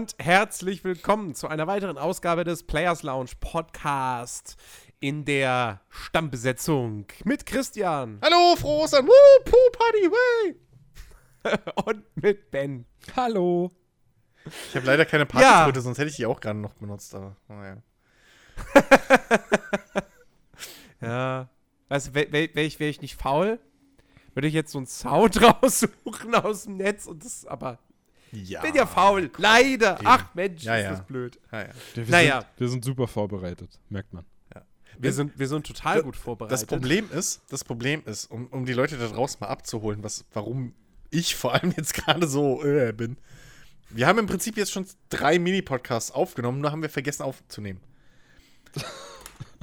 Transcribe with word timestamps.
Und 0.00 0.16
herzlich 0.18 0.82
willkommen 0.82 1.34
zu 1.34 1.46
einer 1.46 1.66
weiteren 1.66 1.98
Ausgabe 1.98 2.42
des 2.42 2.62
Players 2.62 3.02
Lounge 3.02 3.32
Podcast 3.38 4.56
in 4.98 5.26
der 5.26 5.82
Stammbesetzung 5.90 7.04
mit 7.24 7.44
Christian. 7.44 8.18
Hallo, 8.24 8.56
frohes 8.56 8.94
an. 8.94 9.06
Woo, 9.06 9.44
Poo, 9.44 9.70
Party, 9.72 10.10
way. 10.10 10.56
und 11.84 12.16
mit 12.16 12.50
Ben. 12.50 12.86
Hallo. 13.14 13.72
Ich 14.70 14.74
habe 14.74 14.86
leider 14.86 15.04
keine 15.04 15.26
Partykröte, 15.26 15.80
ja. 15.80 15.82
sonst 15.82 15.98
hätte 15.98 16.08
ich 16.08 16.16
die 16.16 16.24
auch 16.24 16.40
gerade 16.40 16.60
noch 16.60 16.72
benutzt, 16.72 17.14
aber 17.14 17.36
naja. 17.48 17.76
ja. 21.02 21.50
Weißt 21.90 22.08
du, 22.08 22.14
wäre 22.14 22.32
wär 22.32 22.64
ich, 22.64 22.80
wär 22.80 22.88
ich 22.88 23.02
nicht 23.02 23.16
faul, 23.16 23.60
würde 24.32 24.48
ich 24.48 24.54
jetzt 24.54 24.72
so 24.72 24.78
einen 24.78 24.86
Sound 24.86 25.42
raussuchen 25.42 26.34
aus 26.36 26.64
dem 26.64 26.78
Netz 26.78 27.04
und 27.04 27.22
das 27.22 27.44
aber. 27.44 27.78
Ja. 28.32 28.60
Bin 28.62 28.74
ja 28.74 28.86
faul. 28.86 29.30
Leider. 29.38 29.94
Okay. 29.94 30.04
Ach 30.04 30.34
Mensch, 30.34 30.62
ja, 30.62 30.76
ist 30.76 30.90
das 30.90 31.06
blöd. 31.06 31.38
Ja, 31.50 31.66
wir, 31.94 32.06
naja. 32.06 32.40
Sind, 32.40 32.60
wir 32.60 32.68
sind 32.68 32.84
super 32.84 33.08
vorbereitet, 33.08 33.78
merkt 33.88 34.12
man. 34.12 34.24
Wir 35.00 35.12
sind, 35.14 35.38
wir 35.38 35.48
sind 35.48 35.66
total 35.66 35.96
das, 35.96 36.04
gut 36.04 36.16
vorbereitet. 36.16 36.52
Das 36.52 36.66
Problem 36.66 37.08
ist, 37.10 37.40
das 37.48 37.64
Problem 37.64 38.02
ist, 38.04 38.30
um, 38.30 38.48
um 38.48 38.66
die 38.66 38.74
Leute 38.74 38.98
da 38.98 39.08
draußen 39.08 39.38
mal 39.40 39.46
abzuholen, 39.46 40.02
was, 40.02 40.26
warum 40.34 40.74
ich 41.10 41.36
vor 41.36 41.54
allem 41.54 41.72
jetzt 41.76 41.94
gerade 41.94 42.28
so 42.28 42.62
äh, 42.62 42.92
bin. 42.92 43.16
Wir 43.88 44.06
haben 44.06 44.18
im 44.18 44.26
Prinzip 44.26 44.58
jetzt 44.58 44.72
schon 44.72 44.86
drei 45.08 45.38
Mini-Podcasts 45.38 46.10
aufgenommen, 46.10 46.60
nur 46.60 46.70
haben 46.70 46.82
wir 46.82 46.90
vergessen 46.90 47.22
aufzunehmen. 47.22 47.80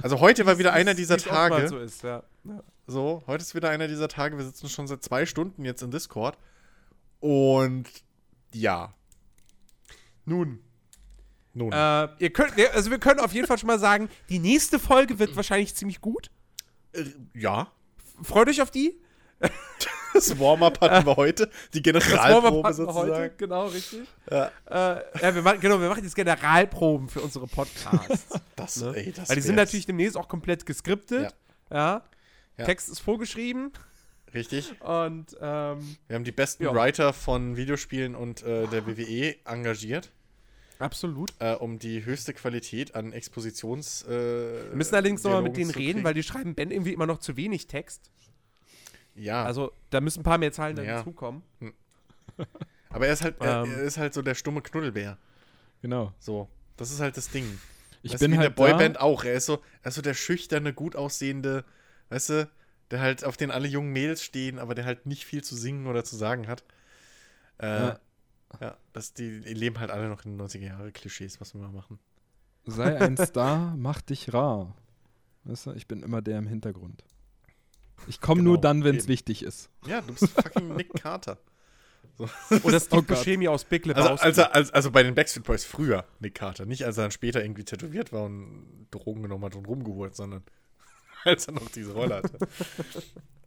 Also 0.00 0.20
heute 0.20 0.46
war 0.46 0.58
wieder 0.58 0.72
einer 0.72 0.94
dieser 0.94 1.16
Tage. 1.16 1.66
So, 1.66 1.78
ist, 1.80 2.04
ja. 2.04 2.22
Ja. 2.44 2.62
so, 2.86 3.24
heute 3.26 3.42
ist 3.42 3.56
wieder 3.56 3.68
einer 3.70 3.88
dieser 3.88 4.06
Tage. 4.06 4.38
Wir 4.38 4.44
sitzen 4.44 4.68
schon 4.68 4.86
seit 4.86 5.02
zwei 5.02 5.26
Stunden 5.26 5.64
jetzt 5.64 5.82
in 5.82 5.90
Discord. 5.90 6.38
Und 7.18 7.88
ja. 8.54 8.94
Nun, 10.24 10.60
nun. 11.54 11.72
Äh, 11.72 12.08
ihr 12.18 12.32
könnt, 12.32 12.52
also 12.72 12.90
wir 12.90 12.98
können 12.98 13.20
auf 13.20 13.32
jeden 13.32 13.46
Fall 13.46 13.58
schon 13.58 13.66
mal 13.66 13.78
sagen, 13.78 14.08
die 14.28 14.38
nächste 14.38 14.78
Folge 14.78 15.18
wird 15.18 15.34
wahrscheinlich 15.36 15.74
ziemlich 15.74 16.00
gut. 16.00 16.30
Äh, 16.92 17.04
ja. 17.34 17.72
Freut 18.22 18.48
euch 18.48 18.62
auf 18.62 18.70
die. 18.70 19.00
Das 20.14 20.38
Warm-up 20.38 20.80
hatten 20.80 21.06
wir 21.06 21.16
heute, 21.16 21.50
die 21.74 21.82
Generalprobe 21.82 22.72
sozusagen. 22.72 23.10
Heute, 23.12 23.34
genau, 23.36 23.66
richtig. 23.66 24.00
Ja. 24.30 24.50
Äh, 24.66 25.02
ja, 25.22 25.34
wir 25.34 25.42
machen, 25.42 25.60
genau, 25.60 25.80
wir 25.80 25.88
machen 25.88 26.02
jetzt 26.02 26.16
Generalproben 26.16 27.08
für 27.08 27.20
unsere 27.20 27.46
Podcasts. 27.46 28.26
das, 28.56 28.80
ne? 28.80 28.94
ey, 28.96 29.12
das 29.12 29.28
Weil 29.28 29.36
die 29.36 29.42
sind 29.42 29.54
natürlich 29.54 29.86
demnächst 29.86 30.16
auch 30.16 30.26
komplett 30.26 30.66
geskriptet. 30.66 31.34
Ja. 31.70 31.76
ja. 31.76 32.02
ja. 32.56 32.64
Text 32.64 32.88
ist 32.88 33.00
vorgeschrieben. 33.00 33.72
Richtig. 34.34 34.80
Und 34.80 35.36
ähm, 35.40 35.96
wir 36.06 36.14
haben 36.14 36.24
die 36.24 36.32
besten 36.32 36.64
Writer 36.66 37.12
von 37.12 37.56
Videospielen 37.56 38.14
und 38.14 38.42
äh, 38.42 38.66
der 38.66 38.86
WWE 38.86 39.36
engagiert. 39.44 40.10
Absolut. 40.78 41.32
Äh, 41.40 41.54
um 41.54 41.78
die 41.78 42.04
höchste 42.04 42.32
Qualität 42.34 42.94
an 42.94 43.12
Expositions. 43.12 44.04
Äh, 44.04 44.10
Wir 44.10 44.76
müssen 44.76 44.94
allerdings 44.94 45.22
nochmal 45.24 45.42
mit 45.42 45.56
denen 45.56 45.70
reden, 45.70 46.04
weil 46.04 46.14
die 46.14 46.22
schreiben 46.22 46.54
Ben 46.54 46.70
irgendwie 46.70 46.92
immer 46.92 47.06
noch 47.06 47.18
zu 47.18 47.36
wenig 47.36 47.66
Text. 47.66 48.10
Ja. 49.14 49.44
Also 49.44 49.72
da 49.90 50.00
müssen 50.00 50.20
ein 50.20 50.24
paar 50.24 50.38
mehr 50.38 50.52
Zahlen 50.52 50.76
dann 50.76 50.86
ja. 50.86 50.96
hinzukommen. 50.96 51.42
Hm. 51.60 51.74
Aber 52.90 53.06
er 53.06 53.12
ist 53.12 53.24
halt, 53.24 53.40
er, 53.40 53.64
ähm. 53.64 53.72
er, 53.72 53.82
ist 53.82 53.98
halt 53.98 54.14
so 54.14 54.22
der 54.22 54.34
stumme 54.34 54.62
Knuddelbär. 54.62 55.18
Genau. 55.82 56.12
So. 56.18 56.48
Das 56.76 56.90
ist 56.90 57.00
halt 57.00 57.16
das 57.16 57.28
Ding. 57.30 57.58
Ich 58.02 58.12
weißt 58.12 58.20
bin 58.20 58.32
wie 58.32 58.38
halt 58.38 58.46
der 58.46 58.50
Boyband 58.50 58.96
da. 58.96 59.00
auch. 59.00 59.24
Er 59.24 59.34
ist 59.34 59.46
so, 59.46 59.60
er 59.82 59.88
ist 59.88 59.96
so 59.96 60.02
der 60.02 60.14
schüchterne, 60.14 60.72
gut 60.72 60.94
aussehende, 60.94 61.64
weißt 62.10 62.30
du, 62.30 62.50
der 62.90 63.00
halt 63.00 63.24
auf 63.24 63.36
den 63.36 63.50
alle 63.50 63.68
jungen 63.68 63.92
Mädels 63.92 64.22
stehen, 64.22 64.58
aber 64.58 64.74
der 64.74 64.84
halt 64.84 65.06
nicht 65.06 65.24
viel 65.24 65.42
zu 65.44 65.56
singen 65.56 65.86
oder 65.86 66.04
zu 66.04 66.16
sagen 66.16 66.48
hat. 66.48 66.64
Äh, 67.58 67.66
ja. 67.66 68.00
Ja, 68.60 68.76
das, 68.92 69.12
die, 69.12 69.40
die 69.40 69.54
leben 69.54 69.78
halt 69.78 69.90
alle 69.90 70.08
noch 70.08 70.24
in 70.24 70.36
den 70.36 70.46
90er 70.46 70.66
Jahre 70.66 70.90
Klischees, 70.90 71.40
was 71.40 71.54
wir 71.54 71.60
mal 71.60 71.70
machen. 71.70 71.98
Sei 72.64 72.98
ein 72.98 73.16
Star, 73.26 73.74
mach 73.76 74.00
dich 74.00 74.32
rar. 74.32 74.74
Weißt 75.44 75.66
du, 75.66 75.72
ich 75.72 75.86
bin 75.86 76.02
immer 76.02 76.22
der 76.22 76.38
im 76.38 76.46
Hintergrund. 76.46 77.04
Ich 78.06 78.20
komme 78.20 78.40
genau, 78.40 78.52
nur 78.52 78.60
dann, 78.60 78.84
wenn 78.84 78.96
es 78.96 79.08
wichtig 79.08 79.42
ist. 79.42 79.70
Ja, 79.86 80.00
du 80.00 80.14
bist 80.14 80.28
fucking 80.30 80.76
Nick 80.76 80.94
Carter. 81.02 81.38
So. 82.16 82.28
Oder 82.62 82.80
Steve 82.80 82.96
oh 82.98 83.02
Buscemi 83.02 83.48
aus 83.48 83.64
Big 83.64 83.86
Lebowski. 83.86 84.24
Also, 84.24 84.44
also, 84.44 84.72
also, 84.72 84.90
bei 84.90 85.02
den 85.02 85.14
Backstreet 85.14 85.44
Boys 85.44 85.64
früher 85.64 86.04
Nick 86.20 86.34
Carter. 86.34 86.64
Nicht 86.64 86.84
als 86.84 86.96
er 86.96 87.04
dann 87.04 87.10
später 87.10 87.42
irgendwie 87.42 87.64
tätowiert 87.64 88.12
war 88.12 88.24
und 88.24 88.86
Drogen 88.90 89.22
genommen 89.22 89.44
hat 89.44 89.54
und 89.54 89.66
rumgeholt, 89.66 90.14
sondern 90.14 90.42
als 91.24 91.46
er 91.46 91.54
noch 91.54 91.68
diese 91.70 91.92
Rolle 91.92 92.16
hatte. 92.22 92.38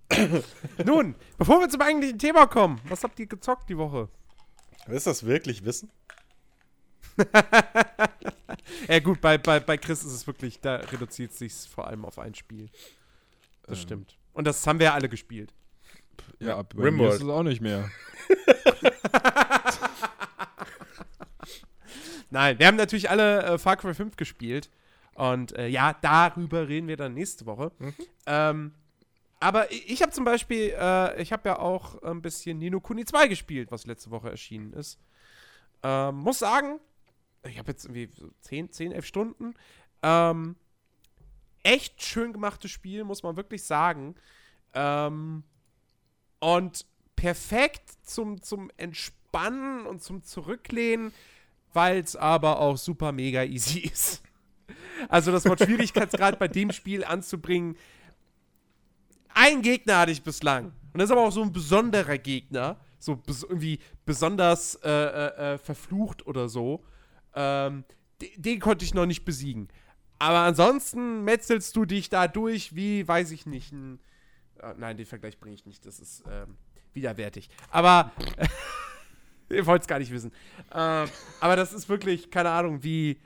Nun, 0.85 1.15
bevor 1.37 1.59
wir 1.61 1.69
zum 1.69 1.81
eigentlichen 1.81 2.19
Thema 2.19 2.47
kommen, 2.47 2.81
was 2.85 3.03
habt 3.03 3.19
ihr 3.19 3.27
gezockt 3.27 3.69
die 3.69 3.77
Woche? 3.77 4.09
Willst 4.87 5.05
du 5.05 5.11
das 5.11 5.25
wirklich 5.25 5.63
wissen? 5.63 5.89
ja, 8.87 8.99
gut, 8.99 9.21
bei, 9.21 9.37
bei, 9.37 9.59
bei 9.59 9.77
Chris 9.77 10.03
ist 10.03 10.13
es 10.13 10.27
wirklich, 10.27 10.59
da 10.59 10.77
reduziert 10.77 11.31
es 11.31 11.39
sich 11.39 11.53
vor 11.53 11.87
allem 11.87 12.05
auf 12.05 12.19
ein 12.19 12.35
Spiel. 12.35 12.69
Das 13.63 13.79
ähm. 13.79 13.83
stimmt. 13.83 14.17
Und 14.33 14.45
das 14.47 14.65
haben 14.65 14.79
wir 14.79 14.85
ja 14.87 14.93
alle 14.93 15.09
gespielt. 15.09 15.53
Ja, 16.39 16.47
ja 16.47 16.61
bei 16.61 16.83
Rimworld. 16.83 16.97
mir 16.97 17.15
ist 17.15 17.21
es 17.21 17.27
auch 17.27 17.43
nicht 17.43 17.61
mehr. 17.61 17.89
Nein, 22.29 22.59
wir 22.59 22.67
haben 22.67 22.77
natürlich 22.77 23.09
alle 23.09 23.43
äh, 23.43 23.57
Far 23.57 23.75
Cry 23.75 23.93
5 23.93 24.15
gespielt. 24.15 24.69
Und 25.21 25.55
äh, 25.55 25.67
ja, 25.67 25.93
darüber 26.01 26.67
reden 26.67 26.87
wir 26.87 26.97
dann 26.97 27.13
nächste 27.13 27.45
Woche. 27.45 27.71
Mhm. 27.77 27.93
Ähm, 28.25 28.73
aber 29.39 29.71
ich 29.71 30.01
habe 30.01 30.11
zum 30.11 30.25
Beispiel, 30.25 30.75
äh, 30.75 31.21
ich 31.21 31.31
habe 31.31 31.47
ja 31.47 31.59
auch 31.59 32.01
ein 32.01 32.23
bisschen 32.23 32.57
Nino 32.57 32.79
Kuni 32.79 33.05
2 33.05 33.27
gespielt, 33.27 33.71
was 33.71 33.85
letzte 33.85 34.09
Woche 34.09 34.31
erschienen 34.31 34.73
ist. 34.73 34.99
Ähm, 35.83 36.15
muss 36.15 36.39
sagen, 36.39 36.79
ich 37.43 37.59
habe 37.59 37.69
jetzt 37.69 37.85
irgendwie 37.85 38.09
so 38.11 38.31
10, 38.41 38.71
10, 38.71 38.93
11 38.93 39.05
Stunden. 39.05 39.53
Ähm, 40.01 40.55
echt 41.61 42.01
schön 42.01 42.33
gemachtes 42.33 42.71
Spiel, 42.71 43.03
muss 43.03 43.21
man 43.21 43.37
wirklich 43.37 43.63
sagen. 43.63 44.15
Ähm, 44.73 45.43
und 46.39 46.87
perfekt 47.15 47.91
zum, 48.01 48.41
zum 48.41 48.71
Entspannen 48.75 49.85
und 49.85 50.01
zum 50.01 50.23
Zurücklehnen, 50.23 51.13
weil 51.73 51.99
es 51.99 52.15
aber 52.15 52.59
auch 52.59 52.77
super 52.77 53.11
mega 53.11 53.43
easy 53.43 53.79
ist. 53.93 54.23
Also 55.09 55.31
das 55.31 55.45
Wort 55.45 55.59
Schwierigkeitsgrad 55.59 56.39
bei 56.39 56.47
dem 56.47 56.71
Spiel 56.71 57.03
anzubringen, 57.03 57.75
ein 59.33 59.61
Gegner 59.61 59.99
hatte 59.99 60.11
ich 60.11 60.23
bislang. 60.23 60.73
Und 60.93 60.99
das 60.99 61.05
ist 61.05 61.11
aber 61.11 61.21
auch 61.21 61.31
so 61.31 61.41
ein 61.41 61.51
besonderer 61.51 62.17
Gegner. 62.17 62.77
So 62.99 63.15
bes 63.15 63.43
irgendwie 63.43 63.79
besonders 64.05 64.75
äh, 64.75 64.89
äh, 64.89 65.53
äh, 65.53 65.57
verflucht 65.57 66.27
oder 66.27 66.49
so. 66.49 66.83
Ähm, 67.33 67.83
den, 68.37 68.59
konnte 68.59 68.85
ich 68.85 68.93
noch 68.93 69.05
nicht 69.05 69.25
besiegen. 69.25 69.69
Aber 70.19 70.39
ansonsten 70.39 71.23
metzelst 71.23 71.75
du 71.75 71.85
dich 71.85 72.09
da 72.09 72.27
durch 72.27 72.75
wie, 72.75 73.07
weiß 73.07 73.31
ich 73.31 73.45
nicht, 73.45 73.71
ein. 73.71 73.99
Äh, 74.61 74.73
nein, 74.77 74.97
den 74.97 75.05
Vergleich 75.05 75.39
bringe 75.39 75.55
ich 75.55 75.65
nicht. 75.65 75.85
Das 75.85 75.99
ist 75.99 76.23
ähm, 76.29 76.57
widerwärtig. 76.93 77.49
Aber. 77.69 78.11
ihr 79.49 79.65
wollt 79.65 79.81
es 79.81 79.87
gar 79.87 79.99
nicht 79.99 80.11
wissen. 80.11 80.31
Äh, 80.69 81.07
aber 81.39 81.55
das 81.55 81.73
ist 81.73 81.89
wirklich, 81.89 82.29
keine 82.29 82.51
Ahnung, 82.51 82.83
wie. 82.83 83.19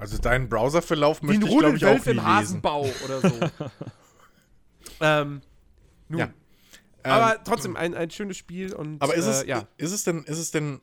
Also 0.00 0.18
deinen 0.18 0.48
Browserverlauf 0.48 1.22
möchte 1.22 1.46
ich, 1.46 1.58
glaube 1.58 1.76
ich, 1.76 1.84
auch 1.84 2.04
nie 2.04 2.12
im 2.12 2.24
Hasenbau 2.24 2.88
oder 3.04 3.20
so. 3.20 3.40
Ähm, 5.00 5.42
nun. 6.08 6.18
Ja. 6.18 6.32
Aber 7.02 7.36
ähm, 7.36 7.40
trotzdem 7.44 7.76
ein, 7.76 7.94
ein 7.94 8.10
schönes 8.10 8.36
Spiel 8.36 8.74
und. 8.74 9.00
Aber 9.02 9.14
ist 9.14 9.26
es, 9.26 9.42
äh, 9.42 9.48
ja. 9.48 9.68
ist 9.76 9.92
es 9.92 10.04
denn, 10.04 10.24
ist 10.24 10.38
es 10.38 10.50
denn, 10.50 10.80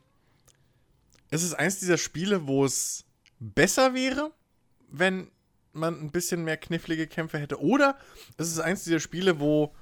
ist 1.32 1.44
es 1.44 1.54
eins 1.54 1.80
dieser 1.80 1.98
Spiele, 1.98 2.48
wo 2.48 2.66
es 2.66 3.06
besser 3.40 3.94
wäre, 3.94 4.32
wenn 4.90 5.32
man 5.74 6.00
ein 6.00 6.12
bisschen 6.12 6.44
mehr 6.44 6.58
knifflige 6.58 7.08
Kämpfe 7.08 7.38
hätte? 7.38 7.62
Oder 7.62 7.98
ist 8.38 8.52
es 8.52 8.60
eins 8.60 8.84
dieser 8.84 9.00
Spiele, 9.00 9.40
wo 9.40 9.76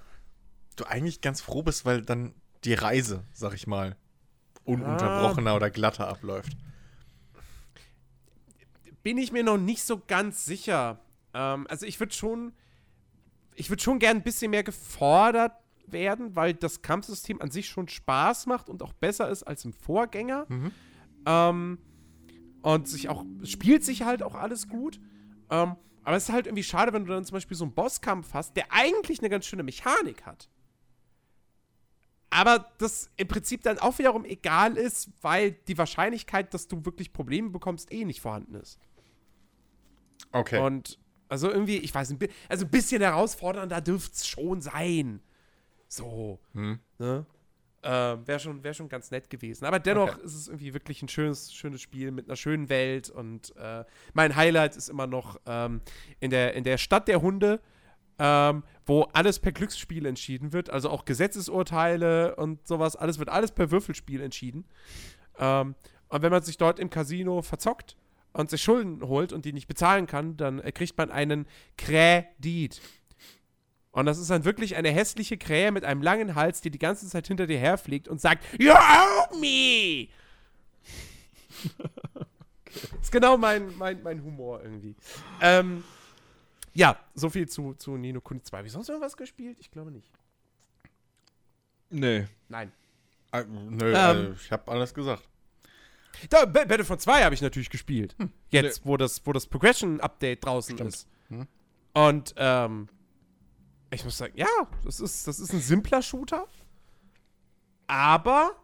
du 0.76 0.86
eigentlich 0.86 1.22
ganz 1.22 1.42
froh 1.42 1.62
bist, 1.62 1.86
weil 1.86 2.02
dann 2.02 2.34
die 2.64 2.74
Reise, 2.74 3.24
sag 3.34 3.54
ich 3.54 3.68
mal, 3.68 3.96
ununterbrochener 4.64 5.52
ah. 5.52 5.56
oder 5.56 5.70
glatter 5.70 6.08
abläuft? 6.08 6.58
Bin 9.04 9.18
ich 9.18 9.32
mir 9.32 9.44
noch 9.44 9.58
nicht 9.58 9.84
so 9.84 10.02
ganz 10.08 10.46
sicher. 10.46 11.00
Ähm, 11.34 11.68
also 11.70 11.86
ich 11.86 12.00
würde 12.00 12.14
schon 12.14 12.54
ich 13.56 13.70
würde 13.70 13.82
schon 13.82 14.00
gern 14.00 14.18
ein 14.18 14.24
bisschen 14.24 14.52
mehr 14.52 14.64
gefordert 14.64 15.54
werden, 15.88 16.36
weil 16.36 16.54
das 16.54 16.82
Kampfsystem 16.82 17.42
an 17.42 17.52
sich 17.52 17.68
schon 17.68 17.88
Spaß 17.88 18.46
macht 18.48 18.70
und 18.70 18.82
auch 18.82 18.94
besser 18.94 19.30
ist 19.30 19.44
als 19.44 19.66
im 19.66 19.74
Vorgänger. 19.74 20.46
Mhm. 20.50 20.72
Ähm, 21.26 21.78
und 22.62 22.88
sich 22.88 23.10
auch, 23.10 23.26
spielt 23.44 23.84
sich 23.84 24.04
halt 24.04 24.24
auch 24.24 24.36
alles 24.36 24.70
gut. 24.70 25.00
Ähm, 25.50 25.76
aber 26.04 26.16
es 26.16 26.24
ist 26.24 26.34
halt 26.34 26.48
irgendwie 26.48 26.64
schade, 26.64 26.94
wenn 26.94 27.06
du 27.06 27.14
dann 27.14 27.26
zum 27.26 27.36
Beispiel 27.36 27.58
so 27.58 27.66
einen 27.66 27.74
Bosskampf 27.74 28.34
hast, 28.34 28.56
der 28.56 28.72
eigentlich 28.72 29.20
eine 29.20 29.30
ganz 29.30 29.46
schöne 29.46 29.64
Mechanik 29.64 30.26
hat. 30.26 30.50
Aber 32.30 32.72
das 32.80 33.12
im 33.16 33.28
Prinzip 33.28 33.62
dann 33.62 33.78
auch 33.78 34.00
wiederum 34.00 34.26
egal 34.26 34.76
ist, 34.76 35.10
weil 35.22 35.52
die 35.52 35.78
Wahrscheinlichkeit, 35.78 36.54
dass 36.54 36.68
du 36.68 36.84
wirklich 36.84 37.14
Probleme 37.14 37.52
bekommst, 37.52 37.92
eh 37.92 38.06
nicht 38.06 38.22
vorhanden 38.22 38.56
ist. 38.56 38.80
Okay. 40.34 40.60
Und 40.60 41.00
also 41.30 41.50
irgendwie, 41.50 41.78
ich 41.78 41.96
weiß 41.96 42.10
nicht, 42.12 42.32
also 42.50 42.66
ein 42.66 42.72
bisschen 42.72 43.02
herausfordernder 43.02 43.82
dürfte 43.82 44.14
es 44.16 44.28
schon 44.28 44.62
sein. 44.62 45.22
So. 45.88 46.40
Hm. 46.54 46.80
Ne? 47.00 47.26
Äh, 47.82 47.90
Wäre 47.90 48.40
schon, 48.40 48.64
wär 48.64 48.74
schon 48.74 48.90
ganz 48.90 49.12
nett 49.12 49.30
gewesen. 49.30 49.66
Aber 49.66 49.80
dennoch 49.80 50.16
Okay. 50.16 50.26
ist 50.26 50.36
es 50.36 50.48
irgendwie 50.48 50.74
wirklich 50.74 51.02
ein 51.02 51.08
schönes, 51.08 51.54
schönes 51.54 51.82
Spiel 51.82 52.12
mit 52.12 52.28
einer 52.28 52.36
schönen 52.36 52.70
Welt. 52.70 53.10
Und 53.10 53.56
äh, 53.58 53.84
mein 54.14 54.36
Highlight 54.36 54.76
ist 54.76 54.90
immer 54.90 55.08
noch 55.08 55.40
ähm, 55.46 55.82
in, 56.20 56.30
der, 56.30 56.54
in 56.54 56.64
der 56.64 56.78
Stadt 56.78 57.08
der 57.08 57.22
Hunde, 57.22 57.60
ähm, 58.20 58.64
wo 58.86 59.04
alles 59.14 59.40
per 59.40 59.52
Glücksspiel 59.52 60.06
entschieden 60.06 60.54
wird. 60.54 60.70
Also 60.70 60.90
auch 60.90 61.04
Gesetzesurteile 61.06 62.36
und 62.36 62.68
sowas. 62.68 62.96
Alles 62.96 63.20
wird 63.20 63.30
alles 63.30 63.52
per 63.52 63.72
Würfelspiel 63.72 64.22
entschieden. 64.22 64.66
Ähm, 65.38 65.76
und 66.10 66.22
wenn 66.22 66.32
man 66.32 66.44
sich 66.44 66.58
dort 66.58 66.80
im 66.80 66.90
Casino 66.90 67.42
verzockt 67.42 67.98
und 68.34 68.50
sich 68.50 68.62
Schulden 68.62 69.02
holt 69.04 69.32
und 69.32 69.46
die 69.46 69.54
nicht 69.54 69.68
bezahlen 69.68 70.08
kann, 70.08 70.36
dann 70.38 70.60
äh, 70.60 70.72
kriegt 70.72 70.98
man 70.98 71.12
einen 71.12 71.48
Kredit. 71.78 72.82
Und 73.92 74.08
das 74.08 74.18
ist 74.18 74.30
dann 74.32 74.44
wirklich 74.44 74.76
eine 74.76 74.90
hässliche 74.90 75.38
Krähe 75.38 75.72
mit 75.72 75.86
einem 75.86 76.02
langen 76.02 76.34
Hals, 76.34 76.62
die 76.62 76.72
die 76.72 76.80
ganze 76.80 77.08
Zeit 77.08 77.28
hinter 77.28 77.46
dir 77.46 77.60
herfliegt 77.60 78.08
und 78.08 78.20
sagt, 78.20 78.44
You 78.60 78.74
help 78.74 79.40
me! 79.40 80.08
Ist 83.02 83.12
genau 83.12 83.38
mein, 83.38 83.78
mein, 83.78 84.02
mein 84.02 84.24
Humor 84.24 84.62
irgendwie. 84.64 84.96
Ähm, 85.42 85.84
ja, 86.74 86.98
so 87.14 87.30
viel 87.30 87.48
zu, 87.48 87.76
zu 87.76 87.98
Nino 87.98 88.20
Kuni 88.20 88.42
2. 88.42 88.58
Habe 88.58 88.68
ich 88.68 88.74
sonst 88.74 88.90
noch 88.90 89.00
was 89.00 89.16
gespielt? 89.16 89.58
Ich 89.60 89.70
glaube 89.70 89.92
nicht. 89.92 90.12
Nee. 91.92 92.26
Nein. 92.50 92.72
Ah, 93.32 93.44
nö, 93.44 93.90
Ähm. 93.90 93.96
also 93.96 94.32
ich 94.34 94.52
habe 94.52 94.72
alles 94.72 94.92
gesagt. 94.94 95.24
Da, 96.30 96.46
Ba- 96.46 96.66
Battlefront 96.66 97.02
2 97.02 97.24
habe 97.24 97.36
ich 97.36 97.42
natürlich 97.42 97.70
gespielt. 97.70 98.16
Jetzt, 98.50 98.86
wo 98.86 98.98
das, 98.98 99.22
wo 99.26 99.34
das 99.34 99.48
Progression-Update 99.48 100.46
draußen 100.46 100.76
Stimmt. 100.76 100.94
ist. 100.94 101.08
Hm. 101.30 101.48
Und 101.94 102.34
ähm, 102.38 102.88
ich 103.92 104.04
muss 104.04 104.18
sagen, 104.18 104.34
ja, 104.36 104.48
das 104.84 105.00
ist, 105.00 105.28
das 105.28 105.40
ist 105.40 105.54
ein 105.54 105.60
simpler 105.60 106.02
Shooter. 106.02 106.48
Aber 107.88 108.56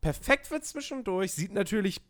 perfekt 0.00 0.50
wird 0.50 0.64
zwischendurch. 0.64 1.32
Sieht 1.32 1.52
natürlich, 1.52 2.00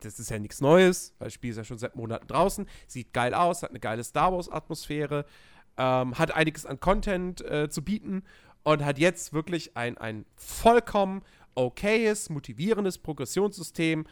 das 0.00 0.18
ist 0.18 0.30
ja 0.30 0.38
nichts 0.38 0.60
Neues, 0.60 1.14
weil 1.18 1.26
das 1.26 1.34
Spiel 1.34 1.50
ist 1.50 1.56
ja 1.56 1.64
schon 1.64 1.78
seit 1.78 1.96
Monaten 1.96 2.26
draußen. 2.26 2.66
Sieht 2.86 3.12
geil 3.12 3.34
aus, 3.34 3.62
hat 3.62 3.70
eine 3.70 3.80
geile 3.80 4.04
Star 4.04 4.32
Wars-Atmosphäre, 4.32 5.24
ähm, 5.76 6.18
hat 6.18 6.32
einiges 6.32 6.66
an 6.66 6.80
Content 6.80 7.40
äh, 7.42 7.70
zu 7.70 7.82
bieten 7.82 8.24
und 8.64 8.84
hat 8.84 8.98
jetzt 8.98 9.32
wirklich 9.32 9.76
ein, 9.76 9.96
ein 9.96 10.26
vollkommen 10.36 11.22
okayes, 11.58 12.30
motivierendes 12.30 12.98
Progressionssystem. 12.98 14.06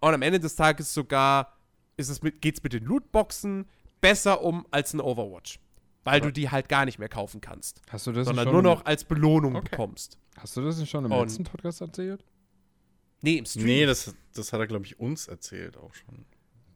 Und 0.00 0.14
am 0.14 0.22
Ende 0.22 0.40
des 0.40 0.56
Tages 0.56 0.92
sogar 0.94 1.56
ist 1.96 2.08
es 2.08 2.22
mit, 2.22 2.40
geht's 2.42 2.62
mit 2.62 2.72
den 2.72 2.84
Lootboxen 2.84 3.66
besser 4.00 4.42
um 4.42 4.66
als 4.70 4.92
ein 4.94 5.00
Overwatch. 5.00 5.58
Weil 6.04 6.20
du 6.20 6.30
die 6.30 6.50
halt 6.50 6.68
gar 6.68 6.84
nicht 6.84 6.98
mehr 6.98 7.08
kaufen 7.08 7.40
kannst, 7.40 7.80
Hast 7.88 8.06
du 8.06 8.12
das 8.12 8.26
sondern 8.26 8.44
schon 8.44 8.52
nur 8.52 8.62
noch 8.62 8.84
als 8.84 9.04
Belohnung 9.04 9.56
Okay. 9.56 9.68
bekommst. 9.70 10.18
Hast 10.36 10.54
du 10.56 10.60
das 10.60 10.76
nicht 10.78 10.90
schon 10.90 11.04
im 11.06 11.12
Und- 11.12 11.20
letzten 11.20 11.44
Podcast 11.44 11.80
erzählt? 11.80 12.22
Nee, 13.22 13.38
im 13.38 13.46
Stream. 13.46 13.64
Nee, 13.64 13.86
das, 13.86 14.14
das 14.34 14.52
hat 14.52 14.60
er, 14.60 14.66
glaube 14.66 14.84
ich, 14.84 15.00
uns 15.00 15.28
erzählt 15.28 15.78
auch 15.78 15.94
schon. 15.94 16.26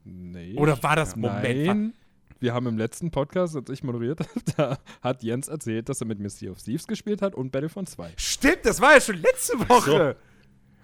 Nee. 0.03 0.55
Oder 0.55 0.81
war 0.81 0.95
das 0.95 1.15
Moment? 1.15 1.65
Nein. 1.67 1.93
Wir 2.39 2.53
haben 2.53 2.67
im 2.67 2.77
letzten 2.77 3.11
Podcast, 3.11 3.55
als 3.55 3.69
ich 3.69 3.83
moderiert 3.83 4.19
habe, 4.21 4.29
da 4.57 4.77
hat 5.01 5.23
Jens 5.23 5.47
erzählt, 5.47 5.89
dass 5.89 5.99
er 6.01 6.07
mit 6.07 6.19
mir 6.19 6.29
Sea 6.29 6.51
of 6.51 6.61
Thieves 6.61 6.87
gespielt 6.87 7.21
hat 7.21 7.35
und 7.35 7.51
Battlefront 7.51 7.89
2. 7.89 8.13
Stimmt, 8.17 8.59
das 8.65 8.79
war 8.79 8.93
ja 8.93 9.01
schon 9.01 9.17
letzte 9.17 9.59
Woche. 9.69 10.15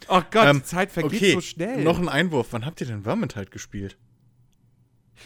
Oh 0.10 0.22
Gott, 0.30 0.46
Ähm, 0.46 0.58
die 0.58 0.64
Zeit 0.64 0.92
vergeht 0.92 1.14
okay, 1.22 1.34
so 1.34 1.42
schnell. 1.42 1.84
noch 1.84 1.98
ein 1.98 2.10
Einwurf. 2.10 2.48
Wann 2.52 2.66
habt 2.66 2.82
ihr 2.82 2.88
denn 2.88 3.04
Vermintide 3.04 3.46
gespielt? 3.46 3.98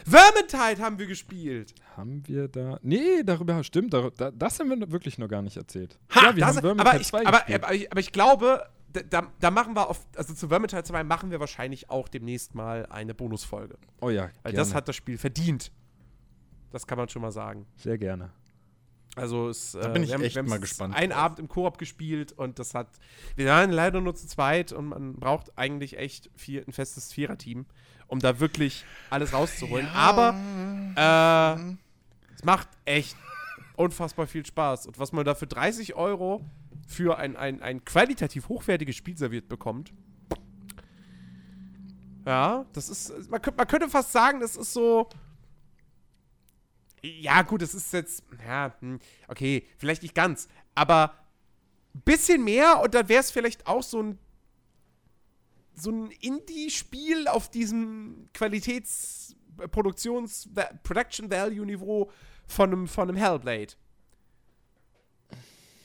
Vermintide 0.05 0.81
haben 0.83 0.99
wir 0.99 1.07
gespielt. 1.07 1.73
Haben 1.97 2.21
wir 2.27 2.47
da. 2.47 2.79
Nee, 2.83 3.23
darüber 3.25 3.63
stimmt. 3.63 3.93
Da, 3.93 4.09
da, 4.15 4.31
das 4.31 4.59
haben 4.59 4.69
wir 4.69 4.91
wirklich 4.91 5.17
noch 5.17 5.27
gar 5.27 5.41
nicht 5.41 5.57
erzählt. 5.57 5.97
Ha, 6.13 6.27
ja, 6.27 6.35
wir 6.35 6.41
das, 6.45 6.55
haben 6.57 6.61
Vermintide 6.61 6.89
aber, 6.91 7.01
ich, 7.01 7.07
2 7.07 7.25
aber, 7.25 7.49
aber, 7.53 7.73
ich, 7.73 7.91
aber 7.91 7.99
ich 7.99 8.11
glaube, 8.11 8.69
da- 8.93 9.01
da, 9.01 9.27
da 9.39 9.51
machen 9.51 9.75
wir 9.75 9.89
auf, 9.89 10.05
also 10.15 10.33
zu 10.35 10.47
Vermintide 10.47 10.83
2 10.83 11.03
machen 11.03 11.31
wir 11.31 11.39
wahrscheinlich 11.39 11.89
auch 11.89 12.07
demnächst 12.07 12.53
mal 12.53 12.85
eine 12.85 13.15
Bonusfolge. 13.15 13.77
oh 14.01 14.09
ja, 14.11 14.25
Weil 14.43 14.51
gerne. 14.53 14.57
das 14.57 14.73
hat 14.75 14.87
das 14.87 14.95
Spiel 14.95 15.17
verdient. 15.17 15.71
Das 16.71 16.85
kann 16.87 16.97
man 16.97 17.09
schon 17.09 17.21
mal 17.21 17.31
sagen. 17.31 17.65
Sehr 17.77 17.97
gerne. 17.97 18.31
Also 19.15 19.49
es, 19.49 19.71
Da 19.71 19.89
äh, 19.89 19.93
bin 19.93 20.03
ich 20.03 20.09
wir 20.09 20.15
haben, 20.15 20.23
echt 20.23 20.35
wir 20.35 20.43
mal 20.43 20.55
es 20.55 20.61
gespannt 20.61 20.95
einen 20.95 21.11
drauf. 21.11 21.21
Abend 21.21 21.39
im 21.39 21.47
Koop 21.47 21.77
gespielt 21.77 22.31
und 22.31 22.59
das 22.59 22.73
hat, 22.73 22.87
wir 23.35 23.47
waren 23.47 23.71
leider 23.71 24.01
nur 24.01 24.15
zu 24.15 24.27
zweit 24.27 24.71
und 24.71 24.89
man 24.89 25.15
braucht 25.15 25.57
eigentlich 25.57 25.97
echt 25.97 26.29
vier, 26.35 26.63
ein 26.67 26.71
festes 26.71 27.11
Viererteam, 27.11 27.65
um 28.07 28.19
da 28.19 28.39
wirklich 28.39 28.85
alles 29.09 29.33
rauszuholen. 29.33 29.87
Aber 29.87 30.35
äh, 30.95 31.75
es 32.35 32.43
macht 32.43 32.69
echt 32.85 33.17
unfassbar 33.75 34.27
viel 34.27 34.45
Spaß. 34.45 34.87
Und 34.87 34.99
was 34.99 35.11
man 35.11 35.25
da 35.25 35.35
für 35.35 35.47
30 35.47 35.95
Euro 35.95 36.45
für 36.87 37.17
ein, 37.17 37.35
ein, 37.35 37.61
ein 37.61 37.83
qualitativ 37.85 38.47
hochwertiges 38.47 38.95
Spiel 38.95 39.17
serviert 39.17 39.49
bekommt, 39.49 39.91
ja, 42.25 42.65
das 42.73 42.89
ist, 42.89 43.29
man 43.31 43.41
könnte, 43.41 43.57
man 43.57 43.67
könnte 43.67 43.89
fast 43.89 44.11
sagen, 44.11 44.39
das 44.39 44.55
ist 44.55 44.71
so, 44.73 45.09
ja, 47.01 47.41
gut, 47.43 47.61
es 47.61 47.73
ist 47.73 47.93
jetzt, 47.93 48.23
ja, 48.45 48.75
hm, 48.79 48.99
okay, 49.27 49.65
vielleicht 49.77 50.01
nicht 50.03 50.15
ganz, 50.15 50.47
aber 50.75 51.15
ein 51.95 52.01
bisschen 52.01 52.43
mehr 52.43 52.81
und 52.81 52.93
dann 52.93 53.09
wäre 53.09 53.21
es 53.21 53.31
vielleicht 53.31 53.67
auch 53.67 53.83
so 53.83 54.01
ein 54.03 54.19
so 55.75 55.91
ein 55.91 56.11
Indie-Spiel 56.11 57.29
auf 57.29 57.49
diesem 57.49 58.27
Qualitäts-, 58.33 59.33
Produktions-, 59.71 60.49
Va- 60.53 60.69
Production-Value-Niveau 60.83 62.11
von 62.47 62.69
einem, 62.71 62.87
von 62.89 63.07
einem 63.07 63.17
Hellblade. 63.17 63.75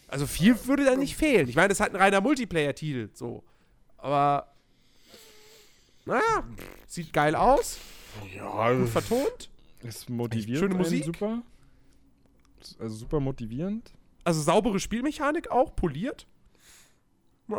Also 0.08 0.26
viel 0.26 0.66
würde 0.66 0.84
da 0.84 0.96
nicht 0.96 1.16
fehlen. 1.16 1.48
Ich 1.48 1.54
meine, 1.54 1.68
das 1.68 1.76
ist 1.76 1.80
halt 1.80 1.94
ein 1.94 2.00
reiner 2.00 2.20
Multiplayer-Titel, 2.20 3.10
so. 3.14 3.44
Aber, 3.96 4.52
naja, 6.06 6.44
sieht 6.88 7.12
geil 7.12 7.36
aus, 7.36 7.78
Ja, 8.34 8.72
gut 8.72 8.88
vertont. 8.88 9.48
Es 9.84 10.08
motiviert 10.08 10.58
Schöne 10.58 10.74
Musik. 10.74 11.04
super. 11.04 11.44
Also 12.78 12.96
super 12.96 13.20
motivierend. 13.20 13.92
Also 14.24 14.40
saubere 14.40 14.80
Spielmechanik 14.80 15.50
auch, 15.50 15.76
poliert. 15.76 16.26
Und 17.46 17.58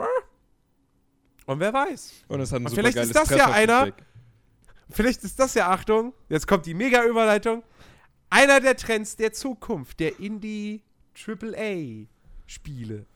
wer 1.60 1.72
weiß. 1.72 2.24
Und 2.28 2.40
es 2.40 2.52
hat 2.52 2.62
ein 2.62 2.66
Und 2.66 2.74
vielleicht 2.74 2.98
ist 2.98 3.16
das 3.16 3.30
ja 3.30 3.52
einer-. 3.52 3.94
Vielleicht 4.90 5.24
ist 5.24 5.40
das 5.40 5.54
ja, 5.54 5.72
Achtung, 5.72 6.14
jetzt 6.30 6.48
kommt 6.48 6.66
die 6.68 6.76
Mega-Überleitung, 6.76 7.64
einer 8.30 8.60
der 8.60 8.78
Trends 8.78 9.16
der 9.16 9.34
Zukunft, 9.34 10.00
der 10.00 10.20
Indie-AAA-Spiele. 10.20 13.08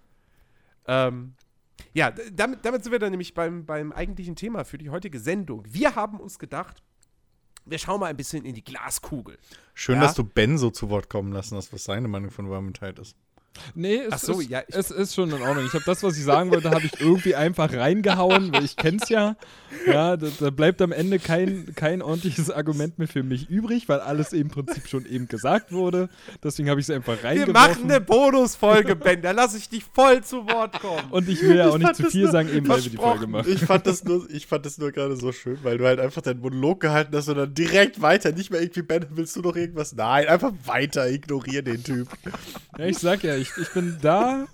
Ähm, 0.88 1.36
ja, 1.93 2.10
damit, 2.31 2.65
damit 2.65 2.84
sind 2.84 2.91
wir 2.91 2.98
dann 2.98 3.12
nämlich 3.12 3.36
beim, 3.36 3.67
beim 3.67 3.91
eigentlichen 3.91 4.36
Thema 4.36 4.65
für 4.65 4.79
die 4.79 4.89
heutige 4.89 5.19
Sendung. 5.19 5.63
Wir 5.67 5.93
haben 5.95 6.19
uns 6.19 6.39
gedacht, 6.39 6.81
wir 7.66 7.78
schauen 7.78 8.00
mal 8.00 8.08
ein 8.08 8.18
bisschen 8.18 8.46
in 8.46 8.56
die 8.56 8.63
Glaskugel. 8.63 9.38
Schön, 9.74 9.96
Ja. 9.96 10.01
dass 10.01 10.16
du 10.16 10.24
Ben 10.24 10.58
so 10.58 10.70
zu 10.70 10.89
Wort 10.89 11.10
kommen 11.10 11.32
lassen 11.32 11.56
hast, 11.56 11.72
was 11.74 11.84
seine 11.84 12.08
Meinung 12.08 12.32
von 12.32 12.48
Vermintide 12.48 13.01
ist. 13.01 13.16
Nee, 13.75 13.98
es, 14.08 14.13
Ach 14.13 14.20
so, 14.20 14.39
ist, 14.39 14.50
ja, 14.50 14.62
ich- 14.68 14.75
es 14.75 14.89
ist 14.91 15.15
schon 15.15 15.29
in 15.32 15.41
Ordnung. 15.41 15.65
Ich 15.65 15.74
habe 15.74 15.84
das, 15.86 16.01
was 16.03 16.18
ich 16.18 16.24
sagen 16.24 16.50
wollte, 16.51 16.70
habe 16.72 16.86
ich 16.86 17.01
irgendwie 17.01 17.36
einfach 17.36 17.74
reingehauen, 17.74 18.53
weil 18.53 18.63
ich 18.63 18.75
kenn's 18.77 19.10
ja. 19.10 19.36
Ja, 19.86 20.18
da, 20.18 20.27
da 20.39 20.50
bleibt 20.50 20.82
am 20.82 20.91
Ende 20.91 21.20
kein, 21.20 21.74
kein 21.75 22.01
ordentliches 22.01 22.50
Argument 22.50 22.98
mehr 22.98 23.08
für 23.08 23.22
mich 23.22 23.50
übrig, 23.50 23.88
weil 23.89 24.00
alles 24.00 24.34
im 24.34 24.48
Prinzip 24.50 24.88
schon 24.88 25.06
eben 25.06 25.27
gesagt 25.27 25.72
wurde. 25.72 26.10
Deswegen 26.44 26.70
habe 26.70 26.79
ich 26.79 26.88
es 26.89 26.96
einfach 26.96 27.18
Wir 27.22 27.29
reingeworfen. 27.29 27.53
machen 27.53 27.84
eine 27.91 28.01
Bonusfolge, 28.01 28.96
Ben, 28.96 29.22
da 29.22 29.32
lasse 29.32 29.58
ich 29.58 29.70
dich 29.70 29.84
voll 29.84 30.24
zu 30.24 30.48
Wort 30.48 30.79
kommen. 30.79 31.12
und 31.12 31.27
ich 31.29 31.41
will 31.41 31.56
ja 31.58 31.70
auch 31.70 31.75
Ich 31.77 31.84
nicht 31.84 31.96
zu 31.98 32.10
viel 32.10 32.24
nur 32.24 32.32
sagen, 32.32 32.50
eben 32.50 32.68
weil 32.68 32.84
wir 32.84 32.89
die 32.91 32.98
Folge 32.98 33.27
machen. 33.27 33.51
Ich 33.51 33.60
fand 33.62 33.86
das 33.86 34.03
nur, 34.03 34.27
ich 34.32 34.48
fand 34.48 34.65
das 34.65 34.77
nur 34.77 34.91
gerade 34.91 35.15
so 35.18 35.32
schön, 35.32 35.58
weil 35.63 35.77
du 35.77 35.86
halt 35.86 36.00
einfach 36.00 36.22
deinen 36.22 36.39
Monolog 36.41 36.79
gehalten 36.79 37.15
hast 37.15 37.27
und 37.29 37.36
dann 37.38 37.53
direkt 37.53 38.01
weiter, 38.01 38.32
nicht 38.32 38.50
mehr 38.51 38.62
irgendwie, 38.62 38.82
Ben, 38.84 39.06
willst 39.12 39.36
du 39.36 39.41
noch 39.41 39.56
irgendwas? 39.56 39.94
Nein, 39.94 40.27
einfach 40.27 40.51
weiter, 40.65 41.10
ignorier 41.10 41.62
den 41.62 41.84
Typ. 41.84 42.08
Ja, 42.77 42.86
ich 42.86 42.98
sag 42.98 43.24
ja, 43.24 43.36
ich, 43.39 43.51
ich 43.58 43.69
bin 43.74 43.98
da, 44.01 44.46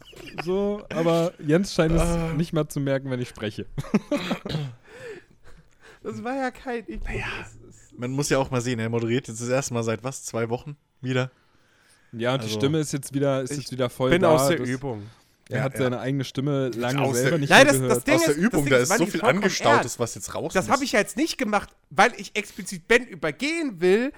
so, 0.44 0.84
aber 0.89 1.34
Jens 1.39 1.74
scheint 1.74 1.94
es 1.94 2.01
Ah. 2.01 2.34
nicht 2.38 2.54
mal 2.54 2.68
zu 2.68 2.80
merken, 2.80 3.10
wenn 3.10 3.20
ich 3.22 3.30
spreche. 3.30 3.65
Das 6.04 6.24
war 6.24 6.36
ja 6.36 6.51
kein. 6.51 6.84
Ich, 6.88 7.01
naja. 7.04 7.25
Man 7.98 8.12
muss 8.12 8.30
ja 8.30 8.38
auch 8.38 8.51
mal 8.51 8.62
sehen, 8.62 8.80
er 8.80 8.89
moderiert 8.89 9.27
jetzt 9.27 9.42
das 9.42 9.50
erste 9.50 9.74
Mal 9.74 9.84
seit 9.84 10.04
was, 10.04 10.24
zwei 10.24 10.50
Wochen 10.50 10.75
wieder. 11.01 11.32
Ja, 12.12 12.34
und 12.34 12.42
die 12.44 12.48
Also, 12.48 12.60
Stimme 12.60 12.80
ist 12.80 12.94
jetzt 12.94 13.13
wieder, 13.13 13.42
ist 13.42 13.51
ich 13.51 13.58
jetzt 13.60 13.72
wieder 13.72 13.89
voll 13.89 14.12
bin 14.12 14.22
da. 14.22 14.30
aus 14.36 14.48
der 14.48 14.58
Das- 14.58 14.68
Übung. 14.70 15.04
Er 15.50 15.58
Ja, 15.60 15.63
hat 15.63 15.74
ja. 15.75 15.82
seine 15.84 16.00
eigene 16.00 16.24
Stimme 16.24 16.70
lange 16.70 17.01
aus 17.01 17.18
selber 17.18 17.32
der- 17.32 17.39
nicht 17.39 17.50
mehr 17.50 17.65
das- 17.65 17.74
gehört. 17.75 17.92
das 17.92 18.04
Ding 18.04 18.15
Aus 18.15 18.22
der 18.22 18.30
ist- 18.32 18.38
das 18.38 18.46
Übung, 18.46 18.63
Ding 18.63 18.72
da 18.72 18.77
ist, 18.77 18.89
ist 18.92 18.98
so 18.98 19.06
viel 19.06 19.22
Angestautes, 19.22 20.00
was 20.00 20.15
jetzt 20.15 20.34
raus 20.34 20.54
Das 20.54 20.70
habe 20.70 20.84
ich 20.84 20.94
ja 20.94 21.00
jetzt 21.00 21.18
nicht 21.18 21.38
gemacht, 21.38 21.70
weil 21.92 22.13
ich 22.18 22.36
explizit 22.36 22.88
Ben 22.88 23.06
übergehen 23.06 23.80
will, 23.80 24.12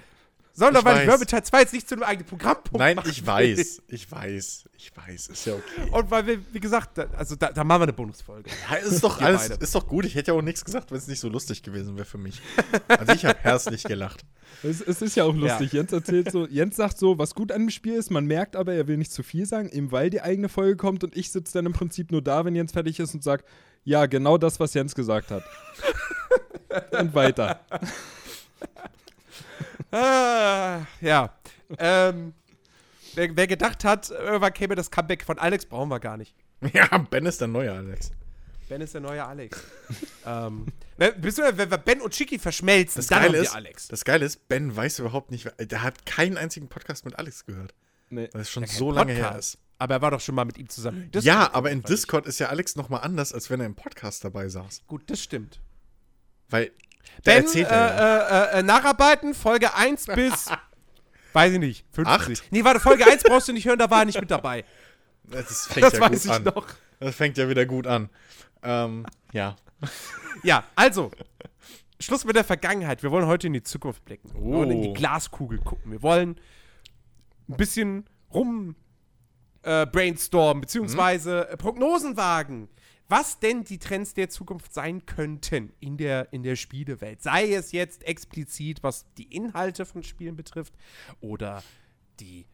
Sondern 0.58 0.80
Ich 0.80 0.84
weil 0.84 0.94
ich 0.94 1.00
weiß. 1.02 1.06
Murmel 1.06 1.26
Teil 1.26 1.44
2 1.44 1.60
jetzt 1.60 1.72
nicht 1.72 1.88
zu 1.88 1.94
einem 1.94 2.02
eigenen 2.02 2.26
Programmpunkt 2.26 2.78
Nein, 2.78 3.00
ich 3.08 3.24
weiß. 3.24 3.82
Ich 3.86 4.10
weiß. 4.10 4.68
Ich 4.76 4.90
weiß. 4.96 5.28
Ist 5.28 5.46
ja 5.46 5.54
okay. 5.54 5.88
Und 5.92 6.10
weil 6.10 6.26
wir, 6.26 6.52
wie 6.52 6.58
gesagt, 6.58 6.98
da, 6.98 7.06
also 7.16 7.36
da, 7.36 7.52
da 7.52 7.62
machen 7.62 7.82
wir 7.82 7.84
eine 7.84 7.92
Bonusfolge. 7.92 8.50
Ja, 8.68 8.76
ist 8.76 9.04
doch 9.04 9.20
alles, 9.20 9.50
beide. 9.50 9.62
ist 9.62 9.74
doch 9.74 9.86
gut. 9.86 10.04
Ich 10.04 10.16
hätte 10.16 10.32
ja 10.32 10.36
auch 10.36 10.42
nichts 10.42 10.64
gesagt, 10.64 10.90
wenn 10.90 10.98
es 10.98 11.06
nicht 11.06 11.20
so 11.20 11.28
lustig 11.28 11.62
gewesen 11.62 11.94
wäre 11.94 12.04
für 12.04 12.18
mich. 12.18 12.42
Also 12.88 13.12
ich 13.12 13.24
habe 13.24 13.38
herzlich 13.40 13.84
gelacht. 13.84 14.24
Es, 14.64 14.80
es 14.80 15.00
ist 15.00 15.14
ja 15.14 15.24
auch 15.24 15.34
lustig. 15.34 15.72
Jens 15.72 15.92
erzählt 15.92 16.32
so, 16.32 16.48
Jens 16.48 16.74
sagt 16.74 16.98
so, 16.98 17.18
was 17.18 17.36
gut 17.36 17.52
an 17.52 17.60
dem 17.60 17.70
Spiel 17.70 17.94
ist, 17.94 18.10
man 18.10 18.26
merkt 18.26 18.56
aber, 18.56 18.72
er 18.72 18.88
will 18.88 18.96
nicht 18.96 19.12
zu 19.12 19.22
viel 19.22 19.46
sagen, 19.46 19.68
eben 19.68 19.92
weil 19.92 20.10
die 20.10 20.22
eigene 20.22 20.48
Folge 20.48 20.76
kommt 20.76 21.04
und 21.04 21.16
ich 21.16 21.30
sitze 21.30 21.52
dann 21.58 21.66
im 21.66 21.72
Prinzip 21.72 22.10
nur 22.10 22.22
da, 22.22 22.44
wenn 22.44 22.56
Jens 22.56 22.72
fertig 22.72 22.98
ist 22.98 23.14
und 23.14 23.22
sage, 23.22 23.44
ja, 23.84 24.06
genau 24.06 24.38
das, 24.38 24.58
was 24.58 24.74
Jens 24.74 24.96
gesagt 24.96 25.30
hat. 25.30 25.44
und 26.98 27.14
weiter. 27.14 27.60
Ah, 29.90 30.86
ja. 31.00 31.32
ähm, 31.78 32.34
wer, 33.14 33.36
wer 33.36 33.46
gedacht 33.46 33.84
hat, 33.84 34.10
irgendwann 34.10 34.52
käme 34.52 34.74
das 34.74 34.90
Comeback 34.90 35.24
von 35.24 35.38
Alex, 35.38 35.66
brauchen 35.66 35.88
wir 35.88 36.00
gar 36.00 36.16
nicht. 36.16 36.34
Ja, 36.72 36.98
Ben 36.98 37.24
ist 37.26 37.40
der 37.40 37.48
Neue, 37.48 37.72
Alex. 37.72 38.10
Ben 38.68 38.80
ist 38.82 38.92
der 38.92 39.00
neue 39.00 39.24
Alex. 39.24 39.62
ähm, 40.26 40.66
bist 41.20 41.38
du, 41.38 41.42
wenn 41.56 41.70
wir 41.70 41.78
Ben 41.78 42.00
und 42.02 42.12
Chicky 42.12 42.38
verschmelzen, 42.38 42.98
Das 43.00 43.06
dann 43.06 43.20
Geile, 43.20 43.28
haben 43.28 43.34
wir 43.34 43.42
ist, 43.42 43.54
Alex. 43.54 43.88
das 43.88 44.04
Geile 44.04 44.26
ist, 44.26 44.46
Ben 44.48 44.74
weiß 44.76 44.98
überhaupt 44.98 45.30
nicht, 45.30 45.50
der 45.58 45.82
hat 45.82 46.04
keinen 46.04 46.36
einzigen 46.36 46.68
Podcast 46.68 47.04
mit 47.06 47.18
Alex 47.18 47.46
gehört. 47.46 47.74
Nee. 48.10 48.28
Weil 48.32 48.42
es 48.42 48.50
schon 48.50 48.64
kein 48.64 48.76
so 48.76 48.90
lange 48.92 49.12
her 49.12 49.24
Podcast. 49.24 49.54
ist. 49.54 49.60
Aber 49.78 49.94
er 49.94 50.02
war 50.02 50.10
doch 50.10 50.20
schon 50.20 50.34
mal 50.34 50.44
mit 50.44 50.58
ihm 50.58 50.68
zusammen. 50.68 51.08
Das 51.12 51.24
ja, 51.24 51.54
aber 51.54 51.70
in 51.70 51.82
Discord 51.82 52.26
ist 52.26 52.40
ja 52.40 52.48
Alex 52.48 52.74
nochmal 52.76 53.02
anders, 53.02 53.32
als 53.32 53.48
wenn 53.48 53.60
er 53.60 53.66
im 53.66 53.76
Podcast 53.76 54.24
dabei 54.24 54.48
saß. 54.48 54.82
Gut, 54.86 55.02
das 55.08 55.22
stimmt. 55.22 55.60
Weil 56.50 56.72
Ben, 57.24 57.44
äh, 57.46 57.60
äh, 57.62 58.58
äh, 58.58 58.62
Nacharbeiten, 58.62 59.34
Folge 59.34 59.74
1 59.74 60.06
bis, 60.14 60.46
weiß 61.32 61.52
ich 61.52 61.58
nicht, 61.58 61.84
50. 61.92 62.06
Acht? 62.40 62.52
Nee, 62.52 62.64
warte, 62.64 62.80
Folge 62.80 63.06
1 63.06 63.22
brauchst 63.24 63.48
du 63.48 63.52
nicht 63.52 63.66
hören, 63.66 63.78
da 63.78 63.90
war 63.90 64.00
er 64.00 64.04
nicht 64.06 64.20
mit 64.20 64.30
dabei. 64.30 64.64
Das 65.24 65.66
fängt 65.66 65.86
Das 65.86 65.92
ja 65.94 66.00
weiß 66.00 66.10
gut 66.10 66.24
ich 66.24 66.30
an. 66.30 66.42
noch. 66.44 66.66
Das 67.00 67.14
fängt 67.14 67.36
ja 67.38 67.48
wieder 67.48 67.66
gut 67.66 67.86
an. 67.86 68.08
Ähm, 68.62 69.04
ja. 69.32 69.56
Ja, 70.42 70.64
also, 70.74 71.10
Schluss 72.00 72.24
mit 72.24 72.34
der 72.36 72.44
Vergangenheit. 72.44 73.02
Wir 73.02 73.10
wollen 73.10 73.26
heute 73.26 73.46
in 73.48 73.52
die 73.52 73.62
Zukunft 73.62 74.04
blicken. 74.04 74.32
Wir 74.32 74.40
wollen 74.40 74.70
in 74.70 74.82
die 74.82 74.88
Oh. 74.88 74.94
Glaskugel 74.94 75.58
gucken. 75.58 75.92
Wir 75.92 76.02
wollen 76.02 76.40
ein 77.48 77.56
bisschen 77.56 78.08
rum 78.32 78.74
äh, 79.62 79.86
brainstormen, 79.86 80.60
beziehungsweise 80.60 81.48
äh, 81.50 81.56
Prognosen 81.56 82.16
wagen. 82.16 82.68
Was 83.08 83.40
denn 83.40 83.64
die 83.64 83.78
Trends 83.78 84.12
der 84.12 84.28
Zukunft 84.28 84.74
sein 84.74 85.06
könnten 85.06 85.72
in 85.80 85.96
der, 85.96 86.32
in 86.32 86.42
der 86.42 86.56
Spielewelt. 86.56 87.22
Sei 87.22 87.54
es 87.54 87.72
jetzt 87.72 88.04
explizit, 88.04 88.82
was 88.82 89.06
die 89.14 89.34
Inhalte 89.34 89.86
von 89.86 90.02
Spielen 90.02 90.36
betrifft 90.36 90.74
oder 91.20 91.62
die 92.20 92.46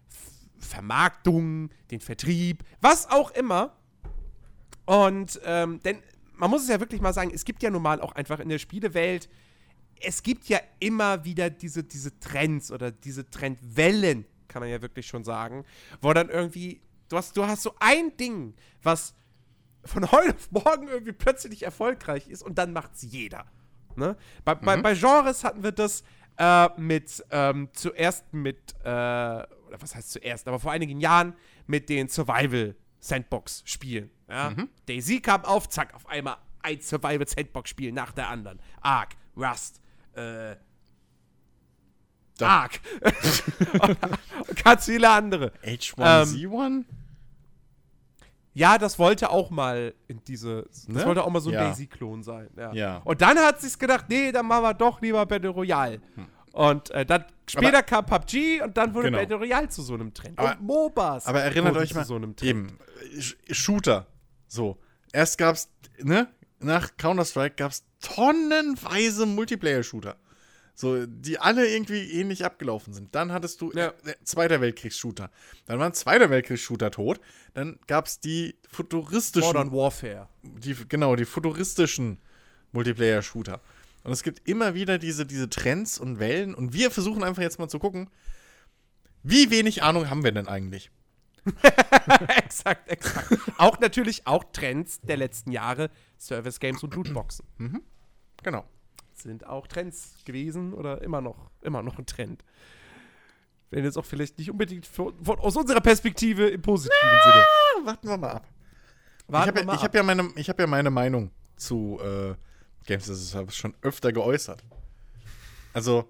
Vermarktung, 0.58 1.70
den 1.90 2.00
Vertrieb, 2.00 2.64
was 2.80 3.10
auch 3.10 3.32
immer. 3.32 3.76
Und 4.86 5.40
ähm, 5.44 5.80
denn 5.82 5.98
man 6.36 6.50
muss 6.50 6.62
es 6.62 6.68
ja 6.68 6.80
wirklich 6.80 7.00
mal 7.00 7.12
sagen, 7.12 7.32
es 7.34 7.44
gibt 7.44 7.62
ja 7.62 7.70
nun 7.70 7.82
mal 7.82 8.00
auch 8.00 8.12
einfach 8.12 8.38
in 8.38 8.48
der 8.48 8.58
Spielewelt, 8.58 9.28
es 10.00 10.22
gibt 10.22 10.48
ja 10.48 10.60
immer 10.80 11.24
wieder 11.24 11.50
diese, 11.50 11.84
diese 11.84 12.18
Trends 12.18 12.70
oder 12.70 12.90
diese 12.90 13.28
Trendwellen, 13.30 14.26
kann 14.48 14.60
man 14.60 14.68
ja 14.70 14.82
wirklich 14.82 15.06
schon 15.06 15.24
sagen, 15.24 15.64
wo 16.00 16.12
dann 16.12 16.28
irgendwie, 16.28 16.80
du 17.08 17.16
hast, 17.16 17.36
du 17.36 17.46
hast 17.46 17.62
so 17.62 17.74
ein 17.80 18.16
Ding, 18.16 18.54
was 18.82 19.14
von 19.84 20.10
heute 20.10 20.34
auf 20.34 20.50
morgen 20.50 20.88
irgendwie 20.88 21.12
plötzlich 21.12 21.62
erfolgreich 21.62 22.28
ist 22.28 22.42
und 22.42 22.58
dann 22.58 22.72
macht's 22.72 23.02
jeder. 23.02 23.46
Ne? 23.96 24.16
Bei, 24.44 24.54
bei, 24.54 24.76
bei 24.76 24.94
Genres 24.94 25.44
hatten 25.44 25.62
wir 25.62 25.72
das 25.72 26.04
äh, 26.36 26.68
mit 26.80 27.24
ähm, 27.30 27.68
zuerst 27.72 28.32
mit, 28.32 28.74
äh, 28.82 28.88
oder 28.88 29.78
was 29.78 29.94
heißt 29.94 30.12
zuerst, 30.12 30.48
aber 30.48 30.58
vor 30.58 30.72
einigen 30.72 31.00
Jahren 31.00 31.34
mit 31.66 31.88
den 31.88 32.08
Survival-Sandbox-Spielen. 32.08 34.10
Ja? 34.28 34.52
Daisy 34.86 35.20
kam 35.20 35.44
auf, 35.44 35.68
zack, 35.68 35.94
auf 35.94 36.08
einmal 36.08 36.36
ein 36.62 36.80
Survival-Sandbox-Spiel 36.80 37.92
nach 37.92 38.12
der 38.12 38.28
anderen. 38.28 38.60
Ark, 38.80 39.14
Rust, 39.36 39.80
äh, 40.14 40.56
Ark. 42.40 42.80
und 44.48 44.64
ganz 44.64 44.86
viele 44.86 45.08
andere. 45.08 45.52
H1Z1? 45.64 46.84
Ja, 48.56 48.78
das 48.78 48.98
wollte 49.00 49.30
auch 49.30 49.50
mal 49.50 49.94
in 50.06 50.22
diese. 50.24 50.62
Das 50.68 50.86
Ne? 50.88 51.04
wollte 51.04 51.24
auch 51.24 51.30
mal 51.30 51.40
so 51.40 51.50
ein 51.50 51.54
Ja. 51.54 51.68
Daisy-Klon 51.68 52.22
sein. 52.22 52.48
Ja. 52.56 52.72
Ja. 52.72 52.96
Und 53.04 53.20
dann 53.20 53.36
hat 53.38 53.60
sich's 53.60 53.78
gedacht, 53.78 54.06
nee, 54.08 54.30
dann 54.32 54.46
machen 54.46 54.62
wir 54.62 54.74
doch 54.74 55.00
lieber 55.00 55.26
Battle 55.26 55.50
Royale. 55.50 56.00
Und 56.52 56.90
äh, 56.92 57.04
dann 57.04 57.24
später 57.50 57.82
kam 57.82 58.06
PUBG 58.06 58.62
und 58.62 58.76
dann 58.76 58.94
wurde 58.94 59.08
Genau. 59.08 59.18
Battle 59.18 59.36
Royale 59.38 59.68
zu 59.68 59.82
so 59.82 59.94
einem 59.94 60.14
Trend. 60.14 60.38
Aber- 60.38 60.52
und 60.52 60.62
MOBAs. 60.62 61.26
Aber 61.26 61.40
erinnert 61.40 61.76
euch 61.76 61.88
zu 61.88 61.96
mal, 61.96 62.04
so 62.04 62.14
einem 62.14 62.36
Trend. 62.36 62.48
eben, 62.48 62.78
Sh- 63.18 63.34
Shooter. 63.52 64.06
So, 64.46 64.78
erst 65.12 65.36
gab's, 65.36 65.68
ne, 66.00 66.28
nach 66.60 66.96
Counter-Strike 66.96 67.56
gab's 67.56 67.84
tonnenweise 68.00 69.26
Multiplayer-Shooter. 69.26 70.16
So, 70.76 71.06
die 71.06 71.38
alle 71.38 71.68
irgendwie 71.68 72.10
ähnlich 72.12 72.44
abgelaufen 72.44 72.92
sind. 72.92 73.14
Dann 73.14 73.30
hattest 73.32 73.60
du 73.60 73.70
Ja. 73.72 73.88
äh, 74.04 74.14
Zweiter 74.24 74.60
Weltkriegs-Shooter. 74.60 75.30
Dann 75.66 75.78
waren 75.78 75.92
Zweiter 75.94 76.30
Weltkriegs-Shooter 76.30 76.90
tot. 76.90 77.20
Dann 77.54 77.78
gab's 77.86 78.18
die 78.18 78.56
futuristischen 78.68 79.46
Modern 79.46 79.70
Warfare. 79.72 80.28
die, 80.42 80.74
genau, 80.88 81.14
die 81.14 81.24
futuristischen 81.26 82.18
Multiplayer-Shooter. 82.72 83.60
Und 84.02 84.12
es 84.12 84.22
gibt 84.24 84.48
immer 84.48 84.74
wieder 84.74 84.98
diese, 84.98 85.24
diese 85.24 85.48
Trends 85.48 85.98
und 85.98 86.18
Wellen. 86.18 86.54
Und 86.54 86.72
wir 86.72 86.90
versuchen 86.90 87.22
einfach 87.22 87.42
jetzt 87.42 87.58
mal 87.60 87.68
zu 87.68 87.78
gucken, 87.78 88.10
wie 89.22 89.50
wenig 89.50 89.82
Ahnung 89.82 90.10
haben 90.10 90.24
wir 90.24 90.32
denn 90.32 90.48
eigentlich? 90.48 90.90
exakt, 92.36 92.88
exakt. 92.90 93.38
auch 93.58 93.78
natürlich 93.78 94.26
auch 94.26 94.44
Trends 94.52 95.00
der 95.02 95.18
letzten 95.18 95.52
Jahre, 95.52 95.90
Service 96.18 96.58
Games 96.58 96.82
und 96.82 96.94
Lootboxen. 96.94 97.46
Genau. 98.42 98.64
Sind 99.14 99.46
auch 99.46 99.66
Trends 99.66 100.14
gewesen 100.24 100.72
oder 100.74 101.00
immer 101.02 101.20
noch, 101.20 101.50
immer 101.62 101.82
noch 101.82 101.98
ein 101.98 102.06
Trend. 102.06 102.44
Wenn 103.70 103.84
jetzt 103.84 103.96
auch 103.96 104.04
vielleicht 104.04 104.38
nicht 104.38 104.50
unbedingt 104.50 104.86
von, 104.86 105.14
von, 105.24 105.38
aus 105.38 105.56
unserer 105.56 105.80
Perspektive 105.80 106.48
im 106.48 106.60
positiven 106.62 106.98
Sinne. 107.00 107.44
Ah, 107.44 107.86
warten 107.86 108.08
wir 108.08 108.16
mal 108.18 108.30
ab. 108.32 108.48
Warten 109.26 109.56
ich 109.56 109.64
habe 109.64 109.72
ja, 109.72 109.82
hab 109.82 109.94
ja, 109.94 110.02
meine- 110.02 110.32
ich 110.36 110.48
hab 110.48 110.60
ja 110.60 110.66
meine 110.66 110.90
Meinung 110.90 111.30
zu 111.56 111.98
äh, 112.02 112.34
Games 112.86 113.08
as 113.08 113.16
a 113.18 113.38
Service 113.38 113.56
schon 113.56 113.74
öfter 113.82 114.12
geäußert. 114.12 114.62
Also, 115.72 116.08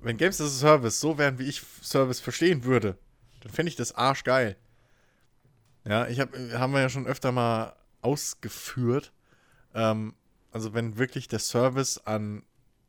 wenn 0.00 0.16
Games 0.16 0.40
as 0.40 0.48
a 0.48 0.58
Service 0.58 0.98
so 1.00 1.18
wären, 1.18 1.38
wie 1.38 1.44
ich 1.44 1.60
Service 1.82 2.20
verstehen 2.20 2.64
würde, 2.64 2.96
dann 3.40 3.52
fände 3.52 3.68
ich 3.70 3.76
das 3.76 3.92
arschgeil. 3.94 4.56
Ja, 5.84 6.06
ich 6.08 6.18
hab, 6.18 6.32
haben 6.54 6.72
wir 6.72 6.80
ja 6.80 6.88
schon 6.88 7.06
öfter 7.06 7.30
mal 7.30 7.76
ausgeführt. 8.02 9.12
Ähm, 9.74 10.14
also, 10.56 10.72
wenn 10.72 10.96
wirklich 10.96 11.28
der 11.28 11.38
Service 11.38 11.98
an 11.98 12.42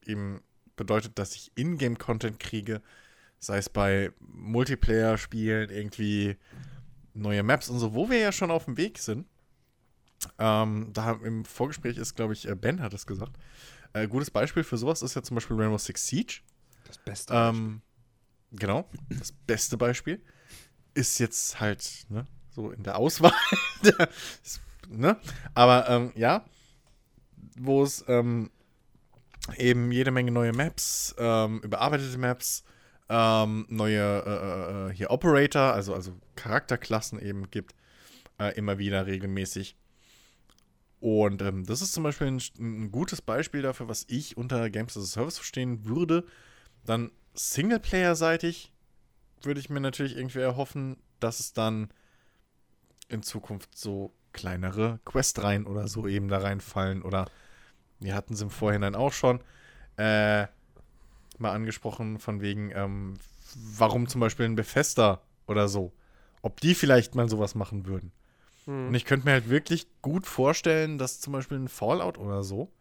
ihm 0.06 0.40
bedeutet, 0.78 1.20
dass 1.20 1.36
ich 1.36 1.52
Ingame-Content 1.56 2.40
kriege, 2.40 2.82
sei 3.40 3.58
es 3.58 3.68
bei 3.68 4.14
Multiplayer-Spielen, 4.22 5.70
irgendwie 5.70 6.38
neue 7.14 7.44
Maps 7.44 7.68
und 7.68 7.80
so, 7.80 7.94
wo 7.94 8.10
wir 8.10 8.20
ja 8.20 8.32
schon 8.32 8.52
auf 8.52 8.64
dem 8.64 8.78
Weg 8.78 9.00
sind. 9.00 9.28
Ähm, 10.40 10.92
da 10.94 11.12
im 11.22 11.44
Vorgespräch 11.44 11.98
ist, 11.98 12.16
glaube 12.16 12.32
ich, 12.32 12.48
äh, 12.48 12.56
Ben 12.56 12.82
hat 12.82 12.94
es 12.94 13.06
gesagt. 13.06 13.38
Äh, 13.92 14.08
gutes 14.08 14.32
Beispiel 14.32 14.64
für 14.64 14.78
sowas 14.78 15.02
ist 15.02 15.16
ja 15.16 15.22
zum 15.22 15.36
Beispiel 15.36 15.58
Rainbow 15.58 15.78
Six 15.78 16.08
Siege. 16.08 16.40
Das 16.86 16.98
Beste. 17.00 17.34
Ähm, 17.34 17.82
genau, 18.54 18.90
das 19.10 19.34
beste 19.34 19.76
Beispiel. 19.76 20.24
Ist 20.94 21.20
jetzt 21.20 21.60
halt 21.60 22.06
ne, 22.08 22.26
so 22.50 22.72
in 22.72 22.84
der 22.84 22.96
Auswahl. 22.96 23.34
Ne? 24.90 25.20
Aber 25.54 25.90
ähm, 25.90 26.14
ja, 26.16 26.46
wo 27.60 27.84
es 27.84 28.04
ähm, 28.08 28.50
eben 29.58 29.92
jede 29.92 30.12
Menge 30.12 30.32
neue 30.32 30.54
Maps, 30.54 31.16
ähm, 31.18 31.60
überarbeitete 31.64 32.18
Maps, 32.18 32.64
ähm, 33.10 33.66
neue 33.70 34.02
äh, 34.02 34.90
äh, 34.90 34.94
hier 34.94 35.12
Operator, 35.12 35.74
also, 35.74 35.94
also 35.94 36.14
Charakterklassen 36.36 37.20
eben 37.20 37.50
gibt, 37.50 37.76
äh, 38.40 38.56
immer 38.58 38.78
wieder 38.78 39.06
regelmäßig. 39.06 39.78
Und 41.00 41.42
ähm, 41.42 41.66
das 41.66 41.82
ist 41.82 41.94
zum 41.94 42.04
Beispiel 42.04 42.28
ein, 42.28 42.42
ein 42.60 42.92
gutes 42.92 43.22
Beispiel 43.22 43.62
dafür, 43.62 43.88
was 43.88 44.06
ich 44.10 44.36
unter 44.36 44.70
Games 44.70 44.98
as 44.98 45.04
a 45.04 45.08
Service 45.08 45.38
verstehen 45.38 45.86
würde. 45.86 46.26
Dann 46.86 47.12
Singleplayer-seitig 47.34 48.74
würde 49.44 49.60
ich 49.60 49.70
mir 49.70 49.80
natürlich 49.80 50.18
irgendwie 50.18 50.40
erhoffen, 50.40 50.98
dass 51.20 51.40
es 51.40 51.54
dann 51.54 51.90
in 53.10 53.22
Zukunft 53.22 53.78
so 53.78 54.14
kleinere 54.34 55.00
Questreihen 55.06 55.66
oder 55.66 55.88
so 55.88 56.08
eben 56.08 56.28
da 56.28 56.40
reinfallen. 56.40 57.04
Oder 57.04 57.28
wir 58.00 58.16
hatten 58.16 58.34
es 58.34 58.42
im 58.42 58.50
Vorhinein 58.50 58.96
auch 58.96 59.14
schon 59.14 59.40
äh, 59.98 60.44
mal 61.38 61.52
angesprochen, 61.52 62.20
von 62.20 62.42
wegen, 62.42 62.72
ähm, 62.72 63.16
warum 63.56 64.08
zum 64.08 64.22
Beispiel 64.22 64.46
ein 64.46 64.56
Bethesda 64.56 65.22
oder 65.48 65.68
so. 65.68 65.94
Ob 66.42 66.62
die 66.62 66.76
vielleicht 66.76 67.16
mal 67.16 67.30
sowas 67.30 67.56
machen 67.56 67.86
würden. 67.86 68.12
Und 68.88 68.96
ich 68.96 69.06
könnte 69.06 69.26
mir 69.26 69.32
halt 69.32 69.50
wirklich 69.50 69.88
gut 70.02 70.28
vorstellen, 70.28 70.98
dass 70.98 71.22
zum 71.22 71.34
Beispiel 71.34 71.58
ein 71.58 71.70
Fallout 71.70 72.18
oder 72.18 72.44
so 72.44 72.72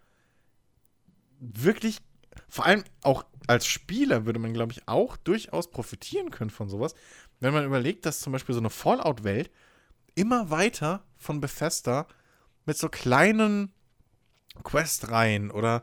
wirklich 1.38 2.00
vor 2.48 2.66
allem 2.66 2.84
auch 3.02 3.24
als 3.46 3.66
Spieler 3.66 4.26
würde 4.26 4.38
man, 4.38 4.52
glaube 4.52 4.72
ich, 4.72 4.88
auch 4.88 5.16
durchaus 5.16 5.70
profitieren 5.70 6.30
können 6.30 6.50
von 6.50 6.68
sowas, 6.68 6.94
wenn 7.40 7.54
man 7.54 7.64
überlegt, 7.64 8.06
dass 8.06 8.20
zum 8.20 8.32
Beispiel 8.32 8.54
so 8.54 8.60
eine 8.60 8.70
Fallout-Welt 8.70 9.50
immer 10.14 10.50
weiter 10.50 11.04
von 11.16 11.40
Bethesda 11.40 12.06
mit 12.64 12.76
so 12.76 12.88
kleinen 12.88 13.72
Questreihen 14.62 15.50
oder, 15.50 15.82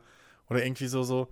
oder 0.50 0.64
irgendwie 0.64 0.88
so, 0.88 1.04
so, 1.04 1.30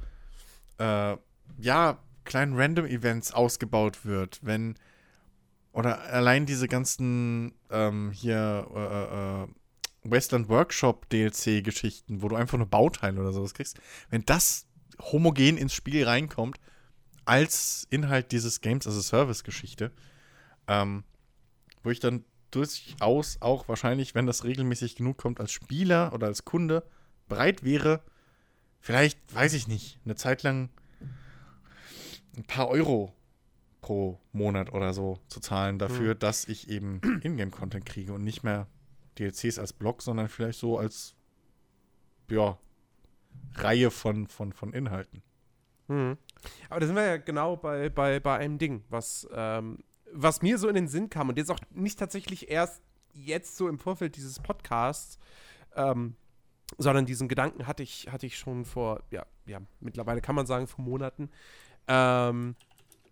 äh, 0.77 1.17
ja, 1.60 2.00
kleinen 2.24 2.55
Random-Events 2.55 3.33
ausgebaut 3.33 4.05
wird, 4.05 4.39
wenn, 4.41 4.75
oder 5.74 6.01
allein 6.01 6.45
diese 6.45 6.67
ganzen, 6.67 7.53
ähm, 7.69 8.12
hier, 8.12 8.67
äh, 8.74 9.43
äh, 9.43 9.48
Westland 10.03 10.50
Workshop 10.50 11.10
DLC-Geschichten, 11.10 12.21
wo 12.21 12.27
du 12.27 12.36
einfach 12.36 12.57
nur 12.57 12.67
Bauteile 12.67 13.19
oder 13.19 13.31
sowas 13.31 13.53
kriegst, 13.53 13.79
wenn 14.10 14.25
das 14.25 14.65
homogen 15.00 15.57
ins 15.57 15.74
Spiel 15.74 16.05
reinkommt, 16.05 16.60
als 17.25 17.88
Inhalt 17.89 18.31
dieses 18.31 18.62
Games 18.62 18.88
as 18.88 18.98
a 18.98 19.01
Service-Geschichte, 19.01 19.91
ähm, 20.67 21.03
wo 21.83 21.91
ich 21.91 22.00
dann 22.00 22.25
durchaus 22.50 23.38
auch 23.41 23.67
wahrscheinlich, 23.67 24.15
wenn 24.15 24.25
das 24.25 24.43
regelmäßig 24.43 24.95
genug 24.95 25.17
kommt, 25.17 25.39
als 25.39 25.51
Spieler 25.51 26.13
oder 26.13 26.27
als 26.27 26.45
Kunde 26.45 26.83
bereit 27.32 27.64
wäre, 27.64 28.02
vielleicht, 28.82 29.18
weiß 29.34 29.54
ich 29.54 29.70
nicht, 29.70 30.00
eine 30.04 30.16
Zeit 30.16 30.44
lang 30.44 30.70
ein 32.36 32.44
paar 32.44 32.68
Euro 32.68 33.14
pro 33.80 34.20
Monat 34.34 34.74
oder 34.74 34.94
so 34.94 35.18
zu 35.28 35.40
zahlen 35.40 35.80
dafür, 35.80 36.12
Hm. 36.12 36.20
dass 36.20 36.46
ich 36.46 36.70
eben 36.70 37.00
Ingame-Content 37.24 37.86
kriege 37.86 38.12
und 38.12 38.24
nicht 38.26 38.44
mehr 38.44 38.68
DLCs 39.18 39.60
als 39.60 39.72
Block, 39.72 40.02
sondern 40.02 40.28
vielleicht 40.28 40.60
so 40.60 40.78
als 40.78 41.16
ja, 42.30 42.58
Reihe 43.56 43.92
von, 43.92 44.28
von, 44.28 44.52
von 44.52 44.74
Inhalten. 44.74 45.24
Mhm. 45.88 46.18
Aber 46.70 46.80
da 46.82 46.86
sind 46.86 46.96
wir 46.96 47.06
ja 47.06 47.18
genau 47.18 47.56
bei, 47.56 47.90
bei, 47.90 48.20
bei 48.20 48.38
einem 48.38 48.58
Ding, 48.58 48.84
was, 48.90 49.28
ähm, 49.34 49.80
was 50.12 50.42
mir 50.42 50.58
so 50.58 50.68
in 50.68 50.76
den 50.76 50.88
Sinn 50.90 51.10
kam 51.10 51.30
und 51.30 51.38
jetzt 51.38 51.52
auch 51.52 51.60
nicht 51.72 51.98
tatsächlich 51.98 52.50
erst 52.50 52.82
jetzt 53.14 53.56
so 53.56 53.70
im 53.70 53.80
Vorfeld 53.80 54.18
dieses 54.18 54.40
Podcasts, 54.40 55.18
ähm, 55.76 56.16
sondern 56.78 57.06
diesen 57.06 57.28
Gedanken 57.28 57.68
hatte 57.68 57.84
ich, 57.84 58.08
hatte 58.12 58.25
ich 58.25 58.38
schon 58.38 58.66
vor, 58.66 59.04
ja, 59.12 59.25
ja, 59.46 59.60
mittlerweile 59.80 60.22
kann 60.22 60.36
man 60.36 60.46
sagen, 60.46 60.68
vor 60.68 60.84
Monaten. 60.84 61.30
Ähm, 61.88 62.56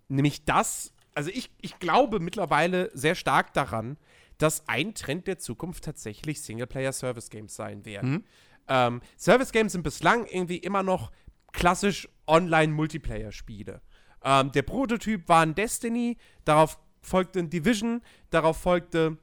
nämlich 0.07 0.45
das, 0.45 0.93
also 1.13 1.29
ich, 1.29 1.51
ich 1.61 1.79
glaube 1.79 2.19
mittlerweile 2.19 2.89
sehr 2.93 3.15
stark 3.15 3.53
daran, 3.53 3.97
dass 4.37 4.67
ein 4.67 4.93
Trend 4.95 5.27
der 5.27 5.37
Zukunft 5.37 5.83
tatsächlich 5.83 6.41
Singleplayer-Service-Games 6.41 7.55
sein 7.55 7.85
werden. 7.85 8.11
Mhm. 8.11 8.23
Ähm, 8.67 9.01
Service-Games 9.17 9.73
sind 9.73 9.83
bislang 9.83 10.25
irgendwie 10.25 10.57
immer 10.57 10.83
noch 10.83 11.11
klassisch 11.51 12.07
Online-Multiplayer-Spiele. 12.27 13.81
Ähm, 14.23 14.51
der 14.51 14.61
Prototyp 14.61 15.27
war 15.27 15.41
ein 15.41 15.55
Destiny, 15.55 16.17
darauf 16.45 16.79
folgte 17.01 17.39
ein 17.39 17.49
Division, 17.49 18.01
darauf 18.29 18.57
folgte 18.57 19.17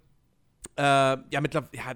äh, 0.76 0.82
ja 0.82 1.40
mittlerweile, 1.40 1.70
ja, 1.76 1.94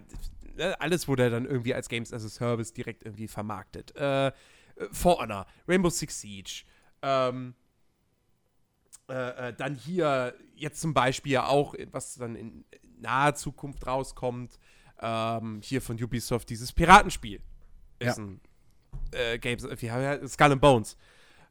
alles 0.60 1.08
wurde 1.08 1.30
dann 1.30 1.44
irgendwie 1.46 1.74
als 1.74 1.88
Games 1.88 2.12
as 2.12 2.24
a 2.24 2.28
Service 2.28 2.72
direkt 2.72 3.04
irgendwie 3.04 3.28
vermarktet. 3.28 3.94
Äh, 3.96 4.32
For 4.92 5.18
Honor, 5.20 5.46
Rainbow 5.68 5.90
Six 5.90 6.20
Siege, 6.20 6.64
ähm, 7.02 7.54
äh, 9.08 9.48
äh, 9.48 9.54
dann 9.54 9.74
hier 9.74 10.34
jetzt 10.54 10.80
zum 10.80 10.94
Beispiel 10.94 11.38
auch, 11.38 11.74
was 11.90 12.14
dann 12.14 12.36
in 12.36 12.64
naher 12.98 13.34
Zukunft 13.34 13.86
rauskommt, 13.86 14.58
ähm, 15.00 15.60
hier 15.62 15.82
von 15.82 16.02
Ubisoft, 16.02 16.48
dieses 16.50 16.72
Piratenspiel. 16.72 17.40
Ja. 18.02 18.10
Ist 18.10 18.18
ein 18.18 18.40
äh, 19.12 19.38
Games, 19.38 19.66
wie 19.80 19.90
heißt 19.90 20.28
Skull 20.34 20.52
and 20.52 20.60
Bones. 20.60 20.96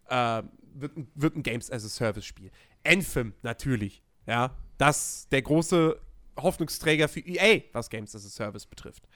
Äh, 0.08 0.44
wird, 0.74 0.98
ein- 0.98 1.12
wird 1.16 1.36
ein 1.36 1.44
Games 1.44 1.70
as 1.72 1.84
a 1.86 1.90
Service 1.90 2.26
Spiel. 2.26 2.52
Anthem 2.86 3.34
natürlich, 3.42 4.02
ja. 4.26 4.56
Das 4.78 5.28
der 5.30 5.42
große 5.42 6.00
Hoffnungsträger 6.44 7.08
für 7.08 7.20
EA, 7.22 7.62
was 7.74 7.90
Games 7.90 8.16
as 8.16 8.26
a 8.26 8.30
Service 8.30 8.66
betrifft. 8.66 9.08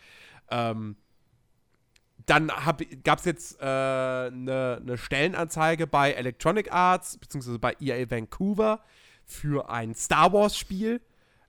Ähm, 0.52 0.96
dann 2.26 2.52
gab 3.04 3.20
es 3.20 3.26
jetzt 3.26 3.60
eine 3.62 4.82
ne 4.84 4.98
Stellenanzeige 4.98 5.88
bei 5.88 6.14
Electronic 6.14 6.72
Arts, 6.72 7.18
beziehungsweise 7.18 7.60
bei 7.60 7.76
EA 7.82 8.10
Vancouver 8.10 8.82
für 9.26 9.70
ein 9.70 9.94
Star 9.94 10.32
Wars-Spiel 10.32 11.02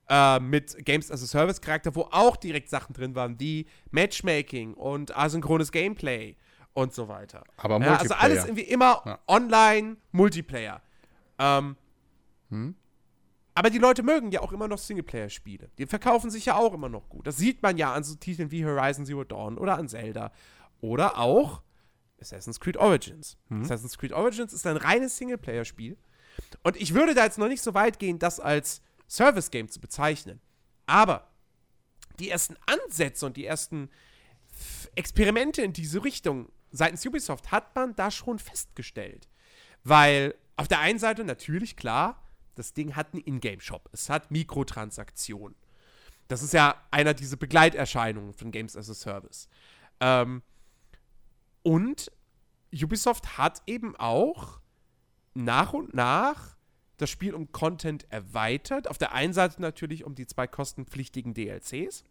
äh, 0.09 0.41
mit 0.41 0.85
Games 0.85 1.11
as 1.11 1.23
a 1.23 1.27
Service-Charakter, 1.27 1.95
wo 1.95 2.03
auch 2.11 2.37
direkt 2.37 2.69
Sachen 2.71 2.93
drin 2.93 3.15
waren, 3.15 3.39
wie 3.41 3.67
Matchmaking 3.91 4.75
und 4.75 5.17
asynchrones 5.17 5.71
Gameplay 5.73 6.37
und 6.73 6.93
so 6.93 7.09
weiter. 7.09 7.45
Aber 7.57 7.79
Ja, 7.81 7.97
also 7.97 8.15
alles 8.15 8.39
Multiplayer. 8.39 8.47
irgendwie 8.47 8.63
immer 8.63 9.03
Ja. 9.07 9.19
online, 9.29 9.97
Multiplayer. 10.13 10.83
Ähm, 11.39 11.77
Hm? 12.51 12.75
Aber 13.55 13.71
die 13.71 13.79
Leute 13.79 14.03
mögen 14.03 14.33
ja 14.33 14.41
auch 14.41 14.53
immer 14.53 14.67
noch 14.67 14.79
Singleplayer-Spiele. 14.79 15.71
Die 15.79 15.87
verkaufen 15.87 16.31
sich 16.31 16.47
ja 16.47 16.57
auch 16.57 16.75
immer 16.75 16.89
noch 16.89 17.09
gut. 17.09 17.27
Das 17.27 17.37
sieht 17.37 17.63
man 17.63 17.77
ja 17.77 17.93
an 17.93 18.03
so 18.03 18.17
Titeln 18.17 18.51
wie 18.51 18.65
Horizon 18.65 19.07
Zero 19.07 19.23
Dawn 19.25 19.59
oder 19.59 19.79
an 19.79 19.89
Zelda. 19.89 20.33
Oder 20.81 21.19
auch 21.19 21.63
Assassin's 22.21 22.59
Creed 22.59 22.77
Origins. 22.77 23.37
Assassin's 23.63 23.97
Creed 23.97 24.13
Origins 24.13 24.53
ist 24.53 24.67
ein 24.67 24.77
reines 24.77 25.17
Singleplayer-Spiel. 25.17 25.97
Und 26.65 26.77
ich 26.77 26.95
würde 26.95 27.15
da 27.15 27.25
jetzt 27.25 27.39
noch 27.39 27.49
nicht 27.49 27.63
so 27.63 27.75
weit 27.75 27.99
gehen, 28.01 28.19
das 28.19 28.41
als 28.41 28.83
Service-Game 29.09 29.69
zu 29.69 29.81
bezeichnen. 29.81 30.41
Aber 30.87 31.29
die 32.19 32.31
ersten 32.31 32.57
Ansätze 32.67 33.25
und 33.25 33.37
die 33.37 33.47
ersten 33.47 33.89
Experimente 34.97 35.63
in 35.63 35.73
diese 35.73 36.03
Richtung 36.03 36.51
seitens 36.71 37.07
Ubisoft 37.07 37.53
hat 37.53 37.75
man 37.77 37.95
da 37.95 38.11
schon 38.11 38.39
festgestellt. 38.39 39.29
Weil 39.85 40.35
auf 40.57 40.67
der 40.67 40.81
einen 40.81 40.99
Seite 40.99 41.25
natürlich 41.25 41.77
klar, 41.77 42.24
das 42.55 42.73
Ding 42.73 42.97
hat 42.97 43.13
einen 43.13 43.23
Ingame-Shop. 43.25 43.89
Es 43.93 44.09
hat 44.11 44.31
Mikrotransaktionen. 44.31 45.57
Das 46.29 46.43
ist 46.43 46.55
ja 46.55 46.77
einer 46.91 47.15
dieser 47.15 47.37
Begleiterscheinungen 47.37 48.33
von 48.33 48.51
Games 48.51 48.77
as 48.77 48.89
a 48.91 48.95
Service. 48.95 49.49
Ähm, 50.01 50.43
und 51.63 52.11
Ubisoft 52.73 53.39
hat 53.39 53.63
eben 53.67 53.95
auch 53.97 54.61
nach 55.35 55.73
und 55.73 55.95
nach 55.95 56.57
das 56.97 57.11
Spiel 57.11 57.35
um 57.35 57.51
Content 57.53 58.07
erweitert. 58.11 58.89
Auf 58.89 58.99
der 58.99 59.13
einen 59.13 59.33
Seite 59.33 59.61
natürlich 59.61 60.05
um 60.05 60.15
die 60.15 60.27
zwei 60.27 60.47
kostenpflichtigen 60.47 61.35
DLCs. 61.35 62.05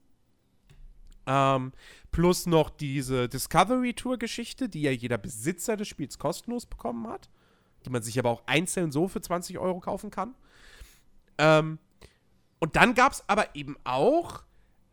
Ähm, 1.26 1.72
plus 2.12 2.46
noch 2.46 2.70
diese 2.70 3.30
Discovery 3.30 3.94
Tour-Geschichte, 3.94 4.68
die 4.68 4.82
ja 4.82 4.92
jeder 4.92 5.18
Besitzer 5.18 5.78
des 5.78 5.88
Spiels 5.88 6.20
kostenlos 6.20 6.66
bekommen 6.66 7.08
hat. 7.08 7.30
Die 7.86 7.90
man 7.90 8.02
sich 8.02 8.18
aber 8.20 8.30
auch 8.30 8.44
einzeln 8.46 8.92
so 8.92 9.08
für 9.08 9.22
20 9.22 9.60
Euro 9.60 9.80
kaufen 9.80 10.10
kann. 10.10 10.36
Ähm, 11.38 11.80
und 12.60 12.76
dann 12.76 12.94
gab 12.94 13.12
es 13.12 13.28
aber 13.28 13.56
eben 13.56 13.76
auch, 13.84 14.44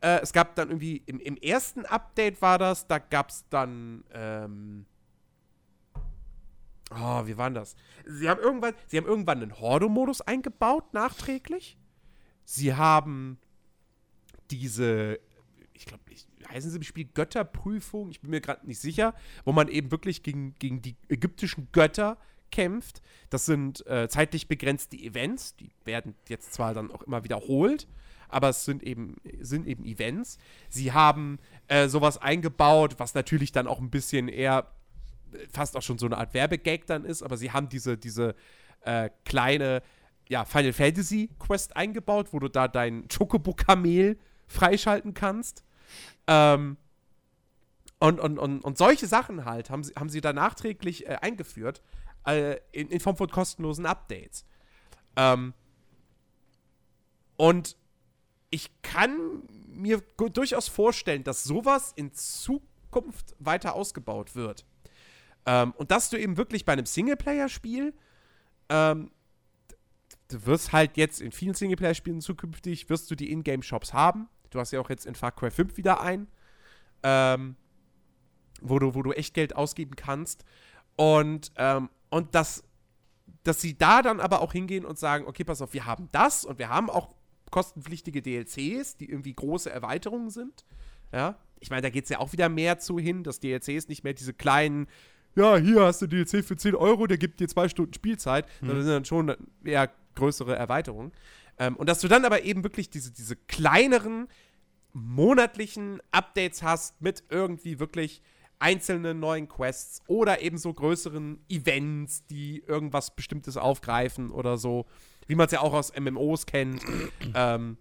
äh, 0.01 0.21
es 0.21 0.33
gab 0.33 0.57
dann 0.57 0.69
irgendwie, 0.71 1.03
im, 1.07 1.21
im 1.21 1.37
ersten 1.37 1.87
Update 1.87 2.43
war 2.43 2.59
das, 2.59 2.87
da 2.87 2.99
gab 2.99 3.31
es 3.31 3.45
dann, 3.49 4.05
ähm, 4.13 4.87
oh, 6.91 7.27
wie 7.27 7.37
war 7.37 7.49
denn 7.49 7.55
das? 7.55 7.77
Sie 8.07 8.29
haben 8.29 8.41
irgendwann, 8.41 8.75
sie 8.87 8.97
haben 8.97 9.07
irgendwann 9.07 9.43
einen 9.43 9.61
Horde-Modus 9.61 10.21
eingebaut, 10.21 10.93
nachträglich. 10.95 11.79
Sie 12.45 12.75
haben 12.75 13.39
diese, 14.51 15.21
ich 15.73 15.87
glaube, 15.87 16.03
heißen 16.49 16.71
sie 16.71 16.77
im 16.77 16.83
Spiel 16.83 17.05
Götterprüfung, 17.15 18.11
ich 18.11 18.21
bin 18.21 18.31
mir 18.31 18.41
gerade 18.41 18.67
nicht 18.67 18.81
sicher, 18.81 19.15
wo 19.45 19.53
man 19.53 19.69
eben 19.69 19.91
wirklich 19.91 20.23
gegen, 20.23 20.55
gegen 20.59 20.83
die 20.83 20.97
ägyptischen 21.09 21.69
Götter 21.73 22.19
kämpft. 22.51 23.03
Das 23.31 23.47
sind 23.47 23.87
äh, 23.87 24.09
zeitlich 24.09 24.49
begrenzte 24.49 24.97
Events, 24.97 25.57
die 25.57 25.71
werden 25.85 26.15
jetzt 26.29 26.53
zwar 26.53 26.75
dann 26.75 26.91
auch 26.91 27.03
immer 27.03 27.25
wiederholt, 27.25 27.87
aber 28.29 28.49
es 28.51 28.65
sind 28.65 28.83
eben, 28.83 29.17
sind 29.41 29.67
eben 29.67 29.85
Events. 29.85 30.39
Sie 30.69 30.93
haben 30.93 31.39
äh, 31.69 31.89
sowas 31.89 32.19
eingebaut, 32.19 32.95
was 32.99 33.15
natürlich 33.15 33.53
dann 33.53 33.67
auch 33.67 33.81
ein 33.81 33.91
bisschen 33.91 34.29
eher 34.29 34.71
äh, 35.33 35.39
fast 35.53 35.77
auch 35.77 35.83
schon 35.83 35.99
so 35.99 36.07
eine 36.07 36.19
Art 36.19 36.35
Werbegag 36.35 36.87
dann 36.87 37.05
ist, 37.05 37.23
aber 37.23 37.37
sie 37.37 37.53
haben 37.53 37.69
diese, 37.69 37.97
diese 37.97 38.35
äh, 38.83 39.11
kleine 39.25 39.83
ja, 40.29 40.45
Final 40.45 40.73
Fantasy 40.73 41.29
Quest 41.39 41.77
eingebaut, 41.77 42.29
wo 42.33 42.39
du 42.39 42.49
da 42.49 42.69
dein 42.69 43.09
Chocobo-Kamel 43.09 44.17
freischalten 44.47 45.13
kannst. 45.13 45.65
Ähm, 46.29 46.77
und, 47.99 48.19
und, 48.19 48.39
und, 48.39 48.61
und 48.61 48.79
solche 48.79 49.07
Sachen 49.07 49.45
halt 49.45 49.71
haben 49.71 49.85
sie, 49.85 49.93
haben 49.95 50.09
sie 50.09 50.21
da 50.21 50.33
nachträglich 50.33 51.07
äh, 51.07 51.17
eingeführt 51.21 51.83
äh, 52.27 52.57
in, 52.73 52.89
in 52.89 53.01
Form 53.01 53.17
von 53.17 53.29
kostenlosen 53.29 53.87
Updates. 53.87 54.45
Ähm, 55.17 55.55
und 57.37 57.77
ich 58.51 58.71
kann 58.83 59.43
mir 59.67 60.03
durchaus 60.17 60.69
vorstellen, 60.69 61.25
dass 61.25 61.45
sowas 61.45 61.93
in 61.97 62.13
Zukunft 62.13 63.35
weiter 63.39 63.75
ausgebaut 63.75 64.35
wird. 64.35 64.67
Ähm, 65.47 65.73
und 65.77 65.91
dass 65.91 66.11
du 66.11 66.19
eben 66.19 66.37
wirklich 66.37 66.65
bei 66.65 66.73
einem 66.73 66.87
Singleplayer-Spiel, 66.87 67.95
ähm, 68.69 69.11
du 70.29 70.47
wirst 70.47 70.73
halt 70.73 70.97
jetzt 70.97 71.21
in 71.21 71.33
vielen 71.33 71.55
Singleplayer-Spielen 71.55 72.21
zukünftig, 72.21 72.89
wirst 72.91 73.11
du 73.11 73.15
die 73.15 73.33
Ingame-Shops 73.33 73.93
haben. 73.93 74.29
Du 74.51 74.59
hast 74.59 74.73
ja 74.73 74.81
auch 74.81 74.91
jetzt 74.91 75.07
in 75.07 75.15
Far 75.15 75.33
Cry 75.33 75.51
5 75.51 75.77
wieder 75.77 76.01
ein, 76.01 76.27
ähm, 77.03 77.57
wo, 78.61 78.79
du, 78.79 78.95
wo 78.95 79.03
du 79.03 79.13
echt 79.13 79.33
Geld 79.33 79.57
ausgeben 79.57 79.97
kannst. 79.97 80.45
Und, 80.97 81.53
ähm, 81.57 81.89
und 82.11 82.35
das, 82.35 82.65
dass 83.45 83.61
sie 83.61 83.79
da 83.79 84.03
dann 84.03 84.21
aber 84.21 84.43
auch 84.43 84.53
hingehen 84.53 84.85
und 84.85 84.99
sagen, 84.99 85.27
okay, 85.27 85.45
pass 85.45 85.63
auf, 85.63 85.73
wir 85.73 85.87
haben 85.87 86.09
das 86.13 86.45
und 86.45 86.59
wir 86.59 86.69
haben 86.69 86.91
auch 86.91 87.15
kostenpflichtige 87.51 88.23
DLCs, 88.23 88.97
die 88.97 89.09
irgendwie 89.09 89.35
große 89.35 89.71
Erweiterungen 89.71 90.31
sind. 90.31 90.65
Ja, 91.13 91.37
ich 91.59 91.71
meine, 91.71 91.83
da 91.83 91.91
geht 91.91 92.05
es 92.05 92.11
ja 92.11 92.19
auch 92.19 92.33
wieder 92.33 92.49
mehr 92.49 92.79
zu 92.79 92.99
hin, 92.99 93.25
dass 93.25 93.41
DLCs 93.41 93.89
nicht 93.89 94.05
mehr 94.05 94.15
diese 94.15 94.33
kleinen, 94.33 94.87
ja, 95.37 95.57
hier 95.57 95.83
hast 95.83 96.03
du 96.03 96.07
DLC 96.07 96.45
für 96.45 96.57
10 96.57 96.75
Euro, 96.75 97.07
der 97.07 97.19
gibt 97.19 97.41
dir 97.41 97.49
zwei 97.49 97.69
Stunden 97.69 97.95
Spielzeit, 97.95 98.47
mhm. 98.61 98.67
sondern 98.67 98.85
sind 98.85 98.93
dann 98.93 99.05
schon 99.05 99.37
eher 99.65 99.91
größere 100.15 100.57
Erweiterungen. 100.57 101.13
Ähm, 101.59 101.77
und 101.77 101.89
dass 101.89 102.01
du 102.01 102.09
dann 102.09 102.25
aber 102.25 102.43
eben 102.43 102.65
wirklich 102.65 102.91
diese, 102.91 103.13
diese 103.13 103.37
kleineren 103.37 104.29
monatlichen 104.93 106.01
Updates 106.11 106.63
hast 106.63 107.01
mit 107.01 107.23
irgendwie 107.29 107.79
wirklich 107.79 108.23
einzelnen 108.61 109.19
neuen 109.19 109.49
Quests 109.49 110.03
oder 110.07 110.43
eben 110.43 110.59
so 110.59 110.73
größeren 110.73 111.45
Events, 111.49 112.27
die 112.27 112.63
irgendwas 112.67 113.17
Bestimmtes 113.17 113.57
aufgreifen 113.57 114.31
oder 114.31 114.59
so, 114.59 114.87
wie 115.27 115.35
man 115.35 115.47
es 115.47 115.53
ja 115.53 115.61
auch 115.61 115.73
aus 115.73 115.93
MMOs 115.99 116.47
kennt. 116.47 116.83
ähm, 117.35 117.79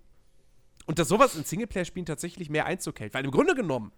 und 0.88 0.98
dass 0.98 1.10
sowas 1.10 1.36
in 1.36 1.44
Singleplayer-Spielen 1.44 2.06
tatsächlich 2.06 2.50
mehr 2.50 2.65
Einzug 2.65 3.00
hält. 3.00 3.13
Weil 3.13 3.26
im 3.26 3.32
Grunde 3.32 3.54
genommen, 3.54 3.92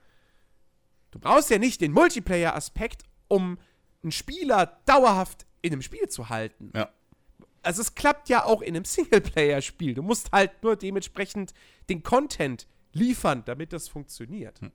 du 1.12 1.20
brauchst 1.20 1.50
ja 1.50 1.58
nicht 1.58 1.80
den 1.80 1.94
Multiplayer-Aspekt, 1.94 3.04
um 3.28 3.60
einen 4.04 4.12
Spieler 4.12 4.82
dauerhaft 4.86 5.46
in 5.62 5.72
einem 5.72 5.84
Spiel 5.84 6.10
zu 6.10 6.30
halten. 6.30 6.74
Ja. 6.76 6.90
Also 7.62 7.82
es 7.82 7.94
klappt 7.94 8.28
ja 8.28 8.44
auch 8.44 8.62
in 8.62 8.76
einem 8.76 8.86
Singleplayer-Spiel. 8.86 9.94
Du 9.94 10.02
musst 10.02 10.32
halt 10.32 10.64
nur 10.64 10.76
dementsprechend 10.76 11.54
den 11.90 12.02
Content 12.02 12.68
liefern, 12.92 13.44
damit 13.46 13.72
das 13.72 13.88
funktioniert. 13.88 14.60
Hm. 14.62 14.72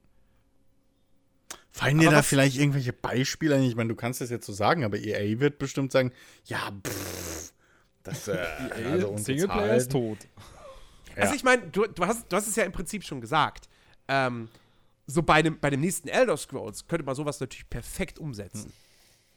Fallen 1.76 1.98
dir 1.98 2.10
da 2.10 2.22
vielleicht 2.22 2.56
irgendwelche 2.56 2.94
Beispiele 2.94 3.56
ein? 3.56 3.62
Ich 3.62 3.76
meine, 3.76 3.90
du 3.90 3.96
kannst 3.96 4.22
das 4.22 4.30
jetzt 4.30 4.46
so 4.46 4.52
sagen, 4.54 4.82
aber 4.82 4.96
EA 4.96 5.40
wird 5.40 5.58
bestimmt 5.58 5.92
sagen, 5.92 6.10
ja, 6.46 6.72
pff, 6.82 7.52
das 8.02 8.28
äh, 8.28 8.32
EA, 8.32 8.92
also 8.92 9.16
Singleplayer 9.18 9.76
ist 9.76 9.92
tot. 9.92 10.16
Ja. 11.14 11.24
Also 11.24 11.34
ich 11.34 11.44
meine, 11.44 11.66
du, 11.68 11.86
du, 11.86 12.06
hast, 12.06 12.32
du 12.32 12.36
hast 12.36 12.48
es 12.48 12.56
ja 12.56 12.64
im 12.64 12.72
Prinzip 12.72 13.04
schon 13.04 13.20
gesagt. 13.20 13.68
Ähm, 14.08 14.48
so 15.06 15.22
bei 15.22 15.42
dem, 15.42 15.60
bei 15.60 15.68
dem 15.68 15.82
nächsten 15.82 16.08
Elder 16.08 16.38
Scrolls 16.38 16.86
könnte 16.86 17.04
man 17.04 17.14
sowas 17.14 17.40
natürlich 17.40 17.68
perfekt 17.68 18.18
umsetzen. 18.18 18.64
Hm. 18.64 18.72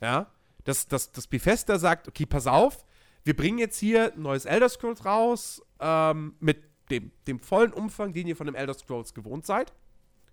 Ja, 0.02 0.32
dass, 0.64 0.88
dass, 0.88 1.12
dass 1.12 1.28
Bethesda 1.28 1.78
sagt, 1.78 2.08
okay, 2.08 2.26
pass 2.26 2.48
auf, 2.48 2.86
wir 3.26 3.36
bringen 3.36 3.58
jetzt 3.58 3.78
hier 3.78 4.14
ein 4.14 4.22
neues 4.22 4.46
Elder 4.46 4.70
Scrolls 4.70 5.04
raus 5.04 5.62
ähm, 5.82 6.36
mit 6.40 6.64
dem, 6.90 7.12
dem 7.28 7.42
vollen 7.42 7.74
Umfang, 7.74 8.14
den 8.14 8.28
ihr 8.28 8.38
von 8.38 8.46
dem 8.46 8.56
Elder 8.56 8.74
Scrolls 8.74 9.14
gewohnt 9.14 9.46
seid. 9.46 9.74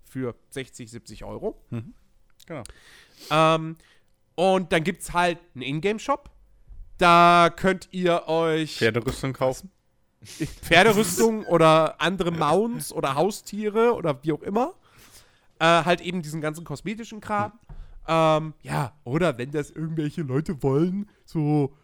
Für 0.08 0.34
60, 0.50 0.90
70 0.90 1.24
Euro. 1.24 1.60
Mhm. 1.70 1.94
Genau. 2.46 2.62
Ähm, 3.30 3.76
und 4.34 4.72
dann 4.72 4.84
gibt 4.84 5.02
es 5.02 5.12
halt 5.12 5.38
einen 5.54 5.62
Ingame-Shop. 5.62 6.30
Da 6.98 7.50
könnt 7.54 7.88
ihr 7.90 8.28
euch. 8.28 8.76
Pferderüstung 8.76 9.32
kaufen. 9.32 9.70
Pferderüstung 10.62 11.44
oder 11.44 12.00
andere 12.00 12.30
Mounts 12.30 12.92
oder 12.92 13.14
Haustiere 13.14 13.94
oder 13.94 14.22
wie 14.22 14.32
auch 14.32 14.42
immer. 14.42 14.74
Äh, 15.58 15.64
halt 15.64 16.00
eben 16.00 16.22
diesen 16.22 16.40
ganzen 16.40 16.64
kosmetischen 16.64 17.20
Kram. 17.20 17.52
Mhm. 17.52 17.58
Ähm, 18.08 18.54
ja, 18.62 18.92
oder 19.04 19.36
wenn 19.38 19.50
das 19.50 19.70
irgendwelche 19.70 20.22
Leute 20.22 20.62
wollen, 20.62 21.08
so 21.24 21.76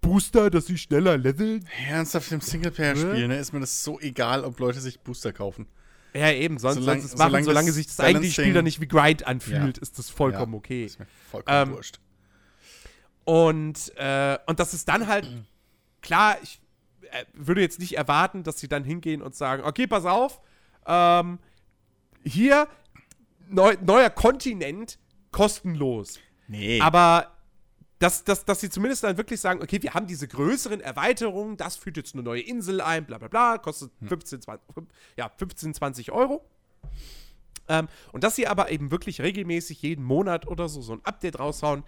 Booster, 0.00 0.50
dass 0.50 0.66
sie 0.66 0.76
schneller 0.76 1.16
leveln. 1.16 1.66
Ernsthaft 1.88 2.30
im 2.32 2.40
Singleplayer-Spiel, 2.40 3.28
ne? 3.28 3.38
Ist 3.38 3.52
mir 3.52 3.60
das 3.60 3.82
so 3.82 4.00
egal, 4.00 4.44
ob 4.44 4.58
Leute 4.58 4.80
sich 4.80 5.00
Booster 5.00 5.32
kaufen. 5.32 5.66
Ja, 6.16 6.30
eben, 6.30 6.58
sonst 6.58 6.76
solange, 6.76 7.00
sonst 7.00 7.12
es 7.12 7.18
machen, 7.18 7.30
solange, 7.30 7.44
solange 7.44 7.72
sich 7.72 7.86
das 7.88 8.00
eigentliche 8.00 8.42
Spiel 8.42 8.54
dann 8.54 8.64
nicht 8.64 8.80
wie 8.80 8.86
Grind 8.86 9.26
anfühlt, 9.26 9.76
ja. 9.76 9.82
ist 9.82 9.98
das 9.98 10.10
vollkommen 10.10 10.52
ja, 10.52 10.58
okay. 10.58 10.84
Ist 10.84 11.00
mir 11.00 11.06
vollkommen 11.30 11.70
ähm, 11.70 11.74
wurscht. 11.74 11.98
Und, 13.24 13.92
äh, 13.96 14.38
und 14.46 14.60
das 14.60 14.74
ist 14.74 14.88
dann 14.88 15.08
halt, 15.08 15.28
klar, 16.02 16.36
ich 16.42 16.60
äh, 17.10 17.24
würde 17.32 17.62
jetzt 17.62 17.80
nicht 17.80 17.96
erwarten, 17.96 18.44
dass 18.44 18.60
sie 18.60 18.68
dann 18.68 18.84
hingehen 18.84 19.22
und 19.22 19.34
sagen, 19.34 19.64
okay, 19.64 19.86
pass 19.86 20.04
auf, 20.04 20.40
ähm, 20.86 21.38
hier, 22.22 22.68
neu, 23.48 23.76
neuer 23.84 24.10
Kontinent, 24.10 24.98
kostenlos. 25.32 26.20
Nee. 26.46 26.80
Aber 26.80 27.33
dass, 27.98 28.24
dass, 28.24 28.44
dass 28.44 28.60
sie 28.60 28.70
zumindest 28.70 29.04
dann 29.04 29.16
wirklich 29.16 29.40
sagen, 29.40 29.62
okay, 29.62 29.82
wir 29.82 29.94
haben 29.94 30.06
diese 30.06 30.28
größeren 30.28 30.80
Erweiterungen, 30.80 31.56
das 31.56 31.76
führt 31.76 31.96
jetzt 31.96 32.14
eine 32.14 32.22
neue 32.22 32.42
Insel 32.42 32.80
ein, 32.80 33.06
bla 33.06 33.18
bla 33.18 33.28
bla, 33.28 33.58
kostet 33.58 33.92
15, 34.06 34.42
20, 34.42 34.66
ja, 35.16 35.30
15 35.36 35.74
20 35.74 36.12
Euro. 36.12 36.44
Ähm, 37.68 37.88
und 38.12 38.24
dass 38.24 38.36
sie 38.36 38.46
aber 38.46 38.70
eben 38.70 38.90
wirklich 38.90 39.20
regelmäßig 39.20 39.80
jeden 39.82 40.04
Monat 40.04 40.46
oder 40.46 40.68
so 40.68 40.82
so 40.82 40.92
ein 40.92 41.04
Update 41.04 41.38
raushauen 41.38 41.84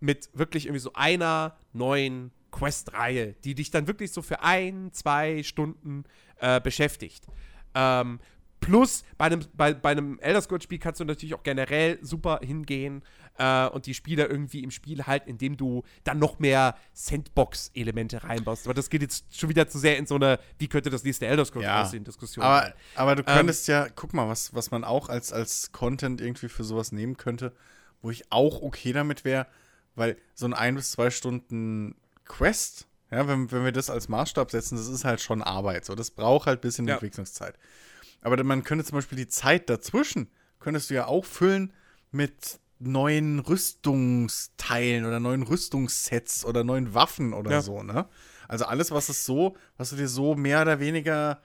mit 0.00 0.28
wirklich 0.34 0.66
irgendwie 0.66 0.80
so 0.80 0.92
einer 0.94 1.56
neuen 1.72 2.30
Quest-Reihe, 2.50 3.34
die 3.44 3.54
dich 3.54 3.70
dann 3.70 3.86
wirklich 3.86 4.12
so 4.12 4.22
für 4.22 4.42
ein, 4.42 4.92
zwei 4.92 5.42
Stunden 5.42 6.04
äh, 6.38 6.60
beschäftigt. 6.60 7.26
Ähm, 7.74 8.20
plus 8.64 9.04
bei 9.18 9.26
einem, 9.26 9.44
bei, 9.52 9.74
bei 9.74 9.90
einem 9.90 10.18
Elder 10.20 10.40
Scrolls-Spiel 10.40 10.78
kannst 10.78 11.00
du 11.00 11.04
natürlich 11.04 11.34
auch 11.34 11.42
generell 11.42 11.98
super 12.02 12.40
hingehen 12.42 13.02
äh, 13.38 13.66
und 13.68 13.86
die 13.86 13.94
Spieler 13.94 14.30
irgendwie 14.30 14.62
im 14.62 14.70
Spiel 14.70 15.06
halten, 15.06 15.28
indem 15.28 15.56
du 15.56 15.82
dann 16.04 16.18
noch 16.18 16.38
mehr 16.38 16.76
Sandbox-Elemente 16.92 18.24
reinbaust. 18.24 18.66
Aber 18.66 18.74
das 18.74 18.90
geht 18.90 19.02
jetzt 19.02 19.26
schon 19.36 19.48
wieder 19.48 19.68
zu 19.68 19.78
sehr 19.78 19.98
in 19.98 20.06
so 20.06 20.14
eine, 20.14 20.38
wie 20.58 20.68
könnte 20.68 20.90
das 20.90 21.04
nächste 21.04 21.26
Elder 21.26 21.44
Scrolls 21.44 21.66
ja. 21.66 21.82
aussehen, 21.82 22.04
Diskussion. 22.04 22.44
Aber, 22.44 22.72
aber 22.94 23.16
du 23.16 23.22
ähm, 23.26 23.36
könntest 23.36 23.68
ähm, 23.68 23.74
ja, 23.74 23.88
guck 23.94 24.14
mal, 24.14 24.28
was, 24.28 24.54
was 24.54 24.70
man 24.70 24.84
auch 24.84 25.08
als, 25.08 25.32
als 25.32 25.72
Content 25.72 26.20
irgendwie 26.20 26.48
für 26.48 26.64
sowas 26.64 26.92
nehmen 26.92 27.16
könnte, 27.16 27.52
wo 28.02 28.10
ich 28.10 28.30
auch 28.32 28.62
okay 28.62 28.92
damit 28.92 29.24
wäre, 29.24 29.46
weil 29.94 30.16
so 30.34 30.46
ein 30.46 30.54
ein 30.54 30.74
bis 30.74 30.92
zwei 30.92 31.10
Stunden 31.10 31.96
Quest, 32.24 32.86
ja, 33.10 33.28
wenn, 33.28 33.52
wenn 33.52 33.64
wir 33.64 33.72
das 33.72 33.90
als 33.90 34.08
Maßstab 34.08 34.50
setzen, 34.50 34.76
das 34.76 34.88
ist 34.88 35.04
halt 35.04 35.20
schon 35.20 35.42
Arbeit. 35.42 35.84
So, 35.84 35.94
das 35.94 36.10
braucht 36.10 36.46
halt 36.46 36.60
ein 36.60 36.62
bisschen 36.62 36.88
ja. 36.88 36.94
Entwicklungszeit. 36.94 37.54
Aber 38.24 38.42
man 38.42 38.64
könnte 38.64 38.84
zum 38.84 38.96
Beispiel 38.96 39.18
die 39.18 39.28
Zeit 39.28 39.70
dazwischen, 39.70 40.28
könntest 40.58 40.90
du 40.90 40.94
ja 40.94 41.06
auch 41.06 41.24
füllen 41.24 41.72
mit 42.10 42.58
neuen 42.78 43.38
Rüstungsteilen 43.38 45.04
oder 45.04 45.20
neuen 45.20 45.42
Rüstungssets 45.42 46.44
oder 46.44 46.64
neuen 46.64 46.94
Waffen 46.94 47.32
oder 47.32 47.50
ja. 47.50 47.62
so, 47.62 47.82
ne? 47.82 48.08
Also 48.48 48.64
alles, 48.64 48.90
was 48.90 49.08
es 49.08 49.24
so, 49.24 49.56
was 49.76 49.90
du 49.90 49.96
dir 49.96 50.08
so 50.08 50.34
mehr 50.34 50.62
oder 50.62 50.80
weniger 50.80 51.40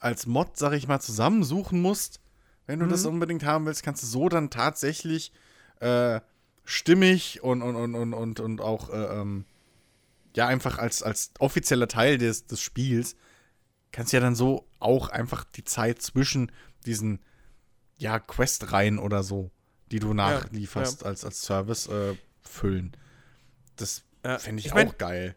als 0.00 0.26
Mod, 0.26 0.56
sag 0.56 0.72
ich 0.72 0.88
mal, 0.88 1.00
zusammensuchen 1.00 1.80
musst, 1.80 2.20
wenn 2.66 2.80
du 2.80 2.86
mhm. 2.86 2.90
das 2.90 3.06
unbedingt 3.06 3.44
haben 3.44 3.66
willst, 3.66 3.82
kannst 3.82 4.02
du 4.02 4.06
so 4.06 4.28
dann 4.28 4.50
tatsächlich 4.50 5.32
äh, 5.80 6.20
stimmig 6.64 7.42
und, 7.42 7.62
und, 7.62 7.76
und, 7.76 7.94
und, 7.94 8.14
und, 8.14 8.40
und 8.40 8.60
auch 8.60 8.90
äh, 8.90 9.20
ähm, 9.20 9.44
ja 10.34 10.46
einfach 10.46 10.78
als, 10.78 11.02
als 11.02 11.32
offizieller 11.38 11.88
Teil 11.88 12.18
des, 12.18 12.46
des 12.46 12.60
Spiels, 12.60 13.16
kannst 13.90 14.12
du 14.12 14.16
ja 14.16 14.22
dann 14.22 14.34
so 14.34 14.66
auch 14.82 15.08
einfach 15.08 15.44
die 15.44 15.64
Zeit 15.64 16.02
zwischen 16.02 16.52
diesen 16.86 17.20
ja, 17.98 18.18
Questreihen 18.18 18.98
oder 18.98 19.22
so 19.22 19.50
die 19.92 20.00
du 20.00 20.14
nachlieferst 20.14 21.02
ja, 21.02 21.04
ja. 21.04 21.10
Als, 21.10 21.24
als 21.24 21.42
Service 21.42 21.86
äh, 21.86 22.16
füllen. 22.40 22.96
Das 23.76 24.04
äh, 24.22 24.38
fände 24.38 24.60
ich, 24.60 24.66
ich 24.66 24.74
mein, 24.74 24.88
auch 24.88 24.98
geil. 24.98 25.36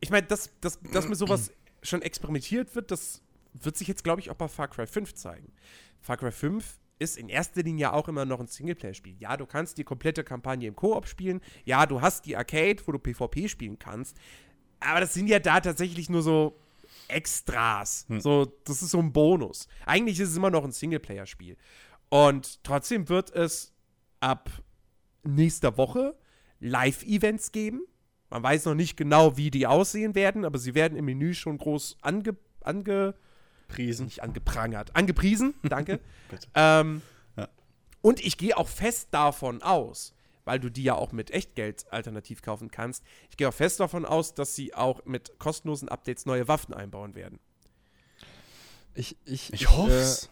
Ich 0.00 0.10
meine, 0.10 0.26
dass, 0.26 0.50
dass, 0.60 0.78
dass 0.92 1.08
mit 1.08 1.18
sowas 1.18 1.50
schon 1.82 2.02
experimentiert 2.02 2.74
wird, 2.74 2.90
das 2.90 3.22
wird 3.52 3.76
sich 3.76 3.88
jetzt, 3.88 4.04
glaube 4.04 4.20
ich, 4.20 4.30
auch 4.30 4.36
bei 4.36 4.48
Far 4.48 4.68
Cry 4.68 4.86
5 4.86 5.14
zeigen. 5.14 5.52
Far 6.00 6.16
Cry 6.16 6.30
5 6.30 6.78
ist 7.00 7.16
in 7.16 7.28
erster 7.28 7.62
Linie 7.62 7.92
auch 7.92 8.08
immer 8.08 8.24
noch 8.24 8.40
ein 8.40 8.46
Singleplayer-Spiel. 8.46 9.16
Ja, 9.18 9.36
du 9.36 9.46
kannst 9.46 9.78
die 9.78 9.84
komplette 9.84 10.24
Kampagne 10.24 10.68
im 10.68 10.76
Koop 10.76 11.06
spielen. 11.08 11.40
Ja, 11.64 11.86
du 11.86 12.00
hast 12.00 12.26
die 12.26 12.36
Arcade, 12.36 12.82
wo 12.86 12.92
du 12.92 12.98
PvP 12.98 13.48
spielen 13.48 13.78
kannst. 13.78 14.16
Aber 14.80 15.00
das 15.00 15.14
sind 15.14 15.28
ja 15.28 15.40
da 15.40 15.60
tatsächlich 15.60 16.08
nur 16.08 16.22
so 16.22 16.56
Extras. 17.08 18.06
Hm. 18.08 18.20
So, 18.20 18.46
das 18.64 18.82
ist 18.82 18.90
so 18.90 18.98
ein 18.98 19.12
Bonus. 19.12 19.68
Eigentlich 19.86 20.20
ist 20.20 20.30
es 20.30 20.36
immer 20.36 20.50
noch 20.50 20.64
ein 20.64 20.72
Singleplayer-Spiel. 20.72 21.56
Und 22.08 22.62
trotzdem 22.64 23.08
wird 23.08 23.30
es 23.34 23.72
ab 24.20 24.50
nächster 25.24 25.76
Woche 25.76 26.16
Live-Events 26.60 27.52
geben. 27.52 27.82
Man 28.30 28.42
weiß 28.42 28.66
noch 28.66 28.74
nicht 28.74 28.96
genau, 28.96 29.36
wie 29.36 29.50
die 29.50 29.66
aussehen 29.66 30.14
werden, 30.14 30.44
aber 30.44 30.58
sie 30.58 30.74
werden 30.74 30.98
im 30.98 31.06
Menü 31.06 31.34
schon 31.34 31.58
groß 31.58 31.98
ange, 32.02 32.36
angepriesen. 32.60 34.06
Nicht 34.06 34.22
angeprangert. 34.22 34.94
Angepriesen, 34.94 35.54
danke. 35.62 36.00
ähm, 36.54 37.02
ja. 37.36 37.48
Und 38.02 38.20
ich 38.20 38.36
gehe 38.36 38.56
auch 38.56 38.68
fest 38.68 39.08
davon 39.12 39.62
aus, 39.62 40.14
weil 40.48 40.58
du 40.58 40.70
die 40.70 40.82
ja 40.82 40.94
auch 40.94 41.12
mit 41.12 41.30
Echtgeld 41.30 41.84
alternativ 41.92 42.40
kaufen 42.40 42.70
kannst, 42.70 43.04
ich 43.28 43.36
gehe 43.36 43.46
auch 43.48 43.54
fest 43.54 43.80
davon 43.80 44.06
aus, 44.06 44.34
dass 44.34 44.54
sie 44.54 44.74
auch 44.74 45.04
mit 45.04 45.38
kostenlosen 45.38 45.90
Updates 45.90 46.24
neue 46.24 46.48
Waffen 46.48 46.72
einbauen 46.72 47.14
werden. 47.14 47.38
Ich, 48.94 49.18
ich, 49.26 49.52
ich 49.52 49.70
hoffe 49.70 49.92
es. 49.92 50.24
Äh, 50.24 50.28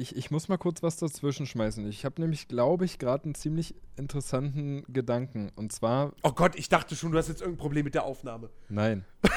ich, 0.00 0.14
ich 0.14 0.30
muss 0.30 0.46
mal 0.46 0.58
kurz 0.58 0.80
was 0.84 0.96
dazwischen 0.96 1.44
schmeißen. 1.44 1.84
Ich 1.88 2.04
habe 2.04 2.20
nämlich, 2.20 2.46
glaube 2.46 2.84
ich, 2.84 3.00
gerade 3.00 3.24
einen 3.24 3.34
ziemlich 3.34 3.74
interessanten 3.96 4.84
Gedanken. 4.86 5.50
Und 5.56 5.72
zwar. 5.72 6.12
Oh 6.22 6.30
Gott, 6.30 6.54
ich 6.54 6.68
dachte 6.68 6.94
schon, 6.94 7.10
du 7.10 7.18
hast 7.18 7.26
jetzt 7.26 7.40
irgendein 7.40 7.60
Problem 7.60 7.84
mit 7.84 7.96
der 7.96 8.04
Aufnahme. 8.04 8.50
Nein. 8.68 9.04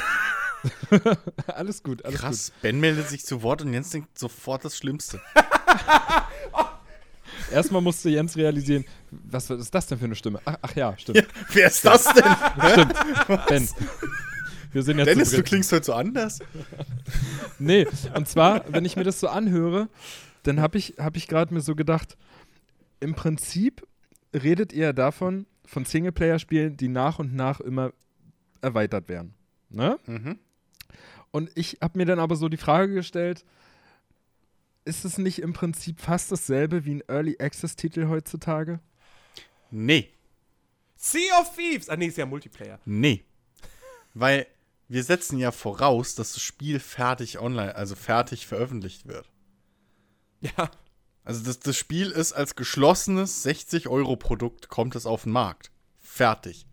alles 1.47 1.81
gut, 1.81 2.05
alles 2.05 2.19
Krass, 2.19 2.51
gut. 2.51 2.61
Ben 2.61 2.79
meldet 2.79 3.09
sich 3.09 3.25
zu 3.25 3.41
Wort 3.41 3.63
und 3.63 3.73
Jens 3.73 3.89
denkt 3.89 4.19
sofort 4.19 4.63
das 4.63 4.77
Schlimmste. 4.77 5.19
oh, 6.53 6.63
erstmal 7.51 7.81
musste 7.81 8.09
Jens 8.09 8.35
realisieren, 8.35 8.85
was 9.11 9.49
ist 9.49 9.73
das 9.73 9.87
denn 9.87 9.99
für 9.99 10.05
eine 10.05 10.15
Stimme? 10.15 10.39
Ach, 10.45 10.57
ach 10.61 10.75
ja, 10.75 10.97
stimmt. 10.97 11.17
Ja, 11.17 11.23
wer 11.53 11.67
ist 11.67 11.85
das 11.85 12.03
denn? 12.05 12.23
stimmt. 12.71 13.47
Ben. 13.47 13.69
Wir 14.71 14.83
sind 14.83 14.99
jetzt 14.99 15.07
Dennis, 15.07 15.31
du 15.31 15.43
klingst 15.43 15.71
heute 15.71 15.85
so 15.85 15.93
anders. 15.93 16.39
nee, 17.59 17.85
und 18.15 18.27
zwar, 18.27 18.63
wenn 18.69 18.85
ich 18.85 18.95
mir 18.95 19.03
das 19.03 19.19
so 19.19 19.27
anhöre, 19.27 19.89
dann 20.43 20.61
habe 20.61 20.77
ich, 20.77 20.95
hab 20.97 21.17
ich 21.17 21.27
gerade 21.27 21.53
mir 21.53 21.61
so 21.61 21.75
gedacht, 21.75 22.17
im 22.99 23.15
Prinzip 23.15 23.85
redet 24.33 24.71
ihr 24.71 24.93
davon, 24.93 25.45
von 25.65 25.85
Singleplayer-Spielen, 25.85 26.77
die 26.77 26.87
nach 26.87 27.19
und 27.19 27.33
nach 27.33 27.59
immer 27.59 27.91
erweitert 28.61 29.09
werden. 29.09 29.33
Ne? 29.69 29.97
Mhm. 30.05 30.39
Und 31.31 31.49
ich 31.55 31.77
habe 31.81 31.97
mir 31.97 32.05
dann 32.05 32.19
aber 32.19 32.35
so 32.35 32.49
die 32.49 32.57
Frage 32.57 32.93
gestellt, 32.93 33.45
ist 34.85 35.05
es 35.05 35.17
nicht 35.17 35.39
im 35.39 35.53
Prinzip 35.53 35.99
fast 35.99 36.31
dasselbe 36.31 36.85
wie 36.85 36.95
ein 36.95 37.03
Early 37.07 37.37
Access-Titel 37.39 38.07
heutzutage? 38.07 38.79
Nee. 39.69 40.11
Sea 40.95 41.39
of 41.39 41.55
Thieves! 41.55 41.89
Ah, 41.89 41.95
nee, 41.95 42.07
ist 42.07 42.17
ja 42.17 42.25
Multiplayer. 42.25 42.79
Nee. 42.85 43.25
Weil 44.13 44.47
wir 44.87 45.03
setzen 45.03 45.37
ja 45.37 45.51
voraus, 45.51 46.15
dass 46.15 46.33
das 46.33 46.43
Spiel 46.43 46.79
fertig 46.79 47.39
online, 47.39 47.75
also 47.75 47.95
fertig 47.95 48.45
veröffentlicht 48.45 49.07
wird. 49.07 49.29
Ja. 50.41 50.69
Also 51.23 51.43
das, 51.43 51.59
das 51.59 51.77
Spiel 51.77 52.09
ist 52.11 52.33
als 52.33 52.55
geschlossenes 52.55 53.45
60-Euro-Produkt, 53.45 54.69
kommt 54.69 54.95
es 54.95 55.05
auf 55.05 55.23
den 55.23 55.31
Markt. 55.31 55.71
Fertig. 55.99 56.65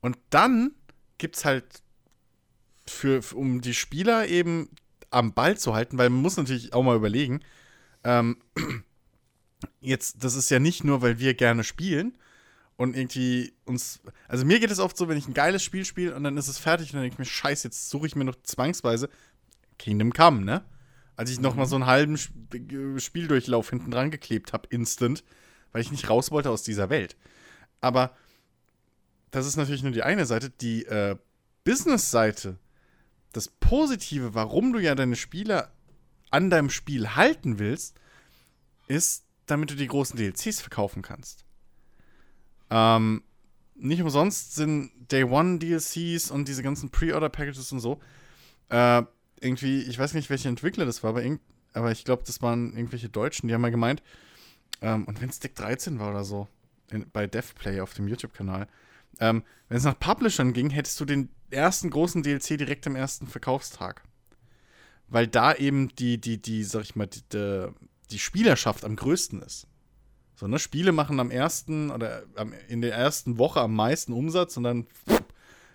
Und 0.00 0.16
dann 0.30 0.74
gibt 1.18 1.36
es 1.36 1.44
halt 1.44 1.82
für, 2.86 3.20
um 3.34 3.60
die 3.60 3.74
Spieler 3.74 4.28
eben 4.28 4.70
am 5.10 5.34
Ball 5.34 5.58
zu 5.58 5.74
halten, 5.74 5.98
weil 5.98 6.10
man 6.10 6.22
muss 6.22 6.36
natürlich 6.36 6.72
auch 6.72 6.82
mal 6.82 6.96
überlegen, 6.96 7.40
ähm, 8.04 8.38
jetzt, 9.80 10.22
das 10.24 10.34
ist 10.34 10.50
ja 10.50 10.58
nicht 10.58 10.84
nur, 10.84 11.02
weil 11.02 11.18
wir 11.18 11.34
gerne 11.34 11.64
spielen 11.64 12.16
und 12.76 12.96
irgendwie 12.96 13.52
uns, 13.64 14.00
also 14.28 14.44
mir 14.44 14.60
geht 14.60 14.70
es 14.70 14.78
oft 14.78 14.96
so, 14.96 15.08
wenn 15.08 15.18
ich 15.18 15.28
ein 15.28 15.34
geiles 15.34 15.62
Spiel 15.62 15.84
spiele 15.84 16.14
und 16.14 16.24
dann 16.24 16.36
ist 16.36 16.48
es 16.48 16.58
fertig 16.58 16.90
und 16.90 16.94
dann 16.94 17.02
denke 17.02 17.14
ich 17.14 17.18
mir, 17.18 17.24
scheiße, 17.24 17.68
jetzt 17.68 17.90
suche 17.90 18.06
ich 18.06 18.16
mir 18.16 18.24
noch 18.24 18.36
zwangsweise 18.42 19.10
Kingdom 19.78 20.12
Come, 20.12 20.42
ne? 20.42 20.64
Als 21.16 21.30
ich 21.30 21.40
noch 21.40 21.54
mal 21.54 21.66
so 21.66 21.76
einen 21.76 21.84
halben 21.84 22.16
Spieldurchlauf 22.16 23.68
hinten 23.68 23.90
dran 23.90 24.10
geklebt 24.10 24.54
habe, 24.54 24.68
instant, 24.70 25.22
weil 25.72 25.82
ich 25.82 25.90
nicht 25.90 26.08
raus 26.08 26.30
wollte 26.30 26.48
aus 26.48 26.62
dieser 26.62 26.88
Welt. 26.88 27.16
Aber 27.82 28.16
das 29.30 29.46
ist 29.46 29.56
natürlich 29.56 29.82
nur 29.82 29.92
die 29.92 30.02
eine 30.02 30.24
Seite. 30.24 30.48
Die 30.48 30.86
äh, 30.86 31.16
Business-Seite, 31.64 32.56
das 33.32 33.48
Positive, 33.48 34.34
warum 34.34 34.72
du 34.72 34.78
ja 34.78 34.94
deine 34.94 35.16
Spieler 35.16 35.72
an 36.30 36.50
deinem 36.50 36.70
Spiel 36.70 37.14
halten 37.16 37.58
willst, 37.58 37.96
ist, 38.88 39.24
damit 39.46 39.70
du 39.70 39.74
die 39.74 39.86
großen 39.86 40.16
DLCs 40.16 40.60
verkaufen 40.60 41.02
kannst. 41.02 41.44
Ähm, 42.70 43.22
nicht 43.74 44.02
umsonst 44.02 44.54
sind 44.54 44.90
Day 45.10 45.24
One 45.24 45.58
DLCs 45.58 46.30
und 46.30 46.46
diese 46.46 46.62
ganzen 46.62 46.90
Pre-Order-Packages 46.90 47.72
und 47.72 47.80
so 47.80 48.00
äh, 48.70 49.02
irgendwie, 49.40 49.82
ich 49.82 49.98
weiß 49.98 50.14
nicht, 50.14 50.30
welche 50.30 50.48
Entwickler 50.48 50.86
das 50.86 51.02
war, 51.02 51.10
aber, 51.10 51.22
aber 51.74 51.92
ich 51.92 52.04
glaube, 52.04 52.22
das 52.26 52.40
waren 52.40 52.74
irgendwelche 52.74 53.08
Deutschen, 53.08 53.48
die 53.48 53.54
haben 53.54 53.60
mal 53.60 53.70
gemeint, 53.70 54.02
ähm, 54.80 55.04
und 55.04 55.20
wenn 55.20 55.28
es 55.28 55.40
Deck 55.40 55.54
13 55.56 55.98
war 55.98 56.10
oder 56.10 56.24
so, 56.24 56.48
in, 56.90 57.06
bei 57.10 57.26
DevPlay 57.26 57.80
auf 57.80 57.94
dem 57.94 58.08
YouTube-Kanal, 58.08 58.68
ähm, 59.18 59.42
wenn 59.68 59.76
es 59.76 59.84
nach 59.84 59.98
Publishern 59.98 60.52
ging, 60.52 60.70
hättest 60.70 61.00
du 61.00 61.04
den 61.04 61.28
ersten 61.50 61.90
großen 61.90 62.22
DLC 62.22 62.58
direkt 62.58 62.86
am 62.86 62.96
ersten 62.96 63.26
Verkaufstag. 63.26 64.02
Weil 65.08 65.26
da 65.26 65.54
eben 65.54 65.88
die, 65.96 66.20
die, 66.20 66.40
die, 66.40 66.62
sag 66.64 66.82
ich 66.82 66.96
mal, 66.96 67.06
die, 67.06 67.22
die, 67.32 67.68
die 68.10 68.18
Spielerschaft 68.18 68.84
am 68.84 68.96
größten 68.96 69.42
ist. 69.42 69.66
So, 70.36 70.46
ne? 70.46 70.58
Spiele 70.58 70.92
machen 70.92 71.20
am 71.20 71.30
ersten 71.30 71.90
oder 71.90 72.22
in 72.68 72.80
der 72.80 72.94
ersten 72.94 73.36
Woche 73.36 73.60
am 73.60 73.74
meisten 73.74 74.12
Umsatz 74.12 74.56
und 74.56 74.62
dann 74.62 74.86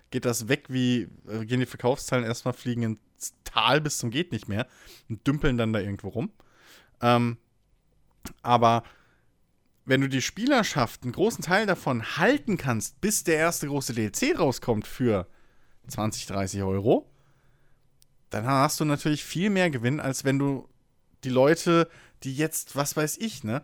geht 0.09 0.25
das 0.25 0.47
weg 0.47 0.65
wie, 0.69 1.09
äh, 1.27 1.45
gehen 1.45 1.59
die 1.59 1.65
Verkaufszahlen 1.65 2.25
erstmal 2.25 2.53
fliegen 2.53 2.83
ins 2.83 3.33
Tal 3.43 3.81
bis 3.81 3.97
zum 3.97 4.09
geht 4.09 4.31
nicht 4.31 4.47
mehr 4.47 4.67
und 5.09 5.25
dümpeln 5.27 5.57
dann 5.57 5.73
da 5.73 5.79
irgendwo 5.79 6.09
rum. 6.09 6.31
Ähm, 7.01 7.37
aber 8.41 8.83
wenn 9.85 10.01
du 10.01 10.09
die 10.09 10.21
Spielerschaft, 10.21 11.03
einen 11.03 11.11
großen 11.11 11.43
Teil 11.43 11.65
davon 11.65 12.17
halten 12.17 12.57
kannst, 12.57 12.99
bis 13.01 13.23
der 13.23 13.37
erste 13.37 13.67
große 13.67 13.93
DLC 13.93 14.37
rauskommt 14.37 14.87
für 14.87 15.27
20, 15.87 16.25
30 16.25 16.63
Euro, 16.63 17.09
dann 18.31 18.45
hast 18.47 18.79
du 18.79 18.85
natürlich 18.85 19.23
viel 19.23 19.49
mehr 19.49 19.69
Gewinn, 19.69 19.99
als 19.99 20.25
wenn 20.25 20.39
du 20.39 20.67
die 21.23 21.29
Leute, 21.29 21.89
die 22.23 22.35
jetzt, 22.35 22.75
was 22.75 22.97
weiß 22.97 23.17
ich, 23.17 23.43
ne, 23.43 23.63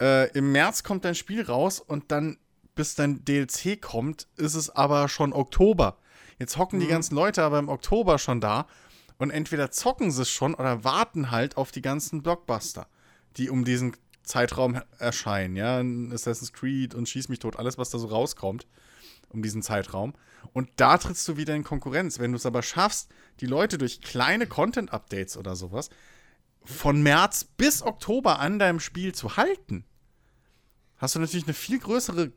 äh, 0.00 0.30
im 0.32 0.52
März 0.52 0.82
kommt 0.82 1.04
dein 1.04 1.14
Spiel 1.14 1.42
raus 1.42 1.80
und 1.80 2.10
dann 2.10 2.38
bis 2.74 2.94
dein 2.94 3.24
DLC 3.24 3.80
kommt, 3.80 4.28
ist 4.36 4.54
es 4.54 4.70
aber 4.70 5.08
schon 5.08 5.32
Oktober. 5.32 5.98
Jetzt 6.38 6.58
hocken 6.58 6.78
mhm. 6.78 6.82
die 6.82 6.88
ganzen 6.88 7.14
Leute 7.14 7.42
aber 7.42 7.58
im 7.58 7.68
Oktober 7.68 8.18
schon 8.18 8.40
da 8.40 8.66
und 9.18 9.30
entweder 9.30 9.70
zocken 9.70 10.10
sie 10.10 10.22
es 10.22 10.30
schon 10.30 10.54
oder 10.54 10.84
warten 10.84 11.30
halt 11.30 11.56
auf 11.56 11.72
die 11.72 11.82
ganzen 11.82 12.22
Blockbuster, 12.22 12.86
die 13.36 13.50
um 13.50 13.64
diesen 13.64 13.96
Zeitraum 14.26 14.80
erscheinen. 14.98 15.56
Ja, 15.56 15.80
Assassin's 16.12 16.52
Creed 16.52 16.94
und 16.94 17.08
Schieß 17.08 17.28
mich 17.28 17.38
tot, 17.38 17.56
alles, 17.56 17.78
was 17.78 17.90
da 17.90 17.98
so 17.98 18.08
rauskommt 18.08 18.66
um 19.28 19.42
diesen 19.42 19.62
Zeitraum. 19.62 20.14
Und 20.52 20.68
da 20.76 20.98
trittst 20.98 21.26
du 21.28 21.36
wieder 21.36 21.54
in 21.54 21.64
Konkurrenz. 21.64 22.18
Wenn 22.18 22.32
du 22.32 22.36
es 22.36 22.46
aber 22.46 22.62
schaffst, 22.62 23.10
die 23.40 23.46
Leute 23.46 23.78
durch 23.78 24.00
kleine 24.00 24.46
Content-Updates 24.46 25.36
oder 25.36 25.56
sowas 25.56 25.90
von 26.64 27.02
März 27.02 27.44
bis 27.44 27.82
Oktober 27.82 28.38
an 28.38 28.58
deinem 28.58 28.80
Spiel 28.80 29.14
zu 29.14 29.36
halten, 29.36 29.84
hast 30.96 31.14
du 31.14 31.20
natürlich 31.20 31.46
eine 31.46 31.54
viel 31.54 31.78
größere 31.78 32.32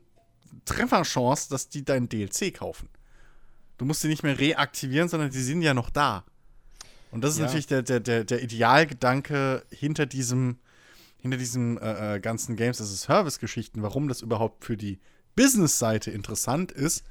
Trefferchance, 0.64 1.48
dass 1.48 1.68
die 1.68 1.84
deinen 1.84 2.08
DLC 2.08 2.54
kaufen. 2.54 2.88
Du 3.78 3.84
musst 3.84 4.02
sie 4.02 4.08
nicht 4.08 4.22
mehr 4.22 4.38
reaktivieren, 4.38 5.08
sondern 5.08 5.30
die 5.30 5.42
sind 5.42 5.62
ja 5.62 5.74
noch 5.74 5.90
da. 5.90 6.24
Und 7.10 7.22
das 7.22 7.32
ist 7.32 7.38
ja. 7.38 7.46
natürlich 7.46 7.66
der, 7.66 7.82
der, 7.82 8.00
der, 8.00 8.24
der 8.24 8.42
Idealgedanke 8.42 9.64
hinter 9.70 10.06
diesem, 10.06 10.58
hinter 11.20 11.36
diesem 11.36 11.78
äh, 11.78 12.16
äh 12.16 12.20
ganzen 12.20 12.56
Games 12.56 12.80
as 12.80 12.92
a 12.92 12.96
Service-Geschichten, 12.96 13.82
warum 13.82 14.08
das 14.08 14.22
überhaupt 14.22 14.64
für 14.64 14.76
die 14.76 14.98
Business-Seite 15.36 16.10
interessant 16.10 16.72
ist, 16.72 17.04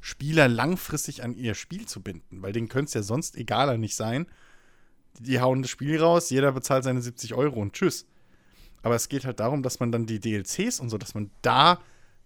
Spieler 0.00 0.48
langfristig 0.48 1.22
an 1.22 1.34
ihr 1.34 1.54
Spiel 1.54 1.86
zu 1.86 2.02
binden, 2.02 2.42
weil 2.42 2.52
denen 2.52 2.68
könnte 2.68 2.88
es 2.88 2.94
ja 2.94 3.02
sonst 3.02 3.36
egaler 3.36 3.78
nicht 3.78 3.96
sein. 3.96 4.26
Die 5.18 5.40
hauen 5.40 5.62
das 5.62 5.70
Spiel 5.70 5.98
raus, 5.98 6.28
jeder 6.28 6.52
bezahlt 6.52 6.84
seine 6.84 7.00
70 7.00 7.34
Euro 7.34 7.60
und 7.60 7.72
tschüss. 7.72 8.06
Aber 8.82 8.96
es 8.96 9.08
geht 9.08 9.24
halt 9.24 9.40
darum, 9.40 9.62
dass 9.62 9.80
man 9.80 9.90
dann 9.90 10.04
die 10.04 10.20
DLCs 10.20 10.78
und 10.78 10.90
so, 10.90 10.98
dass 10.98 11.14
man 11.14 11.30
da 11.40 11.80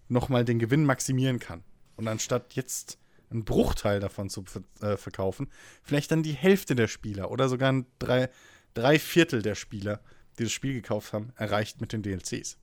nochmal 0.09 0.43
den 0.43 0.59
Gewinn 0.59 0.83
maximieren 0.83 1.39
kann. 1.39 1.63
Und 1.95 2.09
anstatt 2.09 2.53
jetzt 2.53 2.97
einen 3.29 3.45
Bruchteil 3.45 4.01
davon 4.01 4.29
zu 4.29 4.43
äh, 4.81 4.97
verkaufen, 4.97 5.47
vielleicht 5.81 6.11
dann 6.11 6.23
die 6.23 6.33
Hälfte 6.33 6.75
der 6.75 6.87
Spieler 6.87 7.31
oder 7.31 7.47
sogar 7.47 7.85
drei, 7.99 8.29
drei 8.73 8.99
Viertel 8.99 9.41
der 9.41 9.55
Spieler, 9.55 10.01
die 10.39 10.43
das 10.43 10.51
Spiel 10.51 10.73
gekauft 10.73 11.13
haben, 11.13 11.31
erreicht 11.35 11.81
mit 11.81 11.93
den 11.93 12.01
DLCs. 12.01 12.57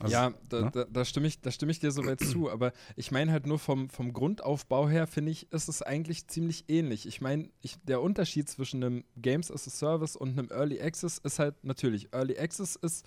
Also, 0.00 0.12
ja, 0.12 0.32
da, 0.48 0.60
ne? 0.60 0.70
da, 0.72 0.84
da, 0.84 1.04
stimme 1.04 1.26
ich, 1.26 1.40
da 1.40 1.50
stimme 1.50 1.72
ich 1.72 1.80
dir 1.80 1.90
soweit 1.90 2.20
zu, 2.20 2.50
aber 2.50 2.72
ich 2.94 3.10
meine 3.10 3.32
halt 3.32 3.46
nur 3.46 3.58
vom, 3.58 3.90
vom 3.90 4.12
Grundaufbau 4.12 4.88
her, 4.88 5.08
finde 5.08 5.32
ich, 5.32 5.50
ist 5.52 5.68
es 5.68 5.82
eigentlich 5.82 6.28
ziemlich 6.28 6.66
ähnlich. 6.68 7.06
Ich 7.06 7.20
meine, 7.20 7.50
der 7.82 8.00
Unterschied 8.00 8.48
zwischen 8.48 8.84
einem 8.84 9.04
Games 9.16 9.50
as 9.50 9.66
a 9.66 9.70
Service 9.70 10.14
und 10.14 10.38
einem 10.38 10.50
Early 10.50 10.80
Access 10.80 11.18
ist 11.18 11.40
halt 11.40 11.64
natürlich, 11.64 12.12
Early 12.12 12.38
Access 12.38 12.76
ist 12.76 13.06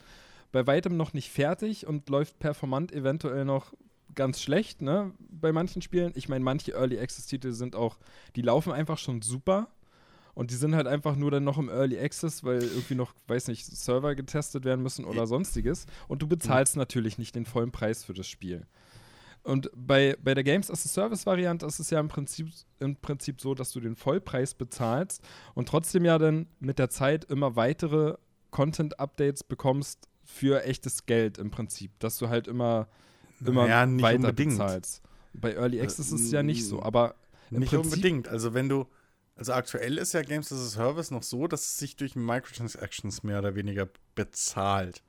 bei 0.51 0.67
weitem 0.67 0.97
noch 0.97 1.13
nicht 1.13 1.29
fertig 1.29 1.87
und 1.87 2.09
läuft 2.09 2.39
performant 2.39 2.91
eventuell 2.91 3.45
noch 3.45 3.73
ganz 4.13 4.41
schlecht, 4.41 4.81
ne, 4.81 5.13
bei 5.19 5.53
manchen 5.53 5.81
Spielen. 5.81 6.11
Ich 6.15 6.27
meine, 6.27 6.43
manche 6.43 6.73
Early 6.73 6.99
Access-Titel 6.99 7.53
sind 7.53 7.73
auch, 7.73 7.97
die 8.35 8.41
laufen 8.41 8.73
einfach 8.73 8.97
schon 8.97 9.21
super, 9.21 9.69
und 10.33 10.51
die 10.51 10.55
sind 10.55 10.75
halt 10.75 10.87
einfach 10.87 11.15
nur 11.15 11.31
dann 11.31 11.43
noch 11.43 11.57
im 11.57 11.69
Early 11.69 11.99
Access, 11.99 12.43
weil 12.43 12.63
irgendwie 12.63 12.95
noch, 12.95 13.13
weiß 13.27 13.47
nicht, 13.47 13.65
Server 13.65 14.15
getestet 14.15 14.65
werden 14.65 14.81
müssen 14.81 15.05
oder 15.05 15.27
sonstiges. 15.27 15.85
Und 16.07 16.21
du 16.21 16.27
bezahlst 16.27 16.75
mhm. 16.75 16.81
natürlich 16.81 17.17
nicht 17.17 17.35
den 17.35 17.45
vollen 17.45 17.71
Preis 17.71 18.03
für 18.03 18.13
das 18.13 18.27
Spiel. 18.27 18.65
Und 19.43 19.71
bei, 19.75 20.15
bei 20.23 20.35
der 20.35 20.43
Games 20.43 20.69
as 20.69 20.85
a 20.85 20.89
Service-Variante 20.89 21.65
ist 21.65 21.79
es 21.79 21.89
ja 21.89 21.99
im 21.99 22.07
Prinzip, 22.07 22.47
im 22.79 22.95
Prinzip 22.95 23.41
so, 23.41 23.55
dass 23.55 23.71
du 23.71 23.79
den 23.79 23.95
Vollpreis 23.95 24.53
bezahlst 24.53 25.23
und 25.55 25.67
trotzdem 25.67 26.05
ja 26.05 26.19
dann 26.19 26.47
mit 26.59 26.77
der 26.77 26.89
Zeit 26.89 27.25
immer 27.25 27.55
weitere 27.55 28.17
Content-Updates 28.51 29.43
bekommst 29.43 30.07
für 30.23 30.63
echtes 30.63 31.07
Geld 31.07 31.39
im 31.39 31.49
Prinzip. 31.49 31.99
Dass 31.99 32.17
du 32.17 32.29
halt 32.29 32.47
immer, 32.47 32.87
immer 33.43 33.67
ja, 33.67 33.87
weiter 34.01 34.29
unbedingt. 34.29 34.51
bezahlst. 34.51 35.01
Bei 35.33 35.53
Early 35.53 35.81
Access 35.81 36.11
äh, 36.11 36.15
ist 36.15 36.21
es 36.25 36.31
ja 36.31 36.43
nicht 36.43 36.65
so, 36.65 36.83
aber 36.83 37.15
nicht 37.49 37.71
Prinzip, 37.71 37.93
unbedingt. 37.93 38.27
Also 38.27 38.53
wenn 38.53 38.69
du 38.69 38.85
also 39.41 39.53
aktuell 39.53 39.97
ist 39.97 40.13
ja 40.13 40.21
Games 40.21 40.51
as 40.51 40.59
a 40.59 40.69
Service 40.69 41.09
noch 41.09 41.23
so, 41.23 41.47
dass 41.47 41.61
es 41.61 41.79
sich 41.79 41.95
durch 41.95 42.15
Microtransactions 42.15 43.23
mehr 43.23 43.39
oder 43.39 43.55
weniger 43.55 43.89
bezahlt. 44.13 45.01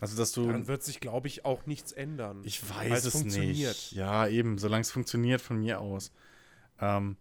Also, 0.00 0.16
dass 0.16 0.32
du. 0.32 0.46
Dann 0.46 0.66
wird 0.66 0.82
sich, 0.82 0.98
glaube 0.98 1.28
ich, 1.28 1.44
auch 1.44 1.66
nichts 1.66 1.92
ändern. 1.92 2.40
Ich 2.44 2.66
weiß 2.66 3.04
es 3.04 3.12
funktioniert. 3.12 3.76
nicht. 3.76 3.92
Ja, 3.92 4.26
eben, 4.26 4.56
solange 4.56 4.80
es 4.80 4.90
funktioniert 4.90 5.42
von 5.42 5.58
mir 5.58 5.78
aus. 5.78 6.10
Ähm, 6.80 7.18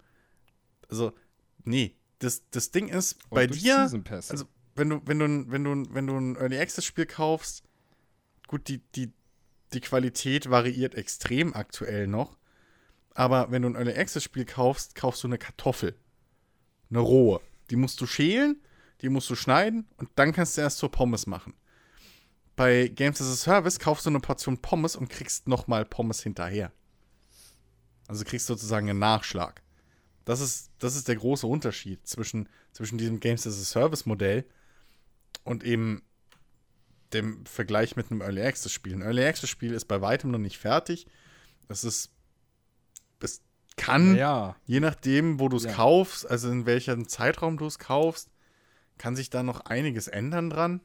also, 0.88 1.12
nee, 1.66 1.94
das, 2.20 2.44
das 2.52 2.72
Ding 2.72 2.88
ist, 2.88 3.18
Und 3.24 3.36
bei 3.36 3.48
dir. 3.48 3.80
Also, 3.80 4.46
wenn 4.76 4.90
du, 4.90 5.02
wenn 5.04 5.20
du, 5.20 5.52
wenn 5.52 5.64
du, 5.66 5.94
wenn 5.94 6.08
du 6.08 6.16
ein 6.16 6.38
Early 6.38 6.58
Access 6.58 6.86
Spiel 6.86 7.06
kaufst, 7.06 7.64
gut, 8.48 8.70
die, 8.70 8.78
die, 8.96 9.12
die 9.74 9.82
Qualität 9.82 10.50
variiert 10.50 10.96
extrem 10.96 11.54
aktuell 11.54 12.08
noch. 12.08 12.38
Aber 13.18 13.50
wenn 13.50 13.64
du 13.64 13.70
ein 13.70 13.76
Early 13.76 13.94
Access 13.94 14.24
Spiel 14.24 14.46
kaufst, 14.46 14.94
kaufst 14.94 15.24
du 15.24 15.28
eine 15.28 15.40
Kartoffel. 15.40 15.96
Eine 16.92 17.00
rohe. 17.00 17.42
Die 17.72 17.76
musst 17.76 18.00
du 18.00 18.06
schälen, 18.06 18.62
die 19.02 19.10
musst 19.10 19.28
du 19.32 19.34
schneiden 19.34 19.88
und 19.98 20.12
dann 20.14 20.34
kannst 20.34 20.56
du 20.56 20.62
erst 20.62 20.78
zur 20.78 20.92
Pommes 20.92 21.26
machen. 21.26 21.56
Bei 22.56 22.88
Games 22.88 23.20
as 23.20 23.28
a 23.28 23.36
Service 23.36 23.80
kaufst 23.80 24.06
du 24.06 24.12
eine 24.12 24.20
Portion 24.20 24.60
Pommes 24.60 24.96
und 24.96 25.10
kriegst 25.10 25.48
nochmal 25.48 25.84
Pommes 25.84 26.22
hinterher. 26.22 26.72
Also 28.08 28.24
kriegst 28.24 28.46
sozusagen 28.46 28.88
einen 28.88 29.00
Nachschlag. 29.00 29.64
Das 30.24 30.40
ist, 30.40 30.70
das 30.78 30.96
ist 30.96 31.08
der 31.08 31.16
große 31.16 31.48
Unterschied 31.48 32.06
zwischen, 32.08 32.48
zwischen 32.72 33.00
diesem 33.00 33.20
Games 33.20 33.48
as 33.48 33.60
a 33.60 33.66
Service 33.66 34.06
Modell 34.06 34.46
und 35.44 35.64
eben 35.64 36.04
dem 37.14 37.48
Vergleich 37.48 37.96
mit 37.96 38.12
einem 38.12 38.22
Early 38.22 38.44
Access 38.44 38.72
Spiel. 38.72 38.94
Ein 38.94 39.02
Early 39.02 39.26
Access 39.26 39.50
Spiel 39.50 39.74
ist 39.74 39.86
bei 39.86 40.02
weitem 40.02 40.30
noch 40.30 40.38
nicht 40.38 40.60
fertig. 40.60 41.08
Es 41.68 41.84
ist, 41.84 42.12
es 43.24 43.42
kann, 43.76 44.16
Ja. 44.16 44.56
je 44.66 44.80
nachdem, 44.80 45.40
wo 45.40 45.50
du 45.50 45.58
es 45.58 45.64
Ja. 45.66 45.74
kaufst, 45.74 46.30
also 46.30 46.50
in 46.50 46.66
welchem 46.66 47.08
Zeitraum 47.08 47.58
du 47.58 47.66
es 47.66 47.80
kaufst, 47.80 48.30
kann 48.98 49.16
sich 49.16 49.30
da 49.30 49.44
noch 49.44 49.62
einiges 49.62 50.08
ändern 50.08 50.50
dran. 50.50 50.82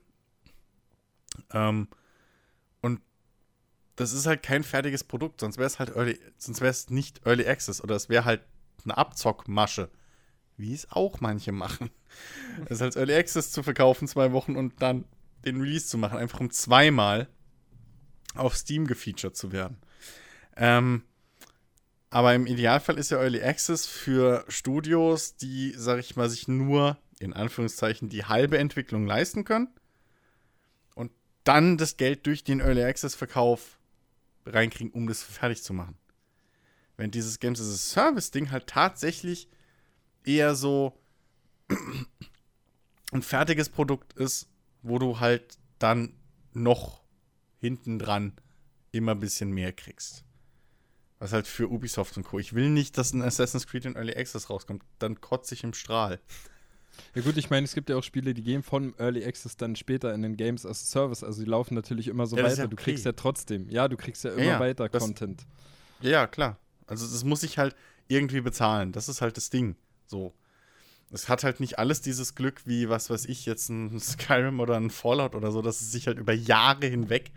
Ähm, 1.52 1.88
und 2.82 3.00
das 3.96 4.12
ist 4.12 4.26
halt 4.26 4.42
kein 4.42 4.64
fertiges 4.64 5.04
Produkt, 5.04 5.40
sonst 5.40 5.56
wäre 5.58 5.66
es 5.66 5.78
halt 5.78 5.94
Early, 5.96 6.18
sonst 6.36 6.60
wäre 6.60 6.70
es 6.70 6.90
nicht 6.90 7.26
Early 7.26 7.46
Access 7.46 7.82
oder 7.82 7.94
es 7.96 8.08
wäre 8.08 8.24
halt 8.24 8.42
eine 8.84 8.96
Abzockmasche, 8.96 9.90
wie 10.56 10.74
es 10.74 10.90
auch 10.90 11.20
manche 11.20 11.52
machen. 11.52 11.90
Es 12.66 12.82
als 12.82 12.96
Early 12.96 13.14
Access 13.14 13.52
zu 13.52 13.62
verkaufen, 13.62 14.06
zwei 14.06 14.32
Wochen 14.32 14.54
und 14.56 14.82
dann 14.82 15.06
den 15.46 15.62
Release 15.62 15.86
zu 15.86 15.96
machen, 15.96 16.18
einfach 16.18 16.40
um 16.40 16.50
zweimal 16.50 17.26
auf 18.34 18.54
Steam 18.54 18.86
gefeatured 18.86 19.34
zu 19.34 19.50
werden. 19.50 19.78
Ähm, 20.56 21.02
aber 22.12 22.34
im 22.34 22.46
Idealfall 22.46 22.98
ist 22.98 23.10
ja 23.10 23.16
Early 23.16 23.42
Access 23.42 23.86
für 23.86 24.44
Studios, 24.46 25.34
die, 25.36 25.72
sag 25.74 25.98
ich 25.98 26.14
mal, 26.14 26.28
sich 26.28 26.46
nur 26.46 26.98
in 27.18 27.32
Anführungszeichen 27.32 28.10
die 28.10 28.26
halbe 28.26 28.58
Entwicklung 28.58 29.06
leisten 29.06 29.44
können 29.44 29.68
und 30.94 31.10
dann 31.42 31.78
das 31.78 31.96
Geld 31.96 32.26
durch 32.26 32.44
den 32.44 32.60
Early 32.60 32.84
Access 32.84 33.14
Verkauf 33.14 33.78
reinkriegen, 34.44 34.92
um 34.92 35.06
das 35.06 35.22
fertig 35.22 35.62
zu 35.62 35.72
machen. 35.72 35.96
Wenn 36.98 37.10
dieses 37.10 37.40
Games 37.40 37.62
as 37.62 37.68
a 37.68 37.78
Service 37.78 38.30
Ding 38.30 38.50
halt 38.50 38.66
tatsächlich 38.66 39.48
eher 40.22 40.54
so 40.54 41.00
ein 43.12 43.22
fertiges 43.22 43.70
Produkt 43.70 44.12
ist, 44.18 44.50
wo 44.82 44.98
du 44.98 45.18
halt 45.18 45.56
dann 45.78 46.12
noch 46.52 47.02
hinten 47.58 47.98
dran 47.98 48.34
immer 48.90 49.12
ein 49.12 49.20
bisschen 49.20 49.50
mehr 49.50 49.72
kriegst. 49.72 50.26
Was 51.22 51.32
halt 51.32 51.46
für 51.46 51.70
Ubisoft 51.70 52.16
und 52.16 52.24
Co. 52.24 52.40
Ich 52.40 52.52
will 52.52 52.68
nicht, 52.68 52.98
dass 52.98 53.12
ein 53.12 53.22
Assassin's 53.22 53.68
Creed 53.68 53.84
in 53.84 53.94
Early 53.94 54.16
Access 54.16 54.50
rauskommt. 54.50 54.82
Dann 54.98 55.20
kotze 55.20 55.54
ich 55.54 55.62
im 55.62 55.72
Strahl. 55.72 56.18
Ja 57.14 57.22
gut, 57.22 57.36
ich 57.36 57.48
meine, 57.48 57.64
es 57.64 57.74
gibt 57.74 57.88
ja 57.90 57.96
auch 57.96 58.02
Spiele, 58.02 58.34
die 58.34 58.42
gehen 58.42 58.64
von 58.64 58.92
Early 58.98 59.24
Access 59.24 59.56
dann 59.56 59.76
später 59.76 60.12
in 60.14 60.22
den 60.22 60.36
Games 60.36 60.66
as 60.66 60.90
Service. 60.90 61.22
Also 61.22 61.44
die 61.44 61.48
laufen 61.48 61.74
natürlich 61.74 62.08
immer 62.08 62.26
so 62.26 62.36
Ja, 62.36 62.42
weiter. 62.42 62.62
ja 62.62 62.66
Du 62.66 62.74
kriegst 62.74 63.04
ja 63.04 63.12
trotzdem, 63.12 63.68
ja, 63.70 63.86
du 63.86 63.96
kriegst 63.96 64.24
ja 64.24 64.32
immer 64.32 64.42
ja, 64.42 64.58
weiter 64.60 64.88
das- 64.88 65.00
Content. 65.00 65.46
Ja, 66.00 66.10
ja, 66.10 66.26
klar. 66.26 66.58
Also 66.88 67.06
das 67.06 67.22
muss 67.22 67.44
ich 67.44 67.56
halt 67.56 67.76
irgendwie 68.08 68.40
bezahlen. 68.40 68.90
Das 68.90 69.08
ist 69.08 69.22
halt 69.22 69.36
das 69.36 69.48
Ding. 69.48 69.76
So. 70.06 70.34
Es 71.12 71.28
hat 71.28 71.44
halt 71.44 71.60
nicht 71.60 71.78
alles 71.78 72.00
dieses 72.00 72.34
Glück 72.34 72.62
wie, 72.66 72.88
was 72.88 73.10
weiß 73.10 73.26
ich, 73.26 73.46
jetzt 73.46 73.68
ein 73.68 74.00
Skyrim 74.00 74.58
oder 74.58 74.76
ein 74.76 74.90
Fallout 74.90 75.36
oder 75.36 75.52
so, 75.52 75.62
dass 75.62 75.80
es 75.80 75.92
sich 75.92 76.08
halt 76.08 76.18
über 76.18 76.32
Jahre 76.32 76.86
hinweg 76.88 77.30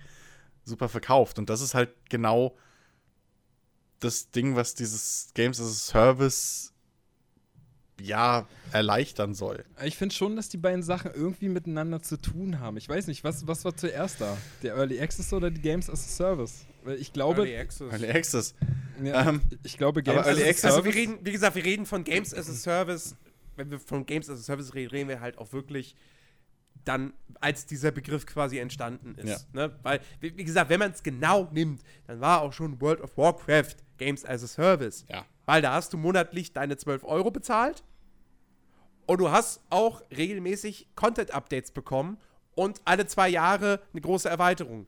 super 0.64 0.90
verkauft. 0.90 1.38
Und 1.38 1.52
das 1.52 1.62
ist 1.62 1.76
halt 1.76 1.92
genau 2.10 2.58
das 4.00 4.32
Ding, 4.32 4.56
was 4.56 4.76
dieses 4.76 5.30
Games 5.34 5.60
as 5.60 5.68
a 5.68 5.70
Service 5.92 6.72
ja 8.02 8.46
erleichtern 8.72 9.34
soll. 9.34 9.64
Ich 9.84 9.96
finde 9.98 10.14
schon, 10.14 10.36
dass 10.36 10.50
die 10.50 10.58
beiden 10.58 10.84
Sachen 10.84 11.12
irgendwie 11.14 11.48
miteinander 11.48 12.02
zu 12.02 12.18
tun 12.18 12.60
haben. 12.60 12.76
Ich 12.78 12.90
weiß 12.90 13.08
nicht, 13.08 13.24
was, 13.24 13.48
was 13.48 13.64
war 13.64 13.76
zuerst 13.78 14.20
da? 14.20 14.38
Der 14.64 14.76
Early 14.76 15.00
Access 15.00 15.32
oder 15.32 15.50
die 15.50 15.62
Games 15.62 15.90
as 15.90 16.04
a 16.04 16.08
Service? 16.10 16.66
Weil 16.84 16.98
ich 17.00 17.14
glaube, 17.14 17.42
Early 17.44 17.58
Access. 17.58 17.92
Early 17.92 18.10
Access. 18.10 18.54
ja, 19.02 19.30
ähm, 19.30 19.42
ich 19.64 19.78
glaube, 19.78 20.02
aber 20.02 20.12
Games 20.14 20.28
Early 20.28 20.42
as 20.42 20.48
a 20.48 20.50
Access- 20.50 20.66
Also 20.66 20.86
wir 20.86 20.94
reden, 20.94 21.20
wie 21.24 21.32
gesagt, 21.32 21.56
wir 21.56 21.64
reden 21.64 21.86
von 21.86 22.04
Games 22.04 22.34
as 22.34 22.50
a 22.50 22.54
Service. 22.54 23.16
Wenn 23.56 23.72
wir 23.72 23.80
von 23.80 24.06
Games 24.06 24.30
as 24.30 24.40
a 24.40 24.44
Service 24.44 24.74
reden, 24.74 24.90
reden 24.92 25.10
wir 25.10 25.22
halt 25.22 25.38
auch 25.38 25.54
wirklich 25.54 25.96
dann, 26.84 27.14
als 27.40 27.66
dieser 27.66 27.92
Begriff 27.92 28.26
quasi 28.26 28.58
entstanden 28.60 29.16
ist. 29.16 29.48
Ja. 29.54 29.68
Ne? 29.68 29.76
Weil, 29.82 30.02
wie, 30.20 30.36
wie 30.38 30.44
gesagt, 30.44 30.70
wenn 30.70 30.80
man 30.80 30.92
es 30.92 31.02
genau 31.02 31.50
nimmt, 31.52 31.82
dann 32.08 32.20
war 32.20 32.42
auch 32.42 32.52
schon 32.54 32.80
World 32.82 33.00
of 33.02 33.18
Warcraft 33.18 33.78
Games 33.98 34.26
as 34.26 34.44
a 34.44 34.48
Service. 34.48 35.06
Ja. 35.10 35.26
Weil 35.46 35.62
da 35.62 35.74
hast 35.74 35.94
du 35.94 35.98
monatlich 35.98 36.54
deine 36.54 36.78
12 36.78 37.04
Euro 37.04 37.32
bezahlt 37.32 37.84
und 39.06 39.20
du 39.20 39.30
hast 39.32 39.62
auch 39.70 40.02
regelmäßig 40.16 40.88
Content-Updates 40.96 41.72
bekommen 41.72 42.18
und 42.56 42.82
alle 42.86 43.06
zwei 43.08 43.30
Jahre 43.30 43.82
eine 43.94 44.02
große 44.02 44.30
Erweiterung. 44.30 44.88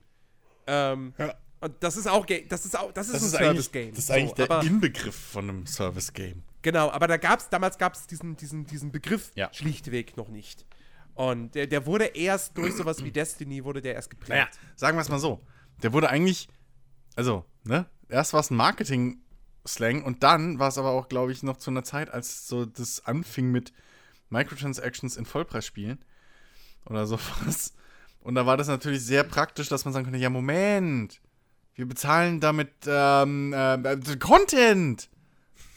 Ähm, 0.66 1.14
Ja. 1.18 1.36
Und 1.60 1.74
das 1.80 1.98
ist 1.98 2.08
auch, 2.08 2.24
das 2.50 2.66
ist 2.68 2.78
auch, 2.78 2.92
das 2.92 3.08
ist 3.10 3.16
Das 3.16 3.34
ein 3.34 3.46
Service-Game. 3.46 3.90
das 3.90 4.00
ist 4.04 4.12
eigentlich 4.12 4.30
So, 4.38 4.46
der 4.46 4.62
Inbegriff 4.62 5.16
von 5.16 5.50
einem 5.50 5.66
Service-Game. 5.66 6.44
Genau, 6.62 6.92
aber 6.92 7.08
da 7.08 7.18
gab's, 7.18 7.50
damals 7.50 7.80
gab 7.80 7.96
es 7.96 8.06
diesen, 8.06 8.36
diesen, 8.38 8.66
diesen 8.68 8.92
Begriff 8.92 9.32
Ja. 9.34 9.52
schlichtweg 9.52 10.16
noch 10.18 10.28
nicht. 10.28 10.68
Und 11.16 11.56
der, 11.56 11.66
der 11.66 11.88
wurde 11.88 12.06
erst 12.06 12.56
durch 12.56 12.76
sowas 12.76 13.04
wie 13.04 13.10
Destiny, 13.12 13.64
wurde 13.64 13.82
der 13.82 13.96
erst 13.96 14.12
geprägt. 14.12 14.30
Naja, 14.30 14.48
sagen 14.76 14.98
wir 14.98 15.02
es 15.02 15.10
mal 15.10 15.18
so. 15.18 15.42
Der 15.82 15.94
wurde 15.94 16.10
eigentlich, 16.12 16.48
also, 17.16 17.44
ne? 17.64 17.88
Erst 18.10 18.34
war 18.34 18.40
es 18.40 18.50
ein 18.50 18.58
Marketing-Slang 18.58 20.04
und 20.04 20.24
dann 20.24 20.60
war 20.60 20.70
es 20.70 20.78
aber 20.78 20.92
auch, 20.92 21.10
glaube 21.10 21.32
ich, 21.32 21.44
noch 21.44 21.58
zu 21.58 21.70
einer 21.72 21.84
Zeit, 21.84 22.10
als 22.10 22.48
so 22.48 22.66
das 22.66 23.06
anfing 23.06 23.52
mit 23.52 23.74
Microtransactions 24.30 25.18
in 25.18 25.26
Vollpreisspielen 25.26 26.04
oder 26.86 27.06
sowas. 27.06 27.74
Und 28.20 28.36
da 28.36 28.46
war 28.46 28.58
das 28.58 28.68
natürlich 28.68 29.04
sehr 29.04 29.24
praktisch, 29.24 29.70
dass 29.70 29.86
man 29.86 29.94
sagen 29.94 30.06
konnte, 30.06 30.20
ja, 30.20 30.30
Moment, 30.30 31.22
wir 31.76 31.86
bezahlen 31.86 32.40
damit 32.40 32.72
ähm, 32.86 33.54
äh, 33.54 33.98
Content 34.20 35.10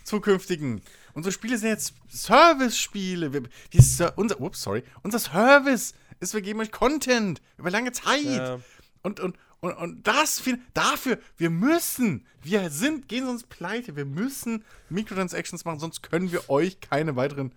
zukünftigen. 0.05 0.83
Unsere 1.13 1.33
Spiele 1.33 1.59
sind 1.59 1.69
jetzt 1.69 1.95
Service-Spiele. 2.09 3.33
Wir, 3.33 3.43
wir, 3.71 3.83
Ser- 3.83 4.17
unser, 4.17 4.41
ups, 4.41 4.63
sorry. 4.63 4.83
Unser 5.03 5.19
Service 5.19 5.95
ist, 6.21 6.35
wir 6.35 6.43
geben 6.43 6.61
euch 6.61 6.73
Content 6.73 7.41
über 7.59 7.71
lange 7.71 7.93
Zeit. 7.93 8.25
Ja. 8.25 8.61
Und, 9.03 9.21
und, 9.21 9.37
und, 9.61 9.75
und 9.75 10.07
das, 10.07 10.41
viel- 10.41 10.61
dafür, 10.75 11.19
wir 11.37 11.51
müssen, 11.51 12.27
wir 12.43 12.71
sind, 12.71 13.09
gehen 13.09 13.27
sonst 13.27 13.49
pleite, 13.49 13.95
wir 13.97 14.05
müssen 14.07 14.65
Microtransactions 14.89 15.65
machen, 15.65 15.79
sonst 15.81 16.03
können 16.03 16.33
wir 16.33 16.49
euch 16.51 16.81
keine 16.81 17.17
weiteren 17.17 17.55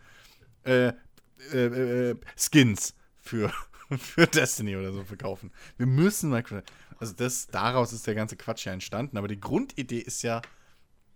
äh, 0.66 0.94
äh, 1.52 2.12
äh, 2.12 2.16
Skins 2.38 2.94
für, 3.18 3.52
für 3.98 4.28
Destiny 4.28 4.76
oder 4.76 4.92
so 4.92 5.04
verkaufen. 5.04 5.52
Wir 5.78 5.86
müssen 5.88 6.30
Microtransactions. 6.30 6.80
Also 7.00 7.14
das, 7.14 7.48
daraus 7.48 7.92
ist 7.92 8.08
der 8.08 8.16
ganze 8.16 8.38
Quatsch 8.38 8.66
ja 8.66 8.72
entstanden, 8.72 9.18
aber 9.18 9.28
die 9.28 9.40
Grundidee 9.40 10.00
ist 10.00 10.22
ja 10.22 10.42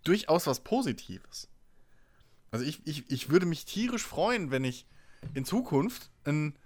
durchaus 0.04 0.46
was 0.46 0.60
Positives. 0.60 1.48
Also 2.50 2.64
ich, 2.64 2.86
ich, 2.86 3.10
ich 3.10 3.30
würde 3.30 3.46
mich 3.46 3.64
tierisch 3.64 4.04
freuen, 4.04 4.50
wenn 4.50 4.64
ich 4.64 4.86
in 5.34 5.44
Zukunft 5.44 6.10
ein, 6.24 6.56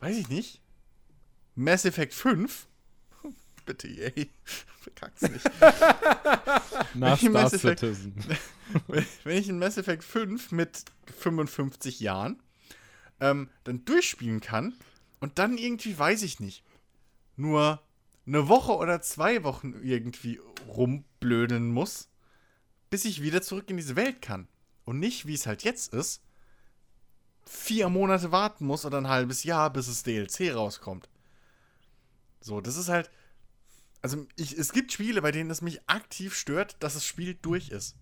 weiß 0.00 0.16
ich 0.16 0.28
nicht, 0.28 0.62
Mass 1.54 1.84
Effect 1.84 2.14
5 2.14 2.68
Bitte, 3.70 3.86
yay. 3.86 4.28
Verkackt's 4.80 5.22
nicht. 5.22 5.44
Nach 6.94 7.22
Welche 7.22 7.30
Star 7.30 7.30
Mass 7.30 7.52
Effect- 7.52 7.82
wenn 7.82 8.26
wenn 9.24 9.36
ich 9.36 9.48
in 9.48 9.60
Mass 9.60 9.78
Effect 9.78 10.02
5 10.02 10.50
mit 10.50 10.84
55 11.20 12.00
Jahren 12.00 12.42
ähm, 13.20 13.48
dann 13.62 13.84
durchspielen 13.84 14.40
kann 14.40 14.74
und 15.20 15.38
dann 15.38 15.56
irgendwie, 15.56 15.96
weiß 15.96 16.22
ich 16.22 16.40
nicht, 16.40 16.64
nur 17.36 17.80
eine 18.26 18.48
Woche 18.48 18.72
oder 18.76 19.00
zwei 19.02 19.44
Wochen 19.44 19.74
irgendwie 19.84 20.40
rumblödeln 20.66 21.70
muss, 21.70 22.08
bis 22.90 23.04
ich 23.04 23.22
wieder 23.22 23.40
zurück 23.40 23.70
in 23.70 23.76
diese 23.76 23.94
Welt 23.94 24.20
kann. 24.20 24.48
Und 24.84 24.98
nicht, 24.98 25.26
wie 25.28 25.34
es 25.34 25.46
halt 25.46 25.62
jetzt 25.62 25.94
ist, 25.94 26.22
vier 27.46 27.88
Monate 27.88 28.32
warten 28.32 28.66
muss 28.66 28.84
oder 28.84 28.98
ein 28.98 29.08
halbes 29.08 29.44
Jahr, 29.44 29.72
bis 29.72 29.86
das 29.86 30.02
DLC 30.02 30.52
rauskommt. 30.56 31.08
So, 32.40 32.60
das 32.60 32.76
ist 32.76 32.88
halt. 32.88 33.10
Also, 34.02 34.26
ich, 34.36 34.56
es 34.56 34.72
gibt 34.72 34.92
Spiele, 34.92 35.20
bei 35.22 35.30
denen 35.30 35.50
es 35.50 35.60
mich 35.62 35.80
aktiv 35.88 36.34
stört, 36.34 36.76
dass 36.82 36.94
das 36.94 37.04
Spiel 37.04 37.34
durch 37.42 37.68
ist. 37.70 37.96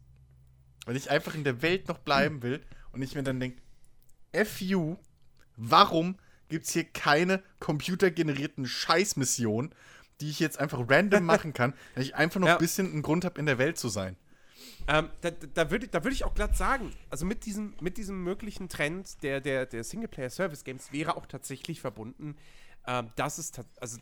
Weil 0.87 0.97
ich 0.97 1.11
einfach 1.11 1.35
in 1.35 1.45
der 1.45 1.61
Welt 1.63 1.89
noch 1.89 1.99
bleiben 1.99 2.43
will 2.43 2.65
und 2.93 3.03
ich 3.03 3.15
mir 3.15 3.23
dann 3.23 3.41
denke, 3.41 3.61
FU, 4.45 4.97
warum 5.57 6.17
gibt 6.49 6.67
es 6.67 6.73
hier 6.73 6.85
keine 6.85 7.43
computergenerierten 7.61 8.67
Scheißmissionen, 8.67 9.75
die 10.21 10.31
ich 10.31 10.41
jetzt 10.41 10.59
einfach 10.59 10.81
random 10.89 11.25
machen 11.25 11.53
kann, 11.53 11.75
dass 11.95 12.05
ich 12.05 12.15
einfach 12.15 12.41
noch 12.41 12.49
Ja. 12.49 12.55
ein 12.55 12.61
bisschen 12.61 12.91
einen 12.93 13.03
Grund 13.03 13.25
habe, 13.25 13.39
in 13.39 13.47
der 13.47 13.59
Welt 13.59 13.79
zu 13.79 13.89
sein. 13.89 14.17
Ähm, 14.89 15.11
da 15.21 15.31
da 15.31 15.71
würde 15.71 15.87
da 15.89 16.03
würd 16.03 16.15
ich 16.15 16.25
auch 16.25 16.35
glatt 16.35 16.57
sagen, 16.57 16.93
also 17.11 17.27
mit 17.27 17.45
diesem, 17.45 17.75
mit 17.81 17.97
diesem 17.99 18.25
möglichen 18.25 18.69
Trend 18.69 19.23
der, 19.23 19.41
der, 19.41 19.67
der 19.67 19.85
Singleplayer-Service-Games 19.85 20.93
wäre 20.93 21.17
auch 21.17 21.27
tatsächlich 21.27 21.81
verbunden, 21.81 22.37
ähm, 22.87 23.11
dass 23.17 23.39
es 23.39 23.53
also 23.81 23.99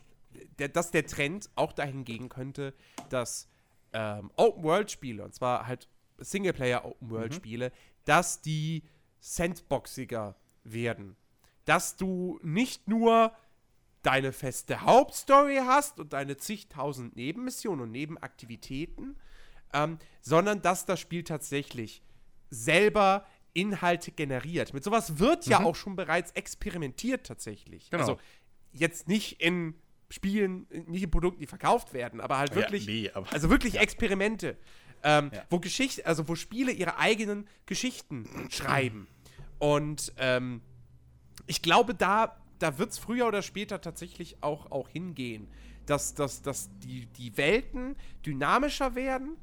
der, 0.59 0.69
dass 0.69 0.91
der 0.91 1.05
Trend 1.05 1.49
auch 1.55 1.73
dahin 1.73 2.03
gehen 2.03 2.29
könnte, 2.29 2.73
dass 3.09 3.47
ähm, 3.93 4.31
Open-World-Spiele, 4.35 5.23
und 5.23 5.33
zwar 5.33 5.67
halt 5.67 5.87
Singleplayer-Open-World-Spiele, 6.17 7.69
mhm. 7.69 7.73
dass 8.05 8.41
die 8.41 8.83
sandboxiger 9.19 10.35
werden. 10.63 11.15
Dass 11.65 11.95
du 11.95 12.39
nicht 12.43 12.87
nur 12.87 13.33
deine 14.03 14.31
feste 14.31 14.81
Hauptstory 14.81 15.59
hast 15.65 15.99
und 15.99 16.13
deine 16.13 16.37
zigtausend 16.37 17.15
Nebenmissionen 17.15 17.81
und 17.81 17.91
Nebenaktivitäten, 17.91 19.17
ähm, 19.73 19.97
sondern 20.21 20.61
dass 20.61 20.85
das 20.85 20.99
Spiel 20.99 21.23
tatsächlich 21.23 22.01
selber 22.49 23.25
Inhalte 23.53 24.11
generiert. 24.11 24.73
Mit 24.73 24.83
sowas 24.83 25.19
wird 25.19 25.45
mhm. 25.45 25.51
ja 25.51 25.63
auch 25.63 25.75
schon 25.75 25.95
bereits 25.95 26.31
experimentiert 26.31 27.25
tatsächlich. 27.25 27.89
Genau. 27.89 28.01
Also 28.01 28.19
jetzt 28.71 29.07
nicht 29.07 29.41
in 29.41 29.75
Spielen, 30.09 30.67
nicht 30.87 31.03
in 31.03 31.11
Produkten, 31.11 31.39
die 31.39 31.47
verkauft 31.47 31.93
werden, 31.93 32.21
aber 32.21 32.37
halt 32.37 32.55
wirklich, 32.55 32.85
ja, 32.85 32.91
nee, 32.91 33.11
aber, 33.13 33.31
also 33.31 33.49
wirklich 33.49 33.73
ja. 33.73 33.81
Experimente, 33.81 34.57
ähm, 35.03 35.31
ja. 35.33 35.43
wo 35.49 35.59
Geschichte, 35.59 36.05
also 36.05 36.27
wo 36.27 36.35
Spiele 36.35 36.71
ihre 36.71 36.97
eigenen 36.97 37.47
Geschichten 37.65 38.27
schreiben. 38.49 39.07
Und 39.59 40.13
ähm, 40.17 40.61
ich 41.45 41.61
glaube, 41.61 41.93
da, 41.93 42.37
da 42.59 42.77
wird 42.77 42.91
es 42.91 42.97
früher 42.97 43.27
oder 43.27 43.41
später 43.41 43.81
tatsächlich 43.81 44.37
auch, 44.41 44.71
auch 44.71 44.89
hingehen, 44.89 45.47
dass, 45.85 46.13
dass, 46.13 46.41
dass 46.41 46.69
die, 46.79 47.05
die 47.05 47.35
Welten 47.37 47.95
dynamischer 48.25 48.95
werden 48.95 49.37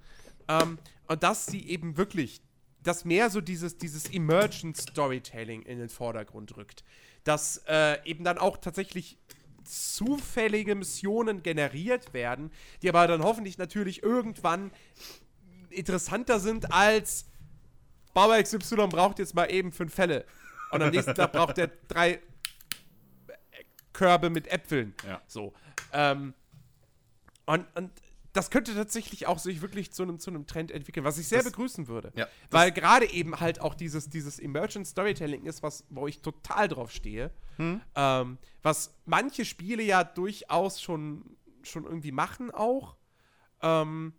ähm, 0.49 0.79
und 1.09 1.23
dass 1.23 1.47
sie 1.47 1.67
eben 1.69 1.97
wirklich, 1.97 2.43
dass 2.83 3.05
mehr 3.05 3.31
so 3.31 3.41
dieses, 3.41 3.79
dieses 3.79 4.11
Emergent 4.13 4.77
Storytelling 4.77 5.63
in 5.63 5.79
den 5.79 5.89
Vordergrund 5.89 6.57
rückt. 6.57 6.85
Dass 7.25 7.63
äh, 7.67 7.99
eben 8.05 8.25
dann 8.25 8.37
auch 8.37 8.59
tatsächlich 8.59 9.17
zufällige 9.65 10.75
Missionen 10.75 11.43
generiert 11.43 12.13
werden, 12.15 12.51
die 12.83 12.89
aber 12.89 13.07
dann 13.07 13.23
hoffentlich 13.23 13.59
natürlich 13.59 14.03
irgendwann 14.03 14.71
interessanter 15.71 16.39
sind 16.39 16.73
als 16.73 17.27
Bauer 18.15 18.41
XY 18.41 18.87
braucht 18.89 19.19
jetzt 19.19 19.35
mal 19.35 19.47
eben 19.47 19.73
fünf 19.73 19.93
Fälle. 19.93 20.25
Und 20.71 20.83
am 20.83 20.91
nächsten 20.91 21.15
Tag 21.15 21.33
braucht 21.33 21.59
er 21.59 21.71
drei 21.89 22.21
Körbe 23.93 24.31
mit 24.31 24.47
Äpfeln. 24.47 24.95
Ja. 25.07 25.21
So. 25.27 25.53
Ähm, 25.93 26.35
und, 27.47 27.67
und 27.75 27.91
das 28.35 28.51
könnte 28.51 28.75
tatsächlich 28.75 29.29
auch 29.29 29.39
sich 29.39 29.63
wirklich 29.63 29.93
zu 29.93 30.03
einem, 30.03 30.19
zu 30.19 30.29
einem 30.29 30.47
Trend 30.47 30.73
entwickeln, 30.73 31.05
was 31.05 31.19
ich 31.19 31.29
sehr 31.29 31.39
das, 31.39 31.53
begrüßen 31.53 31.87
würde. 31.87 32.13
Ja, 32.17 32.29
Weil 32.51 32.73
gerade 32.73 33.09
eben 33.11 33.39
halt 33.39 33.61
auch 33.61 33.75
dieses, 33.75 34.11
dieses 34.11 34.41
Emergent 34.41 34.89
Storytelling 34.89 35.47
ist, 35.47 35.63
was, 35.63 35.85
wo 35.89 36.09
ich 36.09 36.21
total 36.21 36.67
drauf 36.67 36.91
stehe. 36.91 37.31
Hm? 37.57 37.81
Ähm, 37.95 38.39
was 38.63 38.93
manche 39.07 39.45
Spiele 39.45 39.85
ja 39.85 40.03
durchaus 40.03 40.83
schon, 40.83 41.37
schon 41.63 41.85
irgendwie 41.85 42.11
machen 42.11 42.51
auch. 42.51 42.97
Ähm, 43.63 44.15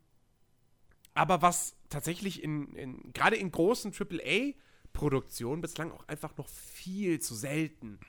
aber 1.14 1.42
was 1.42 1.76
tatsächlich 1.90 2.42
in, 2.42 2.74
in 2.74 3.12
gerade 3.12 3.36
in 3.36 3.52
großen 3.52 3.92
AAA-Produktionen 3.94 5.62
bislang 5.62 5.92
auch 5.92 6.08
einfach 6.08 6.38
noch 6.38 6.48
viel 6.48 7.20
zu 7.20 7.36
selten 7.36 8.00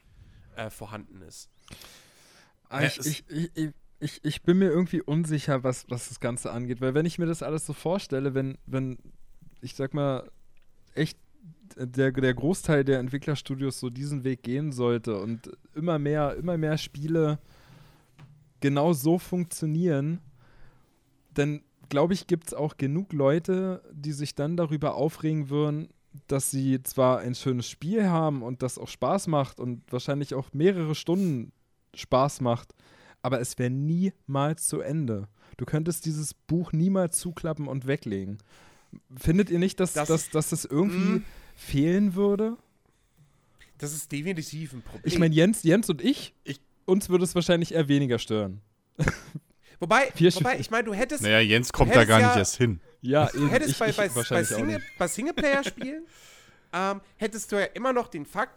äh, 0.54 0.70
vorhanden 0.70 1.20
ist. 1.22 1.50
Ich, 2.80 3.24
ich, 3.28 3.57
ich, 3.57 3.72
ich, 4.01 4.20
ich 4.24 4.42
bin 4.42 4.59
mir 4.59 4.70
irgendwie 4.70 5.01
unsicher, 5.01 5.64
was, 5.64 5.86
was 5.88 6.09
das 6.09 6.20
Ganze 6.20 6.53
angeht, 6.53 6.80
weil 6.80 6.94
wenn 6.94 7.07
ich 7.07 7.18
mir 7.18 7.26
das 7.26 7.42
alles 7.42 7.66
so 7.66 7.72
vorstelle, 7.72 8.34
wenn, 8.34 8.59
wenn, 8.66 8.99
ich 9.61 9.74
sag 9.74 9.94
mal, 9.94 10.30
echt 10.94 11.18
der, 11.76 12.12
der 12.12 12.34
Großteil 12.34 12.84
der 12.84 12.99
Entwicklerstudios 12.99 13.80
so 13.80 13.90
diesen 13.90 14.24
Weg 14.24 14.42
gehen 14.42 14.72
sollte 14.72 15.18
und 15.18 15.51
immer 15.74 15.99
mehr, 15.99 16.36
immer 16.36 16.57
mehr 16.57 16.78
Spiele 16.78 17.38
genau 18.61 18.92
so 18.92 19.18
funktionieren, 19.18 20.20
dann 21.34 21.62
glaube 21.88 22.14
ich, 22.14 22.26
gibt 22.26 22.49
es 22.49 22.55
auch 22.55 22.76
genug 22.76 23.12
Leute, 23.12 23.82
die 23.92 24.12
sich 24.12 24.34
dann 24.34 24.57
darüber 24.57 24.94
aufregen 24.94 25.51
würden, 25.51 25.88
dass 26.26 26.51
sie 26.51 26.82
zwar 26.82 27.18
ein 27.18 27.34
schönes 27.34 27.68
Spiel 27.68 28.09
haben 28.09 28.42
und 28.42 28.62
das 28.62 28.78
auch 28.78 28.88
Spaß 28.88 29.26
macht 29.28 29.61
und 29.61 29.82
wahrscheinlich 29.92 30.34
auch 30.34 30.53
mehrere 30.53 30.94
Stunden 30.94 31.53
Spaß 31.94 32.40
macht, 32.40 32.74
aber 33.27 33.41
es 33.41 33.59
wäre 33.59 33.70
niemals 33.70 34.68
zu 34.68 34.81
Ende. 34.81 35.27
Du 35.57 35.64
könntest 35.64 36.05
dieses 36.05 36.33
Buch 36.33 36.72
niemals 36.72 37.18
zuklappen 37.18 37.66
und 37.66 37.89
weglegen. 37.89 38.39
Findet 39.16 39.51
ihr 39.51 39.59
nicht, 39.59 39.81
dass 39.81 39.95
das, 39.95 40.07
dass, 40.07 40.31
dass 40.31 40.51
das 40.51 40.64
irgendwie 40.64 41.18
mm. 41.18 41.24
fehlen 41.57 42.14
würde? 42.14 42.57
Das 43.79 43.93
ist 43.93 44.12
definitiv 44.12 44.74
ein 44.74 44.83
Problem. 44.83 45.03
Ich 45.05 45.18
meine, 45.18 45.35
Jens, 45.35 45.64
Jens 45.64 45.91
und 45.91 46.05
ich, 46.05 46.35
ich, 46.45 46.61
uns 46.85 47.09
würde 47.09 47.24
es 47.24 47.35
wahrscheinlich 47.35 47.74
eher 47.74 47.89
weniger 47.89 48.20
stören. 48.20 48.61
Wobei, 49.81 50.12
wobei 50.18 50.61
ich 50.61 50.70
meine, 50.70 50.85
du 50.85 50.95
hättest. 50.95 51.22
Naja, 51.22 51.41
Jens 51.41 51.72
kommt 51.72 51.97
da 51.97 52.05
gar 52.05 52.20
ja, 52.20 52.29
nicht 52.29 52.37
erst 52.37 52.57
hin. 52.57 52.81
Ja, 53.03 53.27
du 53.27 53.49
hättest 53.49 53.72
ich, 53.72 53.79
bei, 53.79 53.91
bei, 53.91 54.09
bei, 54.09 54.45
Single, 54.45 54.81
bei 54.97 55.09
Singleplayer-Spielen 55.09 56.07
ähm, 56.72 57.01
hättest 57.16 57.51
du 57.51 57.57
ja 57.57 57.66
immer 57.74 57.93
noch 57.93 58.07
den 58.07 58.24
Fakt, 58.24 58.55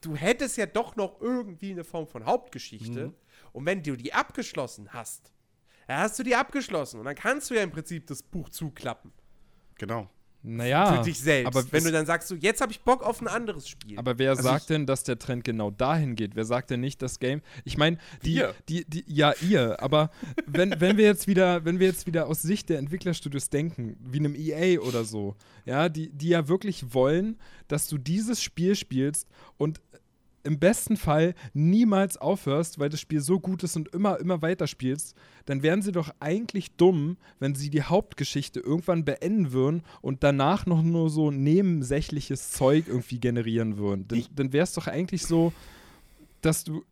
du 0.00 0.16
hättest 0.16 0.56
ja 0.56 0.66
doch 0.66 0.96
noch 0.96 1.20
irgendwie 1.20 1.70
eine 1.70 1.84
Form 1.84 2.06
von 2.06 2.24
Hauptgeschichte. 2.24 3.08
Mhm. 3.08 3.14
Und 3.52 3.66
wenn 3.66 3.82
du 3.82 3.96
die 3.96 4.12
abgeschlossen 4.12 4.92
hast, 4.92 5.32
dann 5.86 5.98
hast 5.98 6.18
du 6.18 6.22
die 6.22 6.36
abgeschlossen. 6.36 7.00
Und 7.00 7.06
dann 7.06 7.14
kannst 7.14 7.50
du 7.50 7.54
ja 7.54 7.62
im 7.62 7.70
Prinzip 7.70 8.06
das 8.06 8.22
Buch 8.22 8.48
zuklappen. 8.50 9.12
Genau. 9.76 10.08
Naja. 10.48 10.96
Für 10.96 11.02
dich 11.02 11.20
selbst. 11.20 11.46
Aber 11.46 11.72
wenn 11.72 11.84
du 11.84 11.92
dann 11.92 12.06
sagst, 12.06 12.28
so, 12.28 12.34
jetzt 12.34 12.62
habe 12.62 12.72
ich 12.72 12.80
Bock 12.80 13.02
auf 13.02 13.20
ein 13.20 13.28
anderes 13.28 13.68
Spiel. 13.68 13.98
Aber 13.98 14.18
wer 14.18 14.30
also 14.30 14.42
sagt 14.42 14.70
denn, 14.70 14.86
dass 14.86 15.04
der 15.04 15.18
Trend 15.18 15.44
genau 15.44 15.70
dahin 15.70 16.16
geht? 16.16 16.36
Wer 16.36 16.46
sagt 16.46 16.70
denn 16.70 16.80
nicht, 16.80 17.02
das 17.02 17.18
Game. 17.18 17.42
Ich 17.64 17.76
meine, 17.76 17.98
die, 18.24 18.42
die, 18.68 18.86
die, 18.86 19.04
ja, 19.06 19.34
ihr, 19.46 19.82
aber 19.82 20.10
wenn, 20.46 20.80
wenn 20.80 20.96
wir 20.96 21.04
jetzt 21.04 21.26
wieder, 21.26 21.66
wenn 21.66 21.78
wir 21.78 21.88
jetzt 21.88 22.06
wieder 22.06 22.28
aus 22.28 22.40
Sicht 22.40 22.70
der 22.70 22.78
Entwicklerstudios 22.78 23.50
denken, 23.50 23.98
wie 24.00 24.20
einem 24.20 24.34
EA 24.34 24.80
oder 24.80 25.04
so, 25.04 25.36
ja, 25.66 25.90
die, 25.90 26.08
die 26.10 26.28
ja 26.28 26.48
wirklich 26.48 26.94
wollen, 26.94 27.36
dass 27.68 27.86
du 27.88 27.98
dieses 27.98 28.42
Spiel 28.42 28.74
spielst 28.74 29.28
und 29.58 29.82
im 30.48 30.58
besten 30.58 30.96
Fall 30.96 31.34
niemals 31.52 32.16
aufhörst, 32.16 32.78
weil 32.78 32.88
das 32.88 33.02
Spiel 33.02 33.20
so 33.20 33.38
gut 33.38 33.62
ist 33.64 33.76
und 33.76 33.88
immer, 33.94 34.18
immer 34.18 34.40
weiter 34.40 34.66
spielst, 34.66 35.14
dann 35.44 35.62
wären 35.62 35.82
sie 35.82 35.92
doch 35.92 36.10
eigentlich 36.20 36.74
dumm, 36.76 37.18
wenn 37.38 37.54
sie 37.54 37.68
die 37.68 37.82
Hauptgeschichte 37.82 38.58
irgendwann 38.58 39.04
beenden 39.04 39.52
würden 39.52 39.82
und 40.00 40.24
danach 40.24 40.64
noch 40.64 40.80
nur 40.80 41.10
so 41.10 41.30
nebensächliches 41.30 42.52
Zeug 42.52 42.86
irgendwie 42.88 43.20
generieren 43.20 43.76
würden. 43.76 44.08
Dann, 44.08 44.24
dann 44.34 44.52
wäre 44.54 44.64
es 44.64 44.72
doch 44.72 44.86
eigentlich 44.86 45.26
so, 45.26 45.52
dass 46.40 46.64
du 46.64 46.82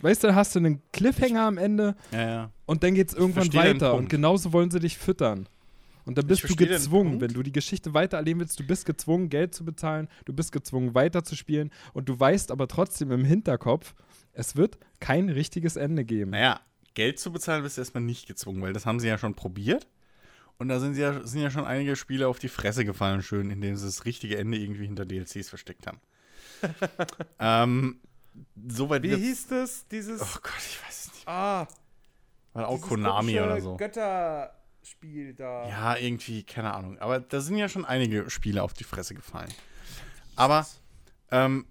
Weißt 0.00 0.24
du, 0.24 0.34
hast 0.34 0.56
du 0.56 0.58
einen 0.58 0.82
Cliffhanger 0.92 1.42
am 1.42 1.58
Ende 1.58 1.94
ja, 2.10 2.28
ja. 2.28 2.50
und 2.66 2.82
dann 2.82 2.94
geht 2.94 3.08
es 3.08 3.14
irgendwann 3.14 3.54
weiter. 3.54 3.94
Und 3.94 4.10
genauso 4.10 4.52
wollen 4.52 4.68
sie 4.68 4.80
dich 4.80 4.98
füttern. 4.98 5.48
Und 6.04 6.18
dann 6.18 6.26
bist 6.26 6.48
du 6.48 6.56
gezwungen, 6.56 7.20
wenn 7.20 7.32
du 7.32 7.42
die 7.42 7.52
Geschichte 7.52 7.94
weiter 7.94 8.16
erleben 8.16 8.40
willst, 8.40 8.58
du 8.58 8.66
bist 8.66 8.86
gezwungen, 8.86 9.28
Geld 9.28 9.54
zu 9.54 9.64
bezahlen, 9.64 10.08
du 10.24 10.32
bist 10.32 10.52
gezwungen, 10.52 10.94
weiterzuspielen 10.94 11.70
und 11.92 12.08
du 12.08 12.18
weißt 12.18 12.50
aber 12.50 12.68
trotzdem 12.68 13.12
im 13.12 13.24
Hinterkopf, 13.24 13.94
es 14.32 14.56
wird 14.56 14.78
kein 15.00 15.28
richtiges 15.28 15.76
Ende 15.76 16.04
geben. 16.04 16.32
Naja, 16.32 16.60
Geld 16.94 17.18
zu 17.18 17.32
bezahlen 17.32 17.62
bist 17.62 17.76
du 17.76 17.80
erstmal 17.82 18.02
nicht 18.02 18.26
gezwungen, 18.26 18.62
weil 18.62 18.72
das 18.72 18.86
haben 18.86 19.00
sie 19.00 19.08
ja 19.08 19.18
schon 19.18 19.34
probiert. 19.34 19.86
Und 20.58 20.68
da 20.68 20.78
sind, 20.78 20.96
ja, 20.96 21.26
sind 21.26 21.40
ja 21.40 21.50
schon 21.50 21.64
einige 21.64 21.96
Spiele 21.96 22.28
auf 22.28 22.38
die 22.38 22.48
Fresse 22.48 22.84
gefallen, 22.84 23.22
schön, 23.22 23.50
indem 23.50 23.76
sie 23.76 23.86
das 23.86 24.04
richtige 24.04 24.38
Ende 24.38 24.58
irgendwie 24.58 24.86
hinter 24.86 25.04
DLCs 25.04 25.48
versteckt 25.48 25.86
haben. 25.86 26.00
ähm, 27.40 28.00
soweit 28.68 29.02
Wie 29.02 29.16
hieß 29.16 29.48
das, 29.48 29.88
dieses. 29.88 30.20
Oh 30.20 30.38
Gott, 30.40 30.52
ich 30.58 30.82
weiß 30.84 31.06
es 31.06 31.14
nicht. 31.14 31.28
Ah. 31.28 31.66
War 32.52 32.68
auch 32.68 32.80
Konami 32.80 33.40
oder 33.40 33.60
so. 33.60 33.76
Götter. 33.76 34.54
Spiel 34.82 35.34
da. 35.34 35.68
Ja, 35.68 35.96
irgendwie, 35.96 36.42
keine 36.42 36.74
Ahnung. 36.74 36.98
Aber 36.98 37.20
da 37.20 37.40
sind 37.40 37.56
ja 37.56 37.68
schon 37.68 37.84
einige 37.84 38.28
Spiele 38.30 38.62
auf 38.62 38.72
die 38.72 38.84
Fresse 38.84 39.14
gefallen. 39.14 39.52
Aber, 40.36 40.66
ähm, 41.30 41.66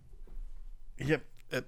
hier, 0.98 1.22
äh, 1.50 1.62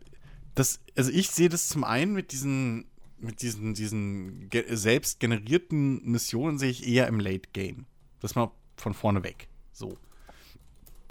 das, 0.56 0.80
also 0.96 1.12
ich 1.12 1.30
sehe 1.32 1.50
das 1.50 1.68
zum 1.68 1.84
einen 1.84 2.14
mit 2.14 2.32
diesen, 2.32 2.86
mit 3.18 3.42
diesen, 3.42 3.74
diesen 3.74 4.50
selbst 4.70 5.20
generierten 5.20 6.04
Missionen 6.04 6.60
sehe 6.60 6.70
ich 6.70 6.88
eher 6.88 7.08
im 7.08 7.20
Late 7.20 7.50
Game. 7.54 7.86
Das 8.20 8.36
mal 8.36 8.52
von 8.76 8.94
vorne 8.94 9.24
weg. 9.24 9.48
So. 9.72 9.98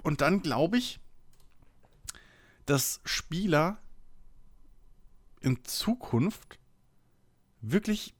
Und 0.03 0.21
dann 0.21 0.41
glaube 0.41 0.77
ich, 0.77 0.99
dass 2.65 3.01
Spieler 3.03 3.81
in 5.41 5.63
Zukunft 5.65 6.59
wirklich 7.61 8.13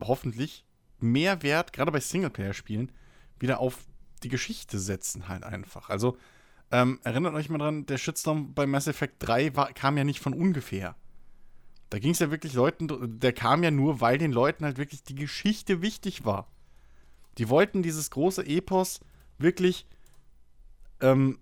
hoffentlich 0.00 0.64
mehr 1.00 1.42
Wert, 1.42 1.72
gerade 1.72 1.92
bei 1.92 2.00
Singleplayer-Spielen, 2.00 2.92
wieder 3.38 3.60
auf 3.60 3.86
die 4.22 4.28
Geschichte 4.28 4.78
setzen 4.78 5.28
halt 5.28 5.44
einfach. 5.44 5.88
Also 5.90 6.16
ähm, 6.70 7.00
erinnert 7.04 7.34
euch 7.34 7.48
mal 7.48 7.58
dran, 7.58 7.86
der 7.86 7.98
Shitstorm 7.98 8.52
bei 8.54 8.66
Mass 8.66 8.88
Effect 8.88 9.14
3 9.20 9.56
war, 9.56 9.72
kam 9.72 9.96
ja 9.96 10.04
nicht 10.04 10.20
von 10.20 10.34
ungefähr. 10.34 10.96
Da 11.90 11.98
ging 11.98 12.10
es 12.10 12.18
ja 12.18 12.30
wirklich 12.30 12.52
Leuten, 12.52 13.18
der 13.18 13.32
kam 13.32 13.62
ja 13.62 13.70
nur, 13.70 14.00
weil 14.00 14.18
den 14.18 14.32
Leuten 14.32 14.64
halt 14.64 14.76
wirklich 14.76 15.02
die 15.02 15.14
Geschichte 15.14 15.80
wichtig 15.80 16.24
war. 16.24 16.50
Die 17.38 17.48
wollten 17.48 17.82
dieses 17.82 18.10
große 18.10 18.44
Epos 18.44 19.00
wirklich 19.38 19.86
ähm, 21.00 21.38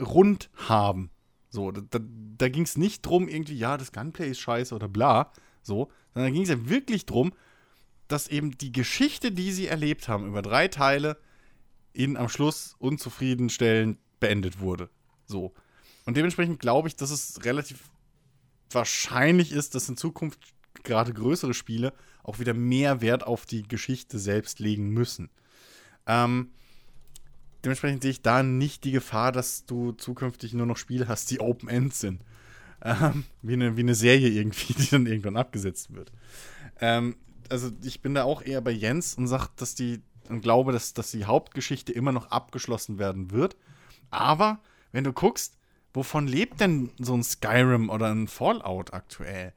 rund 0.00 0.50
haben. 0.56 1.10
So, 1.50 1.70
da, 1.70 1.82
da, 1.88 2.00
da 2.02 2.48
ging 2.48 2.64
es 2.64 2.76
nicht 2.76 3.02
drum, 3.02 3.28
irgendwie, 3.28 3.56
ja, 3.56 3.76
das 3.76 3.92
Gunplay 3.92 4.30
ist 4.30 4.40
scheiße 4.40 4.74
oder 4.74 4.88
bla, 4.88 5.32
so, 5.62 5.90
sondern 6.12 6.30
da 6.30 6.34
ging 6.34 6.42
es 6.42 6.48
ja 6.48 6.68
wirklich 6.68 7.06
drum, 7.06 7.32
dass 8.08 8.28
eben 8.28 8.56
die 8.58 8.72
Geschichte, 8.72 9.32
die 9.32 9.52
sie 9.52 9.66
erlebt 9.66 10.08
haben, 10.08 10.26
über 10.26 10.42
drei 10.42 10.68
Teile, 10.68 11.18
ihnen 11.92 12.16
am 12.16 12.28
Schluss 12.28 12.74
unzufriedenstellend 12.78 13.98
beendet 14.20 14.60
wurde. 14.60 14.88
So. 15.26 15.52
Und 16.04 16.16
dementsprechend 16.16 16.58
glaube 16.58 16.88
ich, 16.88 16.96
dass 16.96 17.10
es 17.10 17.44
relativ 17.44 17.78
wahrscheinlich 18.70 19.52
ist, 19.52 19.74
dass 19.74 19.88
in 19.88 19.96
Zukunft 19.96 20.38
gerade 20.82 21.12
größere 21.12 21.54
Spiele 21.54 21.92
auch 22.22 22.38
wieder 22.38 22.54
mehr 22.54 23.00
Wert 23.00 23.26
auf 23.26 23.46
die 23.46 23.62
Geschichte 23.62 24.18
selbst 24.18 24.58
legen 24.58 24.90
müssen. 24.90 25.30
Ähm, 26.06 26.50
dementsprechend 27.64 28.02
sehe 28.02 28.12
ich 28.12 28.22
da 28.22 28.42
nicht 28.42 28.84
die 28.84 28.92
Gefahr, 28.92 29.32
dass 29.32 29.66
du 29.66 29.92
zukünftig 29.92 30.54
nur 30.54 30.66
noch 30.66 30.76
Spiele 30.76 31.08
hast, 31.08 31.30
die 31.30 31.40
Open 31.40 31.68
End 31.68 31.94
sind. 31.94 32.22
Ähm, 32.82 33.24
wie, 33.42 33.54
eine, 33.54 33.76
wie 33.76 33.80
eine 33.80 33.94
Serie 33.94 34.28
irgendwie, 34.28 34.72
die 34.78 34.90
dann 34.90 35.06
irgendwann 35.06 35.36
abgesetzt 35.36 35.94
wird. 35.94 36.12
Ähm, 36.80 37.16
also 37.48 37.70
ich 37.82 38.02
bin 38.02 38.14
da 38.14 38.24
auch 38.24 38.42
eher 38.42 38.60
bei 38.60 38.70
Jens 38.70 39.14
und 39.14 39.26
sage, 39.26 39.48
dass 39.56 39.74
die 39.74 40.02
und 40.28 40.40
glaube, 40.40 40.72
dass, 40.72 40.94
dass 40.94 41.10
die 41.10 41.24
Hauptgeschichte 41.24 41.92
immer 41.92 42.12
noch 42.12 42.30
abgeschlossen 42.30 42.98
werden 42.98 43.30
wird. 43.30 43.56
Aber 44.10 44.60
wenn 44.92 45.04
du 45.04 45.12
guckst, 45.12 45.56
wovon 45.92 46.26
lebt 46.26 46.60
denn 46.60 46.90
so 46.98 47.14
ein 47.14 47.22
Skyrim 47.22 47.90
oder 47.90 48.10
ein 48.10 48.28
Fallout 48.28 48.92
aktuell? 48.92 49.52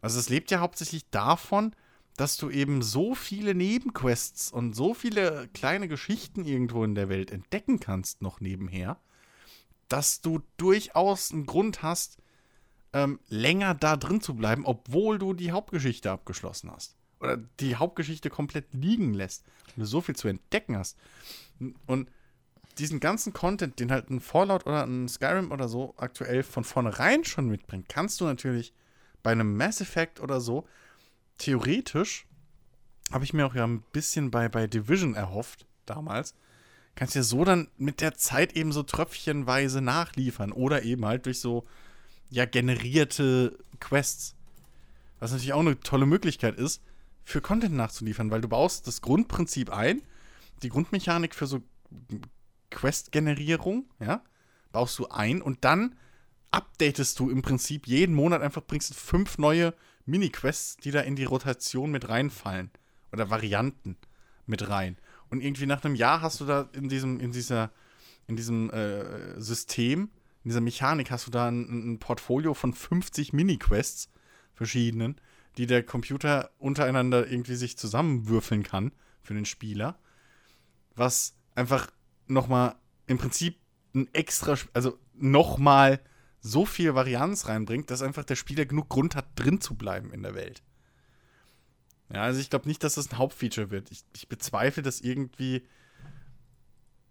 Also 0.00 0.18
es 0.18 0.28
lebt 0.28 0.50
ja 0.50 0.60
hauptsächlich 0.60 1.08
davon, 1.10 1.74
dass 2.16 2.36
du 2.36 2.50
eben 2.50 2.82
so 2.82 3.14
viele 3.14 3.54
Nebenquests 3.54 4.52
und 4.52 4.74
so 4.74 4.92
viele 4.92 5.48
kleine 5.54 5.88
Geschichten 5.88 6.44
irgendwo 6.44 6.84
in 6.84 6.94
der 6.94 7.08
Welt 7.08 7.30
entdecken 7.30 7.80
kannst, 7.80 8.20
noch 8.20 8.40
nebenher, 8.40 8.98
dass 9.88 10.20
du 10.20 10.40
durchaus 10.56 11.32
einen 11.32 11.46
Grund 11.46 11.82
hast, 11.82 12.18
ähm, 12.92 13.20
länger 13.28 13.74
da 13.74 13.96
drin 13.96 14.20
zu 14.20 14.34
bleiben, 14.34 14.66
obwohl 14.66 15.18
du 15.18 15.32
die 15.32 15.52
Hauptgeschichte 15.52 16.10
abgeschlossen 16.10 16.70
hast. 16.70 16.96
Oder 17.22 17.36
die 17.60 17.76
Hauptgeschichte 17.76 18.30
komplett 18.30 18.66
liegen 18.72 19.14
lässt, 19.14 19.44
weil 19.68 19.84
du 19.84 19.86
so 19.86 20.00
viel 20.00 20.16
zu 20.16 20.26
entdecken 20.26 20.76
hast. 20.76 20.98
Und 21.86 22.10
diesen 22.78 22.98
ganzen 22.98 23.32
Content, 23.32 23.78
den 23.78 23.92
halt 23.92 24.10
ein 24.10 24.20
Fallout 24.20 24.66
oder 24.66 24.84
ein 24.84 25.08
Skyrim 25.08 25.52
oder 25.52 25.68
so 25.68 25.94
aktuell 25.98 26.42
von 26.42 26.64
vornherein 26.64 27.24
schon 27.24 27.48
mitbringt, 27.48 27.88
kannst 27.88 28.20
du 28.20 28.24
natürlich 28.24 28.72
bei 29.22 29.30
einem 29.30 29.56
Mass 29.56 29.80
Effect 29.80 30.20
oder 30.20 30.40
so 30.40 30.66
theoretisch, 31.38 32.26
habe 33.12 33.24
ich 33.24 33.32
mir 33.32 33.46
auch 33.46 33.54
ja 33.54 33.64
ein 33.64 33.82
bisschen 33.92 34.30
bei, 34.30 34.48
bei 34.48 34.66
Division 34.66 35.14
erhofft 35.14 35.66
damals, 35.86 36.34
kannst 36.96 37.14
du 37.14 37.20
ja 37.20 37.22
so 37.22 37.44
dann 37.44 37.68
mit 37.76 38.00
der 38.00 38.14
Zeit 38.16 38.54
eben 38.54 38.72
so 38.72 38.82
tröpfchenweise 38.82 39.80
nachliefern 39.80 40.50
oder 40.50 40.82
eben 40.82 41.04
halt 41.04 41.26
durch 41.26 41.40
so 41.40 41.66
ja 42.30 42.46
generierte 42.46 43.58
Quests. 43.78 44.34
Was 45.20 45.30
natürlich 45.30 45.52
auch 45.52 45.60
eine 45.60 45.78
tolle 45.78 46.06
Möglichkeit 46.06 46.56
ist, 46.56 46.82
für 47.24 47.40
Content 47.40 47.74
nachzuliefern, 47.74 48.30
weil 48.30 48.40
du 48.40 48.48
baust 48.48 48.86
das 48.86 49.00
Grundprinzip 49.00 49.70
ein, 49.70 50.02
die 50.62 50.68
Grundmechanik 50.68 51.34
für 51.34 51.46
so 51.46 51.62
Quest-Generierung, 52.70 53.86
ja, 54.00 54.22
baust 54.72 54.98
du 54.98 55.08
ein 55.08 55.42
und 55.42 55.64
dann 55.64 55.94
updatest 56.50 57.18
du 57.18 57.30
im 57.30 57.42
Prinzip 57.42 57.86
jeden 57.86 58.14
Monat 58.14 58.42
einfach, 58.42 58.62
bringst 58.62 58.90
du 58.90 58.94
fünf 58.94 59.38
neue 59.38 59.74
Mini-Quests, 60.06 60.76
die 60.78 60.90
da 60.90 61.00
in 61.00 61.16
die 61.16 61.24
Rotation 61.24 61.90
mit 61.90 62.08
reinfallen. 62.08 62.70
Oder 63.12 63.30
Varianten 63.30 63.96
mit 64.46 64.68
rein. 64.68 64.96
Und 65.28 65.42
irgendwie 65.42 65.66
nach 65.66 65.84
einem 65.84 65.94
Jahr 65.94 66.22
hast 66.22 66.40
du 66.40 66.46
da 66.46 66.68
in 66.72 66.88
diesem, 66.88 67.20
in 67.20 67.32
dieser, 67.32 67.70
in 68.26 68.36
diesem 68.36 68.70
äh, 68.70 69.40
System, 69.40 70.10
in 70.44 70.50
dieser 70.50 70.60
Mechanik, 70.60 71.10
hast 71.10 71.26
du 71.26 71.30
da 71.30 71.48
ein, 71.48 71.92
ein 71.92 71.98
Portfolio 71.98 72.54
von 72.54 72.72
50 72.72 73.32
Mini-Quests, 73.32 74.08
verschiedenen, 74.54 75.16
die 75.56 75.66
der 75.66 75.82
Computer 75.82 76.50
untereinander 76.58 77.26
irgendwie 77.26 77.56
sich 77.56 77.76
zusammenwürfeln 77.76 78.62
kann 78.62 78.92
für 79.22 79.34
den 79.34 79.44
Spieler. 79.44 79.98
Was 80.94 81.36
einfach 81.54 81.90
nochmal 82.26 82.76
im 83.06 83.18
Prinzip 83.18 83.58
ein 83.94 84.12
extra, 84.14 84.56
also 84.72 84.98
nochmal 85.14 86.00
so 86.40 86.64
viel 86.66 86.94
Varianz 86.94 87.46
reinbringt, 87.46 87.90
dass 87.90 88.02
einfach 88.02 88.24
der 88.24 88.36
Spieler 88.36 88.66
genug 88.66 88.88
Grund 88.88 89.14
hat, 89.14 89.26
drin 89.36 89.60
zu 89.60 89.74
bleiben 89.74 90.12
in 90.12 90.22
der 90.22 90.34
Welt. 90.34 90.62
Ja, 92.12 92.22
also 92.22 92.40
ich 92.40 92.50
glaube 92.50 92.68
nicht, 92.68 92.82
dass 92.84 92.94
das 92.94 93.10
ein 93.10 93.18
Hauptfeature 93.18 93.70
wird. 93.70 93.90
Ich, 93.90 94.04
ich 94.14 94.28
bezweifle, 94.28 94.82
dass 94.82 95.00
irgendwie 95.00 95.62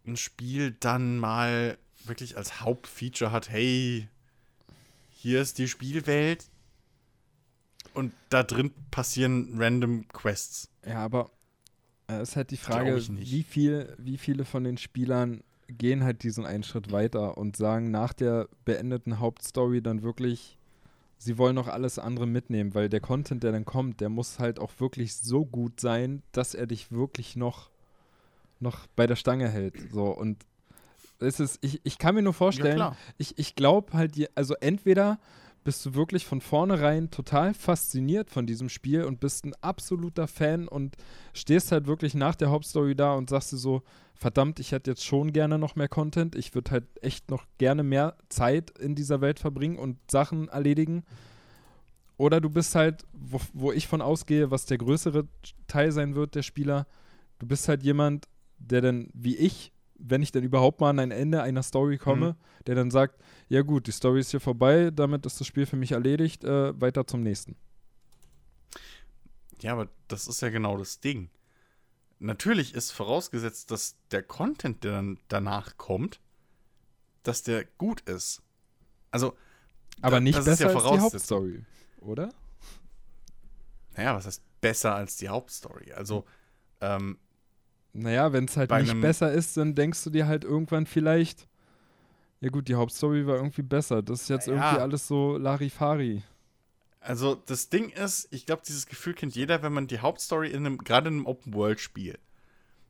ein 0.06 0.18
Spiel 0.18 0.72
dann 0.72 1.18
mal 1.18 1.78
wirklich 2.04 2.38
als 2.38 2.62
Hauptfeature 2.62 3.32
hat, 3.32 3.50
hey, 3.50 4.10
hier 5.10 5.42
ist 5.42 5.58
die 5.60 5.68
Spielwelt 5.68 6.50
und 7.94 8.14
da 8.30 8.44
drin 8.44 8.72
passieren 8.90 9.56
random 9.58 10.08
Quests. 10.10 10.70
Ja, 10.86 11.00
aber 11.00 11.32
es 12.08 12.18
äh, 12.18 12.22
ist 12.22 12.36
halt 12.36 12.52
die 12.52 12.58
Frage, 12.58 13.02
wie, 13.10 13.44
viel, 13.44 13.96
wie 13.98 14.18
viele 14.18 14.46
von 14.46 14.64
den 14.64 14.78
Spielern 14.78 15.44
gehen 15.68 16.04
halt 16.04 16.24
diesen 16.24 16.46
einen 16.46 16.64
Schritt 16.64 16.92
weiter 16.92 17.38
und 17.38 17.56
sagen 17.56 17.92
nach 17.92 18.14
der 18.14 18.50
beendeten 18.66 19.20
Hauptstory 19.20 19.82
dann 19.82 20.04
wirklich, 20.04 20.58
sie 21.18 21.38
wollen 21.38 21.56
noch 21.56 21.68
alles 21.68 21.98
andere 21.98 22.28
mitnehmen, 22.28 22.76
weil 22.76 22.90
der 22.90 23.00
Content, 23.00 23.44
der 23.44 23.54
dann 23.54 23.66
kommt, 23.66 24.02
der 24.02 24.10
muss 24.10 24.40
halt 24.40 24.60
auch 24.60 24.72
wirklich 24.80 25.16
so 25.16 25.46
gut 25.46 25.80
sein, 25.80 26.24
dass 26.34 26.54
er 26.54 26.68
dich 26.68 26.92
wirklich 26.92 27.36
noch, 27.36 27.70
noch 28.60 28.88
bei 28.96 29.08
der 29.08 29.16
Stange 29.16 29.48
hält. 29.48 29.76
So 29.92 30.06
und 30.06 30.46
es 31.20 31.40
ist, 31.40 31.60
ich, 31.62 31.80
ich 31.84 31.98
kann 31.98 32.16
mir 32.16 32.22
nur 32.22 32.34
vorstellen, 32.34 32.80
ja, 32.80 32.96
ich, 33.18 33.38
ich 33.38 33.56
glaube 33.56 33.94
halt, 33.94 34.16
also 34.36 34.56
entweder 34.60 35.20
bist 35.64 35.86
du 35.86 35.94
wirklich 35.94 36.26
von 36.26 36.42
vornherein 36.42 37.12
total 37.12 37.54
fasziniert 37.54 38.32
von 38.32 38.48
diesem 38.48 38.70
Spiel 38.70 39.04
und 39.04 39.20
bist 39.20 39.46
ein 39.46 39.54
absoluter 39.62 40.28
Fan 40.28 40.68
und 40.68 40.96
stehst 41.34 41.72
halt 41.72 41.88
wirklich 41.88 42.16
nach 42.16 42.36
der 42.36 42.50
Hauptstory 42.50 42.96
da 42.96 43.14
und 43.14 43.30
sagst 43.30 43.52
dir 43.52 43.58
so, 43.58 43.84
verdammt, 44.16 44.60
ich 44.60 44.72
hätte 44.72 44.92
jetzt 44.92 45.06
schon 45.06 45.34
gerne 45.34 45.58
noch 45.58 45.76
mehr 45.76 45.88
Content. 45.88 46.36
Ich 46.36 46.54
würde 46.56 46.72
halt 46.72 46.86
echt 47.02 47.30
noch 47.30 47.46
gerne 47.58 47.84
mehr 47.84 48.16
Zeit 48.30 48.78
in 48.80 48.96
dieser 48.96 49.22
Welt 49.22 49.40
verbringen 49.40 49.78
und 49.78 49.98
Sachen 50.10 50.48
erledigen. 50.48 51.04
Oder 52.18 52.40
du 52.40 52.50
bist 52.50 52.76
halt, 52.76 53.04
wo, 53.14 53.40
wo 53.54 53.72
ich 53.72 53.88
von 53.88 54.02
ausgehe, 54.02 54.52
was 54.52 54.66
der 54.66 54.78
größere 54.78 55.28
Teil 55.68 55.92
sein 55.92 56.16
wird, 56.16 56.36
der 56.36 56.44
Spieler, 56.44 56.86
du 57.40 57.48
bist 57.48 57.68
halt 57.68 57.84
jemand, 57.84 58.28
der 58.60 58.82
dann 58.82 59.10
wie 59.14 59.36
ich 59.38 59.72
wenn 60.04 60.22
ich 60.22 60.32
dann 60.32 60.44
überhaupt 60.44 60.82
mal 60.82 60.90
an 60.90 61.00
ein 61.00 61.12
Ende 61.12 61.42
einer 61.42 61.64
Story 61.64 61.98
komme, 61.98 62.32
mhm. 62.32 62.64
der 62.66 62.76
dann 62.76 62.92
sagt, 62.92 63.22
ja 63.50 63.62
gut, 63.62 63.88
die 63.88 63.92
Story 63.92 64.20
ist 64.20 64.32
hier 64.32 64.40
vorbei, 64.40 64.92
damit 64.92 65.26
ist 65.26 65.40
das 65.40 65.48
Spiel 65.48 65.66
für 65.66 65.76
mich 65.76 65.92
erledigt, 65.92 66.44
äh, 66.44 66.80
weiter 66.80 67.06
zum 67.06 67.22
nächsten. 67.22 67.56
Ja, 69.62 69.74
aber 69.74 69.90
das 70.08 70.28
ist 70.28 70.42
ja 70.42 70.50
genau 70.50 70.78
das 70.78 71.00
Ding. 71.00 71.30
Natürlich 72.20 72.74
ist 72.74 72.92
vorausgesetzt, 72.92 73.72
dass 73.72 73.96
der 74.12 74.24
Content, 74.24 74.84
der 74.84 74.92
dann 74.92 75.20
danach 75.28 75.78
kommt, 75.78 76.20
dass 77.24 77.44
der 77.44 77.66
gut 77.78 78.02
ist. 78.02 78.42
Also, 79.12 79.36
aber 80.02 80.20
nicht 80.20 80.44
besser 80.44 80.70
ja 80.70 80.76
als 80.76 80.92
die 80.92 81.00
Hauptstory, 81.00 81.66
oder? 82.00 82.34
Naja, 83.96 84.16
was 84.16 84.26
heißt 84.26 84.44
besser 84.62 84.96
als 84.96 85.18
die 85.18 85.30
Hauptstory? 85.30 85.94
Also, 85.94 86.26
ähm, 86.80 87.20
naja, 87.94 88.32
wenn 88.34 88.46
es 88.46 88.58
halt 88.58 88.72
nicht 88.72 89.02
besser 89.02 89.32
ist, 89.32 89.58
dann 89.58 89.76
denkst 89.76 90.04
du 90.04 90.10
dir 90.10 90.28
halt 90.28 90.44
irgendwann 90.44 90.86
vielleicht, 90.86 91.48
ja 92.40 92.50
gut, 92.50 92.68
die 92.68 92.76
Hauptstory 92.76 93.28
war 93.28 93.36
irgendwie 93.36 93.62
besser. 93.62 94.02
Das 94.02 94.24
ist 94.24 94.30
jetzt 94.30 94.48
ja. 94.48 94.54
irgendwie 94.54 94.82
alles 94.82 95.08
so 95.08 95.38
Larifari. 95.38 96.24
Also 97.00 97.36
das 97.36 97.70
Ding 97.70 97.90
ist, 97.90 98.28
ich 98.32 98.46
glaube, 98.46 98.62
dieses 98.66 98.86
Gefühl 98.86 99.14
kennt 99.14 99.36
jeder, 99.36 99.64
wenn 99.64 99.74
man 99.74 99.88
die 99.88 100.00
Hauptstory 100.00 100.50
in 100.50 100.66
einem, 100.66 100.78
gerade 100.78 101.10
in 101.10 101.16
einem 101.16 101.26
Open-World-Spiel, 101.26 102.18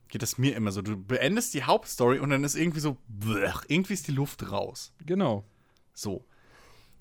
geht 0.10 0.22
das 0.22 0.38
mir 0.38 0.56
immer 0.56 0.72
so. 0.72 0.82
Du 0.82 0.98
beendest 0.98 1.54
die 1.54 1.64
Hauptstory 1.64 2.20
und 2.20 2.30
dann 2.30 2.44
ist 2.44 2.56
irgendwie 2.56 2.82
so, 2.82 2.98
blech, 3.08 3.62
irgendwie 3.70 3.94
ist 3.94 4.08
die 4.08 4.12
Luft 4.12 4.52
raus. 4.52 4.94
Genau. 5.06 5.46
So. 5.94 6.26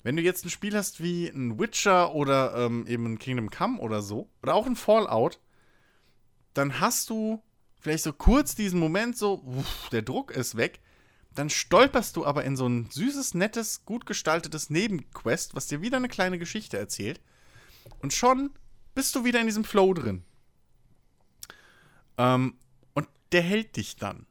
Wenn 0.03 0.15
du 0.15 0.21
jetzt 0.23 0.45
ein 0.45 0.49
Spiel 0.49 0.75
hast 0.75 1.03
wie 1.03 1.27
ein 1.27 1.59
Witcher 1.59 2.15
oder 2.15 2.55
ähm, 2.55 2.87
eben 2.87 3.05
ein 3.05 3.19
Kingdom 3.19 3.51
Come 3.51 3.79
oder 3.79 4.01
so, 4.01 4.29
oder 4.41 4.55
auch 4.55 4.65
ein 4.65 4.75
Fallout, 4.75 5.39
dann 6.53 6.79
hast 6.79 7.09
du 7.09 7.43
vielleicht 7.81 8.03
so 8.03 8.13
kurz 8.13 8.55
diesen 8.55 8.79
Moment 8.79 9.17
so, 9.17 9.41
uff, 9.43 9.89
der 9.89 10.03
Druck 10.03 10.31
ist 10.31 10.55
weg. 10.55 10.79
Dann 11.33 11.49
stolperst 11.49 12.15
du 12.15 12.25
aber 12.25 12.43
in 12.43 12.55
so 12.55 12.67
ein 12.67 12.89
süßes, 12.89 13.33
nettes, 13.33 13.85
gut 13.85 14.05
gestaltetes 14.05 14.69
Nebenquest, 14.69 15.55
was 15.55 15.67
dir 15.67 15.81
wieder 15.81 15.97
eine 15.97 16.09
kleine 16.09 16.37
Geschichte 16.37 16.77
erzählt. 16.77 17.21
Und 17.99 18.13
schon 18.13 18.51
bist 18.93 19.15
du 19.15 19.23
wieder 19.23 19.39
in 19.39 19.47
diesem 19.47 19.63
Flow 19.63 19.93
drin. 19.93 20.23
Ähm, 22.17 22.55
und 22.93 23.07
der 23.31 23.41
hält 23.41 23.77
dich 23.77 23.95
dann. 23.95 24.25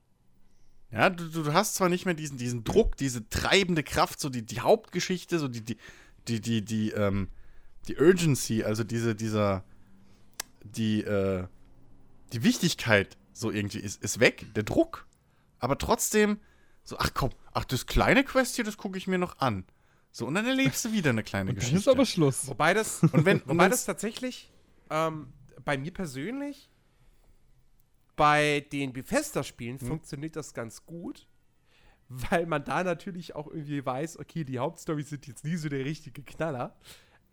Ja, 0.92 1.08
du, 1.08 1.28
du 1.28 1.52
hast 1.52 1.76
zwar 1.76 1.88
nicht 1.88 2.04
mehr 2.04 2.14
diesen, 2.14 2.36
diesen 2.36 2.64
Druck, 2.64 2.96
diese 2.96 3.28
treibende 3.28 3.82
Kraft, 3.82 4.20
so 4.20 4.28
die, 4.28 4.44
die 4.44 4.60
Hauptgeschichte, 4.60 5.38
so 5.38 5.48
die, 5.48 5.62
die, 5.62 5.76
die, 6.28 6.40
die, 6.40 6.64
die, 6.64 6.90
ähm, 6.90 7.28
die 7.88 7.96
Urgency, 7.96 8.62
also 8.64 8.84
diese, 8.84 9.14
dieser, 9.14 9.64
die, 10.64 11.02
äh, 11.02 11.46
die 12.32 12.42
Wichtigkeit 12.42 13.16
So 13.32 13.50
irgendwie 13.50 13.78
ist, 13.80 14.02
ist 14.02 14.20
weg, 14.20 14.46
der 14.54 14.62
Druck. 14.64 15.06
Aber 15.58 15.78
trotzdem, 15.78 16.38
so, 16.84 16.96
ach 16.98 17.10
komm, 17.14 17.30
ach, 17.52 17.64
das 17.64 17.86
kleine 17.86 18.24
Quest 18.24 18.56
hier, 18.56 18.64
das 18.64 18.76
gucke 18.76 18.98
ich 18.98 19.06
mir 19.06 19.18
noch 19.18 19.38
an. 19.38 19.64
So, 20.12 20.26
und 20.26 20.34
dann 20.34 20.46
erlebst 20.46 20.84
du 20.84 20.92
wieder 20.92 21.10
eine 21.10 21.22
kleine 21.22 21.50
Dann 21.50 21.56
Geschichte. 21.56 21.78
ist 21.78 21.88
aber 21.88 22.04
Schluss. 22.06 22.48
Wobei 22.48 22.74
das, 22.74 23.02
Und 23.12 23.24
wenn- 23.24 23.40
und 23.42 23.48
wobei 23.50 23.68
das 23.68 23.84
tatsächlich 23.84 24.50
ähm, 24.90 25.32
bei 25.64 25.78
mir 25.78 25.92
persönlich 25.92 26.68
bei 28.16 28.66
den 28.72 28.92
Bethesda-Spielen 28.92 29.80
Hm. 29.80 29.86
funktioniert 29.86 30.36
das 30.36 30.52
ganz 30.52 30.84
gut, 30.84 31.26
weil 32.08 32.46
man 32.46 32.64
da 32.64 32.82
natürlich 32.84 33.34
auch 33.34 33.46
irgendwie 33.46 33.84
weiß, 33.84 34.18
okay, 34.18 34.44
die 34.44 34.58
Hauptstory 34.58 35.02
sind 35.04 35.26
jetzt 35.26 35.44
nie 35.44 35.56
so 35.56 35.68
der 35.68 35.84
richtige 35.84 36.22
Knaller. 36.22 36.76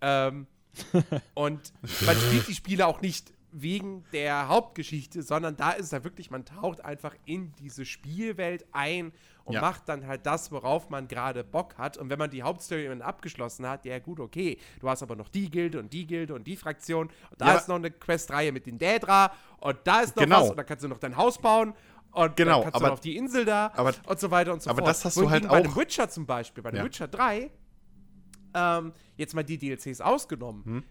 Ähm, 0.01 0.47
und 1.33 1.73
man 2.05 2.15
spielt 2.15 2.47
die 2.47 2.53
Spiele 2.55 2.85
auch 2.85 3.01
nicht 3.01 3.33
wegen 3.51 4.03
der 4.11 4.49
Hauptgeschichte, 4.49 5.23
sondern 5.23 5.55
da 5.55 5.71
ist 5.71 5.85
es 5.85 5.91
ja 5.91 6.03
wirklich, 6.03 6.29
man 6.29 6.43
taucht 6.45 6.83
einfach 6.83 7.15
in 7.25 7.53
diese 7.59 7.85
Spielwelt 7.85 8.65
ein 8.73 9.13
und 9.45 9.53
Ja. 9.53 9.61
macht 9.61 9.87
dann 9.87 10.05
halt 10.05 10.25
das, 10.25 10.51
worauf 10.51 10.89
man 10.89 11.07
gerade 11.07 11.43
Bock 11.45 11.77
hat. 11.77 11.97
Und 11.97 12.09
wenn 12.09 12.19
man 12.19 12.29
die 12.29 12.43
Hauptstory 12.43 12.87
dann 12.87 13.01
abgeschlossen 13.01 13.65
hat, 13.67 13.85
ja 13.85 13.99
gut, 13.99 14.19
okay, 14.19 14.57
du 14.81 14.89
hast 14.89 15.01
aber 15.01 15.15
noch 15.15 15.29
die 15.29 15.49
Gilde 15.49 15.79
und 15.79 15.93
die 15.93 16.05
Gilde 16.05 16.33
und 16.35 16.45
die 16.45 16.57
Fraktion 16.57 17.07
und 17.07 17.41
da 17.41 17.47
Ja, 17.47 17.53
ist 17.55 17.69
noch 17.69 17.75
eine 17.75 17.89
Questreihe 17.89 18.51
mit 18.51 18.65
den 18.65 18.77
Daedra 18.77 19.31
und 19.59 19.77
da 19.85 20.01
ist 20.01 20.15
noch 20.17 20.23
Genau. 20.23 20.41
was 20.41 20.49
und 20.49 20.57
dann 20.57 20.65
kannst 20.65 20.83
du 20.83 20.89
noch 20.89 20.99
dein 20.99 21.15
Haus 21.15 21.37
bauen 21.37 21.73
und 22.11 22.35
Genau, 22.35 22.55
dann 22.55 22.63
kannst 22.63 22.75
aber- 22.75 22.83
du 22.83 22.87
noch 22.87 22.93
auf 22.93 22.99
die 22.99 23.15
Insel 23.15 23.45
da 23.45 23.71
aber- 23.75 23.93
und 24.07 24.19
so 24.19 24.29
weiter 24.29 24.51
und 24.51 24.61
so 24.61 24.69
aber 24.69 24.79
fort. 24.79 24.89
das 24.89 25.05
hast 25.05 25.15
du 25.15 25.21
halt 25.29 25.43
Wohingegen 25.43 25.49
bei 25.49 25.57
auch- 25.69 25.73
dem 25.75 25.81
Witcher 25.81 26.09
zum 26.09 26.25
Beispiel, 26.25 26.61
bei 26.63 26.71
dem 26.71 26.77
Ja. 26.79 26.83
Witcher 26.85 27.07
3, 27.07 27.49
ähm, 28.53 28.91
jetzt 29.15 29.33
mal 29.33 29.43
die 29.43 29.57
DLCs 29.57 30.01
ausgenommen, 30.01 30.65
Hm. 30.65 30.83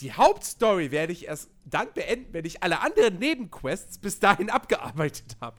Die 0.00 0.12
Hauptstory 0.12 0.90
werde 0.90 1.12
ich 1.12 1.26
erst 1.26 1.50
dann 1.64 1.92
beenden, 1.92 2.32
wenn 2.32 2.44
ich 2.44 2.62
alle 2.62 2.80
anderen 2.80 3.18
Nebenquests 3.18 3.98
bis 3.98 4.18
dahin 4.18 4.50
abgearbeitet 4.50 5.36
habe. 5.40 5.56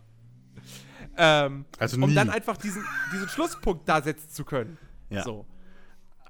Ähm, 1.17 1.65
Also 1.77 1.97
um 1.97 2.09
nie. 2.09 2.15
dann 2.15 2.29
einfach 2.29 2.57
diesen, 2.57 2.85
diesen 3.13 3.29
Schlusspunkt 3.29 3.87
da 3.87 4.01
setzen 4.01 4.29
zu 4.29 4.45
können. 4.45 4.77
Ja. 5.09 5.23
So. 5.23 5.45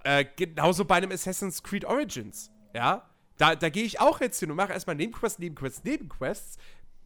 Äh, 0.03 0.25
genauso 0.35 0.85
bei 0.85 0.95
einem 0.95 1.11
Assassin's 1.11 1.61
Creed 1.61 1.85
Origins. 1.85 2.51
Ja. 2.73 3.07
Da, 3.37 3.55
da 3.55 3.69
gehe 3.69 3.83
ich 3.83 3.99
auch 3.99 4.19
jetzt 4.21 4.39
hin 4.39 4.49
und 4.51 4.57
mache 4.57 4.73
erstmal 4.73 4.95
Nebenquests, 4.95 5.39
Nebenquests, 5.39 5.83
Nebenquests, 5.83 6.57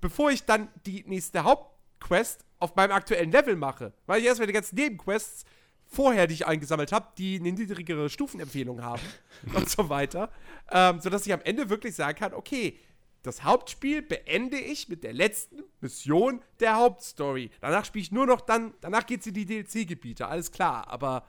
bevor 0.02 0.32
ich 0.32 0.46
dann 0.46 0.70
die 0.86 1.04
nächste 1.08 1.44
Hauptquest 1.44 2.46
auf 2.60 2.76
meinem 2.76 2.92
aktuellen 2.92 3.32
Level 3.32 3.56
mache. 3.56 3.94
Weil 4.06 4.22
ich 4.22 4.26
erstmal 4.26 4.48
die 4.48 4.54
ganzen 4.54 4.76
Nebenquests 4.76 5.46
vorher, 5.88 6.28
die 6.28 6.34
ich 6.34 6.48
eingesammelt 6.48 6.92
habe, 6.92 7.08
die 7.18 7.40
eine 7.40 7.52
niedrigere 7.52 8.10
Stufenempfehlung 8.10 8.84
haben 8.84 9.02
und 9.54 9.70
so 9.70 9.90
weiter. 9.90 10.30
Ähm, 10.72 11.00
sodass 11.00 11.26
ich 11.26 11.34
am 11.34 11.42
Ende 11.42 11.70
wirklich 11.70 11.96
sagen 11.96 12.18
kann, 12.18 12.34
okay, 12.34 12.80
das 13.24 13.44
Hauptspiel 13.44 14.04
beende 14.04 14.58
ich 14.58 14.88
mit 14.88 15.04
der 15.04 15.14
letzten 15.14 15.64
Mission 15.82 16.42
der 16.60 16.76
Hauptstory. 16.76 17.50
Danach 17.60 17.84
spiele 17.86 18.04
ich 18.04 18.12
nur 18.12 18.28
noch 18.28 18.42
dann, 18.42 18.74
danach 18.82 19.06
geht's 19.06 19.26
in 19.26 19.34
die 19.34 19.46
DLC-Gebiete, 19.46 20.28
alles 20.28 20.52
klar, 20.52 20.88
aber, 20.88 21.26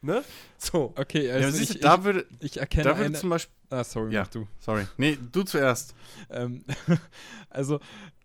ne? 0.00 0.24
So. 0.56 0.94
Okay, 0.96 1.26
Ja, 1.26 1.34
also 1.34 1.50
siehst 1.50 1.70
du, 1.70 1.74
ich, 1.74 1.80
da 1.80 2.04
würde, 2.04 2.26
ich 2.40 2.56
erkenne 2.58 2.84
da 2.84 2.96
würde 2.96 3.06
eine... 3.06 3.18
zum 3.18 3.28
Beispiel. 3.30 3.54
Ah, 3.68 3.84
sorry, 3.84 4.14
Ja, 4.14 4.22
mach 4.22 4.28
du. 4.28 4.46
sorry. 4.60 4.86
Nee, 4.96 5.18
du 5.30 5.42
zuerst. 5.42 5.94
Ähm, 6.30 6.64
also 7.50 7.80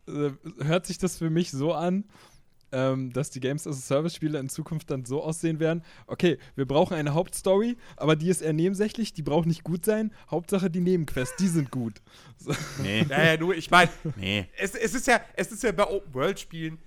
äh, 0.07 0.31
hört 0.63 0.85
sich 0.85 0.97
das 0.97 1.17
für 1.17 1.29
mich 1.29 1.51
so 1.51 1.73
an, 1.73 2.05
ähm, 2.71 3.11
dass 3.13 3.29
die 3.29 3.39
Games 3.39 3.67
as 3.67 3.77
a 3.77 3.81
Service 3.81 4.15
Spiele 4.15 4.39
in 4.39 4.49
Zukunft 4.49 4.89
dann 4.91 5.05
so 5.05 5.23
aussehen 5.23 5.59
werden. 5.59 5.83
Okay, 6.07 6.37
wir 6.55 6.65
brauchen 6.65 6.93
eine 6.95 7.13
Hauptstory, 7.13 7.77
aber 7.97 8.15
die 8.15 8.29
ist 8.29 8.41
eher 8.41 8.53
nebensächlich, 8.53 9.13
die 9.13 9.21
braucht 9.23 9.45
nicht 9.47 9.63
gut 9.63 9.85
sein. 9.85 10.13
Hauptsache 10.29 10.69
die 10.69 10.81
Nebenquests, 10.81 11.35
die 11.37 11.47
sind 11.47 11.71
gut. 11.71 12.01
So, 12.37 12.53
Nee, 12.81 13.05
Naja, 13.07 13.37
nur, 13.37 13.55
ich 13.55 13.69
meine, 13.69 13.91
nee. 14.17 14.47
es, 14.57 14.73
es, 14.73 14.95
ist 14.95 15.05
ja, 15.07 15.21
es 15.35 15.51
ist 15.51 15.61
ja 15.63 15.71
bei 15.71 15.85
Open-World-Spielen 15.87 16.79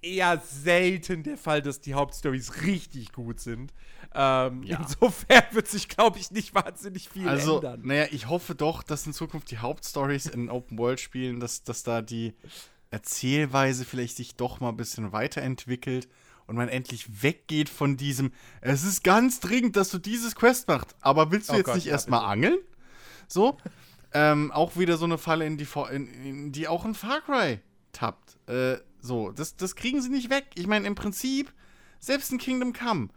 eher 0.00 0.40
selten 0.44 1.22
der 1.22 1.36
Fall, 1.36 1.60
dass 1.62 1.80
die 1.80 1.94
Hauptstories 1.94 2.62
richtig 2.64 3.12
gut 3.12 3.38
sind. 3.38 3.72
Ähm, 4.14 4.62
Ja. 4.64 4.78
Insofern 4.80 5.42
wird 5.52 5.68
sich, 5.68 5.88
glaube 5.88 6.18
ich, 6.18 6.30
nicht 6.30 6.54
wahnsinnig 6.54 7.08
viel 7.08 7.28
Also, 7.28 7.56
ändern. 7.56 7.82
naja, 7.84 8.06
ich 8.10 8.28
hoffe 8.28 8.54
doch, 8.54 8.82
dass 8.82 9.06
in 9.06 9.12
Zukunft 9.12 9.50
die 9.50 9.58
Hauptstories 9.58 10.26
in 10.26 10.48
Open-World-Spielen, 10.50 11.40
dass, 11.40 11.62
dass 11.62 11.82
da 11.82 12.02
die 12.02 12.32
Erzählweise 12.92 13.84
vielleicht 13.86 14.16
sich 14.16 14.36
doch 14.36 14.60
mal 14.60 14.68
ein 14.68 14.76
bisschen 14.76 15.12
weiterentwickelt 15.12 16.08
und 16.46 16.56
man 16.56 16.68
endlich 16.68 17.22
weggeht 17.22 17.70
von 17.70 17.96
diesem, 17.96 18.32
es 18.60 18.84
ist 18.84 19.02
ganz 19.02 19.40
dringend, 19.40 19.76
dass 19.76 19.90
du 19.90 19.98
dieses 19.98 20.34
Quest 20.34 20.68
machst, 20.68 20.94
aber 21.00 21.30
willst 21.30 21.48
du 21.48 21.54
Oh 21.54 21.56
jetzt 21.56 21.66
Gott, 21.66 21.74
nicht 21.76 21.86
ja, 21.86 21.92
erstmal 21.92 22.24
angeln? 22.30 22.58
So. 23.28 23.56
Ähm, 24.12 24.52
auch 24.52 24.76
wieder 24.76 24.98
so 24.98 25.06
eine 25.06 25.16
Falle, 25.16 25.46
in 25.46 25.56
die, 25.56 25.66
in, 25.90 26.06
in 26.06 26.52
die 26.52 26.68
auch 26.68 26.84
ein 26.84 26.94
Far 26.94 27.22
Cry 27.22 27.60
tappt. 27.92 28.36
Äh, 28.46 28.76
so, 29.00 29.32
das, 29.32 29.56
das 29.56 29.74
kriegen 29.74 30.02
sie 30.02 30.10
nicht 30.10 30.28
weg. 30.28 30.48
Ich 30.54 30.66
meine, 30.66 30.86
im 30.86 30.94
Prinzip, 30.94 31.50
selbst 31.98 32.30
ein 32.30 32.36
Kingdom 32.38 32.74
Come, 32.74 33.08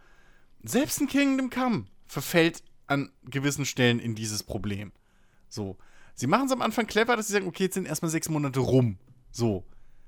selbst 0.64 1.02
ein 1.02 1.06
Kingdom 1.06 1.50
Come 1.50 1.84
verfällt 2.06 2.62
an 2.86 3.12
gewissen 3.24 3.66
Stellen 3.66 3.98
in 3.98 4.14
dieses 4.14 4.42
Problem. 4.42 4.92
So. 5.50 5.76
Sie 6.14 6.26
machen 6.26 6.46
es 6.46 6.52
am 6.52 6.62
Anfang 6.62 6.86
clever, 6.86 7.14
dass 7.14 7.26
sie 7.26 7.34
sagen, 7.34 7.46
okay, 7.46 7.64
jetzt 7.64 7.74
sind 7.74 7.86
erstmal 7.86 8.10
sechs 8.10 8.30
Monate 8.30 8.60
rum. 8.60 8.96
So. 9.36 9.64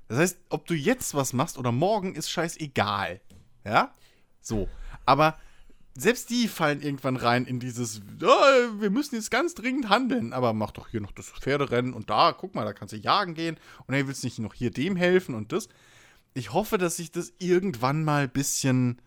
Das 0.07 0.17
heißt, 0.17 0.37
ob 0.49 0.65
du 0.65 0.73
jetzt 0.73 1.13
was 1.13 1.33
machst 1.33 1.57
oder 1.59 1.71
morgen, 1.71 2.15
ist 2.15 2.31
scheißegal. 2.31 3.21
Ja? 3.63 3.93
So. 4.41 4.67
Aber 5.05 5.37
selbst 5.95 6.29
die 6.31 6.47
fallen 6.47 6.81
irgendwann 6.81 7.15
rein 7.15 7.45
in 7.45 7.59
dieses, 7.59 8.01
"Ah, 8.23 8.69
wir 8.79 8.89
müssen 8.89 9.15
jetzt 9.15 9.29
ganz 9.29 9.53
dringend 9.53 9.89
handeln, 9.89 10.33
aber 10.33 10.53
mach 10.53 10.71
doch 10.71 10.87
hier 10.87 11.01
noch 11.01 11.11
das 11.11 11.29
Pferderennen 11.29 11.93
und 11.93 12.09
da, 12.09 12.31
guck 12.31 12.55
mal, 12.55 12.65
da 12.65 12.73
kannst 12.73 12.93
du 12.93 12.97
jagen 12.97 13.33
gehen 13.35 13.57
und 13.85 13.93
hey, 13.93 14.07
willst 14.07 14.23
du 14.23 14.27
nicht 14.27 14.39
noch 14.39 14.53
hier 14.53 14.71
dem 14.71 14.95
helfen 14.95 15.35
und 15.35 15.51
das. 15.51 15.69
Ich 16.33 16.53
hoffe, 16.53 16.77
dass 16.77 16.95
sich 16.97 17.11
das 17.11 17.33
irgendwann 17.37 18.03
mal 18.03 18.23
ein 18.23 18.29
bisschen, 18.29 18.99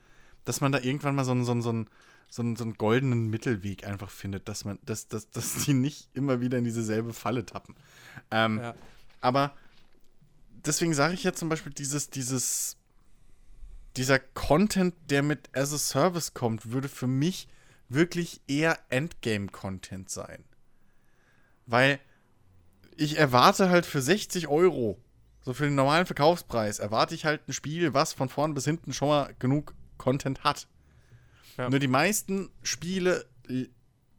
dass 0.45 0.61
man 0.61 0.70
da 0.70 0.79
irgendwann 0.81 1.14
mal 1.16 1.25
so 1.25 1.33
einen, 1.33 1.45
so 1.45 1.53
einen, 1.53 1.62
so 1.62 1.70
einen, 1.70 1.89
so 2.29 2.43
einen, 2.43 2.57
so 2.57 2.64
einen 2.64 2.75
goldenen 2.75 3.29
Mittelweg 3.29 3.87
einfach 3.87 4.11
findet, 4.11 4.49
dass 4.49 4.64
man, 4.64 4.79
dass, 4.85 5.09
dass, 5.09 5.31
dass 5.31 5.64
die 5.64 5.75
nicht 5.75 6.09
immer 6.14 6.41
wieder 6.41 6.59
in 6.59 6.64
dieselbe 6.64 7.12
Falle 7.12 7.45
tappen. 7.45 7.75
Ähm, 8.31 8.59
Ja. 8.59 8.75
Aber 9.20 9.53
deswegen 10.67 10.95
sage 10.95 11.15
ich 11.15 11.25
ja 11.25 11.33
zum 11.33 11.49
Beispiel 11.49 11.73
dieses, 11.73 12.11
dieses, 12.11 12.77
dieser 13.97 14.19
Content, 14.19 14.95
der 15.11 15.23
mit 15.23 15.51
as 15.57 15.73
a 15.73 15.79
Service 15.79 16.35
kommt, 16.35 16.71
würde 16.73 16.89
für 16.89 17.07
mich 17.07 17.49
wirklich 17.89 18.41
eher 18.47 18.79
Endgame-Content 18.89 20.11
sein. 20.11 20.45
Weil 21.67 22.01
ich 22.97 23.19
erwarte 23.19 23.71
halt 23.71 23.87
für 23.87 24.01
60 24.03 24.49
Euro, 24.49 24.99
so 25.43 25.53
für 25.55 25.65
den 25.65 25.75
normalen 25.75 26.07
Verkaufspreis, 26.07 26.79
erwarte 26.79 27.15
ich 27.15 27.25
halt 27.25 27.47
ein 27.49 27.53
Spiel, 27.53 27.95
was 27.95 28.13
von 28.13 28.29
vorn 28.29 28.55
bis 28.55 28.65
hinten 28.65 28.93
schon 28.93 29.09
mal 29.09 29.35
genug 29.39 29.75
Content 29.99 30.45
hat. 30.45 30.69
Ja. 31.57 31.69
Nur 31.69 31.79
die 31.81 31.89
meisten 31.89 32.51
Spiele 32.63 33.27
l- 33.49 33.69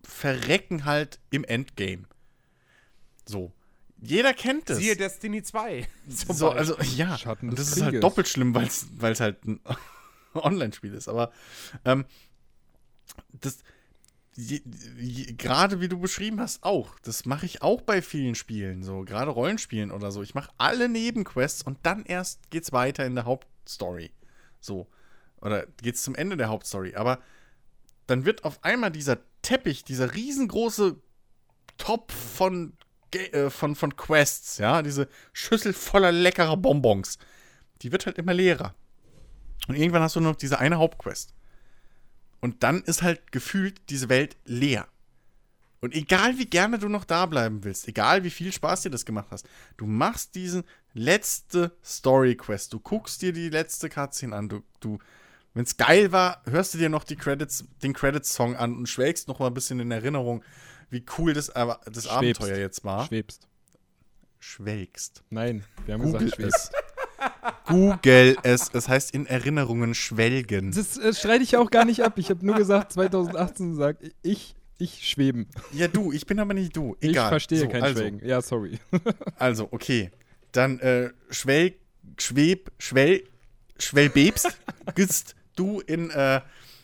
verrecken 0.03 0.85
halt 0.85 1.19
im 1.31 1.43
Endgame. 1.43 2.03
So. 3.25 3.51
Jeder 4.05 4.33
kennt 4.33 4.69
das. 4.69 4.77
Siehe 4.79 4.95
Destiny 4.97 5.41
2. 5.43 5.87
zum 6.09 6.35
So, 6.35 6.49
also 6.49 6.75
ja, 6.95 7.17
Schatten 7.17 7.49
das 7.55 7.67
ist 7.69 7.75
halt 7.81 7.91
Krieges. 7.91 8.01
doppelt 8.01 8.27
schlimm, 8.27 8.53
weil 8.53 8.67
es 9.11 9.19
halt 9.19 9.45
ein 9.45 9.61
Online-Spiel 10.33 10.93
ist. 10.93 11.07
Aber 11.07 11.31
ähm, 11.85 12.05
das 13.31 13.59
je- 14.35 14.61
je- 14.99 15.33
gerade 15.33 15.79
wie 15.79 15.87
du 15.87 15.99
beschrieben 15.99 16.39
hast, 16.39 16.63
auch. 16.63 16.99
Das 17.03 17.25
mache 17.25 17.45
ich 17.45 17.61
auch 17.61 17.81
bei 17.81 18.01
vielen 18.01 18.35
Spielen, 18.35 18.83
so 18.83 19.01
gerade 19.03 19.31
Rollenspielen 19.31 19.91
oder 19.91 20.11
so. 20.11 20.21
Ich 20.21 20.33
mache 20.35 20.51
alle 20.57 20.89
Nebenquests 20.89 21.61
und 21.63 21.77
dann 21.83 22.03
erst 22.05 22.49
geht's 22.49 22.71
weiter 22.73 23.05
in 23.05 23.15
der 23.15 23.25
Hauptstory. 23.25 24.11
So. 24.59 24.87
Oder 25.39 25.65
geht's 25.81 26.03
zum 26.03 26.15
Ende 26.15 26.35
der 26.37 26.49
Hauptstory. 26.49 26.95
Aber 26.95 27.19
dann 28.07 28.25
wird 28.25 28.43
auf 28.43 28.63
einmal 28.63 28.91
dieser 28.91 29.19
Teppich, 29.41 29.83
dieser 29.83 30.13
riesengroße 30.13 30.97
Topf 31.77 32.13
von, 32.13 32.73
äh, 33.15 33.49
von, 33.49 33.75
von 33.75 33.95
Quests, 33.95 34.57
ja, 34.57 34.81
diese 34.81 35.07
Schüssel 35.31 35.73
voller 35.73 36.11
leckerer 36.11 36.57
Bonbons, 36.57 37.17
die 37.81 37.91
wird 37.91 38.05
halt 38.05 38.17
immer 38.17 38.33
leerer. 38.33 38.75
Und 39.67 39.75
irgendwann 39.75 40.01
hast 40.01 40.15
du 40.15 40.19
nur 40.19 40.31
noch 40.31 40.37
diese 40.37 40.59
eine 40.59 40.77
Hauptquest. 40.77 41.33
Und 42.41 42.63
dann 42.63 42.81
ist 42.83 43.03
halt 43.03 43.31
gefühlt 43.31 43.89
diese 43.89 44.09
Welt 44.09 44.35
leer. 44.45 44.87
Und 45.79 45.93
egal 45.93 46.37
wie 46.37 46.45
gerne 46.45 46.79
du 46.79 46.87
noch 46.87 47.03
da 47.03 47.25
bleiben 47.25 47.63
willst, 47.63 47.87
egal 47.89 48.23
wie 48.23 48.29
viel 48.29 48.53
Spaß 48.53 48.83
dir 48.83 48.89
das 48.89 49.05
gemacht 49.05 49.27
hast, 49.31 49.47
du 49.75 49.85
machst 49.85 50.33
diesen 50.35 50.63
letzte 50.93 51.75
Story-Quest. 51.83 52.71
Du 52.71 52.79
guckst 52.79 53.21
dir 53.21 53.33
die 53.33 53.49
letzte 53.49 53.89
Cutscene 53.89 54.33
an. 54.33 54.47
Du, 54.47 54.63
du, 54.79 54.99
wenn 55.53 55.63
es 55.63 55.75
geil 55.75 56.13
war, 56.13 56.41
hörst 56.45 56.73
du 56.73 56.77
dir 56.77 56.87
noch 56.87 57.03
die 57.03 57.17
Credits, 57.17 57.65
den 57.81 57.93
Credits-Song 57.93 58.55
an 58.55 58.77
und 58.77 58.87
schwelgst 58.87 59.27
noch 59.27 59.39
mal 59.39 59.47
ein 59.47 59.53
bisschen 59.53 59.81
in 59.81 59.91
Erinnerung, 59.91 60.43
wie 60.93 61.03
cool 61.17 61.33
das, 61.33 61.49
aber 61.49 61.81
das 61.85 62.05
Schwebst. 62.05 62.41
Abenteuer 62.41 62.57
jetzt 62.57 62.85
war. 62.85 63.05
Schwebst. 63.05 63.47
Schwelgst. 64.39 65.23
Nein, 65.29 65.63
wir 65.85 65.95
haben 65.95 66.03
Google 66.03 66.29
gesagt, 66.29 66.35
schwebst. 66.35 66.71
Google 67.65 68.37
es. 68.43 68.69
Es 68.73 68.87
heißt 68.87 69.13
in 69.13 69.25
Erinnerungen 69.25 69.95
schwelgen. 69.95 70.71
Das 70.71 70.97
äh, 70.97 71.13
streite 71.13 71.43
ich 71.43 71.57
auch 71.57 71.71
gar 71.71 71.85
nicht 71.85 72.03
ab. 72.03 72.13
Ich 72.17 72.29
habe 72.29 72.45
nur 72.45 72.55
gesagt, 72.55 72.93
2018 72.93 73.75
sagt 73.75 74.03
ich, 74.21 74.55
ich 74.77 75.07
schweben. 75.07 75.47
Ja, 75.71 75.87
du, 75.87 76.11
ich 76.11 76.25
bin 76.25 76.39
aber 76.39 76.53
nicht 76.53 76.75
du. 76.75 76.95
Egal. 76.99 77.25
Ich 77.25 77.29
verstehe 77.29 77.59
So, 77.59 77.67
kein 77.69 77.83
also, 77.83 77.99
Schwelgen. 77.99 78.25
Ja, 78.25 78.41
sorry. 78.41 78.79
Also, 79.37 79.67
okay. 79.71 80.11
dann 80.51 80.79
äh, 80.79 81.09
schwell, 81.29 81.75
schweb, 82.19 82.71
schwell, 82.79 83.23
schwellbebst, 83.79 84.57
gist 84.95 85.35
du 85.55 85.79
in, 85.79 86.09
äh, 86.09 86.37
in 86.37 86.41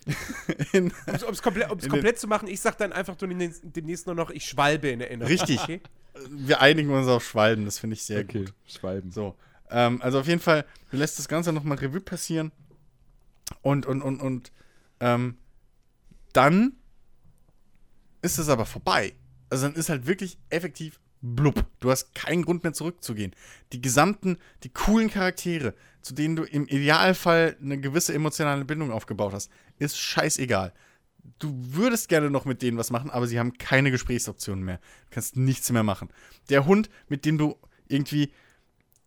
Um 0.73 0.91
es 1.31 1.41
komplett, 1.41 1.69
um's 1.71 1.83
In 1.83 1.89
den- 1.89 1.91
komplett 1.91 2.19
zu 2.19 2.27
machen, 2.27 2.47
ich 2.47 2.59
sag 2.61 2.77
dann 2.77 2.91
einfach 2.93 3.19
nur 3.19 3.27
demnächst, 3.29 3.61
demnächst 3.63 4.05
nur 4.07 4.15
noch, 4.15 4.29
ich 4.29 4.45
schwalbe 4.45 4.89
in 4.89 5.01
Erinnerung. 5.01 5.31
Richtig. 5.31 5.61
Okay? 5.61 5.81
wir 6.31 6.59
einigen 6.59 6.89
uns 6.89 7.07
auf 7.07 7.23
Schwalben, 7.23 7.65
das 7.65 7.79
finde 7.79 7.93
ich 7.95 8.03
sehr 8.03 8.21
Okay, 8.21 8.39
gut. 8.45 8.53
Schwalben. 8.67 9.11
So, 9.11 9.35
ähm, 9.69 10.01
also 10.01 10.19
auf 10.19 10.27
jeden 10.27 10.41
Fall, 10.41 10.65
du 10.91 10.97
lässt 10.97 11.17
das 11.19 11.27
Ganze 11.27 11.53
nochmal 11.53 11.77
Revue 11.77 12.01
passieren 12.01 12.51
und, 13.61 13.85
und, 13.85 14.01
und, 14.01 14.19
und, 14.19 14.51
ähm, 14.99 15.37
dann 16.33 16.73
ist 18.21 18.37
es 18.37 18.49
aber 18.49 18.65
vorbei. 18.65 19.13
Also 19.49 19.67
dann 19.67 19.75
ist 19.75 19.89
halt 19.89 20.07
wirklich 20.07 20.37
effektiv 20.49 20.99
blub. 21.21 21.65
Du 21.79 21.89
hast 21.89 22.13
keinen 22.15 22.43
Grund 22.43 22.63
mehr 22.63 22.73
zurückzugehen. 22.73 23.33
Die 23.71 23.81
gesamten, 23.81 24.37
die 24.63 24.69
coolen 24.69 25.09
Charaktere, 25.09 25.73
zu 26.01 26.13
denen 26.13 26.35
du 26.35 26.43
im 26.43 26.65
Idealfall 26.67 27.57
eine 27.61 27.79
gewisse 27.79 28.13
emotionale 28.13 28.65
Bindung 28.65 28.91
aufgebaut 28.91 29.33
hast, 29.33 29.51
ist 29.77 29.97
scheißegal. 29.97 30.73
Du 31.39 31.53
würdest 31.55 32.09
gerne 32.09 32.29
noch 32.29 32.45
mit 32.45 32.61
denen 32.61 32.77
was 32.77 32.91
machen, 32.91 33.09
aber 33.09 33.27
sie 33.27 33.39
haben 33.39 33.57
keine 33.57 33.91
Gesprächsoptionen 33.91 34.63
mehr. 34.63 34.77
Du 34.77 35.15
kannst 35.15 35.35
nichts 35.35 35.71
mehr 35.71 35.83
machen. 35.83 36.09
Der 36.49 36.65
Hund, 36.65 36.89
mit 37.07 37.25
dem 37.25 37.37
du 37.37 37.55
irgendwie 37.87 38.31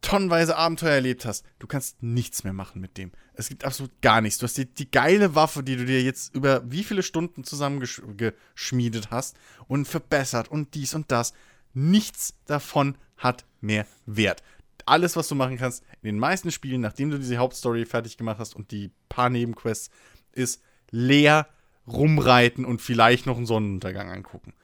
tonnenweise 0.03 0.57
Abenteuer 0.57 0.91
erlebt 0.93 1.25
hast, 1.25 1.47
du 1.59 1.67
kannst 1.67 2.03
nichts 2.03 2.45
mehr 2.45 2.53
machen 2.53 2.81
mit 2.81 2.99
dem. 2.99 3.13
Es 3.35 3.49
gibt 3.49 3.65
absolut 3.65 4.03
gar 4.03 4.21
nichts. 4.21 4.39
Du 4.39 4.45
hast 4.45 4.59
die, 4.59 4.67
die 4.67 4.91
geile 4.91 5.35
Waffe, 5.35 5.63
die 5.63 5.77
du 5.77 5.87
dir 5.87 6.03
jetzt 6.03 6.35
über 6.35 6.71
wie 6.71 6.85
viele 6.85 7.03
Stunden 7.03 7.45
zusammengeschmiedet 7.45 9.11
hast 9.11 9.37
und 9.69 9.87
verbessert 9.87 10.51
und 10.51 10.75
dies 10.75 10.95
und 10.95 11.11
das. 11.11 11.33
Nichts 11.73 12.35
davon 12.45 12.99
hat 13.17 13.47
mehr 13.61 13.87
Wert. 14.05 14.43
Alles, 14.87 15.17
was 15.17 15.29
du 15.29 15.35
machen 15.35 15.57
kannst, 15.57 15.83
in 16.03 16.07
den 16.07 16.19
meisten 16.19 16.51
Spielen, 16.51 16.81
nachdem 16.81 17.11
du 17.11 17.19
diese 17.19 17.37
Hauptstory 17.37 17.87
fertig 17.87 18.17
gemacht 18.17 18.39
hast 18.39 18.55
und 18.55 18.71
die 18.71 18.91
paar 19.09 19.31
Nebenquests, 19.31 19.91
ist 20.33 20.63
leer 20.91 21.49
rumreiten 21.87 22.65
und 22.65 22.81
vielleicht 22.81 23.27
noch 23.27 23.37
einen 23.37 23.47
Sonnenuntergang 23.47 24.11
angucken. 24.11 24.55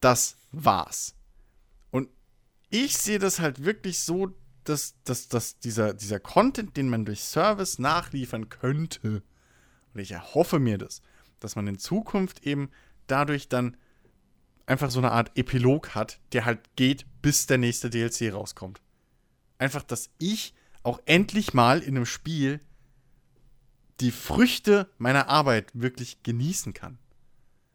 Das 0.00 0.36
war's. 0.50 1.14
Und 1.90 2.08
ich 2.70 2.96
sehe 2.96 3.18
das 3.18 3.40
halt 3.40 3.64
wirklich 3.64 4.00
so, 4.00 4.34
dass, 4.64 4.94
dass, 5.04 5.28
dass 5.28 5.58
dieser, 5.58 5.94
dieser 5.94 6.20
Content, 6.20 6.76
den 6.76 6.88
man 6.88 7.04
durch 7.04 7.22
Service 7.22 7.78
nachliefern 7.78 8.48
könnte, 8.48 9.22
und 9.94 10.00
ich 10.00 10.12
erhoffe 10.12 10.58
mir 10.58 10.78
das, 10.78 11.02
dass 11.40 11.56
man 11.56 11.66
in 11.66 11.78
Zukunft 11.78 12.46
eben 12.46 12.70
dadurch 13.06 13.48
dann 13.48 13.76
einfach 14.66 14.90
so 14.90 15.00
eine 15.00 15.10
Art 15.12 15.36
Epilog 15.36 15.94
hat, 15.94 16.20
der 16.32 16.44
halt 16.44 16.60
geht, 16.76 17.06
bis 17.20 17.46
der 17.46 17.58
nächste 17.58 17.90
DLC 17.90 18.32
rauskommt. 18.32 18.80
Einfach, 19.62 19.84
dass 19.84 20.10
ich 20.18 20.54
auch 20.82 21.00
endlich 21.04 21.54
mal 21.54 21.78
in 21.84 21.94
einem 21.94 22.04
Spiel 22.04 22.58
die 24.00 24.10
Früchte 24.10 24.90
meiner 24.98 25.28
Arbeit 25.28 25.70
wirklich 25.72 26.24
genießen 26.24 26.72
kann. 26.74 26.98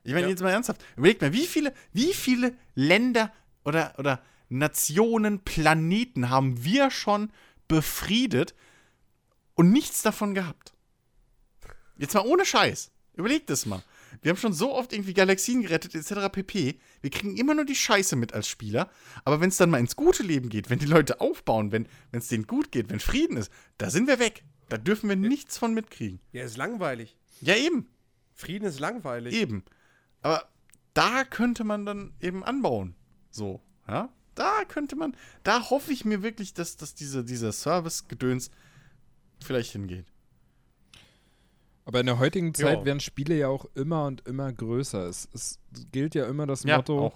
Ich 0.04 0.12
meine, 0.12 0.24
Ja. 0.26 0.32
jetzt 0.32 0.42
mal 0.42 0.50
ernsthaft, 0.50 0.84
überlegt 0.98 1.22
mal, 1.22 1.32
wie 1.32 1.48
viele, 1.48 1.74
wie 1.94 2.14
viele 2.14 2.54
Länder 2.76 3.32
oder, 3.64 3.94
oder 4.00 4.22
Nationen, 4.50 5.40
Planeten 5.46 6.30
haben 6.30 6.62
wir 6.66 6.92
schon 6.92 7.32
befriedet 7.70 8.54
und 9.56 9.72
nichts 9.72 10.02
davon 10.02 10.34
gehabt? 10.34 10.74
Jetzt 11.98 12.16
mal 12.16 12.26
ohne 12.26 12.46
Scheiß. 12.46 12.92
Überlegt 13.14 13.50
das 13.50 13.66
mal. 13.66 13.82
Wir 14.22 14.30
haben 14.30 14.38
schon 14.38 14.54
so 14.54 14.74
oft 14.74 14.94
irgendwie 14.94 15.14
Galaxien 15.14 15.62
gerettet, 15.62 15.96
etc. 15.96 16.30
pp. 16.32 16.80
Wir 17.02 17.10
kriegen 17.10 17.38
immer 17.38 17.54
nur 17.54 17.66
die 17.66 17.76
Scheiße 17.76 18.16
mit 18.16 18.34
als 18.34 18.48
Spieler. 18.48 18.90
Aber 19.26 19.42
wenn 19.42 19.50
es 19.50 19.58
dann 19.58 19.70
mal 19.70 19.80
ins 19.80 19.96
gute 19.96 20.24
Leben 20.24 20.50
geht, 20.50 20.70
wenn 20.70 20.80
die 20.80 20.86
Leute 20.86 21.22
aufbauen, 21.22 21.72
wenn 21.72 21.88
es 22.12 22.28
denen 22.28 22.48
gut 22.48 22.72
geht, 22.72 22.90
wenn 22.90 23.00
Frieden 23.00 23.38
ist, 23.38 23.52
da 23.78 23.90
sind 23.90 24.08
wir 24.08 24.20
weg. 24.20 24.44
Da 24.70 24.78
dürfen 24.78 25.10
wir 25.10 25.16
nichts 25.16 25.58
von 25.58 25.74
mitkriegen. 25.74 26.20
Ja, 26.32 26.44
ist 26.44 26.58
langweilig. 26.58 27.18
Ja, 27.42 27.56
eben. 27.56 27.88
Frieden 28.34 28.66
ist 28.66 28.80
langweilig. 28.80 29.34
Eben. 29.34 29.64
Aber 30.22 30.50
da 30.94 31.24
könnte 31.24 31.64
man 31.64 31.86
dann 31.86 32.14
eben 32.20 32.44
anbauen. 32.44 32.96
So, 33.30 33.62
ja. 33.88 34.14
Da 34.36 34.66
könnte 34.66 34.96
man, 34.96 35.16
da 35.44 35.72
hoffe 35.72 35.92
ich 35.92 36.06
mir 36.06 36.22
wirklich, 36.22 36.54
dass, 36.54 36.78
dass 36.78 36.94
diese, 36.94 37.24
dieser 37.24 37.52
Service-Gedöns 37.52 38.52
vielleicht 39.42 39.72
hingeht. 39.72 40.06
Aber 41.88 42.02
in 42.02 42.06
der 42.06 42.20
heutigen 42.20 42.54
Zeit 42.54 42.80
Ja. 42.80 42.86
werden 42.86 43.00
Spiele 43.00 43.38
ja 43.38 43.48
auch 43.48 43.66
immer 43.74 44.06
und 44.08 44.28
immer 44.28 44.52
größer. 44.52 45.08
Es, 45.08 45.30
es 45.34 45.58
gilt 45.94 46.16
ja 46.16 46.26
immer 46.28 46.46
das 46.46 46.64
Ja, 46.64 46.76
Motto, 46.78 47.00
auch. 47.08 47.14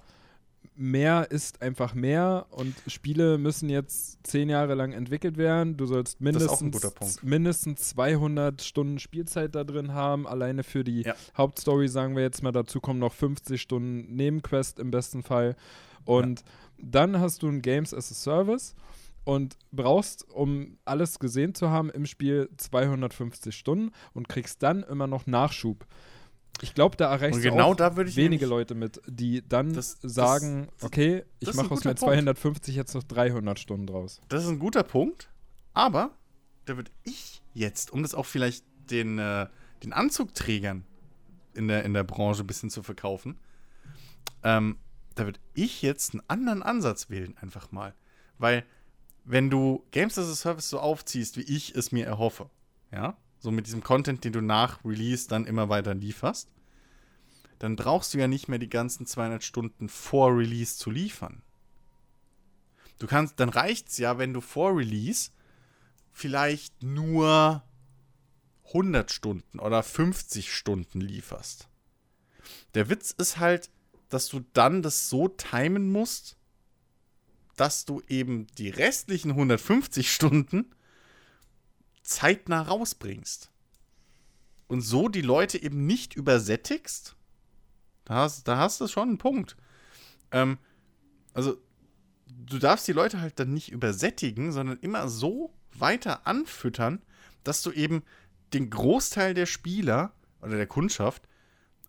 mehr 0.76 1.30
ist 1.30 1.62
einfach 1.62 1.94
mehr 1.94 2.46
und 2.52 2.74
Spiele 2.88 3.38
müssen 3.38 3.70
jetzt 3.70 4.26
zehn 4.26 4.48
Jahre 4.50 4.74
lang 4.76 4.94
entwickelt 4.94 5.36
werden. 5.38 5.76
Du 5.76 5.86
sollst 5.86 6.22
mindestens, 6.22 7.22
mindestens 7.22 7.90
200 7.90 8.62
Stunden 8.62 8.98
Spielzeit 9.00 9.56
da 9.56 9.66
drin 9.66 9.94
haben. 9.94 10.26
Alleine 10.26 10.64
für 10.64 10.86
die 10.86 11.02
Ja. 11.02 11.16
Hauptstory 11.38 11.90
sagen 11.90 12.16
wir 12.16 12.24
jetzt 12.24 12.42
mal, 12.42 12.54
dazu 12.54 12.80
kommen 12.80 13.00
noch 13.00 13.14
50 13.14 13.62
Stunden 13.62 14.16
Nebenquest 14.16 14.80
im 14.80 14.90
besten 14.90 15.22
Fall. 15.22 15.58
Und 16.06 16.44
dann 16.80 17.20
hast 17.20 17.44
du 17.44 17.48
ein 17.50 17.62
Games 17.62 17.94
as 17.94 18.10
a 18.10 18.16
Service 18.16 18.74
und 19.24 19.58
brauchst, 19.72 20.28
um 20.32 20.78
alles 20.86 21.20
gesehen 21.20 21.54
zu 21.56 21.70
haben 21.70 21.90
im 21.90 22.06
Spiel, 22.06 22.50
250 22.58 23.56
Stunden 23.56 23.92
und 24.14 24.28
kriegst 24.30 24.64
dann 24.64 24.84
immer 24.84 25.08
noch 25.08 25.28
Nachschub. 25.28 25.86
Ich 26.62 26.74
glaube, 26.76 26.96
da 26.98 27.10
erreichst 27.12 27.38
Und 27.38 27.44
du 27.46 27.50
genau 27.50 27.74
ich 27.74 28.16
wenige 28.16 28.46
Leute 28.46 28.76
mit, 28.76 29.02
die 29.08 29.48
dann 29.48 29.74
Das- 29.74 29.98
sagen, 30.02 30.68
das- 30.78 30.84
okay, 30.84 31.24
ich 31.40 31.54
mache 31.54 31.72
aus 31.72 31.84
meinen 31.84 31.96
Punkt. 31.96 32.00
250 32.00 32.76
jetzt 32.76 32.94
noch 32.94 33.04
300 33.04 33.58
Stunden 33.60 33.88
draus. 33.88 34.22
Das 34.30 34.44
ist 34.44 34.50
ein 34.50 34.60
guter 34.60 34.84
Punkt, 34.84 35.30
aber 35.74 36.12
da 36.66 36.76
würde 36.76 36.92
ich 37.04 37.42
jetzt, 37.54 37.92
um 37.92 38.04
das 38.04 38.14
auch 38.14 38.26
vielleicht 38.26 38.64
den, 38.92 39.18
äh, 39.18 39.48
den 39.84 39.94
Anzugträgern 39.94 40.84
in 41.56 41.68
der, 41.68 41.84
in 41.84 41.94
der 41.94 42.04
Branche 42.04 42.44
ein 42.44 42.48
bisschen 42.48 42.70
zu 42.70 42.84
verkaufen, 42.84 43.38
ähm, 44.44 44.78
da 45.16 45.26
würde 45.26 45.40
ich 45.54 45.82
jetzt 45.82 46.14
einen 46.14 46.24
anderen 46.28 46.64
Ansatz 46.64 47.10
wählen, 47.10 47.36
einfach 47.40 47.72
mal. 47.72 47.94
Weil, 48.38 48.64
wenn 49.24 49.50
du 49.50 49.86
Games 49.92 50.18
as 50.18 50.30
a 50.30 50.36
Service 50.36 50.70
so 50.70 50.80
aufziehst, 50.80 51.38
wie 51.38 51.42
ich 51.42 51.76
es 51.76 51.92
mir 51.92 52.06
erhoffe, 52.06 52.50
ja, 52.92 53.18
so 53.40 53.52
mit 53.52 53.68
diesem 53.68 53.84
Content, 53.84 54.24
den 54.24 54.34
du 54.34 54.42
nach 54.42 54.84
Release 54.86 55.28
dann 55.28 55.46
immer 55.46 55.70
weiter 55.70 55.94
lieferst, 55.94 56.50
dann 57.60 57.76
brauchst 57.76 58.14
du 58.14 58.18
ja 58.18 58.28
nicht 58.28 58.48
mehr 58.48 58.60
die 58.60 58.70
ganzen 58.70 59.06
200 59.06 59.44
Stunden 59.44 59.90
vor 59.90 60.36
Release 60.36 60.78
zu 60.78 60.90
liefern. 60.90 61.44
Du 62.98 63.08
kannst, 63.08 63.40
dann 63.40 63.50
reicht's 63.50 63.98
ja, 63.98 64.18
wenn 64.18 64.34
du 64.34 64.42
vor 64.42 64.76
Release 64.76 65.32
vielleicht 66.12 66.84
nur 66.84 67.64
100 68.68 69.12
Stunden 69.12 69.60
oder 69.60 69.84
50 69.84 70.54
Stunden 70.54 71.02
lieferst. 71.02 71.68
Der 72.74 72.90
Witz 72.90 73.12
ist 73.12 73.38
halt, 73.38 73.70
dass 74.10 74.28
du 74.28 74.42
dann 74.54 74.82
das 74.82 75.10
so 75.10 75.28
timen 75.28 75.92
musst, 75.92 76.38
dass 77.62 77.86
du 77.86 78.02
eben 78.08 78.48
die 78.58 78.70
restlichen 78.70 79.30
150 79.30 80.12
Stunden 80.12 80.74
zeitnah 82.02 82.64
rausbringst. 82.64 83.52
Und 84.66 84.82
so 84.82 85.10
die 85.10 85.22
Leute 85.22 85.62
eben 85.62 85.86
nicht 85.86 86.16
übersättigst. 86.16 87.16
Da 88.04 88.16
hast, 88.16 88.48
da 88.48 88.58
hast 88.58 88.82
du 88.82 88.88
schon 88.88 89.10
einen 89.10 89.18
Punkt. 89.20 89.58
Ähm, 90.32 90.58
also, 91.36 91.56
du 92.26 92.58
darfst 92.58 92.88
die 92.88 92.94
Leute 92.94 93.22
halt 93.22 93.40
dann 93.40 93.54
nicht 93.54 93.72
übersättigen, 93.72 94.52
sondern 94.52 94.80
immer 94.80 95.08
so 95.08 95.54
weiter 95.72 96.26
anfüttern, 96.26 97.04
dass 97.44 97.62
du 97.62 97.72
eben 97.72 98.02
den 98.54 98.72
Großteil 98.72 99.36
der 99.36 99.46
Spieler 99.46 100.16
oder 100.42 100.58
der 100.58 100.66
Kundschaft 100.66 101.28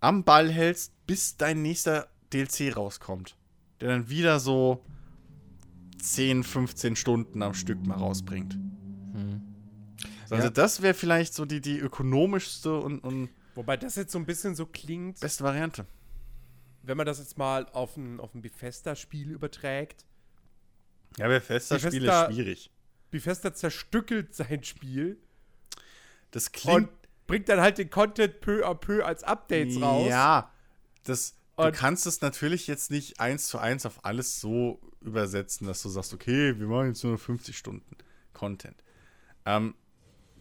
am 0.00 0.22
Ball 0.24 0.50
hältst, 0.52 0.92
bis 1.06 1.38
dein 1.38 1.62
nächster 1.62 2.08
DLC 2.30 2.76
rauskommt. 2.76 3.38
Der 3.80 3.88
dann 3.88 4.10
wieder 4.10 4.38
so 4.38 4.84
10, 6.02 6.42
15 6.44 6.96
Stunden 6.96 7.42
am 7.42 7.54
Stück 7.54 7.84
mal 7.86 7.96
rausbringt. 7.96 8.58
Also 10.30 10.44
Ja. 10.44 10.50
das 10.50 10.82
wäre 10.82 10.94
vielleicht 10.94 11.34
so 11.34 11.44
die, 11.44 11.60
die 11.60 11.78
ökonomischste 11.78 12.76
und, 12.78 13.00
und 13.00 13.28
Wobei 13.54 13.76
das 13.76 13.96
jetzt 13.96 14.12
so 14.12 14.18
ein 14.18 14.24
bisschen 14.26 14.54
so 14.54 14.64
klingt, 14.66 15.20
beste 15.20 15.44
Variante. 15.44 15.84
wenn 16.82 16.96
man 16.96 17.04
das 17.06 17.18
jetzt 17.18 17.36
mal 17.36 17.66
auf 17.72 17.96
ein, 17.98 18.18
auf 18.18 18.34
ein 18.34 18.40
Bethesda-Spiel 18.40 19.30
überträgt. 19.30 20.06
Ja, 21.18 21.28
Bethesda 21.28 21.76
Bethesda- 21.76 21.90
Spiel 21.90 22.04
ist 22.08 22.34
schwierig. 22.34 22.70
Bethesda 23.10 23.52
zerstückelt 23.52 24.34
sein 24.34 24.64
Spiel 24.64 25.18
Das 26.30 26.46
und 26.46 26.52
klingt 26.54 26.88
bringt 27.26 27.48
dann 27.50 27.60
halt 27.60 27.76
den 27.78 27.90
Content 27.90 28.40
peu 28.40 28.66
à 28.66 28.74
peu 28.74 29.04
als 29.04 29.22
Updates 29.22 29.80
raus. 29.80 30.08
Ja, 30.08 30.50
das, 31.04 31.34
du 31.56 31.64
Und- 31.64 31.72
kannst 31.74 32.06
es 32.06 32.20
natürlich 32.20 32.66
jetzt 32.66 32.90
nicht 32.90 33.20
eins 33.20 33.46
zu 33.46 33.58
eins 33.58 33.86
auf 33.86 34.04
alles 34.04 34.40
so 34.40 34.80
übersetzen, 35.00 35.66
dass 35.66 35.82
du 35.82 35.88
sagst, 35.88 36.14
okay, 36.14 36.58
wir 36.58 36.66
machen 36.66 36.88
jetzt 36.88 37.04
nur 37.04 37.18
50 37.18 37.56
Stunden 37.56 37.96
Content. 38.32 38.76
Ähm, 39.44 39.74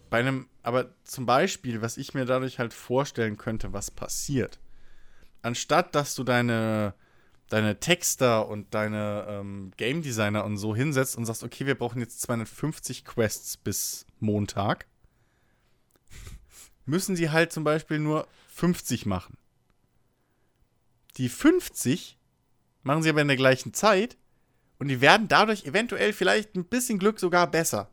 bei 0.09 0.19
einem, 0.19 0.47
aber 0.61 0.93
zum 1.03 1.25
Beispiel, 1.25 1.81
was 1.81 1.97
ich 1.97 2.13
mir 2.13 2.25
dadurch 2.25 2.59
halt 2.59 2.73
vorstellen 2.73 3.37
könnte, 3.37 3.73
was 3.73 3.89
passiert, 3.91 4.59
anstatt 5.41 5.95
dass 5.95 6.15
du 6.15 6.23
deine, 6.23 6.93
deine 7.47 7.79
Texter 7.79 8.47
und 8.47 8.73
deine 8.73 9.25
ähm, 9.29 9.71
Game 9.77 10.01
Designer 10.01 10.43
und 10.45 10.57
so 10.57 10.75
hinsetzt 10.75 11.15
und 11.17 11.25
sagst, 11.25 11.43
okay, 11.43 11.65
wir 11.65 11.75
brauchen 11.75 11.99
jetzt 11.99 12.21
250 12.21 13.05
Quests 13.05 13.57
bis 13.57 14.05
Montag, 14.19 14.85
müssen 16.85 17.15
sie 17.15 17.29
halt 17.29 17.51
zum 17.51 17.63
Beispiel 17.63 17.99
nur 17.99 18.27
50 18.53 19.05
machen. 19.05 19.37
Die 21.17 21.29
50 21.29 22.17
machen 22.83 23.03
sie 23.03 23.09
aber 23.09 23.21
in 23.21 23.27
der 23.27 23.37
gleichen 23.37 23.73
Zeit 23.73 24.17
und 24.79 24.87
die 24.87 25.01
werden 25.01 25.27
dadurch 25.27 25.65
eventuell 25.65 26.13
vielleicht 26.13 26.55
ein 26.55 26.65
bisschen 26.65 26.99
Glück 26.99 27.19
sogar 27.19 27.49
besser. 27.49 27.89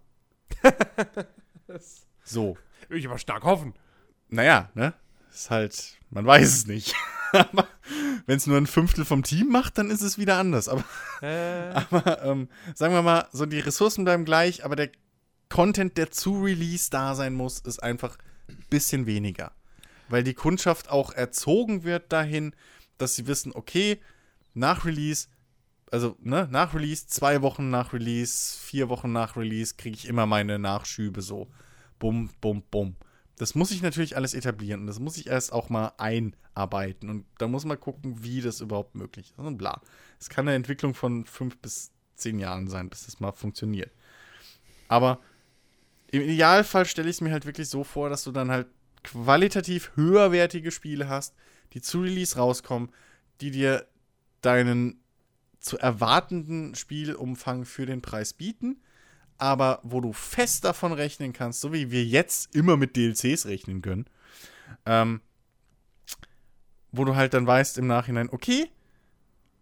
so. 2.24 2.56
Will 2.88 2.98
ich 2.98 3.06
aber 3.06 3.18
stark 3.18 3.44
hoffen. 3.44 3.74
Naja, 4.28 4.70
ne? 4.74 4.94
Ist 5.30 5.50
halt, 5.50 5.98
man 6.10 6.24
weiß 6.24 6.48
es 6.48 6.66
nicht. 6.66 6.94
aber 7.32 7.68
wenn 8.26 8.36
es 8.36 8.46
nur 8.46 8.56
ein 8.56 8.66
Fünftel 8.66 9.04
vom 9.04 9.22
Team 9.22 9.48
macht, 9.48 9.78
dann 9.78 9.90
ist 9.90 10.02
es 10.02 10.18
wieder 10.18 10.38
anders. 10.38 10.68
Aber, 10.68 10.84
Äh, 11.20 11.70
aber 11.90 12.22
ähm, 12.22 12.48
sagen 12.74 12.94
wir 12.94 13.02
mal, 13.02 13.28
so 13.32 13.46
die 13.46 13.60
Ressourcen 13.60 14.04
bleiben 14.04 14.24
gleich, 14.24 14.64
aber 14.64 14.76
der 14.76 14.90
Content, 15.48 15.96
der 15.96 16.10
zu 16.10 16.42
Release 16.42 16.90
da 16.90 17.14
sein 17.14 17.34
muss, 17.34 17.60
ist 17.60 17.82
einfach 17.82 18.16
ein 18.48 18.64
bisschen 18.70 19.06
weniger. 19.06 19.52
Weil 20.08 20.22
die 20.22 20.34
Kundschaft 20.34 20.90
auch 20.90 21.12
erzogen 21.12 21.84
wird 21.84 22.12
dahin, 22.12 22.54
dass 22.98 23.14
sie 23.16 23.26
wissen, 23.26 23.52
okay, 23.54 23.98
nach 24.54 24.84
Release, 24.84 25.28
also 25.90 26.16
ne, 26.20 26.48
nach 26.50 26.74
Release, 26.74 27.06
zwei 27.06 27.42
Wochen 27.42 27.70
nach 27.70 27.92
Release, 27.92 28.58
vier 28.58 28.88
Wochen 28.88 29.12
nach 29.12 29.36
Release, 29.36 29.74
kriege 29.76 29.96
ich 29.96 30.06
immer 30.06 30.26
meine 30.26 30.58
Nachschübe 30.58 31.22
so. 31.22 31.48
Bum, 31.98 32.30
bum, 32.40 32.62
bum. 32.70 32.96
Das 33.36 33.54
muss 33.54 33.70
ich 33.70 33.82
natürlich 33.82 34.16
alles 34.16 34.34
etablieren 34.34 34.82
und 34.82 34.86
das 34.88 34.98
muss 34.98 35.16
ich 35.16 35.28
erst 35.28 35.52
auch 35.52 35.68
mal 35.68 35.92
einarbeiten 35.96 37.08
und 37.08 37.24
da 37.38 37.46
muss 37.46 37.64
man 37.64 37.78
gucken, 37.78 38.22
wie 38.22 38.40
das 38.40 38.60
überhaupt 38.60 38.96
möglich 38.96 39.30
ist 39.30 39.38
und 39.38 39.58
bla. 39.58 39.80
Es 40.18 40.28
kann 40.28 40.48
eine 40.48 40.56
Entwicklung 40.56 40.94
von 40.94 41.24
fünf 41.24 41.56
bis 41.58 41.92
zehn 42.16 42.40
Jahren 42.40 42.68
sein, 42.68 42.90
bis 42.90 43.06
das 43.06 43.20
mal 43.20 43.32
funktioniert. 43.32 43.92
Aber 44.88 45.20
im 46.10 46.22
Idealfall 46.22 46.84
stelle 46.86 47.08
ich 47.08 47.16
es 47.16 47.20
mir 47.20 47.30
halt 47.30 47.46
wirklich 47.46 47.68
so 47.68 47.84
vor, 47.84 48.10
dass 48.10 48.24
du 48.24 48.32
dann 48.32 48.50
halt 48.50 48.66
qualitativ 49.04 49.92
höherwertige 49.94 50.70
Spiele 50.70 51.08
hast, 51.08 51.34
die 51.74 51.80
zu 51.80 52.00
Release 52.00 52.36
rauskommen, 52.36 52.90
die 53.40 53.50
dir 53.50 53.86
deinen 54.40 55.00
zu 55.60 55.78
erwartenden 55.78 56.74
Spielumfang 56.74 57.64
für 57.64 57.86
den 57.86 58.02
Preis 58.02 58.32
bieten, 58.32 58.80
aber 59.36 59.80
wo 59.82 60.00
du 60.00 60.12
fest 60.12 60.64
davon 60.64 60.92
rechnen 60.92 61.32
kannst, 61.32 61.60
so 61.60 61.72
wie 61.72 61.90
wir 61.90 62.04
jetzt 62.04 62.54
immer 62.54 62.76
mit 62.76 62.96
DLCs 62.96 63.46
rechnen 63.46 63.82
können, 63.82 64.06
ähm, 64.86 65.20
wo 66.92 67.04
du 67.04 67.16
halt 67.16 67.34
dann 67.34 67.46
weißt 67.46 67.78
im 67.78 67.86
Nachhinein, 67.86 68.30
okay, 68.30 68.70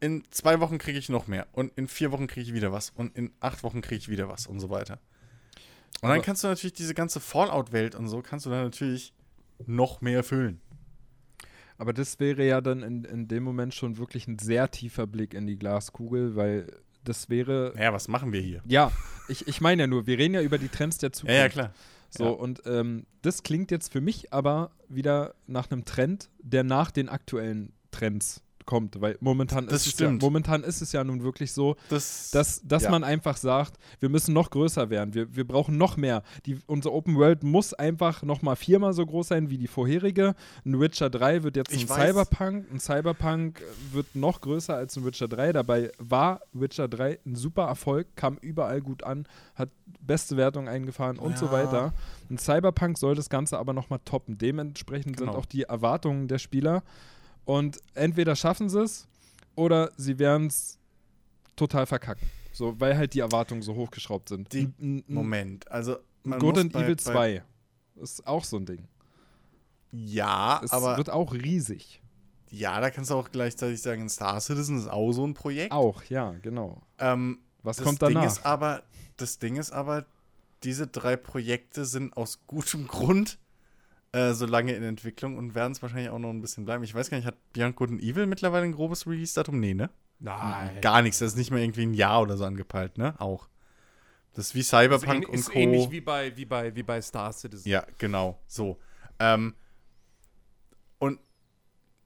in 0.01 0.25
zwei 0.31 0.61
Wochen 0.61 0.79
kriege 0.79 0.99
ich 0.99 1.09
noch 1.09 1.27
mehr 1.27 1.47
und 1.53 1.73
in 1.77 1.89
vier 1.89 2.13
Wochen 2.13 2.27
kriege 2.27 2.43
ich 2.43 2.55
wieder 2.55 2.73
was 2.73 2.91
und 2.91 3.17
in 3.17 3.33
acht 3.41 3.63
Wochen 3.63 3.81
kriege 3.81 3.99
ich 3.99 4.09
wieder 4.09 4.29
was 4.29 4.47
und 4.47 4.61
so 4.61 4.71
weiter. 4.71 4.99
Und 6.03 6.11
dann 6.11 6.23
kannst 6.23 6.45
du 6.45 6.49
natürlich 6.49 6.75
diese 6.75 6.95
ganze 6.95 7.21
Fallout-Welt 7.21 7.95
und 7.95 8.09
so, 8.09 8.21
kannst 8.21 8.45
du 8.45 8.51
dann 8.51 8.65
natürlich 8.65 9.15
noch 9.67 10.03
mehr 10.03 10.23
füllen. 10.23 10.61
Aber 11.79 11.93
das 11.93 12.19
wäre 12.21 12.47
ja 12.47 12.61
dann 12.61 12.83
in, 12.83 13.05
in 13.05 13.29
dem 13.29 13.43
Moment 13.43 13.75
schon 13.75 13.99
wirklich 13.99 14.27
ein 14.27 14.39
sehr 14.39 14.71
tiefer 14.71 15.07
Blick 15.07 15.35
in 15.35 15.47
die 15.47 15.59
Glaskugel, 15.59 16.37
weil 16.37 16.67
das 17.05 17.29
wäre. 17.29 17.73
Naja, 17.77 17.93
was 17.93 18.09
machen 18.09 18.33
wir 18.33 18.41
hier? 18.41 18.63
Ja, 18.67 18.91
ich, 19.29 19.47
ich 19.47 19.61
meine 19.61 19.83
ja 19.83 19.87
nur, 19.87 20.07
wir 20.07 20.19
reden 20.19 20.35
ja 20.35 20.43
über 20.43 20.59
die 20.59 20.69
Trends 20.69 20.99
der 20.99 21.09
Ja, 21.09 21.13
Zukunft. 21.13 21.37
ja, 21.39 21.49
klar. 21.49 21.75
So, 22.11 22.25
Ja. 22.25 22.31
und 22.31 22.63
ähm, 22.67 23.05
das 23.23 23.43
klingt 23.43 23.71
jetzt 23.71 23.93
für 23.93 24.01
mich 24.01 24.33
aber 24.33 24.71
wieder 24.89 25.35
nach 25.47 25.71
einem 25.71 25.85
Trend, 25.85 26.31
der 26.41 26.65
nach 26.65 26.91
den 26.91 27.09
aktuellen 27.09 27.73
Trends 27.91 28.43
kommt, 28.67 29.01
weil 29.01 29.17
momentan, 29.21 29.67
Das 29.67 29.87
ist, 29.87 29.95
es 29.95 30.01
ja, 30.01 30.07
stimmt. 30.07 30.23
momentan 30.23 30.63
ist 30.65 30.83
es 30.83 30.93
ja 30.93 31.03
nun 31.05 31.23
wirklich 31.23 31.53
so, 31.53 31.77
Das, 31.89 32.31
dass, 32.33 32.61
dass 32.65 32.83
ja. 32.83 32.91
man 32.91 33.05
einfach 33.05 33.37
sagt, 33.37 33.79
wir 34.01 34.09
müssen 34.09 34.35
noch 34.35 34.51
größer 34.51 34.91
werden, 34.91 35.15
wir, 35.15 35.35
wir 35.35 35.47
brauchen 35.47 35.79
noch 35.79 35.97
mehr. 35.97 36.23
Die, 36.45 36.59
unsere 36.67 36.93
Open 36.95 37.17
World 37.17 37.43
muss 37.45 37.73
einfach 37.73 38.23
noch 38.23 38.43
mal 38.43 38.57
viermal 38.57 38.93
so 38.93 39.07
groß 39.07 39.29
sein 39.29 39.49
wie 39.51 39.57
die 39.59 39.69
vorherige. 39.69 40.35
Ein 40.65 40.79
Witcher 40.81 41.09
3 41.09 41.43
wird 41.45 41.57
jetzt 41.57 41.73
Ich 41.73 41.85
ein 41.85 41.89
weiß. 41.89 42.09
Cyberpunk, 42.11 42.67
ein 42.71 42.81
Cyberpunk 42.81 43.63
wird 43.93 44.15
noch 44.15 44.41
größer 44.41 44.75
als 44.75 44.97
ein 44.97 45.05
Witcher 45.05 45.29
3. 45.29 45.53
Dabei 45.53 45.93
war 45.99 46.41
Witcher 46.53 46.89
3 46.89 47.21
ein 47.25 47.37
super 47.37 47.65
Erfolg, 47.67 48.09
kam 48.17 48.37
überall 48.41 48.81
gut 48.81 49.05
an, 49.05 49.27
hat 49.55 49.71
beste 50.01 50.37
Wertung 50.37 50.69
eingefahren 50.69 51.19
und 51.19 51.39
so 51.39 51.47
Ja. 51.47 51.53
weiter. 51.53 51.93
Ein 52.29 52.39
Cyberpunk 52.39 52.99
soll 52.99 53.15
das 53.15 53.31
Ganze 53.31 53.59
aber 53.59 53.73
noch 53.73 53.89
mal 53.91 53.99
toppen. 54.05 54.37
Dementsprechend 54.39 55.17
Genau. 55.17 55.33
sind 55.33 55.41
auch 55.41 55.47
die 55.47 55.63
Erwartungen 55.63 56.27
der 56.29 56.39
Spieler 56.39 56.83
und 57.47 57.79
entweder 57.95 58.37
schaffen 58.37 58.69
sie 58.69 58.83
es 58.83 59.09
oder 59.55 59.91
sie 59.97 60.19
werden 60.19 60.49
es 60.49 60.79
total 61.57 61.87
verkacken. 61.87 62.29
So, 62.53 62.79
weil 62.79 62.97
halt 62.97 63.15
die 63.15 63.21
Erwartungen 63.21 63.63
so 63.63 63.75
hochgeschraubt 63.75 64.29
sind. 64.29 64.53
Die- 64.53 64.71
N- 64.79 65.03
Moment, 65.09 65.71
also 65.71 65.97
man 66.25 66.39
Good 66.39 66.59
and 66.59 66.73
bei- 66.73 66.83
Evil 66.85 66.97
bei- 66.97 67.03
2 67.03 67.43
ist 67.97 68.27
auch 68.27 68.45
so 68.45 68.59
ein 68.59 68.67
Ding. 68.67 68.87
Ja, 69.93 70.61
Es 70.63 70.73
aber 70.73 70.97
wird 70.97 71.11
auch 71.11 71.33
riesig. 71.33 72.03
ja, 72.51 72.81
da 72.81 72.91
kannst 72.91 73.11
du 73.11 73.15
auch 73.15 73.31
gleichzeitig 73.31 73.81
sagen, 73.81 74.09
Star 74.09 74.41
Citizen 74.41 74.79
ist 74.79 74.89
auch 74.89 75.13
so 75.13 75.27
ein 75.27 75.35
Projekt. 75.35 75.73
Auch, 75.73 76.03
ja, 76.05 76.33
genau. 76.43 76.83
Ähm, 76.99 77.39
Was 77.63 77.77
das 77.77 77.85
kommt 77.87 78.03
Ding 78.03 78.15
danach? 78.15 78.27
ist 78.27 78.45
aber, 78.45 78.83
das 79.17 79.39
Ding 79.39 79.57
ist 79.57 79.71
aber, 79.73 80.05
diese 80.63 80.87
drei 80.87 81.17
Projekte 81.17 81.85
sind 81.85 82.17
aus 82.17 82.41
gutem 82.47 82.87
Grund 82.89 83.39
äh, 84.17 84.33
so 84.33 84.47
lange 84.47 84.73
in 84.73 84.83
Entwicklung 84.83 85.37
und 85.37 85.55
werden 85.55 85.73
es 85.73 85.83
wahrscheinlich 85.83 86.09
auch 86.09 86.19
noch 86.19 86.31
ein 86.31 86.41
bisschen 86.41 86.65
bleiben. 86.65 86.83
Ich 86.83 86.95
weiß 86.95 87.11
gar 87.11 87.19
nicht, 87.19 87.27
hat 87.27 87.37
Beyond 87.53 87.77
Good 87.77 87.91
and 87.91 88.03
Evil 88.03 88.27
mittlerweile 88.27 88.65
ein 88.65 88.73
grobes 88.73 89.07
Release-Datum? 89.07 89.61
Nee, 89.61 89.75
ne? 89.75 89.91
Nein. 90.19 90.81
Gar 90.81 91.03
nichts, 91.03 91.19
das 91.19 91.33
ist 91.33 91.37
nicht 91.37 91.51
mehr 91.51 91.63
irgendwie 91.63 91.83
ein 91.83 91.93
Jahr 91.93 92.23
oder 92.23 92.39
so 92.39 92.45
angepeilt, 92.47 92.97
ne? 92.97 93.15
Auch. 93.21 93.47
Das 94.33 94.47
ist 94.47 94.55
wie 94.55 94.61
ist, 94.61 94.71
Cyberpunk 94.71 95.25
ähn- 95.25 95.27
und 95.27 95.35
ist 95.35 95.51
Co. 95.51 95.59
ähnlich 95.59 95.91
wie 95.91 96.01
bei, 96.01 96.35
wie, 96.35 96.47
bei, 96.47 96.75
wie 96.75 96.83
bei 96.83 97.03
Star 97.03 97.31
Citizen. 97.33 97.69
Ja, 97.69 97.85
genau, 97.99 98.41
so. 98.47 98.79
Ähm, 99.19 99.55
und 100.99 101.21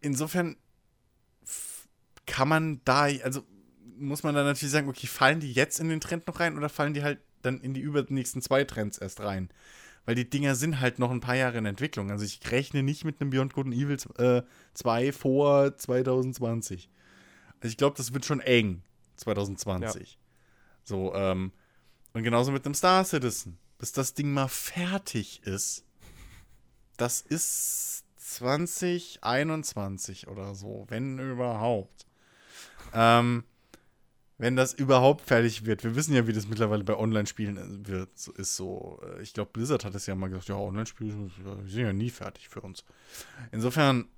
insofern 0.01 0.57
kann 2.27 2.49
man 2.49 2.81
da, 2.85 3.03
also 3.03 3.45
muss 3.99 4.25
man 4.25 4.35
dann 4.35 4.47
natürlich 4.47 4.73
sagen, 4.73 4.89
okay, 4.89 5.07
fallen 5.07 5.39
die 5.39 5.53
jetzt 5.53 5.79
in 5.79 5.89
den 5.89 6.01
Trend 6.01 6.27
noch 6.27 6.41
rein 6.41 6.57
oder 6.57 6.69
fallen 6.69 6.95
die 6.95 7.05
halt 7.05 7.21
dann 7.43 7.61
in 7.61 7.73
die 7.73 7.81
übernächsten 7.81 8.43
zwei 8.43 8.65
Trends 8.65 8.99
erst 8.99 9.21
rein? 9.21 9.51
Weil 10.11 10.17
die 10.17 10.29
Dinger 10.29 10.57
sind 10.57 10.81
halt 10.81 10.99
noch 10.99 11.13
ein 11.13 11.21
paar 11.21 11.37
Jahre 11.37 11.59
in 11.59 11.67
Entwicklung. 11.67 12.11
Also 12.11 12.25
ich 12.25 12.41
rechne 12.51 12.83
nicht 12.83 13.05
mit 13.05 13.21
einem 13.21 13.31
Beyond 13.31 13.55
Good 13.55 13.67
and 13.67 13.77
Evil 13.77 13.97
äh, 14.19 14.43
2 14.75 15.13
vor 15.13 15.77
2020. 15.77 16.91
Also 17.61 17.71
ich 17.71 17.77
glaube, 17.77 17.97
das 17.97 18.13
wird 18.13 18.25
schon 18.25 18.41
eng 18.41 18.83
2020. 19.15 20.19
So, 20.83 21.15
ähm, 21.15 21.53
und 22.13 22.25
genauso 22.25 22.51
mit 22.51 22.67
einem 22.67 22.75
Star 22.75 23.05
Citizen. 23.05 23.57
Bis 23.79 23.93
das 23.93 24.15
Ding 24.15 24.33
mal 24.33 24.49
fertig 24.49 25.45
ist, 25.45 25.85
das 26.97 27.21
ist 27.21 28.03
2021 28.17 30.27
oder 30.27 30.57
so, 30.57 30.87
wenn 30.89 31.21
überhaupt. 31.21 32.05
Ähm, 32.93 33.45
wenn 34.41 34.57
das 34.57 34.73
überhaupt 34.73 35.27
fertig 35.27 35.67
wird. 35.67 35.85
Wir 35.85 35.95
wissen 35.95 36.15
ja, 36.15 36.27
wie 36.27 36.33
das 36.33 36.49
mittlerweile 36.49 36.83
bei 36.83 36.97
Online-Spielen 36.97 37.59
äh, 37.59 37.87
wird. 37.89 38.09
Ist 38.39 38.57
so. 38.57 38.99
äh, 39.05 39.21
Ich 39.23 39.35
glaube, 39.35 39.51
Blizzard 39.53 39.85
hat 39.85 39.95
es 39.95 40.07
ja 40.07 40.15
mal 40.15 40.29
gesagt, 40.29 40.49
ja, 40.49 40.57
Online-Spiele 40.57 41.11
sind 41.11 41.33
ja- 41.45 41.55
die 41.57 41.71
sind 41.71 41.83
ja 41.85 41.93
nie 41.93 42.09
fertig 42.09 42.49
für 42.49 42.63
uns. 42.63 42.83
Insofern, 43.53 44.09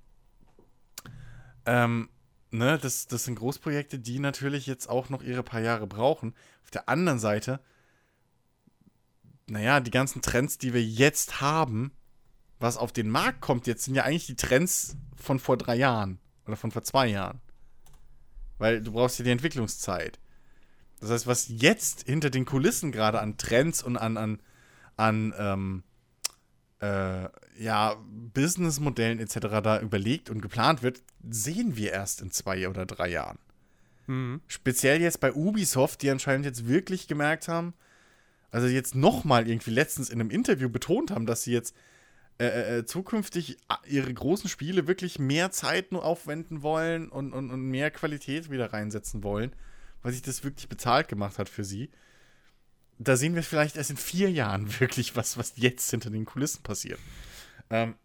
ähm, 1.65 2.07
ne, 2.51 2.79
das, 2.81 3.07
das 3.07 3.25
sind 3.25 3.35
Großprojekte, 3.35 3.99
die 3.99 4.19
natürlich 4.19 4.65
jetzt 4.65 4.87
auch 4.89 5.09
noch 5.09 5.23
ihre 5.23 5.43
paar 5.43 5.59
Jahre 5.59 5.87
brauchen. 5.87 6.33
Auf 6.63 6.71
der 6.71 6.87
anderen 6.87 7.19
Seite, 7.19 7.59
naja, 9.47 9.81
die 9.81 9.91
ganzen 9.91 10.21
Trends, 10.21 10.57
die 10.57 10.73
wir 10.73 10.83
jetzt 10.83 11.41
haben, 11.41 11.91
was 12.59 12.77
auf 12.77 12.93
den 12.93 13.09
Markt 13.09 13.41
kommt 13.41 13.67
jetzt, 13.67 13.83
sind 13.83 13.95
ja 13.95 14.03
eigentlich 14.03 14.27
die 14.27 14.37
Trends 14.37 14.95
von 15.17 15.37
vor 15.37 15.57
drei 15.57 15.75
Jahren 15.75 16.19
oder 16.47 16.55
von 16.55 16.71
vor 16.71 16.83
zwei 16.83 17.07
Jahren. 17.07 17.41
Weil 18.63 18.79
du 18.79 18.93
brauchst 18.93 19.19
ja 19.19 19.25
die 19.25 19.31
Entwicklungszeit. 19.31 20.21
Das 21.01 21.09
heißt, 21.09 21.27
was 21.27 21.47
jetzt 21.49 22.03
hinter 22.03 22.29
den 22.29 22.45
Kulissen 22.45 22.93
gerade 22.93 23.19
an 23.19 23.35
Trends 23.35 23.83
und 23.83 23.97
an, 23.97 24.15
an, 24.15 24.39
an 24.95 25.33
ähm, 25.37 25.83
äh, 26.79 27.27
ja, 27.61 27.97
Businessmodellen 28.33 29.19
etc. 29.19 29.39
da 29.61 29.81
überlegt 29.81 30.29
und 30.29 30.39
geplant 30.39 30.81
wird, 30.81 31.01
sehen 31.29 31.75
wir 31.75 31.91
erst 31.91 32.21
in 32.21 32.31
zwei 32.31 32.69
oder 32.69 32.85
drei 32.85 33.09
Jahren. 33.09 33.37
Mhm. 34.07 34.39
Speziell 34.47 35.01
jetzt 35.01 35.19
bei 35.19 35.33
Ubisoft, 35.33 36.01
die 36.01 36.09
anscheinend 36.09 36.45
jetzt 36.45 36.65
wirklich 36.65 37.09
gemerkt 37.09 37.49
haben, 37.49 37.73
also 38.49 38.67
jetzt 38.67 38.95
nochmal 38.95 39.45
irgendwie 39.45 39.71
letztens 39.71 40.09
in 40.09 40.21
einem 40.21 40.29
Interview 40.29 40.69
betont 40.69 41.11
haben, 41.11 41.25
dass 41.25 41.43
sie 41.43 41.51
jetzt 41.51 41.75
äh, 42.39 42.79
äh, 42.79 42.85
zukünftig 42.85 43.57
a- 43.67 43.79
ihre 43.87 44.13
großen 44.13 44.49
Spiele 44.49 44.87
wirklich 44.87 45.19
mehr 45.19 45.51
Zeit 45.51 45.91
nur 45.91 46.03
aufwenden 46.03 46.61
wollen 46.63 47.09
und, 47.09 47.31
und, 47.33 47.51
und 47.51 47.61
mehr 47.61 47.91
Qualität 47.91 48.49
wieder 48.49 48.73
reinsetzen 48.73 49.23
wollen, 49.23 49.55
weil 50.01 50.13
sich 50.13 50.21
das 50.23 50.43
wirklich 50.43 50.67
bezahlt 50.67 51.07
gemacht 51.07 51.37
hat 51.37 51.47
für 51.49 51.63
sie. 51.63 51.89
Da 52.99 53.17
sehen 53.17 53.35
wir 53.35 53.43
vielleicht 53.43 53.75
erst 53.77 53.91
in 53.91 53.97
vier 53.97 54.31
Jahren 54.31 54.67
wirklich, 54.79 55.15
was, 55.15 55.37
was 55.37 55.53
jetzt 55.57 55.89
hinter 55.91 56.09
den 56.09 56.25
Kulissen 56.25 56.63
passiert. 56.63 56.99
Ähm, 57.69 57.95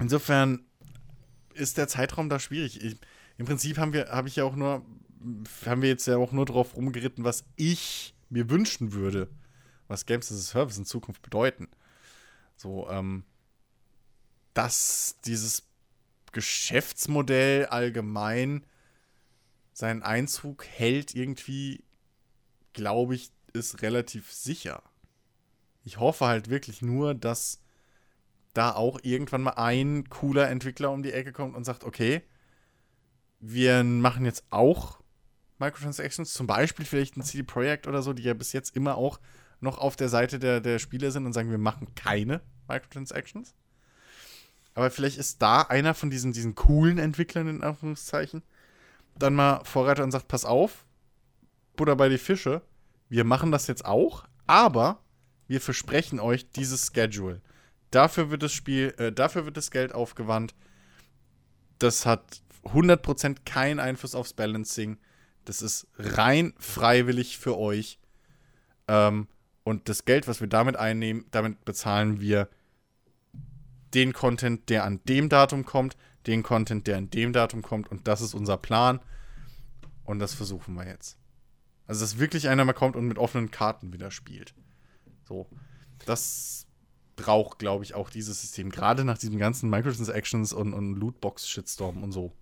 insofern 0.00 0.64
ist 1.54 1.78
der 1.78 1.88
Zeitraum 1.88 2.28
da 2.28 2.38
schwierig. 2.38 2.82
Ich, 2.82 2.96
im 3.38 3.46
Prinzip 3.46 3.78
haben 3.78 3.92
wir, 3.92 4.08
habe 4.08 4.28
ich 4.28 4.36
ja 4.36 4.44
auch 4.44 4.56
nur, 4.56 4.84
haben 5.66 5.82
wir 5.82 5.88
jetzt 5.88 6.06
ja 6.06 6.16
auch 6.16 6.32
nur 6.32 6.46
drauf 6.46 6.76
rumgeritten, 6.76 7.24
was 7.24 7.44
ich 7.56 8.14
mir 8.30 8.48
wünschen 8.50 8.92
würde, 8.92 9.28
was 9.88 10.06
Games 10.06 10.30
as 10.32 10.38
a 10.38 10.42
Service 10.42 10.78
in 10.78 10.84
Zukunft 10.84 11.22
bedeuten. 11.22 11.68
So, 12.56 12.88
ähm, 12.90 13.24
dass 14.54 15.16
dieses 15.24 15.68
Geschäftsmodell 16.32 17.66
allgemein 17.66 18.64
seinen 19.72 20.02
Einzug 20.02 20.66
hält, 20.66 21.14
irgendwie, 21.14 21.84
glaube 22.72 23.14
ich, 23.14 23.30
ist 23.52 23.82
relativ 23.82 24.32
sicher. 24.32 24.82
Ich 25.84 25.98
hoffe 25.98 26.26
halt 26.26 26.48
wirklich 26.48 26.82
nur, 26.82 27.14
dass 27.14 27.60
da 28.54 28.74
auch 28.74 28.98
irgendwann 29.02 29.42
mal 29.42 29.52
ein 29.52 30.08
cooler 30.08 30.48
Entwickler 30.48 30.90
um 30.90 31.02
die 31.02 31.12
Ecke 31.12 31.32
kommt 31.32 31.54
und 31.54 31.64
sagt, 31.64 31.84
okay, 31.84 32.22
wir 33.40 33.84
machen 33.84 34.24
jetzt 34.24 34.44
auch 34.50 35.00
Microtransactions, 35.58 36.32
zum 36.32 36.46
Beispiel 36.46 36.84
vielleicht 36.84 37.16
ein 37.16 37.22
CD 37.22 37.42
Projekt 37.42 37.86
oder 37.86 38.02
so, 38.02 38.12
die 38.12 38.22
ja 38.22 38.34
bis 38.34 38.52
jetzt 38.52 38.74
immer 38.74 38.96
auch 38.96 39.20
noch 39.60 39.78
auf 39.78 39.96
der 39.96 40.08
Seite 40.08 40.38
der, 40.38 40.60
der 40.60 40.78
Spieler 40.78 41.10
sind 41.10 41.26
und 41.26 41.32
sagen, 41.32 41.50
wir 41.50 41.58
machen 41.58 41.94
keine 41.94 42.40
Microtransactions. 42.68 43.54
Aber 44.74 44.90
vielleicht 44.90 45.16
ist 45.16 45.40
da 45.40 45.62
einer 45.62 45.94
von 45.94 46.10
diesen, 46.10 46.32
diesen 46.32 46.54
coolen 46.54 46.98
Entwicklern, 46.98 47.48
in 47.48 47.62
Anführungszeichen, 47.62 48.42
dann 49.18 49.34
mal 49.34 49.64
Vorreiter 49.64 50.04
und 50.04 50.10
sagt, 50.10 50.28
pass 50.28 50.44
auf, 50.44 50.84
Butter 51.76 51.96
bei 51.96 52.08
die 52.08 52.18
Fische, 52.18 52.62
wir 53.08 53.24
machen 53.24 53.50
das 53.50 53.66
jetzt 53.66 53.84
auch, 53.84 54.24
aber 54.46 55.00
wir 55.46 55.60
versprechen 55.60 56.20
euch 56.20 56.50
dieses 56.50 56.90
Schedule. 56.94 57.40
Dafür 57.90 58.30
wird 58.30 58.42
das 58.42 58.52
Spiel, 58.52 58.94
äh, 58.98 59.12
dafür 59.12 59.46
wird 59.46 59.56
das 59.56 59.70
Geld 59.70 59.94
aufgewandt. 59.94 60.54
Das 61.78 62.04
hat 62.04 62.42
100% 62.64 63.44
keinen 63.44 63.80
Einfluss 63.80 64.14
aufs 64.14 64.32
Balancing. 64.32 64.98
Das 65.44 65.62
ist 65.62 65.86
rein 65.96 66.52
freiwillig 66.58 67.38
für 67.38 67.56
euch. 67.56 68.00
Ähm, 68.88 69.28
und 69.66 69.88
das 69.88 70.04
Geld, 70.04 70.28
was 70.28 70.40
wir 70.40 70.46
damit 70.46 70.76
einnehmen, 70.76 71.24
damit 71.32 71.64
bezahlen 71.64 72.20
wir 72.20 72.48
den 73.94 74.12
Content, 74.12 74.68
der 74.68 74.84
an 74.84 75.00
dem 75.08 75.28
Datum 75.28 75.64
kommt, 75.64 75.96
den 76.28 76.44
Content, 76.44 76.86
der 76.86 76.98
an 76.98 77.10
dem 77.10 77.32
Datum 77.32 77.62
kommt. 77.62 77.90
Und 77.90 78.06
das 78.06 78.20
ist 78.20 78.32
unser 78.32 78.58
Plan. 78.58 79.00
Und 80.04 80.20
das 80.20 80.34
versuchen 80.34 80.76
wir 80.76 80.86
jetzt. 80.86 81.18
Also, 81.88 82.02
dass 82.02 82.20
wirklich 82.20 82.48
einer 82.48 82.64
mal 82.64 82.74
kommt 82.74 82.94
und 82.94 83.08
mit 83.08 83.18
offenen 83.18 83.50
Karten 83.50 83.92
wieder 83.92 84.12
spielt. 84.12 84.54
So. 85.24 85.48
Das 86.04 86.68
braucht, 87.16 87.58
glaube 87.58 87.82
ich, 87.82 87.94
auch 87.94 88.08
dieses 88.08 88.40
System. 88.40 88.70
Gerade 88.70 89.04
nach 89.04 89.18
diesem 89.18 89.36
ganzen 89.36 89.68
Microtransactions 89.68 90.52
und, 90.52 90.74
und 90.74 90.94
Lootbox-Shitstorm 90.94 92.04
und 92.04 92.12
so. 92.12 92.32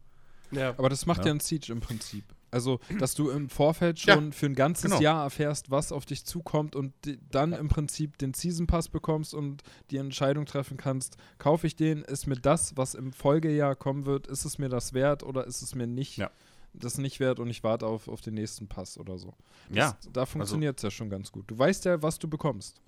Ja. 0.51 0.75
Aber 0.77 0.91
das 0.91 1.07
macht 1.07 1.21
ja. 1.21 1.29
ja 1.29 1.33
ein 1.33 1.41
Siege 1.41 1.73
im 1.73 1.81
Prinzip. 1.81 2.27
Also, 2.55 2.81
dass 2.99 3.15
du 3.15 3.29
im 3.31 3.49
Vorfeld 3.51 3.99
schon 4.01 4.27
Ja, 4.27 4.31
für 4.33 4.47
ein 4.47 4.55
ganzes 4.55 4.91
genau. 4.91 5.01
Jahr 5.03 5.25
erfährst, 5.25 5.71
was 5.71 5.93
auf 5.93 6.07
dich 6.07 6.25
zukommt 6.25 6.75
und 6.77 6.93
dann 7.31 7.53
im 7.53 7.69
Prinzip 7.69 8.17
den 8.19 8.33
Season 8.33 8.67
Pass 8.67 8.89
bekommst 8.89 9.35
und 9.35 9.63
die 9.91 9.99
Entscheidung 9.99 10.47
treffen 10.47 10.77
kannst, 10.77 11.17
kaufe 11.39 11.67
ich 11.67 11.77
den, 11.77 12.03
ist 12.03 12.27
mir 12.27 12.37
das, 12.37 12.77
was 12.77 12.95
im 12.95 13.13
Folgejahr 13.13 13.75
kommen 13.77 14.07
wird, 14.07 14.27
ist 14.29 14.45
es 14.45 14.57
mir 14.59 14.69
das 14.69 14.95
wert 14.95 15.23
oder 15.23 15.47
ist 15.47 15.61
es 15.63 15.75
mir 15.75 15.87
nicht 15.87 16.17
Ja. 16.17 16.31
das 16.73 16.99
nicht 16.99 17.21
wert 17.21 17.41
und 17.41 17.51
ich 17.51 17.63
warte 17.65 17.87
auf, 17.87 18.09
auf 18.09 18.21
den 18.21 18.35
nächsten 18.35 18.69
Pass 18.69 18.99
oder 18.99 19.19
so. 19.19 19.35
Das, 19.69 19.77
Ja, 19.77 19.99
Da 20.13 20.25
funktioniert 20.27 20.77
es 20.79 20.83
ja 20.83 20.91
schon 20.91 21.11
ganz 21.11 21.31
gut. 21.33 21.51
Du 21.51 21.59
weißt 21.59 21.85
ja, 21.85 22.03
was 22.03 22.19
du 22.19 22.29
bekommst. 22.29 22.81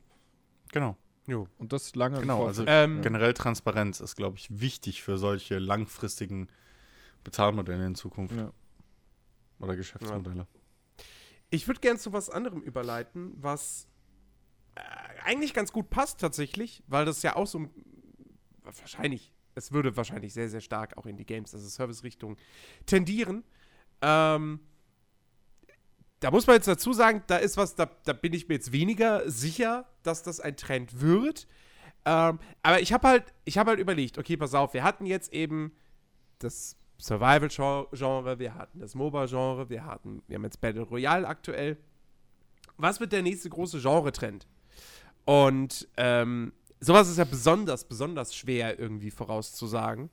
genau. 0.72 0.96
Jo. 1.28 1.48
Und 1.58 1.72
das 1.72 1.96
lange 1.96 2.20
Genau, 2.20 2.46
also. 2.46 2.62
Ähm, 2.68 3.02
generell 3.02 3.34
Transparenz 3.34 3.98
ist, 3.98 4.14
glaube 4.14 4.36
ich, 4.38 4.46
wichtig 4.60 5.02
für 5.02 5.18
solche 5.18 5.58
langfristigen 5.58 6.46
Bezahlmodelle 7.24 7.84
in 7.84 7.96
Zukunft. 7.96 8.36
Ja. 8.36 8.52
Oder 9.60 9.76
Geschäftsmodelle. 9.76 10.46
Ich 11.50 11.66
würde 11.68 11.80
gerne 11.80 11.98
zu 11.98 12.12
was 12.12 12.28
anderem 12.28 12.60
überleiten, 12.62 13.32
was 13.36 13.88
äh, 14.74 14.80
eigentlich 15.24 15.54
ganz 15.54 15.72
gut 15.72 15.90
passt 15.90 16.20
tatsächlich, 16.20 16.82
weil 16.86 17.04
das 17.04 17.22
ja 17.22 17.36
auch 17.36 17.46
so 17.46 17.60
ein- 17.60 17.70
wahrscheinlich, 18.62 19.32
es 19.54 19.72
würde 19.72 19.96
wahrscheinlich 19.96 20.34
sehr, 20.34 20.48
sehr 20.48 20.60
stark 20.60 20.96
auch 20.98 21.06
in 21.06 21.16
die 21.16 21.24
Games, 21.24 21.54
also 21.54 21.68
Service-Richtung 21.68 22.36
tendieren. 22.84 23.44
Ähm, 24.02 24.60
da 26.20 26.30
muss 26.30 26.46
man 26.46 26.56
jetzt 26.56 26.68
dazu 26.68 26.92
sagen, 26.92 27.22
da 27.26 27.36
ist 27.36 27.56
was, 27.56 27.74
da, 27.74 27.86
da 28.04 28.12
bin 28.12 28.32
ich 28.32 28.48
mir 28.48 28.54
jetzt 28.54 28.72
weniger 28.72 29.30
sicher, 29.30 29.86
dass 30.02 30.22
das 30.22 30.40
ein 30.40 30.56
Trend 30.56 31.00
wird. 31.00 31.46
Ähm, 32.04 32.38
aber 32.62 32.80
ich 32.80 32.92
habe 32.92 33.08
halt, 33.08 33.34
ich 33.44 33.58
habe 33.58 33.70
halt 33.70 33.80
überlegt, 33.80 34.18
okay, 34.18 34.36
pass 34.36 34.54
auf, 34.54 34.74
wir 34.74 34.82
hatten 34.82 35.06
jetzt 35.06 35.32
eben 35.32 35.72
das 36.38 36.76
Survival-Genre, 36.98 38.38
wir 38.38 38.54
hatten 38.54 38.78
das 38.80 38.94
MOBA-Genre, 38.94 39.68
wir 39.68 39.84
hatten, 39.84 40.22
wir 40.26 40.36
haben 40.36 40.44
jetzt 40.44 40.60
Battle 40.60 40.82
Royale 40.82 41.26
aktuell. 41.26 41.76
Was 42.78 43.00
wird 43.00 43.12
der 43.12 43.22
nächste 43.22 43.50
große 43.50 43.80
Genre-Trend? 43.80 44.46
Und 45.24 45.88
ähm, 45.96 46.52
sowas 46.80 47.08
ist 47.08 47.18
ja 47.18 47.24
besonders, 47.24 47.84
besonders 47.84 48.34
schwer 48.34 48.78
irgendwie 48.78 49.10
vorauszusagen. 49.10 50.10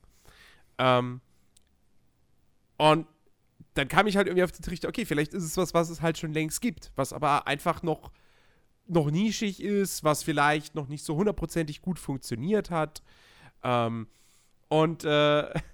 Ähm, 0.77 1.21
und 2.77 3.07
dann 3.75 3.87
kam 3.87 4.07
ich 4.07 4.17
halt 4.17 4.27
irgendwie 4.27 4.43
auf 4.43 4.51
die 4.51 4.61
Trichter, 4.61 4.87
okay, 4.87 5.05
vielleicht 5.05 5.33
ist 5.33 5.43
es 5.43 5.57
was, 5.57 5.73
was 5.73 5.89
es 5.89 6.01
halt 6.01 6.17
schon 6.17 6.33
längst 6.33 6.61
gibt, 6.61 6.91
was 6.95 7.13
aber 7.13 7.47
einfach 7.47 7.83
noch, 7.83 8.11
noch 8.87 9.09
nischig 9.09 9.61
ist, 9.61 10.03
was 10.03 10.23
vielleicht 10.23 10.75
noch 10.75 10.87
nicht 10.87 11.03
so 11.03 11.15
hundertprozentig 11.15 11.81
gut 11.81 11.99
funktioniert 11.99 12.69
hat. 12.69 13.01
Ähm, 13.63 14.07
und 14.67 15.03
äh, 15.05 15.53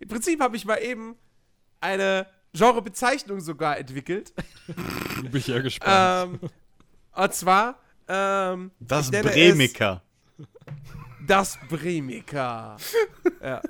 im 0.00 0.08
Prinzip 0.08 0.40
habe 0.40 0.56
ich 0.56 0.64
mal 0.64 0.76
eben 0.76 1.16
eine 1.80 2.26
Genrebezeichnung 2.52 3.40
sogar 3.40 3.78
entwickelt. 3.78 4.32
bin 5.22 5.36
ich 5.36 5.46
ja 5.46 5.60
gespannt. 5.60 6.40
ähm, 6.42 6.50
und 7.14 7.34
zwar 7.34 7.78
ähm, 8.08 8.70
Das 8.80 9.10
ich 9.10 9.20
Bremiker. 9.22 10.02
Das 11.26 11.58
Bremiker. 11.68 12.76
ja. 13.42 13.60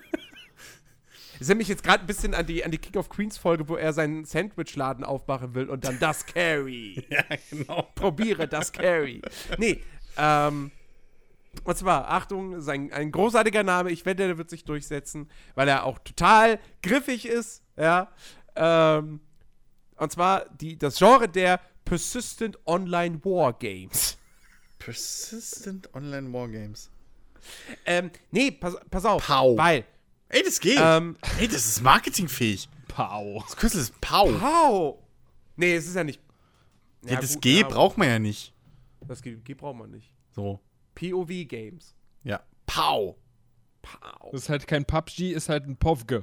Das 1.38 1.48
erinnert 1.48 1.58
mich 1.58 1.68
jetzt 1.68 1.82
gerade 1.82 2.04
ein 2.04 2.06
bisschen 2.06 2.34
an 2.34 2.46
die, 2.46 2.64
an 2.64 2.70
die 2.70 2.78
King 2.78 2.96
of 2.98 3.08
Queens 3.08 3.38
Folge, 3.38 3.68
wo 3.68 3.76
er 3.76 3.94
seinen 3.94 4.26
Sandwichladen 4.26 5.04
aufmachen 5.04 5.54
will 5.54 5.70
und 5.70 5.84
dann 5.84 5.98
das 5.98 6.26
Carry. 6.26 7.02
Ja, 7.10 7.24
genau. 7.50 7.88
Probiere 7.94 8.46
das 8.46 8.72
Carry. 8.72 9.22
Nee, 9.58 9.82
ähm, 10.16 10.70
und 11.64 11.76
zwar, 11.76 12.08
Achtung, 12.10 12.54
ist 12.54 12.68
ein, 12.68 13.10
großartiger 13.10 13.62
Name. 13.62 13.90
Ich 13.90 14.06
wette, 14.06 14.26
der 14.26 14.38
wird 14.38 14.50
sich 14.50 14.64
durchsetzen, 14.64 15.28
weil 15.54 15.68
er 15.68 15.84
auch 15.84 15.98
total 15.98 16.58
griffig 16.82 17.26
ist, 17.26 17.62
ja. 17.76 18.08
Ähm, 18.56 19.20
und 19.96 20.12
zwar 20.12 20.48
die, 20.50 20.78
das 20.78 20.98
Genre 20.98 21.28
der 21.28 21.60
Persistent 21.84 22.58
Online 22.66 23.22
War 23.24 23.52
Games. 23.52 24.16
Persistent 24.78 25.92
Online 25.94 26.32
Wargames. 26.32 26.90
Ähm, 27.84 28.10
nee, 28.30 28.50
pass, 28.50 28.76
pass 28.90 29.04
auf. 29.04 29.26
Pau. 29.26 29.56
Weil, 29.56 29.84
Ey, 30.28 30.42
das 30.42 30.60
geht. 30.60 30.78
ähm, 30.80 31.16
Ey, 31.38 31.48
das 31.48 31.66
ist 31.66 31.82
marketingfähig. 31.82 32.68
Pau. 32.88 33.42
Das 33.46 33.56
Kürzel 33.56 33.80
ist 33.80 34.00
Pau. 34.00 34.30
Pau. 34.32 35.02
Nee, 35.56 35.74
es 35.74 35.86
ist 35.86 35.96
ja 35.96 36.04
nicht. 36.04 36.20
Ja, 37.04 37.20
das 37.20 37.34
gut, 37.34 37.42
G 37.42 37.60
ja, 37.60 37.68
braucht 37.68 37.98
man 37.98 38.08
ja 38.08 38.18
nicht. 38.18 38.54
Das 39.06 39.22
G, 39.22 39.36
G 39.36 39.54
braucht 39.54 39.76
man 39.76 39.90
nicht. 39.90 40.10
So. 40.32 40.60
POV 41.00 41.48
Games. 41.48 41.94
Ja. 42.24 42.40
Pau. 42.66 43.16
Pau. 43.82 44.30
Das 44.32 44.42
ist 44.42 44.48
halt 44.50 44.66
kein 44.66 44.84
PUBG, 44.84 45.32
ist 45.32 45.48
halt 45.48 45.66
ein 45.66 45.76
POVG. 45.76 46.22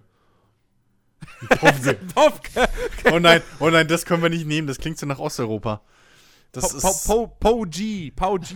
Popke. 2.13 2.69
Oh 3.11 3.19
nein, 3.19 3.41
oh 3.59 3.69
nein, 3.69 3.87
das 3.87 4.05
können 4.05 4.21
wir 4.21 4.29
nicht 4.29 4.45
nehmen. 4.45 4.67
Das 4.67 4.77
klingt 4.77 4.97
so 4.99 5.05
nach 5.05 5.17
Osteuropa. 5.19 5.81
Das, 6.51 6.71
Po, 6.79 6.89
ist, 6.89 7.07
po, 7.07 7.27
po 7.27 7.61
G. 7.67 8.11
Pau 8.11 8.37
G. 8.37 8.55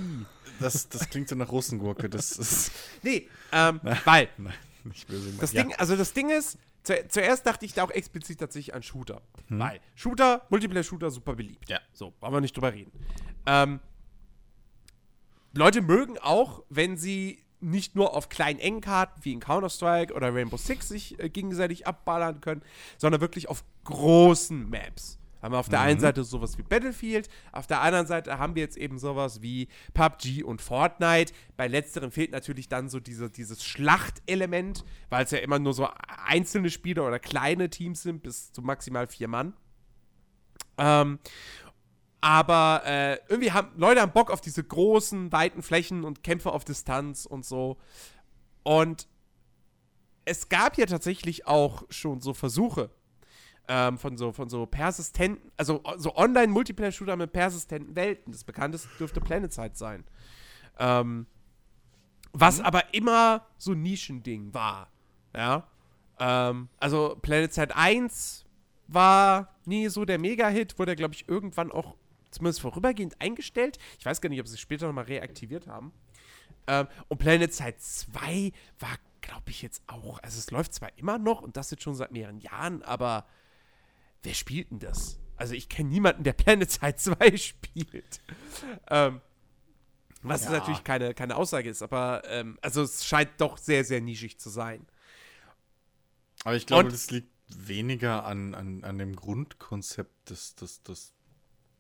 das, 0.60 0.88
das 0.90 1.10
klingt 1.10 1.28
so 1.30 1.36
nach 1.36 1.52
Russengurke. 1.52 2.10
Das 2.10 2.32
ist. 2.34 2.72
Nee, 3.02 3.28
ähm, 3.52 3.82
weil 4.06 4.30
Nein, 4.38 4.54
nicht 4.84 5.08
böse. 5.08 5.32
das 5.40 5.54
ja. 5.54 5.64
Ding, 5.64 5.74
also 5.76 5.96
das 5.96 6.14
Ding 6.14 6.30
ist, 6.30 6.58
zu, 6.84 6.94
zuerst 7.08 7.46
dachte 7.46 7.66
ich 7.66 7.74
da 7.74 7.84
auch 7.84 7.92
explizit 7.92 8.40
tatsächlich 8.40 8.76
an 8.76 8.84
Shooter. 8.84 9.22
Weil 9.50 9.80
Shooter, 9.96 10.46
Multiplayer-Shooter 10.50 11.10
super 11.10 11.36
beliebt. 11.36 11.70
Ja. 11.70 11.80
So, 11.94 12.14
brauchen 12.20 12.34
wir 12.34 12.42
nicht 12.42 12.56
drüber 12.56 12.74
reden. 12.74 12.92
Ähm, 13.46 13.80
Leute 15.54 15.82
mögen 15.82 16.18
auch, 16.18 16.64
wenn 16.70 16.98
sie 16.98 17.44
nicht 17.60 17.96
nur 17.96 18.16
auf 18.16 18.30
kleinen 18.30 18.60
engen 18.60 18.82
Karten 18.82 19.24
wie 19.24 19.34
in 19.34 19.40
Counter-Strike 19.40 20.14
oder 20.14 20.34
Rainbow 20.34 20.58
Six 20.58 20.90
sich 20.90 21.20
äh, 21.20 21.30
gegenseitig 21.30 21.86
abballern 21.88 22.42
können, 22.42 22.62
sondern 22.98 23.22
wirklich 23.22 23.50
auf 23.50 23.64
großen 23.84 24.70
Maps. 24.70 25.20
Haben 25.42 25.56
wir 25.56 25.60
auf 25.60 25.70
der 25.70 25.82
einen 25.82 26.00
Seite 26.00 26.24
sowas 26.24 26.60
wie 26.60 26.62
Battlefield, 26.62 27.28
auf 27.52 27.66
der 27.66 27.82
anderen 27.82 28.06
Seite 28.06 28.38
haben 28.38 28.54
wir 28.54 28.62
jetzt 28.62 28.78
eben 28.78 29.00
sowas 29.00 29.42
wie 29.42 29.70
PUBG 29.96 30.44
und 30.44 30.62
Fortnite. 30.62 31.34
Bei 31.58 31.68
letzterem 31.68 32.12
fehlt 32.12 32.32
natürlich 32.32 32.70
dann 32.70 32.90
so 32.90 33.00
diese, 33.00 33.30
dieses 33.32 33.64
Schlachtelement, 33.64 34.86
weil 35.10 35.26
es 35.26 35.32
ja 35.32 35.40
immer 35.40 35.58
nur 35.58 35.74
so 35.74 35.90
einzelne 36.28 36.70
Spieler 36.70 37.08
oder 37.08 37.18
kleine 37.18 37.72
Teams 37.72 38.04
sind, 38.04 38.22
bis 38.22 38.52
zu 38.52 38.62
maximal 38.62 39.08
vier 39.08 39.28
Mann. 39.28 39.54
Ähm, 40.78 41.18
aber 42.22 42.84
äh, 42.86 43.18
irgendwie 43.28 43.52
haben 43.52 43.72
Leute 43.76 44.02
haben 44.02 44.12
Bock 44.14 44.30
auf 44.30 44.42
diese 44.42 44.64
großen, 44.64 45.32
weiten 45.32 45.64
Flächen 45.64 46.04
und 46.04 46.24
Kämpfe 46.24 46.52
auf 46.52 46.64
Distanz 46.64 47.26
und 47.26 47.44
so. 47.46 47.78
Und 48.64 49.08
es 50.24 50.48
gab 50.50 50.78
ja 50.78 50.86
tatsächlich 50.86 51.48
auch 51.48 51.84
schon 51.90 52.22
so 52.22 52.36
Versuche 52.36 52.92
ähm, 53.68 53.98
von 53.98 54.18
so 54.18 54.32
von 54.32 54.50
so 54.50 54.68
persistenten, 54.68 55.52
also 55.58 55.82
so 55.98 56.16
Online-Multiplayer-Shooter 56.16 57.16
mit 57.16 57.34
persistenten 57.34 57.96
Welten. 57.96 58.32
Das 58.32 58.44
bekannteste 58.44 58.90
dürfte 59.00 59.20
PlanetSide 59.20 59.72
sein. 59.74 60.04
Ähm, 60.78 61.26
was 62.34 62.60
Mhm. 62.60 62.66
aber 62.66 62.94
immer 62.94 63.48
so 63.58 63.72
ein 63.72 63.82
Nischending 63.82 64.54
war. 64.54 64.92
Ja. 65.36 65.68
Ähm, 66.20 66.70
also 66.78 67.18
PlanetSide 67.22 67.76
1 67.76 68.46
war 68.88 69.56
nie 69.66 69.88
so 69.88 70.06
der 70.06 70.20
Mega-Hit, 70.20 70.78
wurde, 70.78 70.96
glaube 70.96 71.14
ich, 71.14 71.28
irgendwann 71.28 71.72
auch 71.72 71.96
zumindest 72.32 72.62
vorübergehend 72.62 73.20
eingestellt. 73.22 73.78
Ich 74.00 74.06
weiß 74.06 74.22
gar 74.22 74.30
nicht, 74.30 74.40
ob 74.40 74.48
sie 74.48 74.56
es 74.56 74.60
später 74.60 74.88
nochmal 74.88 75.06
reaktiviert 75.06 75.68
haben. 75.68 75.92
Ähm, 76.68 76.88
und 77.08 77.18
PlanetSide 77.18 77.78
2 77.78 78.52
war, 78.80 78.98
glaube 79.22 79.50
ich, 79.50 79.62
jetzt 79.62 79.84
auch. 79.88 80.20
Also 80.24 80.40
es 80.40 80.52
läuft 80.52 80.74
zwar 80.74 80.90
immer 80.98 81.18
noch 81.18 81.42
und 81.42 81.58
das 81.58 81.72
jetzt 81.72 81.84
schon 81.84 81.96
seit 81.96 82.12
mehreren 82.12 82.40
Jahren, 82.40 82.84
aber 82.84 83.26
wer 84.24 84.34
spielt 84.34 84.72
denn 84.72 84.80
das? 84.80 85.20
Also 85.38 85.54
ich 85.56 85.70
kenne 85.70 85.90
niemanden, 85.90 86.24
der 86.24 86.34
PlanetSide 86.34 86.96
2 86.96 87.38
spielt. 87.38 88.22
Ähm, 88.90 89.22
was 90.24 90.44
Ja. 90.46 90.52
natürlich 90.52 90.84
keine, 90.84 91.16
keine 91.16 91.36
Aussage 91.36 91.68
ist, 91.70 91.82
aber 91.82 92.22
ähm, 92.28 92.60
also 92.62 92.84
es 92.84 93.06
scheint 93.06 93.32
doch 93.40 93.58
sehr, 93.58 93.84
sehr 93.84 94.02
nischig 94.02 94.38
zu 94.40 94.50
sein. 94.52 94.86
Aber 96.44 96.56
ich 96.56 96.68
glaube, 96.68 96.86
Und- 96.86 96.94
das 96.94 97.10
liegt 97.10 97.30
weniger 97.48 98.24
an, 98.26 98.54
an, 98.56 98.84
an 98.84 98.98
dem 98.98 99.16
Grundkonzept 99.16 100.30
des, 100.30 100.56
des, 100.56 100.84
des 100.84 101.14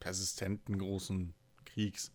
persistenten 0.01 0.77
großen 0.79 1.33
Kriegs. 1.63 2.11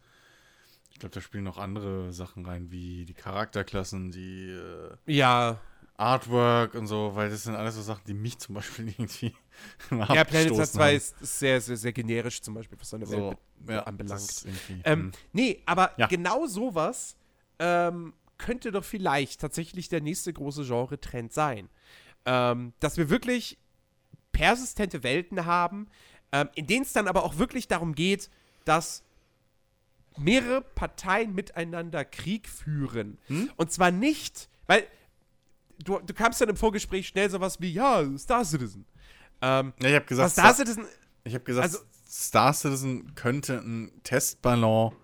Ich 0.90 0.98
glaube, 0.98 1.14
da 1.14 1.22
spielen 1.22 1.44
noch 1.44 1.58
andere 1.58 2.12
Sachen 2.12 2.44
rein, 2.44 2.70
wie 2.70 3.06
die 3.06 3.14
Charakterklassen, 3.14 4.10
die 4.12 4.50
äh, 4.50 4.96
Ja, 5.06 5.60
Artwork 5.98 6.74
und 6.74 6.86
so, 6.86 7.14
weil 7.14 7.30
das 7.30 7.44
sind 7.44 7.54
alles 7.54 7.74
so 7.76 7.82
Sachen, 7.82 8.02
die 8.06 8.14
mich 8.14 8.38
zum 8.38 8.54
Beispiel 8.54 8.88
irgendwie 8.98 9.34
ja 10.12 10.24
PlanetSide 10.24 10.66
abgestoßen 10.66 10.74
2 10.74 10.88
haben. 10.88 10.96
ist, 10.96 11.18
sehr, 11.20 11.60
sehr, 11.60 11.76
sehr 11.78 11.92
generisch 11.92 12.42
zum 12.42 12.54
Beispiel, 12.54 12.78
was 12.78 12.90
seine 12.90 13.10
Welt 13.10 13.38
so, 13.64 13.72
ja, 13.72 13.82
anbelangt. 13.84 14.44
Ähm, 14.84 15.00
hm. 15.00 15.12
nee, 15.32 15.62
aber 15.66 15.92
Ja. 15.96 16.06
genau 16.06 16.46
sowas 16.46 17.16
ähm, 17.58 18.12
könnte 18.38 18.72
doch 18.72 18.84
vielleicht 18.84 19.40
tatsächlich 19.40 19.88
der 19.88 20.02
nächste 20.02 20.32
große 20.32 20.64
Genre-Trend 20.64 21.32
sein. 21.32 21.70
Ähm, 22.26 22.74
dass 22.80 22.96
wir 22.98 23.08
wirklich 23.08 23.58
persistente 24.32 25.02
Welten 25.02 25.46
haben, 25.46 25.88
ähm, 26.36 26.48
in 26.54 26.66
denen 26.66 26.82
es 26.82 26.92
dann 26.92 27.08
aber 27.08 27.24
auch 27.24 27.38
wirklich 27.38 27.68
darum 27.68 27.94
geht, 27.94 28.30
dass 28.64 29.02
mehrere 30.18 30.60
Parteien 30.62 31.34
miteinander 31.34 32.04
Krieg 32.04 32.48
führen. 32.48 33.18
Hm? 33.26 33.50
Und 33.56 33.72
zwar 33.72 33.90
nicht, 33.90 34.48
weil 34.66 34.86
du, 35.78 35.98
du 35.98 36.14
kamst 36.14 36.40
dann 36.40 36.48
im 36.48 36.56
Vorgespräch 36.56 37.08
schnell 37.08 37.30
sowas 37.30 37.60
wie, 37.60 37.72
ja, 37.72 38.04
Star 38.18 38.44
Citizen. 38.44 38.86
Ähm, 39.40 39.72
ja, 39.80 39.88
ich 39.88 39.94
habe 39.94 40.06
gesagt, 40.06 40.32
Star 40.32 40.54
Citizen 40.54 40.86
Ich 41.24 41.34
habe 41.34 41.44
gesagt, 41.44 41.64
Also- 41.64 41.80
Star 42.08 42.52
Citizen 42.52 43.14
könnte 43.14 43.58
ein 43.58 43.90
Testballon 44.04 44.94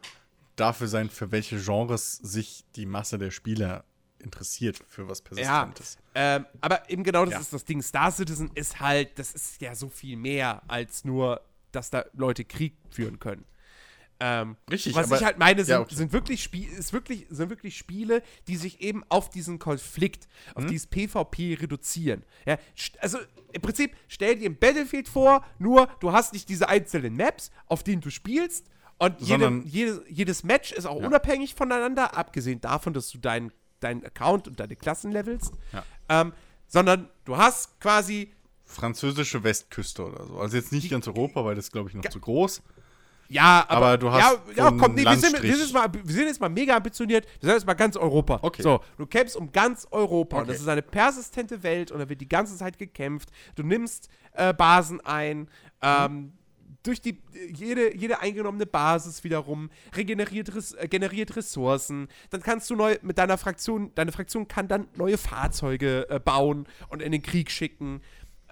dafür 0.57 0.87
sein, 0.87 1.11
für 1.11 1.33
welche 1.33 1.59
Genres 1.61 2.15
sich 2.17 2.65
die 2.77 2.87
Masse 2.87 3.19
der 3.19 3.31
Spieler 3.31 3.85
interessiert, 4.23 4.79
für 4.89 5.09
was 5.09 5.21
Persistentes. 5.23 5.99
Ähm, 6.15 6.47
aber 6.61 6.89
eben 6.91 7.05
genau 7.05 7.25
das 7.25 7.35
Ja. 7.35 7.41
ist 7.41 7.53
das 7.53 7.65
Ding. 7.65 7.83
Star 7.83 8.11
Citizen 8.11 8.51
ist 8.55 8.81
halt, 8.81 9.19
das 9.19 9.33
ist 9.35 9.61
ja 9.61 9.75
so 9.75 9.89
viel 9.89 10.17
mehr 10.17 10.63
als 10.69 11.05
nur, 11.05 11.41
dass 11.73 11.91
da 11.91 12.05
Leute 12.15 12.45
Krieg 12.45 12.77
führen 12.91 13.19
können. 13.19 13.45
Ähm, 14.25 14.57
Richtig, 14.71 14.95
was 14.95 15.07
aber- 15.07 15.17
ich 15.19 15.25
halt 15.25 15.39
meine, 15.39 15.65
sind, 15.65 15.73
Ja, 15.73 15.81
okay. 15.81 15.95
sind, 15.97 16.13
wirklich 16.13 16.45
Spie 16.45 16.65
ist 16.67 16.93
wirklich, 16.93 17.27
sind 17.29 17.51
wirklich 17.51 17.77
Spiele, 17.77 18.23
die 18.47 18.55
sich 18.57 18.81
eben 18.81 19.03
auf 19.09 19.31
diesen 19.31 19.59
Konflikt, 19.59 20.29
Mhm. 20.29 20.53
auf 20.63 20.67
dieses 20.67 20.87
PvP 20.87 21.55
reduzieren. 21.55 22.23
Ja, 22.47 22.57
also 23.01 23.19
im 23.53 23.61
Prinzip 23.63 23.97
stell 24.07 24.37
dir 24.37 24.49
ein 24.49 24.57
Battlefield 24.57 25.09
vor, 25.09 25.45
nur 25.59 25.89
du 25.99 26.13
hast 26.13 26.35
nicht 26.35 26.49
diese 26.49 26.69
einzelnen 26.69 27.17
Maps, 27.17 27.51
auf 27.67 27.83
denen 27.83 28.01
du 28.01 28.11
spielst. 28.11 28.67
Und 28.99 29.19
Sondern- 29.19 29.67
jede, 29.67 30.05
jedes 30.09 30.45
Match 30.45 30.71
ist 30.71 30.87
auch 30.87 31.01
Ja. 31.01 31.07
unabhängig 31.09 31.57
voneinander, 31.57 32.17
abgesehen 32.17 32.61
davon, 32.61 32.93
dass 32.93 33.11
du 33.11 33.19
deinen 33.19 33.51
deinen 33.83 34.05
Account 34.05 34.49
und 34.49 34.61
deine 34.61 34.77
Klassen 34.77 35.13
levelst. 35.13 35.53
Ja. 35.73 35.85
Ähm, 36.09 36.33
sondern 36.67 37.09
du 37.25 37.37
hast 37.37 37.79
quasi 37.81 38.33
Französische 38.65 39.45
Westküste 39.45 40.05
oder 40.05 40.27
so. 40.27 40.39
Also 40.39 40.57
jetzt 40.57 40.73
nicht 40.73 40.91
ganz 40.91 41.07
Europa, 41.07 41.45
weil 41.45 41.55
das 41.55 41.67
ist, 41.67 41.73
glaube 41.73 41.91
ich, 41.91 41.95
noch 41.95 42.05
zu 42.07 42.21
groß. 42.21 42.63
Ja, 43.29 43.65
aber, 43.69 43.87
Aber 43.87 43.99
du 43.99 44.11
hast 44.13 44.39
ja, 44.57 44.65
ja, 44.65 44.71
komm, 44.71 44.95
nee, 44.95 45.05
wir 45.05 45.17
sind, 45.17 45.43
wir, 45.43 45.51
sind 45.53 45.61
jetzt 45.61 45.73
mal, 45.73 45.89
wir 45.93 46.15
sind 46.15 46.27
jetzt 46.27 46.41
mal 46.41 46.51
mega 46.51 46.77
ambitioniert. 46.77 47.25
Wir 47.41 47.49
sind 47.49 47.57
jetzt 47.57 47.67
mal 47.67 47.75
ganz 47.75 47.97
Europa. 47.97 48.39
Okay. 48.43 48.63
So, 48.63 48.81
du 48.99 49.07
kämpfst 49.07 49.37
um 49.37 49.53
ganz 49.53 49.87
Europa. 49.91 50.37
Und 50.37 50.43
Okay. 50.43 50.53
das 50.53 50.61
ist 50.61 50.69
eine 50.69 50.83
persistente 50.83 51.63
Welt 51.63 51.91
und 51.91 51.99
da 51.99 52.09
wird 52.09 52.21
die 52.21 52.29
ganze 52.29 52.57
Zeit 52.57 52.79
gekämpft. 52.79 53.31
Du 53.55 53.63
nimmst 53.63 54.11
äh, 54.33 54.53
Basen 54.53 55.01
ein. 55.01 55.49
Ähm, 55.81 56.33
durch 56.83 57.01
die, 57.01 57.21
jede, 57.53 57.97
jede 57.97 58.21
eingenommene 58.21 58.67
Basis 58.67 59.25
wiederum 59.25 59.71
regeneriert, 59.95 60.55
Res, 60.55 60.73
äh, 60.75 60.89
generiert 60.89 61.37
Ressourcen. 61.37 62.09
Dann 62.31 62.43
kannst 62.43 62.71
du 62.71 62.77
neu 62.77 62.97
mit 63.03 63.19
deiner 63.19 63.39
Fraktion, 63.39 63.93
deine 63.95 64.13
Fraktion 64.13 64.49
kann 64.49 64.69
dann 64.69 64.89
neue 64.97 65.19
Fahrzeuge 65.19 66.09
äh, 66.11 66.19
bauen 66.19 66.67
und 66.89 67.03
in 67.03 67.13
den 67.13 67.23
Krieg 67.23 67.51
schicken. 67.51 68.01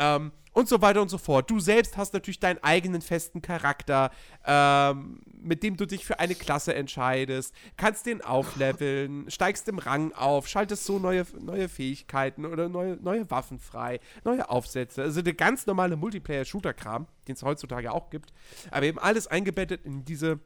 Ähm, 0.01 0.33
und 0.53 0.69
so 0.69 0.83
weiter 0.83 1.01
und 1.01 1.09
so 1.09 1.17
fort. 1.19 1.49
Du 1.49 1.61
selbst 1.61 1.97
hast 1.97 2.13
natürlich 2.13 2.41
deinen 2.41 2.59
eigenen 2.65 3.03
festen 3.03 3.41
Charakter, 3.41 4.11
ähm, 4.45 5.21
mit 5.41 5.63
dem 5.63 5.77
du 5.77 5.87
dich 5.87 6.05
für 6.05 6.19
eine 6.19 6.35
Klasse 6.35 6.75
entscheidest, 6.75 7.55
kannst 7.77 8.05
den 8.07 8.21
aufleveln, 8.21 9.31
steigst 9.31 9.69
im 9.69 9.79
Rang 9.79 10.13
auf, 10.13 10.49
schaltest 10.49 10.85
so 10.87 10.99
neue, 10.99 11.25
neue 11.41 11.69
Fähigkeiten 11.69 12.45
oder 12.45 12.69
neue, 12.69 12.97
neue 12.97 13.31
Waffen 13.31 13.61
frei, 13.61 14.01
neue 14.25 14.51
Aufsätze. 14.51 15.03
Also 15.03 15.23
der 15.23 15.35
ganz 15.35 15.67
normale 15.67 15.95
Multiplayer-Shooter-Kram, 15.97 17.07
den 17.29 17.37
es 17.37 17.45
heutzutage 17.45 17.93
auch 17.93 18.11
gibt, 18.11 18.33
aber 18.73 18.87
eben 18.87 18.99
alles 18.99 19.29
eingebettet 19.29 19.83
in 19.85 20.05
diese, 20.05 20.41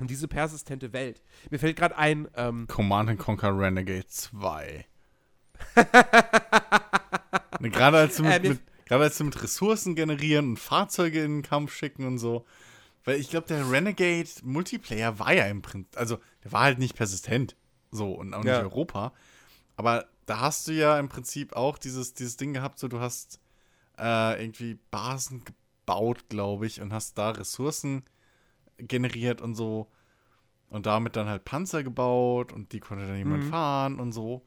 in 0.00 0.08
diese 0.08 0.26
persistente 0.26 0.92
Welt. 0.92 1.22
Mir 1.50 1.60
fällt 1.60 1.76
gerade 1.76 1.96
ein, 1.96 2.26
ähm, 2.34 2.66
Command 2.66 3.10
and 3.10 3.18
Conquer 3.20 3.56
Renegade 3.56 4.08
2. 4.08 4.84
Ne, 7.60 7.70
Gerade 7.70 7.98
als, 7.98 8.16
du 8.16 8.24
Äh, 8.24 8.40
mit, 8.40 8.42
mir- 8.42 8.48
mit, 8.50 8.60
gerade 8.86 9.04
als 9.04 9.18
du 9.18 9.24
mit 9.24 9.42
Ressourcen 9.42 9.94
generieren 9.94 10.50
und 10.50 10.58
Fahrzeuge 10.58 11.22
in 11.22 11.36
den 11.38 11.42
Kampf 11.42 11.74
schicken 11.74 12.06
und 12.06 12.18
so. 12.18 12.46
Weil 13.04 13.20
ich 13.20 13.30
glaube, 13.30 13.46
der 13.46 13.70
Renegade 13.70 14.28
Multiplayer 14.42 15.18
war 15.18 15.32
ja 15.32 15.44
im 15.46 15.62
Prinzip, 15.62 15.96
also 15.96 16.18
der 16.42 16.52
war 16.52 16.62
halt 16.62 16.78
nicht 16.78 16.96
persistent. 16.96 17.54
So, 17.92 18.12
und 18.14 18.34
auch 18.34 18.42
nicht 18.42 18.48
Ja. 18.48 18.62
Europa. 18.62 19.12
Aber 19.76 20.06
da 20.26 20.40
hast 20.40 20.66
du 20.66 20.72
ja 20.72 20.98
im 20.98 21.08
Prinzip 21.08 21.54
auch 21.54 21.78
dieses, 21.78 22.14
dieses 22.14 22.36
Ding 22.36 22.52
gehabt, 22.52 22.78
so 22.78 22.88
du 22.88 22.98
hast 22.98 23.38
äh, 23.98 24.42
irgendwie 24.42 24.78
Basen 24.90 25.44
gebaut, 25.44 26.28
glaube 26.28 26.66
ich, 26.66 26.80
und 26.80 26.92
hast 26.92 27.16
da 27.16 27.30
Ressourcen 27.30 28.04
generiert 28.78 29.40
und 29.40 29.54
so. 29.54 29.88
Und 30.68 30.86
damit 30.86 31.14
dann 31.14 31.28
halt 31.28 31.44
Panzer 31.44 31.84
gebaut 31.84 32.52
und 32.52 32.72
die 32.72 32.80
konnte 32.80 33.06
dann 33.06 33.16
jemand 33.16 33.44
Mhm. 33.44 33.48
fahren 33.50 34.00
und 34.00 34.10
so. 34.12 34.44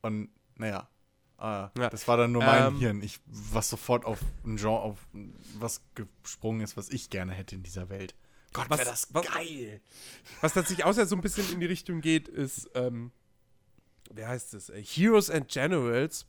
Und 0.00 0.30
naja, 0.56 0.88
äh, 1.38 1.42
Ja. 1.42 1.70
das 1.90 2.06
war 2.08 2.16
dann 2.16 2.32
nur 2.32 2.42
mein 2.44 2.66
Ähm. 2.74 2.78
Hirn, 2.78 3.02
ich, 3.02 3.20
was 3.26 3.68
sofort 3.70 4.04
auf 4.04 4.20
ein 4.44 4.56
Genre, 4.56 4.80
auf 4.80 5.06
was 5.58 5.82
gesprungen 6.22 6.60
ist, 6.62 6.76
was 6.76 6.88
ich 6.90 7.10
gerne 7.10 7.32
hätte 7.32 7.54
in 7.54 7.62
dieser 7.62 7.88
Welt. 7.88 8.14
Gott, 8.52 8.70
Was- 8.70 8.78
wäre 8.78 8.88
das 8.90 9.08
was- 9.12 9.26
geil. 9.26 9.80
Was 10.40 10.54
tatsächlich 10.54 10.86
ja 10.86 11.04
so 11.06 11.14
ein 11.16 11.20
bisschen 11.20 11.50
in 11.52 11.60
die 11.60 11.66
Richtung 11.66 12.00
geht, 12.00 12.28
ist, 12.28 12.70
ähm, 12.74 13.10
wie 14.12 14.24
heißt 14.24 14.54
es? 14.54 14.72
Heroes 14.74 15.28
and 15.30 15.48
Generals. 15.48 16.26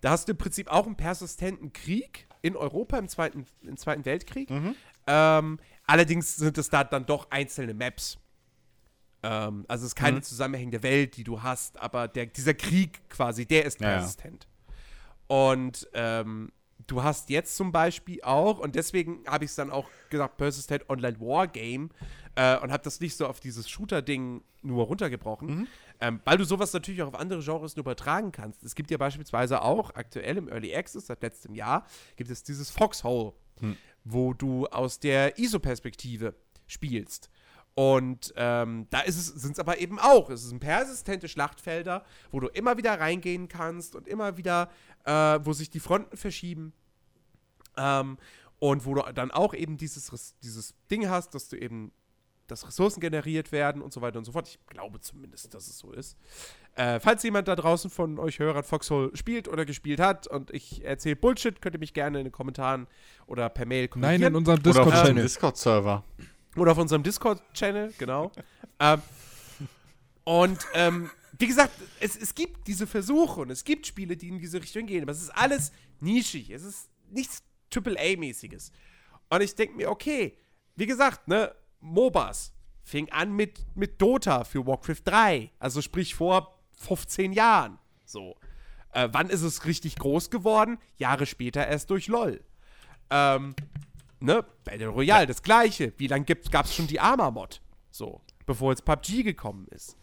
Da 0.00 0.10
hast 0.10 0.28
du 0.28 0.32
im 0.32 0.38
Prinzip 0.38 0.68
auch 0.68 0.86
einen 0.86 0.96
persistenten 0.96 1.72
Krieg 1.72 2.28
in 2.42 2.56
Europa 2.56 2.98
im 2.98 3.08
Zweiten, 3.08 3.46
im 3.62 3.76
Zweiten 3.78 4.04
Weltkrieg. 4.04 4.50
Mhm. 4.50 4.76
Ähm, 5.06 5.58
allerdings 5.86 6.36
sind 6.36 6.58
es 6.58 6.68
da 6.68 6.84
dann 6.84 7.06
doch 7.06 7.30
einzelne 7.30 7.72
Maps. 7.74 8.18
Ähm, 9.26 9.64
also 9.68 9.84
es 9.84 9.92
ist 9.92 9.94
keine 9.96 10.18
Mhm. 10.18 10.22
zusammenhängende 10.22 10.82
Welt, 10.82 11.16
die 11.16 11.24
du 11.24 11.42
hast, 11.42 11.80
aber 11.80 12.08
der, 12.08 12.26
dieser 12.26 12.52
Krieg 12.54 13.00
quasi, 13.08 13.46
der 13.46 13.64
ist 13.64 13.80
Ja, 13.80 13.88
ja. 13.90 13.96
persistent. 13.98 14.46
Und 15.26 15.88
ähm, 15.94 16.52
du 16.86 17.02
hast 17.02 17.30
jetzt 17.30 17.56
zum 17.56 17.72
Beispiel 17.72 18.22
auch, 18.22 18.58
und 18.58 18.74
deswegen 18.74 19.24
habe 19.26 19.44
ich 19.44 19.50
es 19.50 19.56
dann 19.56 19.70
auch 19.70 19.88
gesagt, 20.10 20.36
Persistent 20.36 20.88
Online 20.90 21.18
Wargame 21.20 21.88
äh, 22.34 22.58
und 22.58 22.70
habe 22.70 22.82
das 22.82 23.00
nicht 23.00 23.16
so 23.16 23.26
auf 23.26 23.40
dieses 23.40 23.68
Shooter-Ding 23.68 24.42
nur 24.62 24.84
runtergebrochen, 24.84 25.48
Mhm. 25.60 25.66
ähm, 26.00 26.20
weil 26.24 26.36
du 26.36 26.44
sowas 26.44 26.72
natürlich 26.72 27.02
auch 27.02 27.08
auf 27.08 27.14
andere 27.18 27.42
Genres 27.42 27.76
nur 27.76 27.82
übertragen 27.84 28.32
kannst. 28.32 28.62
Es 28.62 28.74
gibt 28.74 28.90
ja 28.90 28.98
beispielsweise 28.98 29.62
auch 29.62 29.94
aktuell 29.94 30.36
im 30.36 30.48
Early 30.48 30.74
Access 30.74 31.06
seit 31.06 31.22
letztem 31.22 31.54
Jahr 31.54 31.86
gibt 32.16 32.30
es 32.30 32.42
dieses 32.42 32.70
Foxhole, 32.70 33.32
Hm. 33.60 33.76
wo 34.04 34.34
du 34.34 34.66
aus 34.66 34.98
der 35.00 35.38
ISO-Perspektive 35.38 36.34
spielst. 36.66 37.30
Und 37.74 38.32
ähm, 38.36 38.86
da 38.90 39.02
sind 39.06 39.52
es 39.52 39.58
aber 39.58 39.78
eben 39.78 39.98
auch. 39.98 40.30
Es 40.30 40.42
sind 40.42 40.60
persistente 40.60 41.28
Schlachtfelder, 41.28 42.04
wo 42.30 42.38
du 42.38 42.46
immer 42.48 42.76
wieder 42.76 43.00
reingehen 43.00 43.48
kannst 43.48 43.96
und 43.96 44.06
immer 44.06 44.36
wieder, 44.36 44.70
äh, 45.04 45.40
wo 45.42 45.52
sich 45.52 45.70
die 45.70 45.80
Fronten 45.80 46.16
verschieben. 46.16 46.72
Ähm, 47.76 48.18
und 48.60 48.86
wo 48.86 48.94
du 48.94 49.02
dann 49.12 49.30
auch 49.30 49.52
eben 49.52 49.76
dieses, 49.76 50.34
dieses 50.42 50.74
Ding 50.90 51.08
hast, 51.08 51.34
dass 51.34 51.48
du 51.48 51.56
eben 51.56 51.92
dass 52.46 52.66
Ressourcen 52.66 53.00
generiert 53.00 53.52
werden 53.52 53.82
und 53.82 53.92
so 53.92 54.00
weiter 54.00 54.18
und 54.18 54.24
so 54.24 54.32
fort. 54.32 54.48
Ich 54.48 54.58
glaube 54.66 55.00
zumindest, 55.00 55.54
dass 55.54 55.66
es 55.66 55.78
so 55.78 55.92
ist. 55.92 56.16
Äh, 56.74 57.00
falls 57.00 57.22
jemand 57.22 57.48
da 57.48 57.56
draußen 57.56 57.90
von 57.90 58.18
euch 58.18 58.38
Hörern 58.38 58.64
Foxhole 58.64 59.16
spielt 59.16 59.48
oder 59.48 59.64
gespielt 59.64 60.00
hat 60.00 60.26
und 60.26 60.50
ich 60.50 60.84
erzähle 60.84 61.16
Bullshit, 61.16 61.60
könnt 61.62 61.74
ihr 61.74 61.78
mich 61.78 61.94
gerne 61.94 62.18
in 62.18 62.24
den 62.24 62.32
Kommentaren 62.32 62.86
oder 63.26 63.48
per 63.48 63.66
Mail 63.66 63.88
Nein, 63.94 64.20
in 64.20 64.32
kommentieren. 64.32 64.36
unserem. 64.36 64.62
Discord-Server. 65.22 66.04
Oder 66.56 66.72
auf 66.72 66.78
unserem 66.78 67.02
Discord-Channel, 67.02 67.94
genau. 67.98 68.30
ähm, 68.80 69.02
und 70.24 70.58
ähm, 70.74 71.10
wie 71.38 71.46
gesagt, 71.46 71.72
es, 72.00 72.16
es 72.16 72.34
gibt 72.34 72.66
diese 72.66 72.86
Versuche 72.86 73.40
und 73.40 73.50
es 73.50 73.64
gibt 73.64 73.86
Spiele, 73.86 74.16
die 74.16 74.28
in 74.28 74.38
diese 74.38 74.62
Richtung 74.62 74.86
gehen, 74.86 75.02
aber 75.02 75.12
es 75.12 75.22
ist 75.22 75.30
alles 75.30 75.72
nischig. 76.00 76.50
Es 76.50 76.62
ist 76.62 76.88
nichts 77.10 77.42
AAA-mäßiges. 77.72 78.70
Und 79.30 79.40
ich 79.42 79.54
denke 79.54 79.76
mir, 79.76 79.90
okay, 79.90 80.36
wie 80.76 80.86
gesagt, 80.86 81.28
ne, 81.28 81.54
MOBAs 81.80 82.52
fing 82.82 83.10
an 83.10 83.32
mit, 83.32 83.64
mit 83.74 84.00
Dota 84.00 84.44
für 84.44 84.66
Warcraft 84.66 85.02
3. 85.04 85.50
Also 85.58 85.82
sprich 85.82 86.14
vor 86.14 86.58
15 86.78 87.32
Jahren. 87.32 87.78
So. 88.04 88.36
Äh, 88.92 89.08
wann 89.12 89.30
ist 89.30 89.42
es 89.42 89.64
richtig 89.64 89.96
groß 89.96 90.30
geworden? 90.30 90.78
Jahre 90.96 91.26
später 91.26 91.66
erst 91.66 91.90
durch 91.90 92.06
LOL. 92.06 92.44
Ähm, 93.10 93.54
ne, 94.24 94.44
Battle 94.64 94.88
Royale, 94.88 95.26
das 95.26 95.42
gleiche. 95.42 95.92
Wie 95.98 96.06
lange 96.06 96.24
gab 96.24 96.64
es 96.64 96.74
schon 96.74 96.86
die 96.86 96.98
Arma-Mod? 97.00 97.60
So, 97.90 98.20
bevor 98.46 98.72
jetzt 98.72 98.84
PUBG 98.84 99.22
gekommen 99.22 99.66
ist. 99.70 99.96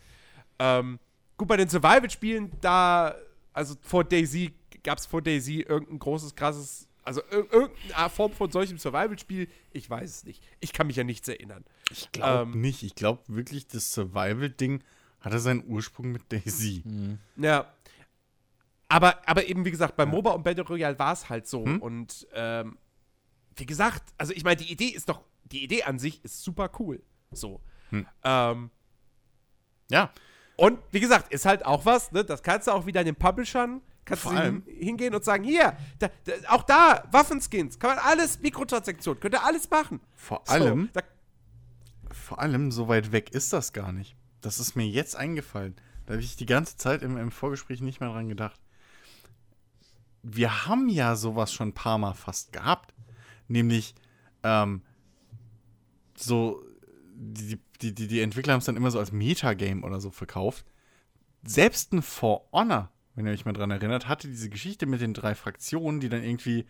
Ähm, 0.59 0.99
gut, 1.37 1.47
bei 1.47 1.57
den 1.57 1.67
Survival-Spielen, 1.67 2.51
da, 2.61 3.15
also 3.53 3.75
vor 3.81 4.03
Daisy, 4.03 4.53
gab 4.83 4.99
es 4.99 5.05
vor 5.05 5.21
Daisy 5.21 5.61
irgendein 5.67 5.99
großes, 5.99 6.35
krasses, 6.35 6.87
also 7.03 7.21
ir 7.31 7.51
irgendeine 7.51 8.09
Form 8.09 8.31
von 8.31 8.51
solchem 8.51 8.77
Survival-Spiel? 8.77 9.47
Ich 9.71 9.89
weiß 9.89 10.09
es 10.09 10.23
nicht. 10.23 10.43
Ich 10.59 10.71
kann 10.71 10.87
mich 10.87 10.99
an 10.99 11.07
nichts 11.07 11.27
erinnern. 11.27 11.65
Ich 11.89 12.11
glaube 12.11 12.51
Ähm. 12.51 12.61
nicht. 12.61 12.83
Ich 12.83 12.95
glaube 12.95 13.21
wirklich, 13.27 13.67
das 13.67 13.91
Survival-Ding 13.91 14.83
hatte 15.19 15.39
seinen 15.39 15.65
Ursprung 15.67 16.11
mit 16.11 16.31
Daisy. 16.31 16.83
Ja. 17.37 17.71
Aber, 18.87 19.27
aber 19.27 19.45
eben, 19.47 19.65
wie 19.65 19.71
gesagt, 19.71 19.95
bei 19.95 20.05
MOBA 20.05 20.31
und 20.31 20.43
Battle 20.43 20.65
Royale 20.65 20.99
war 20.99 21.13
es 21.13 21.29
halt 21.29 21.47
so. 21.47 21.65
Hm? 21.65 21.81
Und 21.81 22.27
ähm, 22.33 22.77
wie 23.55 23.65
gesagt, 23.65 24.03
also 24.17 24.33
ich 24.33 24.43
meine, 24.43 24.57
die 24.57 24.71
Idee 24.71 24.87
ist 24.87 25.09
doch, 25.09 25.21
die 25.45 25.63
Idee 25.63 25.83
an 25.83 25.99
sich 25.99 26.23
ist 26.23 26.43
super 26.43 26.71
cool. 26.79 27.01
So. 27.31 27.61
Hm. 27.89 28.07
Ähm, 28.23 28.71
Ja, 29.89 30.11
und 30.57 30.79
wie 30.91 30.99
gesagt, 30.99 31.33
ist 31.33 31.45
halt 31.45 31.65
auch 31.65 31.85
was, 31.85 32.11
ne? 32.11 32.23
Das 32.23 32.43
kannst 32.43 32.67
du 32.67 32.71
auch 32.71 32.85
wieder 32.85 33.03
den 33.03 33.15
Publishern, 33.15 33.81
kannst 34.05 34.23
Vor 34.23 34.33
du 34.33 34.41
hin, 34.41 34.63
hingehen 34.67 35.15
und 35.15 35.23
sagen, 35.23 35.43
hier, 35.43 35.75
da, 35.97 36.09
da, 36.25 36.33
auch 36.49 36.63
da, 36.63 37.03
Waffenskins, 37.11 37.79
kann 37.79 37.95
man 37.95 37.99
alles, 37.99 38.39
Mikrotransaktion, 38.41 39.19
könnt 39.19 39.33
ihr 39.33 39.43
alles 39.43 39.69
machen. 39.69 39.99
vor 40.13 40.43
So, 40.45 40.53
allem, 40.53 40.89
da, 40.93 41.01
vor 42.11 42.39
allem, 42.39 42.71
so 42.71 42.87
weit 42.87 43.11
weg 43.11 43.31
ist 43.31 43.53
das 43.53 43.73
gar 43.73 43.91
nicht. 43.91 44.15
Das 44.41 44.59
ist 44.59 44.75
mir 44.75 44.87
jetzt 44.87 45.15
eingefallen. 45.15 45.75
Da 46.05 46.13
habe 46.13 46.21
ich 46.23 46.35
die 46.35 46.45
ganze 46.45 46.77
Zeit 46.77 47.01
im, 47.01 47.17
im 47.17 47.31
Vorgespräch 47.31 47.81
nicht 47.81 47.99
mehr 47.99 48.09
dran 48.09 48.29
gedacht. 48.29 48.59
Wir 50.23 50.67
haben 50.67 50.89
ja 50.89 51.15
sowas 51.15 51.51
schon 51.51 51.69
ein 51.69 51.73
paar 51.73 51.97
Mal 51.97 52.13
fast 52.13 52.53
gehabt. 52.53 52.93
Nämlich, 53.51 53.93
ähm, 54.43 54.81
so, 56.15 56.63
die, 57.15 57.59
die, 57.81 57.93
die, 57.93 58.07
die 58.07 58.21
Entwickler 58.21 58.53
haben 58.53 58.59
es 58.59 58.65
dann 58.65 58.77
immer 58.77 58.91
so 58.91 58.99
als 58.99 59.11
Metagame 59.11 59.83
oder 59.83 59.99
so 59.99 60.11
verkauft. 60.11 60.65
Selbst 61.43 61.91
ein 61.93 62.01
For 62.01 62.47
Honor, 62.51 62.89
wenn 63.15 63.25
ihr 63.25 63.33
euch 63.33 63.45
mal 63.45 63.53
dran 63.53 63.71
erinnert, 63.71 64.07
hatte 64.07 64.27
diese 64.27 64.49
Geschichte 64.49 64.85
mit 64.85 65.01
den 65.01 65.13
drei 65.13 65.35
Fraktionen, 65.35 65.99
die 65.99 66.09
dann 66.09 66.23
irgendwie 66.23 66.65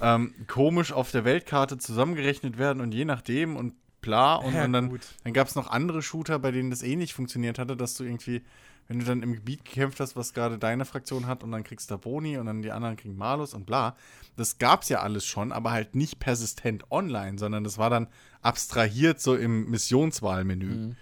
ähm, 0.00 0.34
komisch 0.46 0.92
auf 0.92 1.10
der 1.10 1.24
Weltkarte 1.24 1.78
zusammengerechnet 1.78 2.58
werden 2.58 2.80
und 2.80 2.92
je 2.92 3.04
nachdem 3.04 3.56
und 3.56 3.74
bla. 4.00 4.36
Und, 4.36 4.54
Ja, 4.54 4.64
und 4.64 4.72
dann, 4.72 4.88
gut. 4.88 5.06
dann 5.24 5.32
gab 5.32 5.46
es 5.46 5.54
noch 5.54 5.68
andere 5.68 6.02
Shooter, 6.02 6.38
bei 6.38 6.50
denen 6.50 6.70
das 6.70 6.82
eh 6.82 6.96
nicht 6.96 7.12
funktioniert 7.12 7.58
hatte, 7.58 7.76
dass 7.76 7.94
du 7.94 8.04
irgendwie, 8.04 8.42
wenn 8.90 8.98
du 8.98 9.04
dann 9.04 9.22
im 9.22 9.34
Gebiet 9.34 9.64
gekämpft 9.64 10.00
hast, 10.00 10.16
was 10.16 10.34
gerade 10.34 10.58
deine 10.58 10.84
Fraktion 10.84 11.28
hat 11.28 11.44
und 11.44 11.52
dann 11.52 11.62
kriegst 11.62 11.88
du 11.88 11.94
da 11.94 11.96
Boni 11.96 12.38
und 12.38 12.46
dann 12.46 12.60
die 12.60 12.72
anderen 12.72 12.96
kriegen 12.96 13.16
Malus 13.16 13.54
und 13.54 13.64
bla. 13.64 13.94
Das 14.34 14.58
gab's 14.58 14.88
ja 14.88 14.98
alles 14.98 15.24
schon, 15.24 15.52
aber 15.52 15.70
halt 15.70 15.94
nicht 15.94 16.18
persistent 16.18 16.90
online, 16.90 17.38
sondern 17.38 17.62
das 17.62 17.78
war 17.78 17.88
dann 17.88 18.08
abstrahiert 18.42 19.20
so 19.20 19.36
im 19.36 19.70
Missionswahlmenü. 19.70 20.96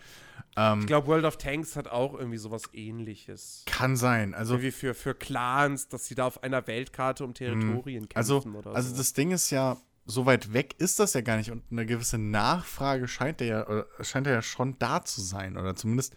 Ähm, 0.57 0.81
ich 0.81 0.87
glaube, 0.87 1.07
World 1.07 1.25
of 1.25 1.39
Tanks 1.39 1.77
hat 1.77 1.89
auch 1.89 2.13
irgendwie 2.13 2.37
sowas 2.37 2.65
ähnliches. 2.75 3.63
kann 3.65 3.97
sein. 3.97 4.35
Also 4.35 4.57
Irgendwie 4.57 4.73
für, 4.73 4.93
für 4.93 5.15
Clans, 5.15 5.89
dass 5.89 6.05
sie 6.05 6.15
da 6.15 6.27
auf 6.27 6.43
einer 6.43 6.67
Weltkarte 6.67 7.25
um 7.25 7.33
Territorien 7.33 8.07
Also, 8.13 8.41
kämpfen 8.43 8.55
oder 8.55 8.75
also 8.75 8.91
so. 8.91 8.97
das 8.99 9.15
Ding 9.15 9.31
ist 9.31 9.49
ja, 9.49 9.79
so 10.05 10.27
weit 10.27 10.53
weg 10.53 10.75
ist 10.77 10.99
das 11.01 11.15
ja 11.15 11.23
gar 11.23 11.39
nicht 11.39 11.51
und 11.51 11.63
eine 11.71 11.87
gewisse 11.87 12.19
Nachfrage 12.19 13.09
scheint 13.09 13.41
ja, 13.41 13.87
scheint 14.03 14.27
ja 14.27 14.43
schon 14.43 14.79
da 14.79 15.03
zu 15.07 15.23
sein 15.23 15.57
oder 15.57 15.75
zumindest 15.75 16.15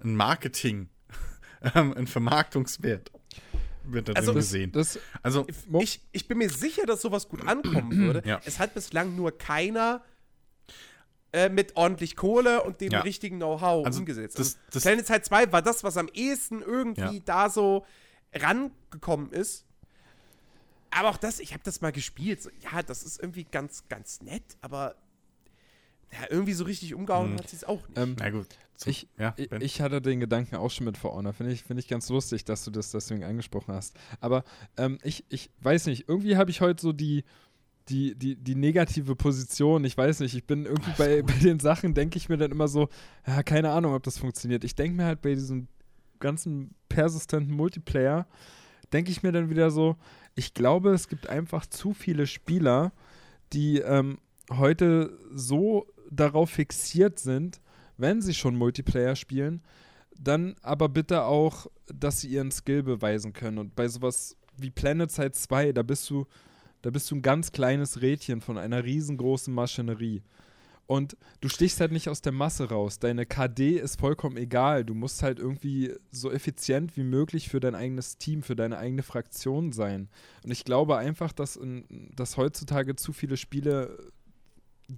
ein 0.00 0.16
Marketing, 0.16 0.90
ähm, 1.74 1.94
ein 1.96 2.06
Vermarktungswert 2.06 3.10
wird 3.84 4.08
da 4.08 4.12
Also 4.14 4.32
drin 4.32 4.40
gesehen. 4.40 4.72
Das, 4.72 4.98
also, 5.22 5.46
ich, 5.80 6.00
ich 6.12 6.26
bin 6.28 6.38
mir 6.38 6.48
sicher, 6.50 6.86
dass 6.86 7.02
sowas 7.02 7.28
gut 7.28 7.46
ankommen 7.46 7.96
würde. 7.96 8.22
Ja. 8.26 8.40
Es 8.44 8.58
hat 8.58 8.74
bislang 8.74 9.14
nur 9.16 9.36
keiner 9.36 10.02
äh, 11.32 11.48
mit 11.48 11.76
ordentlich 11.76 12.16
Kohle 12.16 12.62
und 12.62 12.80
dem 12.80 12.92
Ja. 12.92 13.00
richtigen 13.00 13.36
Know-how 13.38 13.84
Also 13.84 13.98
umgesetzt. 14.00 14.38
das- 14.38 14.54
also, 14.54 14.58
das- 14.72 14.82
Planet 14.84 15.06
Side 15.06 15.22
2 15.22 15.52
war 15.52 15.62
das, 15.62 15.82
was 15.84 15.96
am 15.96 16.08
ehesten 16.14 16.62
irgendwie 16.62 17.16
Ja. 17.16 17.22
da 17.24 17.50
so 17.50 17.84
rangekommen 18.32 19.32
ist. 19.32 19.66
Aber 20.90 21.08
auch 21.10 21.16
das, 21.16 21.40
ich 21.40 21.52
habe 21.52 21.62
das 21.64 21.80
mal 21.80 21.90
gespielt. 21.90 22.40
So, 22.42 22.50
ja, 22.60 22.82
das 22.82 23.02
ist 23.02 23.20
irgendwie 23.20 23.44
ganz, 23.44 23.84
ganz 23.88 24.20
nett, 24.22 24.44
aber 24.60 24.94
ja, 26.14 26.26
irgendwie 26.30 26.52
so 26.52 26.64
richtig 26.64 26.94
umgehauen 26.94 27.32
Hm. 27.32 27.38
hat 27.38 27.48
sie 27.48 27.56
es 27.56 27.64
auch 27.64 27.86
nicht. 27.88 27.98
ähm, 27.98 28.16
na 28.18 28.30
gut. 28.30 28.46
So, 28.76 28.90
ich, 28.90 29.08
ja, 29.18 29.34
ich, 29.60 29.80
hatte 29.80 30.02
den 30.02 30.18
Gedanken 30.18 30.56
auch 30.56 30.70
schon 30.70 30.86
mit 30.86 30.98
For 30.98 31.14
Honor. 31.14 31.32
Finde 31.32 31.52
ich, 31.52 31.62
find 31.62 31.78
ich 31.78 31.86
ganz 31.86 32.08
lustig, 32.08 32.44
dass 32.44 32.64
du 32.64 32.72
das 32.72 32.90
deswegen 32.90 33.22
angesprochen 33.22 33.72
hast. 33.72 33.94
Aber 34.20 34.42
ähm, 34.76 34.98
ich, 35.04 35.24
ich 35.28 35.50
weiß 35.60 35.86
nicht, 35.86 36.08
irgendwie 36.08 36.36
habe 36.36 36.50
ich 36.50 36.60
heute 36.60 36.82
so 36.82 36.92
die, 36.92 37.22
die, 37.88 38.16
die, 38.16 38.34
die 38.34 38.56
negative 38.56 39.14
Position. 39.14 39.84
Ich 39.84 39.96
weiß 39.96 40.20
nicht, 40.20 40.34
ich 40.34 40.44
bin 40.44 40.66
irgendwie 40.66 40.90
bei, 40.98 41.22
bei 41.22 41.34
den 41.34 41.60
Sachen, 41.60 41.94
denke 41.94 42.16
ich 42.16 42.28
mir 42.28 42.36
dann 42.36 42.50
immer 42.50 42.66
so, 42.66 42.88
ja, 43.26 43.44
keine 43.44 43.70
Ahnung, 43.70 43.94
ob 43.94 44.02
das 44.02 44.18
funktioniert. 44.18 44.64
Ich 44.64 44.74
denke 44.74 44.96
mir 44.96 45.04
halt 45.04 45.22
bei 45.22 45.34
diesem 45.34 45.68
ganzen 46.18 46.74
persistenten 46.88 47.54
Multiplayer, 47.54 48.26
denke 48.92 49.12
ich 49.12 49.22
mir 49.22 49.30
dann 49.30 49.50
wieder 49.50 49.70
so, 49.70 49.96
ich 50.34 50.52
glaube, 50.52 50.90
es 50.90 51.08
gibt 51.08 51.28
einfach 51.28 51.66
zu 51.66 51.92
viele 51.94 52.26
Spieler, 52.26 52.92
die 53.52 53.78
ähm, 53.78 54.18
heute 54.50 55.16
so 55.32 55.86
darauf 56.10 56.50
fixiert 56.50 57.18
sind, 57.18 57.60
wenn 57.96 58.20
sie 58.20 58.34
schon 58.34 58.56
Multiplayer 58.56 59.16
spielen, 59.16 59.62
dann 60.18 60.56
aber 60.62 60.88
bitte 60.88 61.24
auch, 61.24 61.66
dass 61.86 62.20
sie 62.20 62.28
ihren 62.28 62.50
Skill 62.50 62.82
beweisen 62.82 63.32
können. 63.32 63.58
Und 63.58 63.74
bei 63.74 63.88
sowas 63.88 64.36
wie 64.56 64.70
Planet 64.70 65.10
Side 65.10 65.32
2, 65.32 65.72
da 65.72 65.82
bist 65.82 66.08
du, 66.10 66.26
da 66.82 66.90
bist 66.90 67.10
du 67.10 67.16
ein 67.16 67.22
ganz 67.22 67.52
kleines 67.52 68.00
Rädchen 68.02 68.40
von 68.40 68.58
einer 68.58 68.84
riesengroßen 68.84 69.52
Maschinerie. 69.52 70.22
Und 70.86 71.16
du 71.40 71.48
stichst 71.48 71.80
halt 71.80 71.92
nicht 71.92 72.10
aus 72.10 72.20
der 72.20 72.32
Masse 72.32 72.68
raus. 72.68 72.98
Deine 72.98 73.24
KD 73.24 73.78
ist 73.78 73.98
vollkommen 73.98 74.36
egal. 74.36 74.84
Du 74.84 74.92
musst 74.92 75.22
halt 75.22 75.38
irgendwie 75.38 75.94
so 76.10 76.30
effizient 76.30 76.96
wie 76.98 77.04
möglich 77.04 77.48
für 77.48 77.58
dein 77.58 77.74
eigenes 77.74 78.18
Team, 78.18 78.42
für 78.42 78.54
deine 78.54 78.76
eigene 78.76 79.02
Fraktion 79.02 79.72
sein. 79.72 80.10
Und 80.44 80.50
ich 80.50 80.64
glaube 80.64 80.98
einfach, 80.98 81.32
dass, 81.32 81.56
in, 81.56 82.10
dass 82.14 82.36
heutzutage 82.36 82.96
zu 82.96 83.14
viele 83.14 83.38
Spiele 83.38 84.12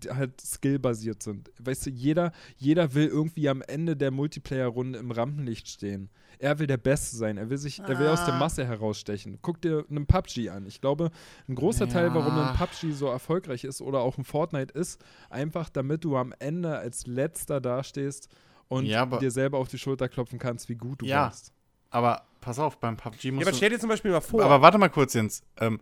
halt 0.09 0.41
skillbasiert 0.41 1.23
sind. 1.23 1.51
Weißt 1.59 1.87
du, 1.87 1.91
jeder, 1.91 2.33
jeder 2.57 2.95
will 2.95 3.07
irgendwie 3.07 3.49
am 3.49 3.63
Ende 3.63 3.97
der 3.97 4.11
Multiplayer-Runde 4.11 4.99
im 4.99 5.11
Rampenlicht 5.11 5.69
stehen. 5.69 6.11
Er 6.39 6.59
will 6.59 6.67
der 6.67 6.77
Beste 6.77 7.17
sein. 7.17 7.39
Er 7.39 7.49
will 7.49 7.57
sich, 7.57 7.79
er 7.81 7.99
will 7.99 8.09
aus 8.09 8.25
der 8.27 8.35
Ah. 8.35 8.39
Masse 8.39 8.67
herausstechen. 8.67 9.39
Guck 9.41 9.61
dir 9.63 9.85
einen 9.89 10.07
PUBG 10.07 10.51
an. 10.51 10.67
Ich 10.67 10.81
glaube, 10.83 11.11
ein 11.49 11.55
großer 11.55 11.89
Teil, 11.89 12.13
warum 12.15 12.37
Ja. 12.37 12.51
ein 12.51 12.57
PUBG 12.57 12.93
so 12.93 13.07
erfolgreich 13.07 13.65
ist 13.65 13.81
oder 13.81 14.01
auch 14.01 14.19
ein 14.19 14.25
Fortnite 14.25 14.75
ist, 14.79 15.01
einfach 15.31 15.71
damit 15.71 16.05
du 16.05 16.17
am 16.17 16.35
Ende 16.39 16.77
als 16.77 17.07
Letzter 17.07 17.61
dastehst 17.61 18.29
und 18.69 18.85
Ja, 18.85 19.03
aber- 19.03 19.19
dir 19.19 19.31
selber 19.31 19.57
auf 19.59 19.69
die 19.69 19.79
Schulter 19.79 20.09
klopfen 20.11 20.39
kannst, 20.39 20.69
wie 20.69 20.75
gut 20.75 21.01
du 21.01 21.07
Ja, 21.07 21.23
warst. 21.23 21.53
aber 21.91 22.27
pass 22.43 22.59
auf, 22.59 22.79
beim 22.81 22.97
PUBG 22.99 23.29
ja, 23.29 23.33
musst 23.33 23.45
aber 23.47 23.53
du 23.53 23.57
stell 23.57 23.71
dir 23.71 23.79
zum 23.79 23.89
Beispiel 23.89 24.11
mal 24.11 24.21
vor, 24.21 24.43
Aber 24.43 24.61
warte 24.61 24.77
mal 24.77 24.91
kurz, 24.91 25.15
Jens. 25.15 25.43
Ähm, 25.59 25.81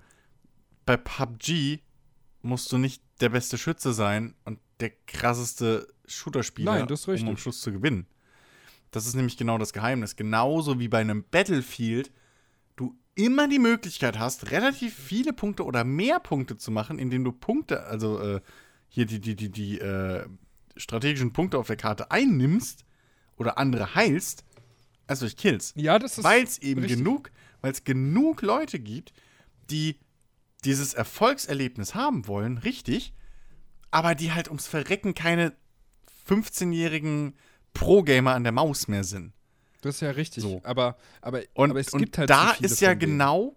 bei 0.86 0.96
PUBG 0.96 1.80
musst 2.44 2.70
du 2.72 2.78
nicht 2.78 3.02
der 3.20 3.30
beste 3.30 3.58
Schütze 3.58 3.92
sein 3.92 4.34
und 4.44 4.58
der 4.80 4.90
krasseste 5.06 5.88
Shooter-Spieler, 6.06 6.78
Nein, 6.78 6.86
das 6.86 7.06
ist 7.08 7.22
um 7.22 7.28
am. 7.30 7.36
Schluss 7.36 7.60
zu 7.60 7.72
gewinnen. 7.72 8.06
Das 8.90 9.06
ist 9.06 9.14
nämlich 9.14 9.36
genau 9.36 9.58
das 9.58 9.72
Geheimnis. 9.72 10.14
Genauso 10.16 10.78
wie 10.78 10.88
bei 10.88 11.00
einem 11.00 11.24
Battlefield 11.30 12.12
du 12.76 12.96
immer 13.14 13.48
die 13.48 13.58
Möglichkeit 13.58 14.18
hast, 14.18 14.50
relativ 14.50 14.94
viele 14.94 15.32
Punkte 15.32 15.64
oder 15.64 15.84
mehr 15.84 16.20
Punkte 16.20 16.56
zu 16.56 16.70
machen, 16.70 16.98
indem 16.98 17.24
du 17.24 17.32
Punkte, 17.32 17.84
also 17.84 18.20
äh, 18.20 18.40
hier 18.88 19.06
die, 19.06 19.20
die, 19.20 19.34
die, 19.36 19.50
die 19.50 19.78
äh, 19.80 20.26
strategischen 20.76 21.32
Punkte 21.32 21.58
auf 21.58 21.66
der 21.66 21.76
Karte 21.76 22.10
einnimmst 22.10 22.84
oder 23.36 23.58
andere 23.58 23.94
heilst, 23.94 24.44
als 25.06 25.20
durch 25.20 25.36
Kills 25.36 25.72
Ja, 25.76 25.98
das 25.98 26.18
ist. 26.18 26.24
weil 26.24 26.42
es 26.44 26.58
eben 26.58 26.80
richtig. 26.82 26.98
genug, 26.98 27.30
weil 27.60 27.72
es 27.72 27.84
genug 27.84 28.42
Leute 28.42 28.78
gibt, 28.78 29.12
die 29.70 29.96
dieses 30.64 30.94
Erfolgserlebnis 30.94 31.94
haben 31.94 32.26
wollen, 32.26 32.58
richtig, 32.58 33.14
aber 33.90 34.14
die 34.14 34.32
halt 34.32 34.48
ums 34.48 34.66
Verrecken 34.66 35.14
keine 35.14 35.52
15-jährigen 36.28 37.36
Pro-Gamer 37.74 38.34
an 38.34 38.44
der 38.44 38.52
Maus 38.52 38.88
mehr 38.88 39.04
sind. 39.04 39.32
Das 39.82 39.96
ist 39.96 40.00
ja 40.00 40.10
richtig. 40.10 40.42
So. 40.42 40.60
Aber, 40.64 40.96
aber, 41.20 41.42
Und, 41.52 41.70
aber 41.70 41.80
es 41.80 41.92
und 41.92 42.00
gibt 42.00 42.18
halt 42.18 42.30
da 42.30 42.54
viele 42.54 42.66
ist 42.66 42.80
ja 42.80 42.94
genau, 42.94 43.54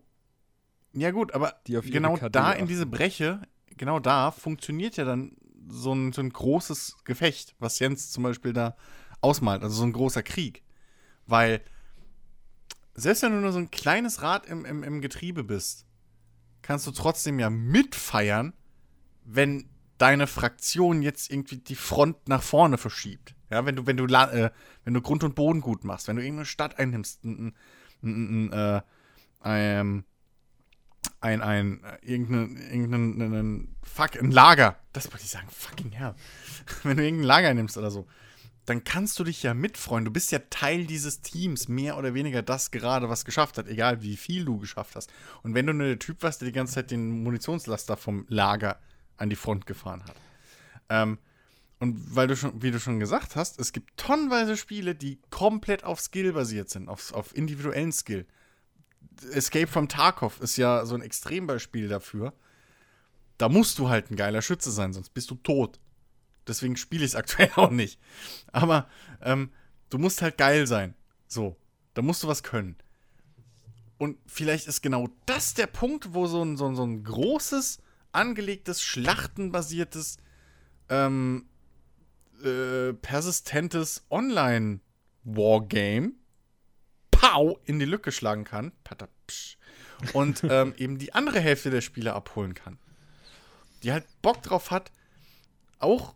ja 0.94 1.12
gut, 1.12 1.34
aber 1.34 1.56
Die 1.68 1.78
auf 1.78 1.86
ihre 1.86 1.94
genau 1.94 2.18
da 2.18 2.52
in 2.52 2.68
diese 2.68 2.86
Breche, 2.86 3.42
genau 3.78 4.00
da 4.00 4.32
funktioniert 4.32 4.98
ja 4.98 5.06
dann 5.06 5.38
so 5.70 5.94
ein, 5.94 6.12
so 6.12 6.22
ein 6.22 6.30
großes 6.30 6.98
Gefecht, 7.04 7.56
was 7.60 7.80
Jens 7.80 8.12
zum 8.12 8.24
Beispiel 8.24 8.54
da 8.54 8.76
ausmalt, 9.22 9.64
also 9.64 9.76
so 9.76 9.84
ein 9.84 9.94
großer 9.94 10.24
Krieg. 10.24 10.64
Weil 11.26 11.62
selbst 12.94 13.24
wenn 13.24 13.32
du 13.32 13.40
nur 13.40 13.52
so 13.52 13.60
ein 13.60 13.72
kleines 13.72 14.22
Rad 14.22 14.46
im, 14.48 14.66
im, 14.66 14.84
im 14.84 15.02
Getriebe 15.02 15.44
bist, 15.44 15.87
kannst 16.62 16.88
du 16.88 16.92
trotzdem 16.92 17.40
ja 17.40 17.50
mitfeiern, 17.50 18.54
wenn 19.24 19.70
deine 19.98 20.28
Fraktion 20.28 21.02
jetzt 21.02 21.32
irgendwie 21.32 21.58
die 21.58 21.76
Front 21.76 22.28
nach 22.28 22.44
vorne 22.44 22.78
verschiebt. 22.78 23.36
Ja, 23.50 23.66
wenn 23.66 23.76
du, 23.76 23.86
wenn 23.88 23.98
du, 23.98 24.06
äh, 24.06 24.52
wenn 24.84 24.94
du 24.94 25.02
Grund 25.02 25.24
und 25.24 25.36
Boden 25.36 25.62
gut 25.62 25.84
machst, 25.84 26.08
wenn 26.08 26.18
du 26.18 26.22
irgendeine 26.22 26.46
Stadt 26.46 26.78
einnimmst, 26.78 27.24
ein, 27.24 27.56
ein, 28.04 28.50
ein, 28.50 28.54
äh, 28.54 28.82
ein, 29.40 30.04
ein, 31.22 31.42
ein 31.42 31.84
äh, 31.84 31.98
irgendein, 32.02 32.58
irgendein, 32.58 33.34
ein, 33.34 33.76
fuck, 33.84 34.16
ein 34.16 34.32
Lager, 34.32 34.78
das 34.94 35.12
wollte 35.12 35.24
ich 35.24 35.32
sagen, 35.32 35.48
fucking 35.50 35.92
hell. 35.92 36.16
wenn 36.84 36.98
du 36.98 37.04
irgendein 37.04 37.28
Lager 37.28 37.50
einnimmst 37.50 37.78
oder 37.78 37.90
so, 37.90 38.08
dann 38.68 38.84
kannst 38.84 39.18
du 39.18 39.24
dich 39.24 39.44
ja 39.44 39.54
mitfreuen. 39.54 40.04
Du 40.04 40.12
bist 40.12 40.30
ja 40.34 40.40
Teil 40.50 40.86
dieses 40.86 41.22
Teams, 41.22 41.70
mehr 41.70 41.98
oder 41.98 42.14
weniger 42.14 42.42
das 42.42 42.70
gerade, 42.70 43.08
was 43.08 43.24
geschafft 43.24 43.58
hat, 43.58 43.68
egal 43.68 44.02
wie 44.02 44.18
viel 44.18 44.44
du 44.44 44.60
geschafft 44.60 44.98
hast. 44.98 45.10
Und 45.42 45.54
wenn 45.54 45.66
du 45.66 45.74
nur 45.74 45.88
der 45.88 46.00
Typ 46.00 46.22
warst, 46.22 46.42
der 46.42 46.48
die 46.48 46.52
ganze 46.52 46.74
Zeit 46.76 46.92
den 46.92 47.24
Munitionslaster 47.24 47.96
vom 47.96 48.26
Lager 48.28 48.78
an 49.16 49.30
die 49.30 49.38
Front 49.38 49.68
gefahren 49.68 50.04
hat. 50.04 50.16
Ähm, 50.90 51.18
und 51.80 52.14
weil 52.14 52.28
du 52.28 52.36
schon, 52.36 52.62
wie 52.62 52.72
du 52.72 52.80
schon 52.80 53.00
gesagt 53.00 53.38
hast, 53.38 53.58
es 53.58 53.72
gibt 53.72 53.96
tonnenweise 53.96 54.58
Spiele, 54.58 54.96
die 54.96 55.22
komplett 55.30 55.86
auf 55.86 56.02
Skill 56.02 56.34
basiert 56.34 56.70
sind, 56.70 56.90
auf, 56.90 57.14
auf 57.14 57.34
individuellen 57.34 57.94
Skill. 57.94 58.26
Escape 59.32 59.68
from 59.68 59.88
Tarkov 59.88 60.42
ist 60.42 60.58
ja 60.58 60.86
so 60.86 60.94
ein 60.94 61.02
Extrembeispiel 61.02 61.88
dafür. 61.88 62.34
Da 63.38 63.48
musst 63.48 63.80
du 63.80 63.88
halt 63.88 64.12
ein 64.12 64.18
geiler 64.18 64.42
Schütze 64.42 64.72
sein, 64.72 64.92
sonst 64.92 65.14
bist 65.14 65.32
du 65.32 65.36
tot. 65.36 65.80
Deswegen 66.48 66.78
spiele 66.78 67.04
ich 67.04 67.12
es 67.12 67.16
aktuell 67.16 67.52
auch 67.56 67.72
nicht. 67.72 68.00
Aber 68.52 68.88
ähm, 69.22 69.52
du 69.90 69.98
musst 69.98 70.22
halt 70.22 70.38
geil 70.38 70.68
sein. 70.68 70.94
So, 71.28 71.58
da 71.94 72.02
musst 72.02 72.24
du 72.24 72.28
was 72.28 72.44
können. 72.44 72.78
Und 73.98 74.18
vielleicht 74.28 74.68
ist 74.68 74.82
genau 74.82 75.10
das 75.26 75.56
der 75.56 75.68
Punkt, 75.68 76.14
wo 76.14 76.28
so 76.28 76.44
ein, 76.44 76.56
so 76.56 76.68
ein, 76.68 76.76
so 76.76 76.86
ein 76.86 77.04
großes, 77.04 77.80
angelegtes, 78.12 78.82
schlachtenbasiertes, 78.82 80.18
ähm, 80.90 81.50
äh, 82.44 82.94
persistentes 82.94 84.06
Online-Wargame 84.12 86.12
Pow 87.10 87.58
in 87.66 87.80
die 87.80 87.86
Lücke 87.86 88.12
schlagen 88.12 88.44
kann. 88.44 88.72
Patapsch. 88.84 89.58
Und 90.14 90.44
ähm, 90.50 90.76
eben 90.78 91.00
die 91.00 91.14
andere 91.14 91.40
Hälfte 91.40 91.72
der 91.72 91.82
Spieler 91.82 92.16
abholen 92.16 92.54
kann. 92.54 92.78
Die 93.82 93.92
halt 93.92 94.06
Bock 94.22 94.44
drauf 94.44 94.70
hat, 94.70 94.92
auch 95.80 96.14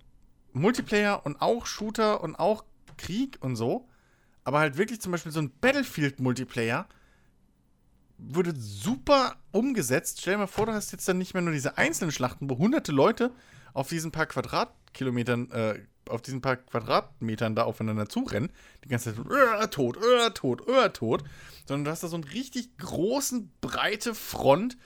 Multiplayer 0.54 1.26
und 1.26 1.42
auch 1.42 1.66
Shooter 1.66 2.22
und 2.24 2.36
auch 2.36 2.64
Krieg 2.98 3.38
und 3.42 3.56
so. 3.56 3.88
Aber 4.44 4.60
halt 4.60 4.78
wirklich 4.78 5.02
zum 5.02 5.12
Beispiel 5.12 5.32
so 5.32 5.40
ein 5.40 5.52
Battlefield-Multiplayer 5.62 6.88
wurde 8.18 8.54
super 8.56 9.36
umgesetzt. 9.52 10.22
Stell 10.22 10.36
dir 10.36 10.40
mal 10.40 10.48
vor, 10.48 10.66
du 10.68 10.74
hast 10.74 10.92
jetzt 10.92 11.08
dann 11.08 11.18
nicht 11.18 11.34
mehr 11.34 11.42
nur 11.42 11.54
diese 11.54 11.78
einzelnen 11.78 12.12
Schlachten, 12.12 12.50
wo 12.50 12.58
hunderte 12.58 12.92
Leute 12.92 13.32
auf 13.74 13.90
diesen 13.90 14.12
paar 14.12 14.28
Quadratkilometern, 14.28 15.52
äh, 15.52 15.80
auf 16.10 16.22
diesen 16.22 16.42
paar 16.42 16.58
Quadratmetern 16.58 17.56
da 17.56 17.64
aufeinander 17.64 18.08
zurennen. 18.08 18.52
Die 18.84 18.90
ganze 18.90 19.16
Zeit 19.16 19.26
äh, 19.26 19.68
tot, 19.68 19.98
äh, 19.98 20.32
tot, 20.32 20.68
äh, 20.68 20.90
tot. 20.90 21.24
Sondern 21.66 21.86
du 21.86 21.92
hast 21.92 22.04
da 22.04 22.08
so 22.08 22.16
einen 22.16 22.26
richtig 22.26 22.78
großen, 22.78 23.52
breite 23.62 24.14
Front, 24.14 24.78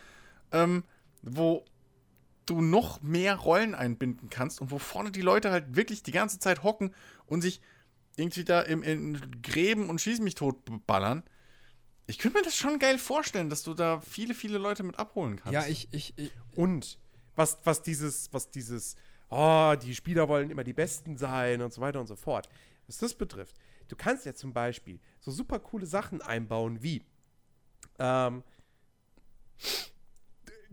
ähm, 0.52 0.84
wo 1.22 1.66
du 2.46 2.62
noch 2.62 3.02
mehr 3.02 3.36
Rollen 3.36 3.76
einbinden 3.76 4.30
kannst 4.30 4.62
und 4.62 4.72
wo 4.72 4.80
vorne 4.80 5.12
die 5.12 5.22
Leute 5.22 5.52
halt 5.52 5.76
wirklich 5.76 6.04
die 6.04 6.12
ganze 6.12 6.40
Zeit 6.40 6.64
hocken 6.64 6.94
und 7.26 7.42
sich 7.42 7.62
irgendwie 8.18 8.44
da 8.44 8.62
im, 8.62 8.84
in 8.84 9.42
Gräben 9.42 9.90
und 9.90 10.00
Schieß 10.00 10.20
mich 10.20 10.36
tot 10.36 10.58
ballern. 10.86 11.24
Ich 12.08 12.20
könnte 12.20 12.38
mir 12.38 12.44
das 12.44 12.56
schon 12.56 12.80
geil 12.80 13.00
vorstellen, 13.00 13.50
dass 13.50 13.64
du 13.64 13.74
da 13.74 14.00
viele, 14.00 14.34
viele 14.34 14.58
Leute 14.58 14.84
mit 14.84 15.00
abholen 15.00 15.38
kannst. 15.38 15.54
Ja, 15.54 15.66
ich, 15.66 15.88
ich, 15.92 16.14
ich 16.18 16.32
Und 16.56 17.00
was, 17.36 17.58
was 17.64 17.82
dieses, 17.82 18.32
was 18.32 18.52
dieses, 18.52 18.96
oh, 19.30 19.74
die 19.82 19.96
Spieler 19.96 20.30
wollen 20.30 20.52
immer 20.52 20.64
die 20.64 20.74
Besten 20.74 21.18
sein 21.18 21.62
und 21.62 21.74
so 21.74 21.82
weiter 21.82 22.00
und 22.00 22.08
so 22.08 22.16
fort. 22.16 22.48
Was 22.88 22.98
das 22.98 23.16
betrifft, 23.16 23.56
du 23.88 23.96
kannst 23.96 24.26
ja 24.26 24.34
zum 24.34 24.54
Beispiel 24.54 25.00
so 25.20 25.32
super 25.32 25.60
coole 25.60 25.88
Sachen 25.88 26.22
einbauen 26.22 26.84
wie, 26.84 27.04
ähm, 27.98 28.44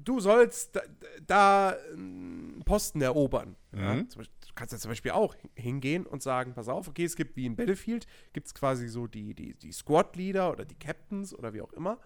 du 0.04 0.20
sollst 0.20 0.76
da, 0.76 0.82
da 1.26 1.76
einen 1.92 2.62
Posten 2.64 3.00
erobern. 3.00 3.56
Ja? 3.74 3.94
Mhm. 3.94 4.08
Beispiel, 4.08 4.24
du 4.24 4.54
kannst 4.54 4.72
ja 4.72 4.78
zum 4.78 4.90
Beispiel 4.90 5.12
auch 5.12 5.34
hingehen 5.54 6.06
und 6.06 6.22
sagen, 6.22 6.54
pass 6.54 6.68
auf, 6.68 6.88
okay, 6.88 7.04
es 7.04 7.16
gibt 7.16 7.36
wie 7.36 7.46
in 7.46 7.56
Battlefield, 7.56 8.06
gibt 8.32 8.46
es 8.46 8.54
quasi 8.54 8.88
so 8.88 9.06
die, 9.06 9.34
die, 9.34 9.54
die 9.54 9.72
Squad-Leader 9.72 10.50
oder 10.50 10.64
die 10.64 10.74
Captains 10.74 11.34
oder 11.34 11.54
wie 11.54 11.62
auch 11.62 11.72
immer. 11.72 11.98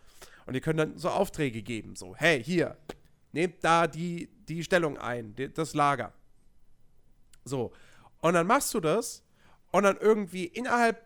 Und 0.46 0.54
die 0.54 0.60
können 0.60 0.78
dann 0.78 0.98
so 0.98 1.10
Aufträge 1.10 1.62
geben, 1.62 1.96
so, 1.96 2.14
hey, 2.14 2.42
hier, 2.42 2.76
nehmt 3.32 3.62
da 3.62 3.86
die, 3.86 4.28
die 4.48 4.62
Stellung 4.62 4.96
ein, 4.98 5.34
die, 5.34 5.52
das 5.52 5.74
Lager. 5.74 6.12
So. 7.44 7.72
Und 8.20 8.34
dann 8.34 8.46
machst 8.46 8.72
du 8.74 8.80
das 8.80 9.24
und 9.72 9.82
dann 9.82 9.96
irgendwie 9.96 10.44
innerhalb 10.44 11.04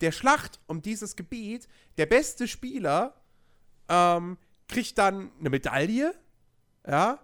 der 0.00 0.12
Schlacht 0.12 0.60
um 0.66 0.82
dieses 0.82 1.14
Gebiet, 1.14 1.68
der 1.96 2.06
beste 2.06 2.48
Spieler 2.48 3.14
ähm, 3.88 4.38
kriegt 4.70 4.96
dann 4.98 5.30
eine 5.38 5.50
Medaille, 5.50 6.14
ja, 6.86 7.18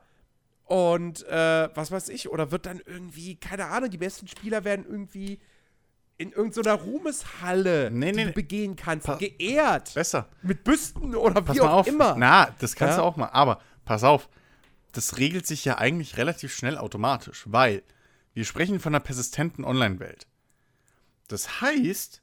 und 0.65 1.23
äh, 1.29 1.69
was 1.75 1.91
weiß 1.93 2.09
ich, 2.09 2.29
oder 2.29 2.51
wird 2.51 2.67
dann 2.67 2.81
irgendwie, 2.85 3.37
keine 3.37 3.67
Ahnung, 3.67 3.89
die 3.91 3.99
besten 3.99 4.27
Spieler 4.27 4.65
werden 4.65 4.85
irgendwie 4.89 5.39
in 6.19 6.33
irgendeiner 6.33 6.75
Ruhmeshalle, 6.75 7.91
Nee, 7.91 8.11
die 8.11 8.17
nee, 8.17 8.23
du 8.25 8.29
nee. 8.29 8.33
begehen 8.35 8.75
kannst, 8.75 9.07
geehrt. 9.19 9.95
Besser. 9.95 10.29
Mit 10.43 10.65
Büsten 10.65 11.15
oder 11.15 11.43
Pass 11.43 11.57
wie 11.57 11.61
auch 11.61 11.71
auf. 11.73 11.87
immer. 11.87 12.17
Na, 12.19 12.55
das 12.59 12.75
kannst 12.75 12.97
Ja? 12.97 13.03
du 13.03 13.07
auch 13.07 13.17
mal. 13.17 13.29
Aber 13.29 13.61
pass 13.85 14.03
auf, 14.03 14.29
das 14.93 15.19
regelt 15.19 15.47
sich 15.47 15.65
ja 15.65 15.79
eigentlich 15.79 16.17
relativ 16.17 16.55
schnell 16.55 16.79
automatisch, 16.79 17.45
weil 17.47 17.83
wir 18.33 18.45
sprechen 18.45 18.81
von 18.81 18.95
einer 18.95 19.05
persistenten 19.05 19.65
Online-Welt. 19.65 20.27
Das 21.29 21.61
heißt, 21.61 22.23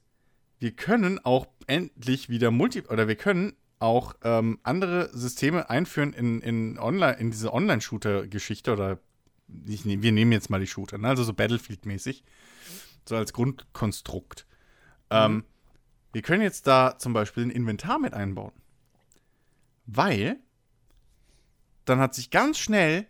wir 0.58 0.72
können 0.72 1.24
auch 1.24 1.46
endlich 1.66 2.28
wieder 2.28 2.50
Multi 2.50 2.82
oder 2.82 3.06
wir 3.08 3.16
können 3.16 3.54
auch 3.78 4.14
ähm, 4.22 4.58
andere 4.62 5.10
Systeme 5.12 5.68
einführen 5.70 6.12
in, 6.12 6.40
in, 6.40 6.78
Online, 6.78 7.18
in 7.18 7.30
diese 7.30 7.52
Online-Shooter-Geschichte 7.52 8.72
oder 8.72 8.98
ich, 9.66 9.84
wir 9.84 10.12
nehmen 10.12 10.32
jetzt 10.32 10.50
mal 10.50 10.60
die 10.60 10.66
Shooter, 10.66 10.98
ne? 10.98 11.08
also 11.08 11.22
so 11.22 11.32
Battlefield-mäßig, 11.32 12.24
so 13.06 13.16
als 13.16 13.32
Grundkonstrukt. 13.32 14.46
Ähm, 15.10 15.44
wir 16.12 16.22
können 16.22 16.42
jetzt 16.42 16.66
da 16.66 16.96
zum 16.98 17.12
Beispiel 17.12 17.44
ein 17.44 17.50
Inventar 17.50 17.98
mit 17.98 18.14
einbauen. 18.14 18.52
Weil 19.86 20.38
dann 21.84 21.98
hat 21.98 22.14
sich 22.14 22.30
ganz 22.30 22.58
schnell 22.58 23.06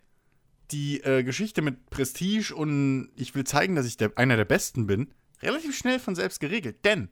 die 0.71 1.01
äh, 1.03 1.23
Geschichte 1.23 1.63
mit 1.63 1.91
Prestige 1.91 2.55
und 2.55 3.11
ich 3.15 3.35
will 3.35 3.45
zeigen, 3.45 3.77
dass 3.77 3.87
ich 3.87 3.97
der, 3.97 4.13
einer 4.17 4.37
der 4.37 4.45
Besten 4.45 4.87
bin, 4.87 5.13
relativ 5.43 5.77
schnell 5.77 6.01
von 6.01 6.15
selbst 6.15 6.41
geregelt. 6.41 6.85
Denn 6.85 7.11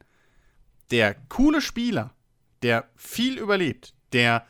der 0.90 1.14
coole 1.14 1.60
Spieler, 1.60 2.14
der 2.62 2.88
viel 2.96 3.38
überlebt, 3.38 3.94
der 4.12 4.46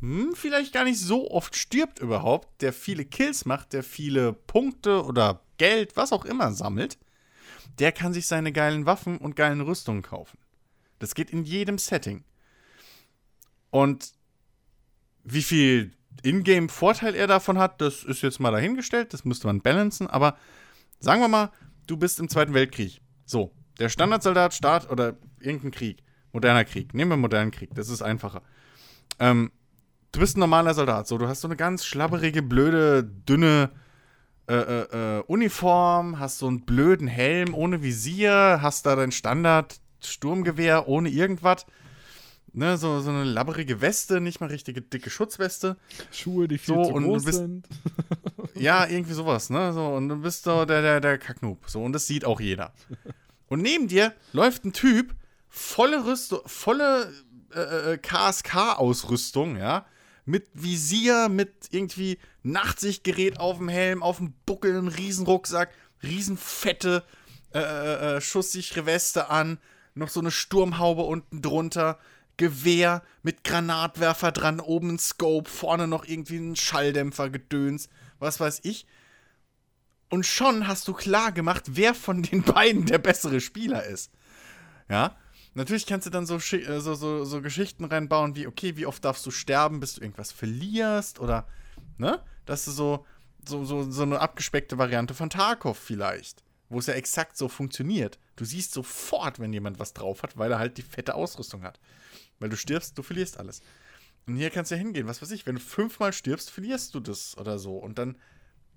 hm, 0.00 0.34
vielleicht 0.34 0.72
gar 0.72 0.84
nicht 0.84 1.00
so 1.00 1.30
oft 1.30 1.56
stirbt 1.56 1.98
überhaupt, 1.98 2.62
der 2.62 2.72
viele 2.72 3.04
Kills 3.04 3.44
macht, 3.44 3.72
der 3.72 3.82
viele 3.82 4.32
Punkte 4.32 5.04
oder 5.04 5.42
Geld, 5.58 5.96
was 5.96 6.12
auch 6.12 6.24
immer 6.24 6.52
sammelt, 6.52 6.98
der 7.78 7.92
kann 7.92 8.12
sich 8.12 8.26
seine 8.26 8.52
geilen 8.52 8.86
Waffen 8.86 9.18
und 9.18 9.36
geilen 9.36 9.60
Rüstungen 9.60 10.02
kaufen. 10.02 10.38
Das 10.98 11.14
geht 11.14 11.30
in 11.30 11.44
jedem 11.44 11.78
Setting. 11.78 12.24
Und 13.70 14.12
wie 15.24 15.42
viel 15.42 15.92
Ingame-Vorteil 16.22 17.14
er 17.14 17.26
davon 17.26 17.58
hat, 17.58 17.80
das 17.80 18.02
ist 18.02 18.22
jetzt 18.22 18.40
mal 18.40 18.50
dahingestellt, 18.50 19.12
das 19.12 19.24
müsste 19.24 19.46
man 19.46 19.60
balancen, 19.60 20.06
aber 20.06 20.36
sagen 21.00 21.20
wir 21.20 21.28
mal, 21.28 21.52
du 21.86 21.96
bist 21.96 22.18
im 22.18 22.28
Zweiten 22.28 22.54
Weltkrieg. 22.54 23.00
So, 23.24 23.52
der 23.78 23.88
Standardsoldat 23.88 24.54
start 24.54 24.90
oder 24.90 25.16
irgendein 25.40 25.70
Krieg, 25.70 26.02
moderner 26.38 26.64
Krieg, 26.64 26.94
nehmen 26.94 27.10
wir 27.10 27.16
modernen 27.16 27.50
Krieg, 27.50 27.70
das 27.74 27.88
ist 27.88 28.02
einfacher. 28.02 28.42
Ähm, 29.18 29.50
du 30.12 30.20
bist 30.20 30.36
ein 30.36 30.40
normaler 30.40 30.74
Soldat, 30.74 31.06
so, 31.08 31.18
du 31.18 31.26
hast 31.28 31.40
so 31.40 31.48
eine 31.48 31.56
ganz 31.56 31.84
schlabberige, 31.84 32.42
blöde, 32.42 33.02
dünne 33.04 33.70
äh, 34.48 34.54
äh, 34.54 35.18
äh, 35.18 35.22
Uniform, 35.26 36.18
hast 36.18 36.38
so 36.38 36.46
einen 36.48 36.64
blöden 36.64 37.06
Helm 37.08 37.54
ohne 37.54 37.82
Visier, 37.82 38.60
hast 38.62 38.86
da 38.86 38.96
dein 38.96 39.12
Standard-Sturmgewehr 39.12 40.88
ohne 40.88 41.08
irgendwas. 41.10 41.66
Ne, 42.54 42.78
so, 42.78 43.00
so 43.00 43.10
eine 43.10 43.24
labberige 43.24 43.82
Weste, 43.82 44.20
nicht 44.22 44.40
mal 44.40 44.46
richtige 44.48 44.80
dicke 44.80 45.10
Schutzweste. 45.10 45.76
Schuhe, 46.10 46.48
die 46.48 46.56
viel 46.56 46.74
So, 46.76 46.84
zu 46.84 46.92
und 46.94 47.04
groß 47.04 47.24
bist- 47.24 47.38
sind. 47.38 47.68
Ja, 48.54 48.86
irgendwie 48.88 49.12
sowas, 49.12 49.50
ne? 49.50 49.72
So, 49.72 49.86
und 49.86 50.08
du 50.08 50.16
bist 50.16 50.42
so 50.44 50.64
der, 50.64 50.80
der, 50.82 51.00
der 51.00 51.18
Kacknoob. 51.18 51.68
So, 51.68 51.80
und 51.82 51.92
das 51.92 52.06
sieht 52.08 52.24
auch 52.24 52.40
jeder. 52.40 52.72
Und 53.48 53.60
neben 53.62 53.86
dir 53.86 54.14
läuft 54.32 54.64
ein 54.64 54.72
Typ, 54.72 55.14
volle 55.48 56.04
Rüstung, 56.04 56.40
volle 56.46 57.12
äh, 57.54 57.92
äh, 57.92 57.98
KSK-Ausrüstung, 57.98 59.56
ja. 59.56 59.86
Mit 60.24 60.48
Visier, 60.52 61.28
mit 61.30 61.68
irgendwie 61.70 62.18
Nachtsichtgerät 62.42 63.40
auf 63.40 63.58
dem 63.58 63.68
Helm, 63.68 64.02
auf 64.02 64.18
dem 64.18 64.34
Buckel, 64.44 64.76
einen 64.76 64.88
Riesenrucksack, 64.88 65.70
riesenfette 66.02 67.02
äh, 67.54 67.60
äh, 67.60 68.16
äh, 68.16 68.20
schusssichere 68.20 68.84
Weste 68.84 69.30
an, 69.30 69.58
noch 69.94 70.10
so 70.10 70.20
eine 70.20 70.30
Sturmhaube 70.30 71.02
unten 71.02 71.40
drunter, 71.40 71.98
Gewehr 72.36 73.02
mit 73.22 73.42
Granatwerfer 73.42 74.30
dran, 74.30 74.60
oben 74.60 74.90
ein 74.90 74.98
Scope, 74.98 75.50
vorne 75.50 75.88
noch 75.88 76.04
irgendwie 76.04 76.36
ein 76.36 76.56
Schalldämpfer, 76.56 77.30
Gedöns, 77.30 77.88
was 78.18 78.38
weiß 78.38 78.60
ich. 78.62 78.86
Und 80.08 80.24
schon 80.24 80.68
hast 80.68 80.86
du 80.88 80.92
klar 80.92 81.32
gemacht, 81.32 81.64
wer 81.68 81.94
von 81.94 82.22
den 82.22 82.42
beiden 82.44 82.86
der 82.86 82.98
bessere 82.98 83.40
Spieler 83.40 83.84
ist. 83.84 84.12
Ja. 84.88 85.16
Natürlich 85.58 85.86
kannst 85.86 86.06
du 86.06 86.10
dann 86.10 86.24
so, 86.24 86.36
äh, 86.36 86.80
so, 86.80 86.94
so, 86.94 87.24
so 87.24 87.42
Geschichten 87.42 87.84
reinbauen, 87.84 88.36
wie, 88.36 88.46
okay, 88.46 88.76
wie 88.76 88.86
oft 88.86 89.04
darfst 89.04 89.26
du 89.26 89.32
sterben, 89.32 89.80
bis 89.80 89.94
du 89.94 90.02
irgendwas 90.02 90.30
verlierst 90.30 91.18
oder, 91.18 91.48
ne? 91.96 92.22
Dass 92.46 92.64
du 92.64 92.70
so, 92.70 93.04
so, 93.44 93.64
so, 93.64 93.90
so 93.90 94.02
eine 94.02 94.20
abgespeckte 94.20 94.78
Variante 94.78 95.14
von 95.14 95.30
Tarkov 95.30 95.76
vielleicht, 95.76 96.44
wo 96.68 96.78
es 96.78 96.86
ja 96.86 96.94
exakt 96.94 97.36
so 97.36 97.48
funktioniert. 97.48 98.20
Du 98.36 98.44
siehst 98.44 98.72
sofort, 98.72 99.40
wenn 99.40 99.52
jemand 99.52 99.80
was 99.80 99.94
drauf 99.94 100.22
hat, 100.22 100.38
weil 100.38 100.52
er 100.52 100.60
halt 100.60 100.78
die 100.78 100.82
fette 100.82 101.16
Ausrüstung 101.16 101.64
hat. 101.64 101.80
Weil 102.38 102.50
du 102.50 102.56
stirbst, 102.56 102.96
du 102.96 103.02
verlierst 103.02 103.40
alles. 103.40 103.60
Und 104.28 104.36
hier 104.36 104.50
kannst 104.50 104.70
du 104.70 104.76
ja 104.76 104.80
hingehen, 104.80 105.08
was 105.08 105.20
weiß 105.22 105.32
ich, 105.32 105.44
wenn 105.44 105.56
du 105.56 105.60
fünfmal 105.60 106.12
stirbst, 106.12 106.52
verlierst 106.52 106.94
du 106.94 107.00
das 107.00 107.36
oder 107.36 107.58
so. 107.58 107.78
Und 107.78 107.98
dann, 107.98 108.16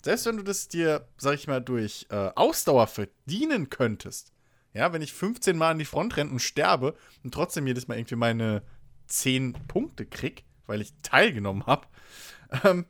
selbst 0.04 0.26
wenn 0.26 0.38
du 0.38 0.44
das 0.44 0.68
dir, 0.68 1.08
sag 1.18 1.36
ich 1.36 1.46
mal, 1.46 1.62
durch 1.62 2.08
äh, 2.10 2.32
Ausdauer 2.34 2.88
verdienen 2.88 3.70
könntest, 3.70 4.34
ja, 4.74 4.94
wenn 4.94 5.02
ich 5.02 5.14
15 5.14 5.58
Mal 5.58 5.72
an 5.72 5.80
die 5.80 5.86
Front 5.86 6.18
renne 6.18 6.32
und 6.32 6.40
sterbe 6.40 6.96
und 7.24 7.34
trotzdem 7.34 7.68
jedes 7.68 7.88
Mal 7.88 7.98
irgendwie 7.98 8.16
meine 8.16 8.64
10 9.08 9.54
Punkte 9.68 10.06
krieg, 10.06 10.46
weil 10.66 10.82
ich 10.82 10.94
teilgenommen 11.04 11.66
habe, 11.66 11.88
ähm, 12.64 12.86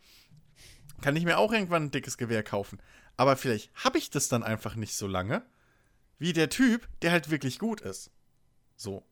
kann 1.01 1.15
ich 1.15 1.25
mir 1.25 1.37
auch 1.37 1.51
irgendwann 1.51 1.85
ein 1.85 1.91
dickes 1.91 2.17
Gewehr 2.17 2.43
kaufen. 2.43 2.79
Aber 3.17 3.35
vielleicht 3.35 3.71
habe 3.75 3.97
ich 3.97 4.09
das 4.09 4.27
dann 4.27 4.43
einfach 4.43 4.75
nicht 4.75 4.95
so 4.95 5.07
lange, 5.07 5.43
wie 6.19 6.33
der 6.33 6.49
Typ, 6.49 6.87
der 7.01 7.11
halt 7.11 7.31
wirklich 7.31 7.57
gut 7.57 7.81
ist. 7.81 8.11
So. 8.75 9.03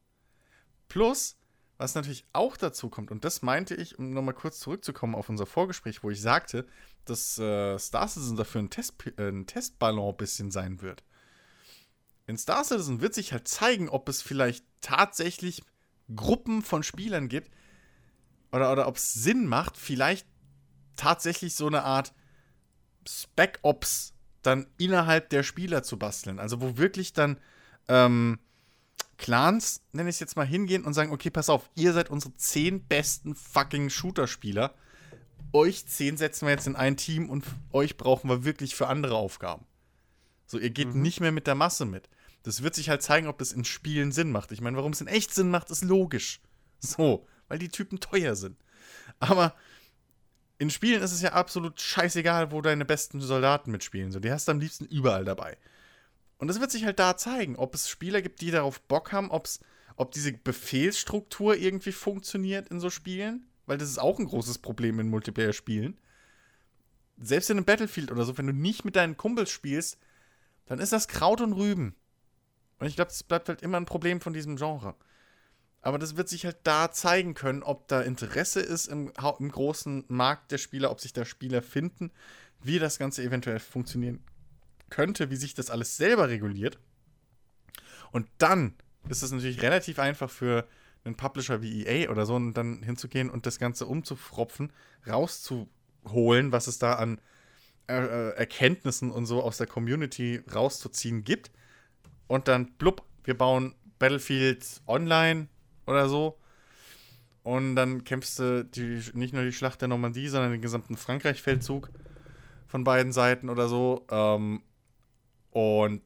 Plus, 0.87 1.37
was 1.77 1.95
natürlich 1.95 2.25
auch 2.33 2.57
dazu 2.57 2.89
kommt, 2.89 3.09
und 3.09 3.23
das 3.23 3.41
meinte 3.41 3.73
ich, 3.73 3.97
um 3.97 4.11
nochmal 4.11 4.33
kurz 4.35 4.59
zurückzukommen 4.59 5.15
auf 5.15 5.29
unser 5.29 5.45
Vorgespräch, 5.45 6.03
wo 6.03 6.09
ich 6.09 6.21
sagte, 6.21 6.67
dass 7.05 7.39
äh, 7.39 7.77
Star 7.79 8.07
Citizen 8.07 8.35
dafür 8.35 8.61
ein, 8.61 8.69
Test, 8.69 8.95
äh, 9.17 9.29
ein 9.29 9.47
Testballon 9.47 10.17
bisschen 10.17 10.51
sein 10.51 10.81
wird. 10.81 11.03
In 12.29 12.37
Star 12.37 12.63
Citizen 12.63 13.01
wird 13.01 13.15
sich 13.15 13.33
halt 13.33 13.47
zeigen, 13.47 13.89
ob 13.89 14.07
es 14.07 14.21
vielleicht 14.21 14.63
tatsächlich 14.81 15.63
Gruppen 16.15 16.61
von 16.61 16.83
Spielern 16.83 17.27
gibt 17.27 17.49
oder, 18.51 18.71
oder 18.71 18.87
ob 18.87 18.97
es 18.97 19.15
Sinn 19.15 19.47
macht, 19.47 19.77
vielleicht 19.77 20.27
tatsächlich 20.95 21.55
so 21.55 21.65
eine 21.65 21.83
Art 21.85 22.13
Spec 23.07 23.57
Ops 23.63 24.13
dann 24.43 24.67
innerhalb 24.77 25.31
der 25.31 25.41
Spieler 25.41 25.81
zu 25.81 25.97
basteln. 25.97 26.37
Also 26.37 26.61
wo 26.61 26.77
wirklich 26.77 27.13
dann 27.13 27.39
ähm, 27.87 28.37
Clans, 29.17 29.81
nenne 29.91 30.11
ich 30.11 30.17
es 30.17 30.19
jetzt 30.19 30.35
mal, 30.35 30.45
hingehen 30.45 30.85
und 30.85 30.93
sagen, 30.93 31.11
okay, 31.11 31.31
pass 31.31 31.49
auf, 31.49 31.67
ihr 31.73 31.93
seid 31.93 32.11
unsere 32.11 32.35
zehn 32.35 32.85
besten 32.85 33.33
fucking 33.33 33.89
Shooter-Spieler. 33.89 34.75
Euch 35.51 35.87
zehn 35.87 36.15
setzen 36.15 36.45
wir 36.45 36.51
jetzt 36.51 36.67
in 36.67 36.75
ein 36.75 36.95
Team 36.95 37.27
und 37.27 37.43
euch 37.71 37.97
brauchen 37.97 38.29
wir 38.29 38.45
wirklich 38.45 38.75
für 38.75 38.85
andere 38.85 39.15
Aufgaben. 39.15 39.65
So, 40.45 40.59
ihr 40.59 40.69
geht 40.69 40.93
nicht 40.93 41.21
mehr 41.21 41.31
mit 41.31 41.47
der 41.47 41.55
Masse 41.55 41.85
mit. 41.85 42.07
Das 42.43 42.63
wird 42.63 42.75
sich 42.75 42.89
halt 42.89 43.01
zeigen, 43.01 43.27
ob 43.27 43.37
das 43.37 43.51
in 43.51 43.65
Spielen 43.65 44.11
Sinn 44.11 44.31
macht. 44.31 44.51
Ich 44.51 44.61
meine, 44.61 44.77
warum 44.77 44.93
es 44.93 45.01
in 45.01 45.07
echt 45.07 45.33
Sinn 45.33 45.49
macht, 45.49 45.69
ist 45.69 45.83
logisch. 45.83 46.41
So, 46.81 47.27
weil 47.49 47.59
die 47.59 47.69
Typen 47.69 47.99
teuer 47.99 48.35
sind. 48.35 48.57
Aber 49.19 49.53
in 50.59 50.69
Spielen 50.69 51.01
ist 51.01 51.11
es 51.11 51.21
ja 51.21 51.33
absolut 51.33 51.79
scheißegal, 51.79 52.51
wo 52.51 52.61
deine 52.61 52.85
besten 52.85 53.21
Soldaten 53.21 53.71
mitspielen. 53.71 54.11
So, 54.11 54.19
die 54.19 54.31
hast 54.31 54.47
du 54.47 54.51
am 54.51 54.59
liebsten 54.59 54.85
überall 54.85 55.25
dabei. 55.25 55.57
Und 56.37 56.47
das 56.47 56.61
wird 56.61 56.71
sich 56.71 56.85
halt 56.85 56.99
da 56.99 57.17
zeigen, 57.17 57.57
ob 57.57 57.75
es 57.75 57.89
Spieler 57.89 58.21
gibt, 58.21 58.41
die 58.41 58.51
darauf 58.51 58.81
Bock 58.81 59.11
haben, 59.11 59.29
ob's, 59.29 59.59
ob 59.97 60.11
diese 60.11 60.31
Befehlsstruktur 60.31 61.57
irgendwie 61.57 61.91
funktioniert 61.91 62.69
in 62.69 62.79
so 62.79 62.89
Spielen. 62.89 63.45
Weil 63.65 63.77
das 63.77 63.89
ist 63.89 63.99
auch 63.99 64.19
ein 64.19 64.25
großes 64.25 64.59
Problem 64.59 64.99
in 64.99 65.09
Multiplayer-Spielen. 65.09 65.97
Selbst 67.21 67.49
in 67.49 67.57
einem 67.57 67.65
Battlefield 67.65 68.11
oder 68.11 68.23
so, 68.23 68.37
wenn 68.37 68.47
du 68.47 68.53
nicht 68.53 68.85
mit 68.85 68.95
deinen 68.95 69.17
Kumpels 69.17 69.51
spielst, 69.51 69.97
dann 70.65 70.79
ist 70.79 70.93
das 70.93 71.07
Kraut 71.07 71.41
und 71.41 71.53
Rüben. 71.53 71.95
Und 72.79 72.87
ich 72.87 72.95
glaube, 72.95 73.09
das 73.09 73.23
bleibt 73.23 73.49
halt 73.49 73.61
immer 73.61 73.77
ein 73.77 73.85
Problem 73.85 74.21
von 74.21 74.33
diesem 74.33 74.55
Genre. 74.55 74.95
Aber 75.81 75.97
das 75.97 76.17
wird 76.17 76.27
sich 76.27 76.45
halt 76.45 76.57
da 76.63 76.91
zeigen 76.91 77.33
können, 77.33 77.63
ob 77.63 77.87
da 77.87 78.01
Interesse 78.01 78.59
ist 78.59 78.87
im, 78.87 79.11
im 79.39 79.51
großen 79.51 80.05
Markt 80.07 80.51
der 80.51 80.57
Spieler, 80.57 80.91
ob 80.91 80.99
sich 80.99 81.13
da 81.13 81.23
Spieler 81.23 81.61
finden, 81.61 82.11
wie 82.61 82.79
das 82.79 82.99
Ganze 82.99 83.23
eventuell 83.23 83.59
funktionieren 83.59 84.21
könnte, 84.89 85.29
wie 85.29 85.35
sich 85.35 85.53
das 85.53 85.69
alles 85.69 85.97
selber 85.97 86.29
reguliert. 86.29 86.79
Und 88.11 88.27
dann 88.39 88.73
ist 89.07 89.23
es 89.23 89.31
natürlich 89.31 89.61
relativ 89.61 89.99
einfach 89.99 90.29
für 90.29 90.67
einen 91.05 91.15
Publisher 91.15 91.61
wie 91.61 91.85
EA 91.85 92.09
oder 92.09 92.25
so, 92.25 92.35
und 92.35 92.53
dann 92.53 92.83
hinzugehen 92.83 93.29
und 93.29 93.45
das 93.45 93.59
Ganze 93.59 93.85
umzufropfen, 93.85 94.73
rauszuholen, 95.07 96.51
was 96.51 96.67
es 96.67 96.79
da 96.79 96.95
an 96.95 97.21
äh, 97.87 97.93
äh, 97.93 98.35
Erkenntnissen 98.35 99.11
und 99.11 99.25
so 99.25 99.41
aus 99.41 99.57
der 99.57 99.67
Community 99.67 100.41
rauszuziehen 100.53 101.23
gibt. 101.23 101.51
Und 102.29 102.47
dann, 102.47 102.67
blub, 102.73 103.03
wir 103.23 103.35
bauen 103.35 103.73
Battlefield 103.97 104.81
Online 104.87 105.47
oder 105.87 106.07
so. 106.07 106.37
Und 107.41 107.75
dann 107.75 108.03
kämpfst 108.03 108.37
du 108.37 108.63
die, 108.63 109.01
nicht 109.13 109.33
nur 109.33 109.43
die 109.43 109.51
Schlacht 109.51 109.81
der 109.81 109.87
Normandie, 109.87 110.27
sondern 110.27 110.51
den 110.51 110.61
gesamten 110.61 110.95
Frankreich-Feldzug 110.95 111.89
von 112.67 112.83
beiden 112.83 113.11
Seiten 113.11 113.49
oder 113.49 113.67
so. 113.67 114.05
Ähm, 114.11 114.61
und 115.49 116.03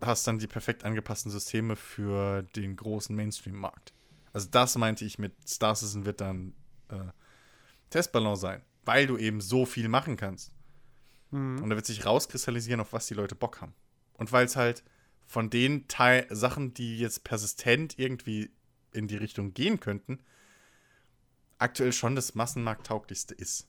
hast 0.00 0.24
dann 0.28 0.38
die 0.38 0.46
perfekt 0.46 0.84
angepassten 0.84 1.32
Systeme 1.32 1.74
für 1.74 2.42
den 2.54 2.76
großen 2.76 3.14
Mainstream-Markt. 3.14 3.92
Also 4.32 4.48
das 4.50 4.78
meinte 4.78 5.04
ich 5.04 5.18
mit 5.18 5.32
Star 5.48 5.74
Citizen 5.74 6.06
wird 6.06 6.20
dann 6.20 6.54
äh, 6.90 7.10
Testballon 7.90 8.36
sein, 8.36 8.62
weil 8.84 9.08
du 9.08 9.18
eben 9.18 9.40
so 9.40 9.66
viel 9.66 9.88
machen 9.88 10.16
kannst. 10.16 10.52
Und 11.32 11.70
da 11.70 11.76
wird 11.76 11.86
sich 11.86 12.04
rauskristallisieren, 12.04 12.80
auf 12.80 12.92
was 12.92 13.06
die 13.06 13.14
Leute 13.14 13.34
Bock 13.34 13.62
haben. 13.62 13.74
Und 14.14 14.30
weil 14.32 14.44
es 14.44 14.54
halt 14.54 14.84
von 15.26 15.50
den 15.50 15.88
Teil 15.88 16.26
Sachen, 16.30 16.74
die 16.74 16.98
jetzt 16.98 17.24
persistent 17.24 17.98
irgendwie 17.98 18.50
in 18.92 19.08
die 19.08 19.16
Richtung 19.16 19.54
gehen 19.54 19.80
könnten, 19.80 20.20
aktuell 21.58 21.92
schon 21.92 22.14
das 22.14 22.34
massenmarkttauglichste 22.34 23.34
ist. 23.34 23.68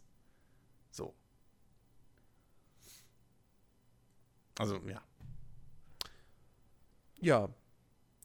So. 0.91 1.13
Also, 4.57 4.79
ja. 4.87 5.01
Ja. 7.21 7.49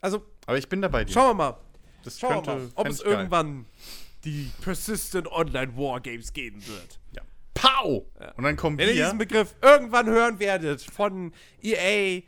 Also, 0.01 0.27
Aber 0.47 0.59
ich 0.59 0.69
bin 0.69 0.83
dabei 0.83 1.07
schauen 1.07 1.31
wir 1.31 1.35
mal. 1.35 1.61
das 2.05 2.19
Schauen 2.19 2.45
wir 2.45 2.55
mal, 2.55 2.71
ob 2.75 2.87
es 2.89 3.03
geil. 3.03 3.13
irgendwann 3.13 3.67
die 4.25 4.51
Persistent 4.61 5.29
Online 5.29 5.77
Wargames 5.77 6.33
geben 6.33 6.67
wird. 6.67 6.99
Ja. 7.15 7.23
Pow! 7.55 8.05
Und 8.37 8.45
dann 8.45 8.57
kommen 8.57 8.79
Wenn 8.79 8.89
ihr 8.89 9.05
diesen 9.05 9.19
Begriff 9.19 9.55
irgendwann 9.63 10.07
hören 10.07 10.39
werdet 10.39 10.83
von 10.83 11.33
EA, 11.63 12.23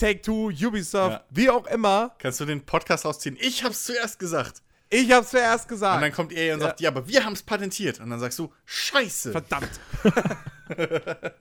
Take-Two, 0.00 0.48
Ubisoft, 0.50 1.12
Ja. 1.12 1.24
wie 1.30 1.50
auch 1.50 1.66
immer, 1.66 2.14
Kannst 2.18 2.40
du 2.40 2.46
den 2.46 2.64
Podcast 2.64 3.04
rausziehen? 3.04 3.36
Ich 3.40 3.62
hab's 3.64 3.84
zuerst 3.84 4.18
gesagt. 4.18 4.62
ich 4.88 5.12
hab's 5.12 5.30
zuerst 5.30 5.68
gesagt. 5.68 5.96
Und 5.96 6.02
dann 6.02 6.12
kommt 6.12 6.32
EA 6.32 6.54
und 6.54 6.60
Ja. 6.60 6.66
sagt, 6.68 6.80
ja, 6.80 6.90
aber 6.90 7.06
wir 7.06 7.24
haben's 7.24 7.42
patentiert. 7.42 8.00
Und 8.00 8.10
dann 8.10 8.18
sagst 8.18 8.38
du, 8.38 8.52
Scheiße. 8.64 9.30
Verdammt. 9.32 9.70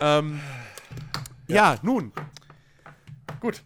ähm, 0.00 0.40
ja. 1.48 1.76
nun. 1.82 2.12
Gut. 3.40 3.62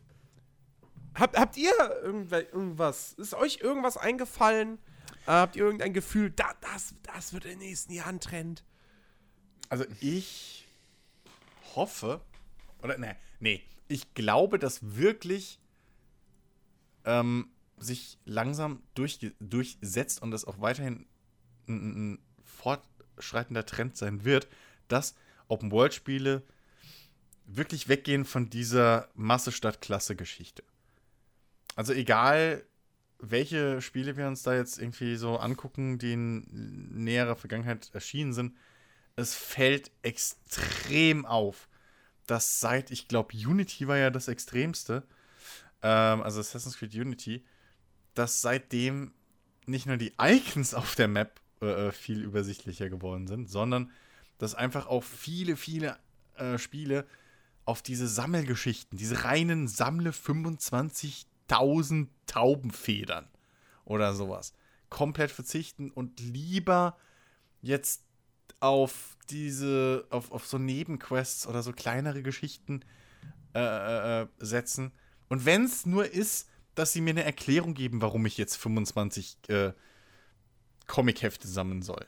Habt, 1.15 1.39
habt 1.39 1.57
ihr 1.57 1.73
irgendwas, 2.03 3.12
ist 3.15 3.35
euch 3.35 3.59
irgendwas 3.62 3.97
eingefallen? 3.97 4.79
Äh, 5.27 5.33
habt 5.33 5.57
ihr 5.57 5.65
irgendein 5.65 5.93
Gefühl, 5.93 6.31
da, 6.31 6.51
das, 6.61 6.95
das 7.15 7.33
wird 7.33 7.45
in 7.45 7.53
den 7.53 7.59
nächsten 7.61 7.93
Jahren 7.93 8.21
Trend? 8.21 8.65
Also 9.69 9.85
ich 10.01 10.67
hoffe, 11.75 12.21
oder 12.82 12.98
ne, 12.98 13.16
nee, 13.39 13.62
ich 13.89 14.15
glaube, 14.15 14.59
dass 14.59 14.81
wirklich 14.97 15.59
ähm, 17.05 17.51
sich 17.78 18.19
langsam 18.24 18.82
durchge- 18.97 19.35
durchsetzt 19.40 20.23
und 20.23 20.31
das 20.31 20.44
auch 20.44 20.61
weiterhin 20.61 21.07
ein, 21.66 22.12
ein 22.15 22.19
fortschreitender 22.44 23.65
Trend 23.66 23.97
sein 23.97 24.24
wird, 24.24 24.48
dass 24.89 25.15
Open-World-Spiele 25.48 26.43
wirklich 27.47 27.89
weggehen 27.89 28.24
von 28.24 28.51
dieser 28.51 29.09
Masse-Stadt-Klasse-Geschichte. 29.15 30.62
also 31.74 31.93
egal, 31.93 32.65
welche 33.19 33.81
Spiele 33.81 34.16
wir 34.16 34.27
uns 34.27 34.43
da 34.43 34.55
jetzt 34.55 34.78
irgendwie 34.78 35.16
so 35.16 35.39
angucken, 35.39 35.98
die 35.98 36.12
in 36.12 37.02
näherer 37.05 37.36
Vergangenheit 37.36 37.90
erschienen 37.94 38.32
sind, 38.32 38.57
es 39.16 39.35
fällt 39.35 39.90
extrem 40.02 41.27
auf, 41.27 41.69
dass 42.31 42.61
seit, 42.61 42.93
ich 42.93 43.09
glaube, 43.09 43.36
Unity 43.36 43.89
war 43.89 43.97
ja 43.97 44.11
das 44.11 44.28
extremste, 44.28 45.02
ähm, 45.82 46.23
also 46.23 46.39
Assassin's 46.39 46.78
Creed 46.78 46.94
Unity, 46.94 47.44
dass 48.15 48.40
seitdem 48.40 49.12
nicht 49.66 49.86
nur 49.86 49.97
die 49.97 50.12
Icons 50.20 50.74
auf 50.74 50.94
der 50.94 51.09
Map 51.09 51.40
äh, 51.61 51.89
äh 51.89 51.93
viel 51.93 52.23
übersichtlicher 52.23 52.89
geworden 52.89 53.27
sind, 53.27 53.51
sondern 53.51 53.90
dass 54.39 54.55
einfach 54.55 54.86
auch 54.86 55.02
viele, 55.02 55.57
viele 55.57 55.98
äh, 56.36 56.57
Spiele 56.57 57.05
auf 57.65 57.82
diese 57.82 58.07
Sammelgeschichten, 58.07 58.97
diese 58.97 59.24
reinen 59.24 59.66
Sammle 59.66 60.11
25.000 60.12 62.09
Taubenfedern 62.27 63.28
oder 63.85 64.15
sowas 64.15 64.55
komplett 64.89 65.31
verzichten 65.31 65.90
und 65.90 66.20
lieber 66.20 66.97
jetzt 67.61 68.05
auf 68.61 69.16
diese, 69.28 70.06
auf, 70.10 70.32
auf 70.32 70.47
so 70.47 70.59
Nebenquests 70.59 71.47
oder 71.47 71.62
so 71.62 71.72
kleinere 71.72 72.22
Geschichten 72.22 72.80
äh, 73.55 73.60
äh, 73.60 74.22
äh 74.22 74.26
setzen. 74.38 74.92
Und 75.28 75.44
wenn 75.44 75.64
es 75.64 75.86
nur 75.86 76.10
ist, 76.10 76.48
dass 76.74 76.92
sie 76.92 77.01
mir 77.01 77.10
eine 77.10 77.24
Erklärung 77.24 77.74
geben, 77.74 78.01
warum 78.01 78.26
ich 78.26 78.38
jetzt 78.38 78.56
25 78.56 79.36
äh, 79.48 79.72
Comic-Hefte 80.86 81.47
sammeln 81.47 81.82
soll. 81.82 82.06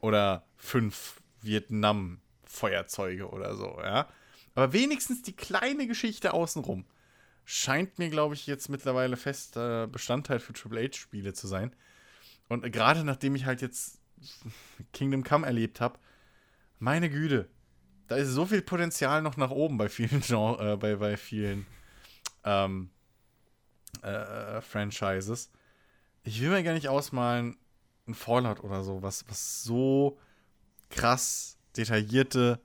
Oder 0.00 0.46
fünf 0.56 1.22
Vietnam-Feuerzeuge 1.42 3.28
oder 3.28 3.56
so, 3.56 3.78
ja. 3.80 4.08
Aber 4.54 4.72
wenigstens 4.72 5.22
die 5.22 5.36
kleine 5.36 5.86
Geschichte 5.86 6.32
außenrum 6.32 6.84
scheint 7.44 7.98
mir, 7.98 8.10
glaube 8.10 8.34
ich, 8.34 8.46
jetzt 8.46 8.68
mittlerweile 8.68 9.16
fester 9.16 9.86
Bestandteil 9.86 10.40
für 10.40 10.52
Triple 10.52 10.88
H-Spiele 10.88 11.32
zu 11.32 11.46
sein. 11.46 11.74
Und 12.48 12.70
gerade 12.72 13.04
nachdem 13.04 13.34
ich 13.34 13.44
halt 13.44 13.62
jetzt 13.62 13.98
Kingdom 14.92 15.24
Come 15.24 15.46
erlebt 15.46 15.80
habe, 15.80 15.98
meine 16.84 17.08
Güte, 17.08 17.48
da 18.08 18.16
ist 18.16 18.28
so 18.28 18.44
viel 18.44 18.60
Potenzial 18.60 19.22
noch 19.22 19.36
nach 19.38 19.50
oben 19.50 19.78
bei 19.78 19.88
vielen 19.88 20.20
Genre, 20.20 20.72
äh, 20.72 20.76
bei, 20.76 20.96
bei 20.96 21.16
vielen 21.16 21.66
ähm, 22.44 22.90
äh, 24.02 24.60
Franchises. 24.60 25.50
Ich 26.24 26.40
will 26.40 26.50
mir 26.50 26.62
gar 26.62 26.74
nicht 26.74 26.88
ausmalen, 26.88 27.56
ein 28.06 28.14
Fallout 28.14 28.62
oder 28.62 28.84
so, 28.84 29.02
was, 29.02 29.26
was 29.28 29.62
so 29.62 30.18
krass 30.90 31.56
detaillierte, 31.74 32.60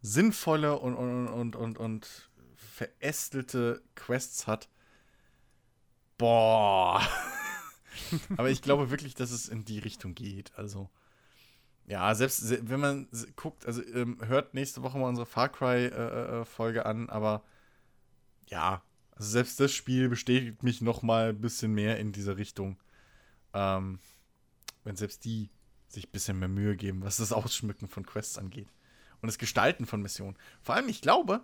sinnvolle 0.00 0.78
und, 0.78 0.94
und, 0.94 1.26
und, 1.26 1.56
und, 1.56 1.78
und 1.78 2.30
verästelte 2.54 3.82
Quests 3.96 4.46
hat. 4.46 4.68
Boah. 6.18 7.02
Aber 8.36 8.48
ich 8.48 8.62
glaube 8.62 8.90
wirklich, 8.90 9.16
dass 9.16 9.32
es 9.32 9.48
in 9.48 9.64
die 9.64 9.80
Richtung 9.80 10.14
geht. 10.14 10.56
Also, 10.56 10.88
ja, 11.86 12.14
selbst 12.14 12.68
wenn 12.68 12.80
man 12.80 13.08
guckt, 13.36 13.66
also 13.66 13.82
ähm, 13.82 14.18
hört 14.22 14.54
nächste 14.54 14.82
Woche 14.82 14.98
mal 14.98 15.08
unsere 15.08 15.26
Far 15.26 15.48
Cry-Folge 15.48 16.78
äh, 16.78 16.82
äh 16.82 16.86
an, 16.86 17.08
aber 17.10 17.42
ja, 18.46 18.82
also 19.12 19.30
selbst 19.30 19.60
das 19.60 19.72
Spiel 19.72 20.08
bestätigt 20.08 20.62
mich 20.62 20.80
noch 20.80 21.02
mal 21.02 21.30
ein 21.30 21.40
bisschen 21.40 21.72
mehr 21.72 21.98
in 21.98 22.12
diese 22.12 22.36
Richtung. 22.36 22.78
Ähm, 23.52 23.98
wenn 24.84 24.96
selbst 24.96 25.24
die 25.24 25.50
sich 25.88 26.08
ein 26.08 26.12
bisschen 26.12 26.38
mehr 26.38 26.48
Mühe 26.48 26.76
geben, 26.76 27.02
was 27.02 27.16
das 27.16 27.32
Ausschmücken 27.32 27.88
von 27.88 28.06
Quests 28.06 28.38
angeht. 28.38 28.68
Und 29.20 29.26
das 29.26 29.38
Gestalten 29.38 29.86
von 29.86 30.00
Missionen. 30.00 30.36
Vor 30.62 30.74
allem, 30.74 30.88
ich 30.88 31.02
glaube, 31.02 31.42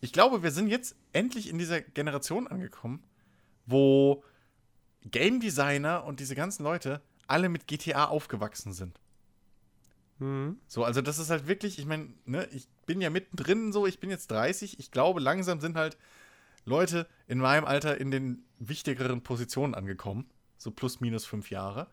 ich 0.00 0.12
glaube, 0.12 0.42
wir 0.42 0.50
sind 0.50 0.68
jetzt 0.68 0.94
endlich 1.12 1.48
in 1.48 1.58
dieser 1.58 1.80
Generation 1.80 2.46
angekommen, 2.46 3.02
wo 3.66 4.22
Game 5.02 5.40
Designer 5.40 6.04
und 6.04 6.20
diese 6.20 6.34
ganzen 6.34 6.62
Leute 6.62 7.02
alle 7.26 7.48
mit 7.48 7.66
GTA 7.66 8.04
aufgewachsen 8.06 8.72
sind. 8.72 9.00
Mhm. 10.18 10.58
So, 10.66 10.84
also 10.84 11.00
das 11.00 11.18
ist 11.18 11.30
halt 11.30 11.46
wirklich, 11.46 11.78
ich 11.78 11.86
meine, 11.86 12.12
ne, 12.24 12.46
ich 12.52 12.68
bin 12.86 13.00
ja 13.00 13.10
mittendrin 13.10 13.72
so, 13.72 13.86
ich 13.86 14.00
bin 14.00 14.10
jetzt 14.10 14.30
30, 14.30 14.78
ich 14.78 14.90
glaube, 14.90 15.20
langsam 15.20 15.60
sind 15.60 15.76
halt 15.76 15.96
Leute 16.64 17.08
in 17.26 17.38
meinem 17.38 17.64
Alter 17.64 18.00
in 18.00 18.10
den 18.10 18.44
wichtigeren 18.58 19.22
Positionen 19.22 19.74
angekommen. 19.74 20.28
So 20.58 20.70
plus 20.70 21.00
minus 21.00 21.24
fünf 21.24 21.50
Jahre. 21.50 21.88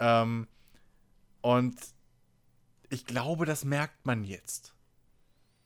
Ähm, 0.00 0.48
und 1.40 1.76
ich 2.90 3.06
glaube, 3.06 3.46
das 3.46 3.64
merkt 3.64 4.04
man 4.04 4.24
jetzt. 4.24 4.74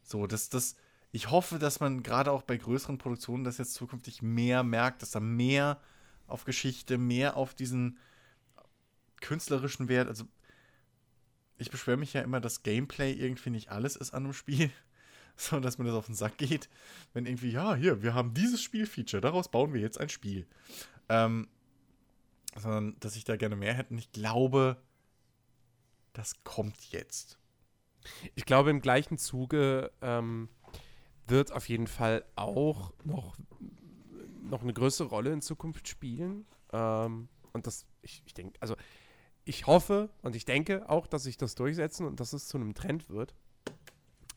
So, 0.02 0.26
dass 0.26 0.48
das, 0.50 0.76
ich 1.10 1.30
hoffe, 1.30 1.58
dass 1.58 1.80
man 1.80 2.02
gerade 2.02 2.32
auch 2.32 2.42
bei 2.42 2.56
größeren 2.56 2.98
Produktionen 2.98 3.44
das 3.44 3.58
jetzt 3.58 3.74
zukünftig 3.74 4.22
mehr 4.22 4.62
merkt, 4.62 5.02
dass 5.02 5.12
da 5.12 5.20
mehr 5.20 5.80
auf 6.26 6.44
Geschichte, 6.44 6.98
mehr 6.98 7.36
auf 7.36 7.54
diesen 7.54 7.98
künstlerischen 9.20 9.88
Wert, 9.88 10.08
also 10.08 10.24
ich 11.58 11.70
beschwere 11.70 11.96
mich 11.96 12.12
ja 12.12 12.22
immer, 12.22 12.40
dass 12.40 12.62
Gameplay 12.62 13.12
irgendwie 13.12 13.50
nicht 13.50 13.70
alles 13.70 13.96
ist 13.96 14.14
an 14.14 14.24
einem 14.24 14.32
Spiel. 14.32 14.70
sondern 15.36 15.62
dass 15.62 15.78
mir 15.78 15.84
das 15.84 15.94
auf 15.94 16.06
den 16.06 16.16
Sack 16.16 16.36
geht, 16.36 16.68
wenn 17.12 17.24
irgendwie, 17.24 17.50
ja, 17.50 17.76
hier, 17.76 18.02
wir 18.02 18.12
haben 18.12 18.34
dieses 18.34 18.60
Spielfeature, 18.60 19.20
daraus 19.20 19.48
bauen 19.48 19.72
wir 19.72 19.80
jetzt 19.80 20.00
ein 20.00 20.08
Spiel. 20.08 20.48
Ähm, 21.08 21.48
sondern 22.56 22.96
dass 22.98 23.14
ich 23.14 23.24
da 23.24 23.36
gerne 23.36 23.54
mehr 23.54 23.72
hätte. 23.74 23.94
Und 23.94 23.98
ich 23.98 24.10
glaube, 24.10 24.82
das 26.12 26.42
kommt 26.42 26.90
jetzt. 26.90 27.38
Ich 28.34 28.46
glaube, 28.46 28.70
im 28.70 28.80
gleichen 28.80 29.16
Zuge 29.16 29.92
ähm, 30.00 30.48
wird 31.26 31.52
auf 31.52 31.68
jeden 31.68 31.86
Fall 31.86 32.24
auch 32.34 32.92
noch, 33.04 33.36
noch 34.42 34.62
eine 34.62 34.72
größere 34.72 35.08
Rolle 35.08 35.32
in 35.32 35.40
Zukunft 35.40 35.86
spielen. 35.86 36.46
Ähm, 36.72 37.28
und 37.52 37.66
das, 37.66 37.86
ich, 38.02 38.22
ich 38.26 38.34
denke, 38.34 38.60
also 38.60 38.74
ich 39.48 39.66
hoffe 39.66 40.10
und 40.22 40.36
ich 40.36 40.44
denke 40.44 40.88
auch, 40.88 41.06
dass 41.06 41.24
sich 41.24 41.36
das 41.36 41.54
durchsetzen 41.54 42.06
und 42.06 42.20
dass 42.20 42.32
es 42.32 42.46
zu 42.46 42.58
einem 42.58 42.74
Trend 42.74 43.08
wird 43.08 43.34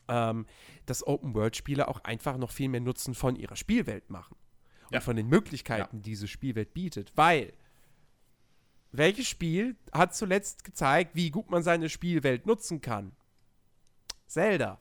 ähm, 0.08 0.46
dass 0.86 1.06
Open-World-Spiele 1.06 1.88
auch 1.88 2.04
einfach 2.04 2.36
noch 2.36 2.50
viel 2.50 2.68
mehr 2.68 2.80
Nutzen 2.80 3.14
von 3.14 3.36
ihrer 3.36 3.56
Spielwelt 3.56 4.10
machen. 4.10 4.36
Und 4.86 4.94
ja. 4.94 5.00
von 5.00 5.16
den 5.16 5.28
Möglichkeiten, 5.28 5.96
ja. 5.96 6.02
die 6.02 6.10
diese 6.10 6.28
Spielwelt 6.28 6.74
bietet. 6.74 7.12
Weil, 7.16 7.52
welches 8.90 9.26
Spiel 9.26 9.76
hat 9.92 10.14
zuletzt 10.14 10.64
gezeigt, 10.64 11.14
wie 11.14 11.30
gut 11.30 11.50
man 11.50 11.62
seine 11.62 11.88
Spielwelt 11.88 12.46
nutzen 12.46 12.80
kann? 12.80 13.12
Zelda. 14.26 14.80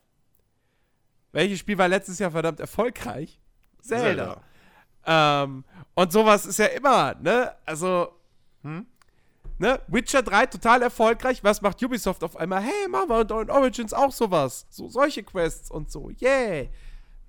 Welches 1.31 1.59
Spiel 1.59 1.77
war 1.77 1.87
letztes 1.87 2.19
Jahr 2.19 2.31
verdammt 2.31 2.59
erfolgreich? 2.59 3.39
Zelda. 3.81 4.43
Zelda. 5.03 5.43
Ähm, 5.43 5.63
und 5.95 6.11
sowas 6.11 6.45
ist 6.45 6.59
ja 6.59 6.67
immer, 6.67 7.15
ne? 7.15 7.55
Also, 7.65 8.13
hm? 8.63 8.85
Ne? 9.61 9.79
Witcher 9.89 10.23
3 10.23 10.47
total 10.47 10.81
erfolgreich. 10.81 11.43
Was 11.43 11.61
macht 11.61 11.83
Ubisoft 11.83 12.23
auf 12.23 12.35
einmal? 12.35 12.63
Hey, 12.63 12.87
machen 12.89 13.09
wir 13.09 13.41
in 13.41 13.51
Origins 13.51 13.93
auch 13.93 14.11
sowas. 14.11 14.65
So, 14.71 14.89
solche 14.89 15.21
Quests 15.21 15.69
und 15.69 15.91
so. 15.91 16.09
Yeah. 16.19 16.63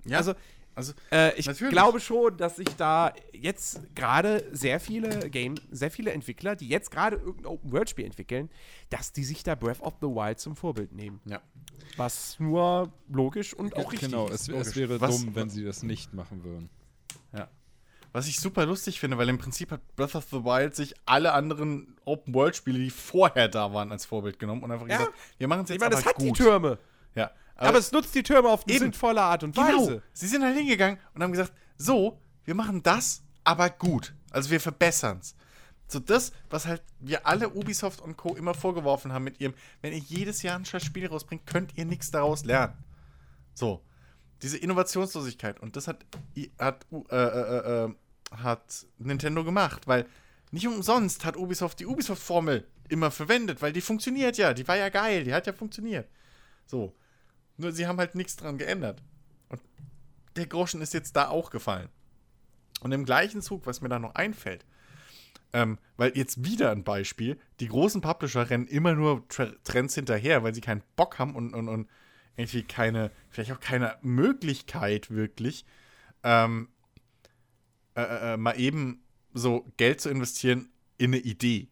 Ja, 0.03 0.17
also, 0.17 0.33
also 0.73 0.93
äh, 1.11 1.37
ich 1.37 1.45
natürlich. 1.45 1.71
glaube 1.71 1.99
schon, 1.99 2.35
dass 2.35 2.55
sich 2.55 2.69
da 2.75 3.13
jetzt 3.33 3.81
gerade 3.93 4.43
sehr 4.51 4.79
viele 4.79 5.29
Game, 5.29 5.53
sehr 5.69 5.91
viele 5.91 6.11
Entwickler, 6.11 6.55
die 6.55 6.67
jetzt 6.67 6.89
gerade 6.89 7.17
irgendein 7.17 7.45
Open-World-Spiel 7.45 8.05
entwickeln, 8.05 8.49
dass 8.89 9.13
die 9.13 9.25
sich 9.25 9.43
da 9.43 9.53
Breath 9.53 9.81
of 9.81 9.93
the 10.01 10.07
Wild 10.07 10.39
zum 10.39 10.55
Vorbild 10.55 10.91
nehmen. 10.91 11.21
Ja. 11.25 11.39
Was 11.97 12.39
nur 12.39 12.91
logisch 13.09 13.53
und 13.53 13.75
auch 13.75 13.91
richtig 13.91 14.09
genau, 14.09 14.27
ist. 14.27 14.47
Genau, 14.47 14.59
es, 14.59 14.69
es, 14.69 14.75
wäre 14.75 14.99
was, 14.99 15.21
dumm, 15.21 15.35
wenn 15.35 15.51
sie 15.51 15.63
das 15.63 15.83
nicht 15.83 16.15
machen 16.15 16.43
würden. 16.43 16.71
Ja. 17.31 17.47
Was 18.13 18.27
ich 18.27 18.39
super 18.39 18.67
lustig 18.67 18.99
finde, 18.99 19.17
weil 19.17 19.27
im 19.27 19.39
Prinzip 19.39 19.71
hat 19.71 19.81
Breath 19.95 20.13
of 20.13 20.25
the 20.29 20.43
Wild 20.43 20.75
sich 20.75 20.93
alle 21.05 21.33
anderen 21.33 21.97
Open-World-Spiele, 22.05 22.77
die 22.77 22.91
vorher 22.91 23.47
da 23.47 23.73
waren, 23.73 23.91
als 23.91 24.05
Vorbild 24.05 24.37
genommen 24.37 24.61
und 24.61 24.71
einfach 24.71 24.87
ja. 24.87 24.97
gesagt, 24.97 25.17
wir 25.39 25.47
machen 25.47 25.63
es 25.63 25.69
jetzt 25.69 25.77
ich 25.77 25.81
meine, 25.81 25.95
das 25.95 26.05
hat 26.05 26.15
gut. 26.15 26.25
die 26.25 26.43
Türme. 26.43 26.77
Ja. 27.15 27.31
Aber, 27.55 27.69
aber, 27.69 27.77
es 27.79 27.91
nutzt 27.91 28.13
die 28.13 28.21
Türme 28.21 28.49
auf 28.49 28.67
eine 28.67 28.77
sinnvolle 28.77 29.21
Art 29.21 29.43
und 29.43 29.55
genau. 29.55 29.67
Weise. 29.67 30.03
Sie 30.13 30.27
sind 30.27 30.43
halt 30.43 30.55
hingegangen 30.55 30.99
und 31.15 31.23
haben 31.23 31.31
gesagt, 31.31 31.53
so, 31.75 32.21
wir 32.45 32.53
machen 32.53 32.83
das, 32.83 33.23
aber 33.43 33.71
gut. 33.71 34.13
Also 34.29 34.51
wir 34.51 34.61
verbessern 34.61 35.17
es. 35.19 35.35
So 35.87 35.99
das, 35.99 36.33
was 36.51 36.67
halt 36.67 36.83
wir 36.99 37.25
alle 37.25 37.49
Ubisoft 37.49 37.99
und 38.01 38.15
Co. 38.15 38.35
immer 38.35 38.53
vorgeworfen 38.53 39.11
haben 39.11 39.23
mit 39.23 39.39
ihrem, 39.41 39.55
wenn 39.81 39.91
ihr 39.91 39.99
jedes 39.99 40.43
Jahr 40.43 40.57
ein 40.57 40.65
scheiß 40.65 40.83
Spiel 40.83 41.07
rausbringt, 41.07 41.45
könnt 41.47 41.77
ihr 41.77 41.85
nichts 41.85 42.11
daraus 42.11 42.45
lernen. 42.45 42.75
So. 43.53 43.83
Diese 44.41 44.57
Innovationslosigkeit. 44.57 45.59
Und 45.59 45.75
das 45.75 45.87
hat, 45.87 46.05
hat 46.59 46.85
äh, 47.09 47.15
äh, 47.15 47.85
äh, 47.85 47.93
hat 48.41 48.85
Nintendo 48.97 49.43
gemacht, 49.43 49.87
weil 49.87 50.05
nicht 50.51 50.67
umsonst 50.67 51.25
hat 51.25 51.37
Ubisoft 51.37 51.79
die 51.79 51.85
Ubisoft-Formel 51.85 52.65
immer 52.89 53.11
verwendet, 53.11 53.61
weil 53.61 53.73
die 53.73 53.81
funktioniert 53.81 54.37
ja, 54.37 54.53
die 54.53 54.67
war 54.67 54.77
ja 54.77 54.89
geil, 54.89 55.23
die 55.23 55.33
hat 55.33 55.47
ja 55.47 55.53
funktioniert. 55.53 56.07
So. 56.65 56.93
Nur 57.57 57.71
sie 57.71 57.87
haben 57.87 57.97
halt 57.97 58.15
nichts 58.15 58.35
dran 58.35 58.57
geändert. 58.57 59.01
Und 59.49 59.61
der 60.35 60.47
Groschen 60.47 60.81
ist 60.81 60.93
jetzt 60.93 61.15
da 61.15 61.29
auch 61.29 61.49
gefallen. 61.49 61.89
Und 62.81 62.91
im 62.91 63.05
gleichen 63.05 63.41
Zug, 63.41 63.65
was 63.65 63.81
mir 63.81 63.89
da 63.89 63.99
noch 63.99 64.15
einfällt, 64.15 64.65
ähm, 65.53 65.77
weil 65.97 66.17
jetzt 66.17 66.43
wieder 66.43 66.71
ein 66.71 66.83
Beispiel, 66.83 67.39
die 67.59 67.67
großen 67.67 68.01
Publisher 68.01 68.49
rennen 68.49 68.67
immer 68.67 68.95
nur 68.95 69.23
Trends 69.29 69.95
hinterher, 69.95 70.43
weil 70.43 70.53
sie 70.53 70.61
keinen 70.61 70.83
Bock 70.95 71.19
haben 71.19 71.35
und, 71.35 71.53
und, 71.53 71.69
und 71.69 71.87
irgendwie 72.35 72.63
keine, 72.63 73.11
vielleicht 73.29 73.51
auch 73.51 73.59
keine 73.59 73.97
Möglichkeit 74.01 75.11
wirklich, 75.11 75.65
ähm, 76.23 76.69
äh, 77.95 78.33
äh, 78.33 78.37
mal 78.37 78.59
eben 78.59 79.03
so 79.33 79.65
Geld 79.77 80.01
zu 80.01 80.09
investieren 80.09 80.69
in 80.97 81.13
eine 81.13 81.17
Idee. 81.21 81.69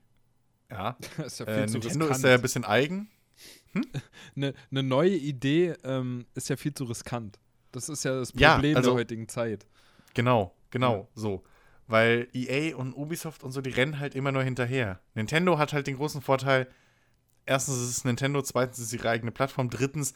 Ja. 0.69 0.97
Das 1.17 1.27
ist 1.33 1.39
ja 1.39 1.45
Äh, 1.45 1.65
Nintendo 1.67 2.07
ist 2.07 2.23
da 2.23 2.29
ja 2.29 2.35
ein 2.35 2.41
bisschen 2.41 2.65
eigen. 2.65 3.09
Eine 4.35 4.53
ne 4.69 4.83
neue 4.83 5.15
Idee 5.15 5.75
ähm, 5.83 6.25
ist 6.35 6.49
ja 6.49 6.57
viel 6.57 6.73
zu 6.73 6.83
riskant. 6.83 7.39
Das 7.71 7.87
ist 7.89 8.03
ja 8.03 8.19
das 8.19 8.33
Ja, 8.35 8.55
Problem 8.55 8.75
also- 8.77 8.91
der 8.91 8.99
heutigen 8.99 9.27
Zeit. 9.29 9.65
Genau, 10.13 10.53
genau, 10.71 11.07
so. 11.15 11.43
Weil 11.87 12.27
EA 12.33 12.75
und 12.75 12.93
Ubisoft 12.93 13.43
und 13.43 13.51
so, 13.53 13.61
die 13.61 13.69
rennen 13.69 13.99
halt 13.99 14.13
immer 14.13 14.31
nur 14.33 14.43
hinterher. 14.43 14.99
Nintendo 15.13 15.57
hat 15.57 15.71
halt 15.71 15.87
den 15.87 15.95
großen 15.95 16.21
Vorteil, 16.21 16.67
erstens 17.45 17.77
ist 17.77 17.89
es 17.97 18.03
Nintendo, 18.03 18.41
zweitens 18.41 18.79
ist 18.79 18.87
es 18.87 18.93
ihre 18.93 19.09
eigene 19.09 19.31
Plattform, 19.31 19.69
drittens, 19.69 20.13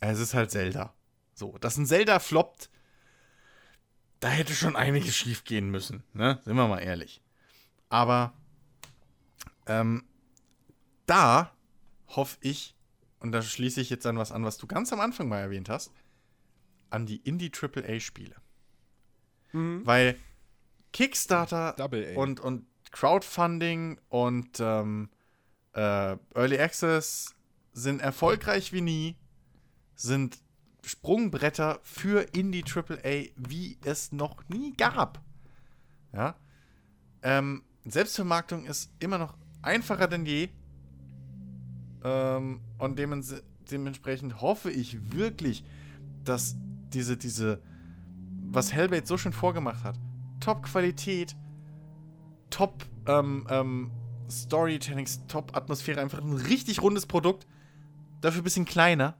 es 0.00 0.18
ist 0.18 0.32
halt 0.34 0.50
Zelda. 0.50 0.94
So, 1.34 1.56
dass 1.58 1.76
ein 1.76 1.84
Zelda 1.86 2.18
floppt, 2.20 2.70
da 4.24 4.30
hätte 4.30 4.54
schon 4.54 4.74
einiges 4.74 5.14
schief 5.14 5.44
gehen 5.44 5.68
müssen, 5.68 6.02
ne? 6.14 6.40
Sind 6.46 6.56
wir 6.56 6.66
mal 6.66 6.78
ehrlich. 6.78 7.20
Aber 7.90 8.32
ähm, 9.66 10.02
da 11.04 11.52
hoffe 12.08 12.38
ich, 12.40 12.74
und 13.20 13.32
da 13.32 13.42
schließe 13.42 13.82
ich 13.82 13.90
jetzt 13.90 14.06
an 14.06 14.16
was 14.16 14.32
an, 14.32 14.42
was 14.42 14.56
du 14.56 14.66
ganz 14.66 14.94
am 14.94 15.00
Anfang 15.00 15.28
mal 15.28 15.40
erwähnt 15.40 15.68
hast, 15.68 15.92
an 16.88 17.04
die 17.04 17.18
Indie-AAA-Spiele. 17.18 18.36
Mhm. 19.52 19.82
Weil 19.84 20.18
Kickstarter 20.94 21.76
und, 22.16 22.40
und 22.40 22.64
Crowdfunding 22.92 24.00
und 24.08 24.58
ähm, 24.58 25.10
äh, 25.74 26.16
Early 26.34 26.58
Access 26.58 27.34
sind 27.74 28.00
erfolgreich 28.00 28.72
wie 28.72 28.80
nie, 28.80 29.16
sind 29.96 30.38
Sprungbretter 30.84 31.80
für 31.82 32.22
Indie 32.34 32.64
AAA, 32.64 33.30
wie 33.36 33.78
es 33.84 34.12
noch 34.12 34.48
nie 34.48 34.72
gab. 34.72 35.20
Ja. 36.12 36.36
Ähm, 37.22 37.62
Selbstvermarktung 37.84 38.66
ist 38.66 38.90
immer 38.98 39.18
noch 39.18 39.36
einfacher 39.62 40.08
denn 40.08 40.26
je. 40.26 40.48
Ähm, 42.02 42.60
und 42.78 42.98
dementsprechend 42.98 44.40
hoffe 44.40 44.70
ich 44.70 45.12
wirklich, 45.12 45.64
dass 46.24 46.56
diese, 46.92 47.16
diese, 47.16 47.60
was 48.50 48.72
Hellblade 48.72 49.06
so 49.06 49.16
schön 49.16 49.32
vorgemacht 49.32 49.82
hat, 49.84 49.98
Top-Qualität, 50.40 51.34
Top 52.50 52.84
ähm, 53.06 53.46
ähm, 53.50 53.90
Storytellings, 54.30 55.26
Top-Atmosphäre, 55.26 56.00
einfach 56.00 56.20
ein 56.20 56.34
richtig 56.34 56.82
rundes 56.82 57.06
Produkt, 57.06 57.46
dafür 58.20 58.42
ein 58.42 58.44
bisschen 58.44 58.64
kleiner 58.64 59.16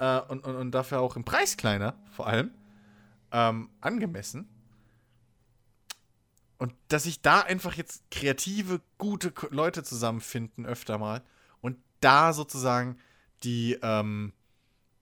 äh, 0.00 0.20
und, 0.28 0.44
und, 0.44 0.56
und 0.56 0.70
dafür 0.72 1.00
auch 1.00 1.14
im 1.14 1.24
Preis 1.24 1.56
kleiner, 1.56 1.94
vor 2.10 2.26
allem, 2.26 2.50
ähm, 3.30 3.68
angemessen. 3.80 4.48
Und 6.58 6.74
dass 6.88 7.04
sich 7.04 7.22
da 7.22 7.40
einfach 7.42 7.74
jetzt 7.74 8.10
kreative, 8.10 8.80
gute 8.98 9.32
Leute 9.50 9.82
zusammenfinden, 9.82 10.66
öfter 10.66 10.98
mal, 10.98 11.22
und 11.60 11.76
da 12.00 12.32
sozusagen 12.32 12.98
die, 13.44 13.78
ähm, 13.82 14.32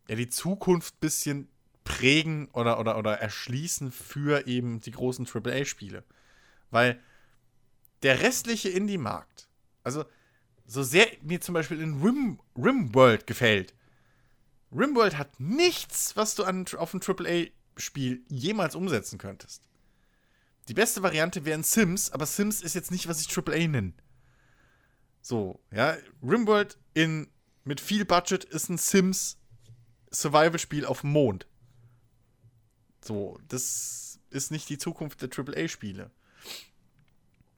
ja, 0.09 0.17
die 0.17 0.29
Zukunft 0.29 0.97
ein 0.97 1.01
bisschen 1.01 1.49
prägen 1.85 2.49
oder, 2.53 2.79
oder, 2.79 2.99
oder 2.99 3.19
erschließen 3.19 3.91
für 3.91 4.47
eben 4.47 4.81
die 4.81 4.91
großen 4.91 5.27
AAA-Spiele. 5.27 6.05
Weil 6.71 7.01
der 8.03 8.21
restliche 8.21 8.69
Indie-Markt, 8.69 9.49
also 9.83 10.05
so 10.67 10.83
sehr 10.83 11.07
mir 11.23 11.41
zum 11.41 11.55
Beispiel 11.55 11.81
in 11.81 12.03
Rim, 12.03 12.41
Rimworld 12.57 13.27
gefällt, 13.27 13.75
Rimworld 14.73 15.17
hat 15.17 15.41
nichts, 15.41 16.17
was 16.17 16.35
du 16.35 16.45
an, 16.45 16.67
auf 16.77 16.95
ein 16.95 17.01
AAA-Spiel 17.03 18.23
jemals 18.29 18.75
umsetzen 18.75 19.19
könntest. 19.19 19.63
Die 20.69 20.75
beste 20.75 21.03
Variante 21.03 21.45
wäre 21.45 21.59
ein 21.59 21.65
Sims, 21.65 22.11
aber 22.11 22.27
Sims 22.27 22.61
ist 22.61 22.75
jetzt 22.75 22.91
nicht, 22.91 23.09
was 23.09 23.21
ich 23.21 23.37
AAA 23.37 23.69
nenne. 23.69 23.95
So, 25.23 25.61
ja, 25.71 25.97
Rimworld 26.23 26.79
in, 26.95 27.29
mit 27.65 27.81
viel 27.81 28.05
Budget 28.05 28.45
ist 28.45 28.69
ein 28.69 28.79
Sims 28.79 29.39
Survival-Spiel 30.11 30.85
auf 30.85 31.01
dem 31.03 31.13
Mond. 31.13 31.47
So, 33.03 33.39
das 33.49 34.21
ist 34.31 34.51
nicht 34.51 34.69
die 34.69 34.79
Zukunft 34.79 35.23
der 35.23 35.31
AAA-Spiele. 35.31 36.11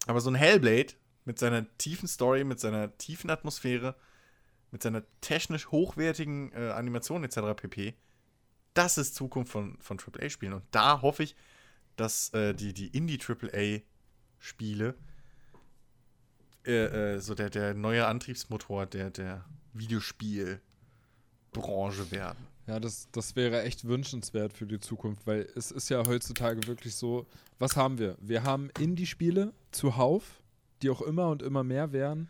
Aber 0.07 0.21
so 0.21 0.31
ein 0.31 0.37
Hellblade 0.37 0.95
mit 1.25 1.39
seiner 1.39 1.67
tiefen 1.79 2.09
Story, 2.09 2.45
mit 2.45 2.61
seiner 2.61 2.97
tiefen 2.97 3.31
Atmosphäre, 3.31 3.97
mit 4.71 4.83
seiner 4.83 5.03
technisch 5.21 5.71
hochwertigen 5.71 6.53
äh, 6.53 6.71
Animation 6.71 7.25
etc. 7.25 7.41
pp. 7.57 7.95
Das 8.75 8.99
ist 8.99 9.15
Zukunft 9.15 9.53
von, 9.53 9.79
von 9.81 9.99
AAA-Spielen. 9.99 10.53
Und 10.55 10.65
da 10.71 11.03
hoffe 11.03 11.25
ich, 11.25 11.37
dass 11.97 12.33
äh, 12.35 12.55
die, 12.55 12.73
die 12.73 12.89
Indie-AAA-Spiele 12.89 14.95
äh, 16.67 17.15
äh, 17.15 17.21
so 17.21 17.35
der, 17.35 17.51
der 17.51 17.75
neue 17.75 18.07
Antriebsmotor 18.07 18.87
der, 18.87 19.11
der 19.11 19.45
Videospielbranche 19.73 22.11
werden. 22.11 22.47
Ja, 22.67 22.79
das, 22.79 23.09
das 23.11 23.35
wäre 23.35 23.63
echt 23.63 23.89
wünschenswert 23.89 24.53
für 24.53 24.67
die 24.67 24.79
Zukunft, 24.79 25.27
weil 25.27 25.49
es 25.57 25.71
ist 25.71 25.89
ja 25.89 26.07
heutzutage 26.07 26.67
wirklich 26.67 26.95
so, 26.95 27.27
was 27.59 27.77
haben 27.77 27.99
wir? 27.99 28.17
Wir 28.21 28.45
haben 28.45 28.71
Indie-Spiele 28.79 29.55
zuhauf, 29.73 30.43
die 30.83 30.91
auch 30.91 31.03
immer 31.03 31.29
und 31.29 31.43
immer 31.43 31.65
mehr 31.65 31.93
werden. 31.93 32.29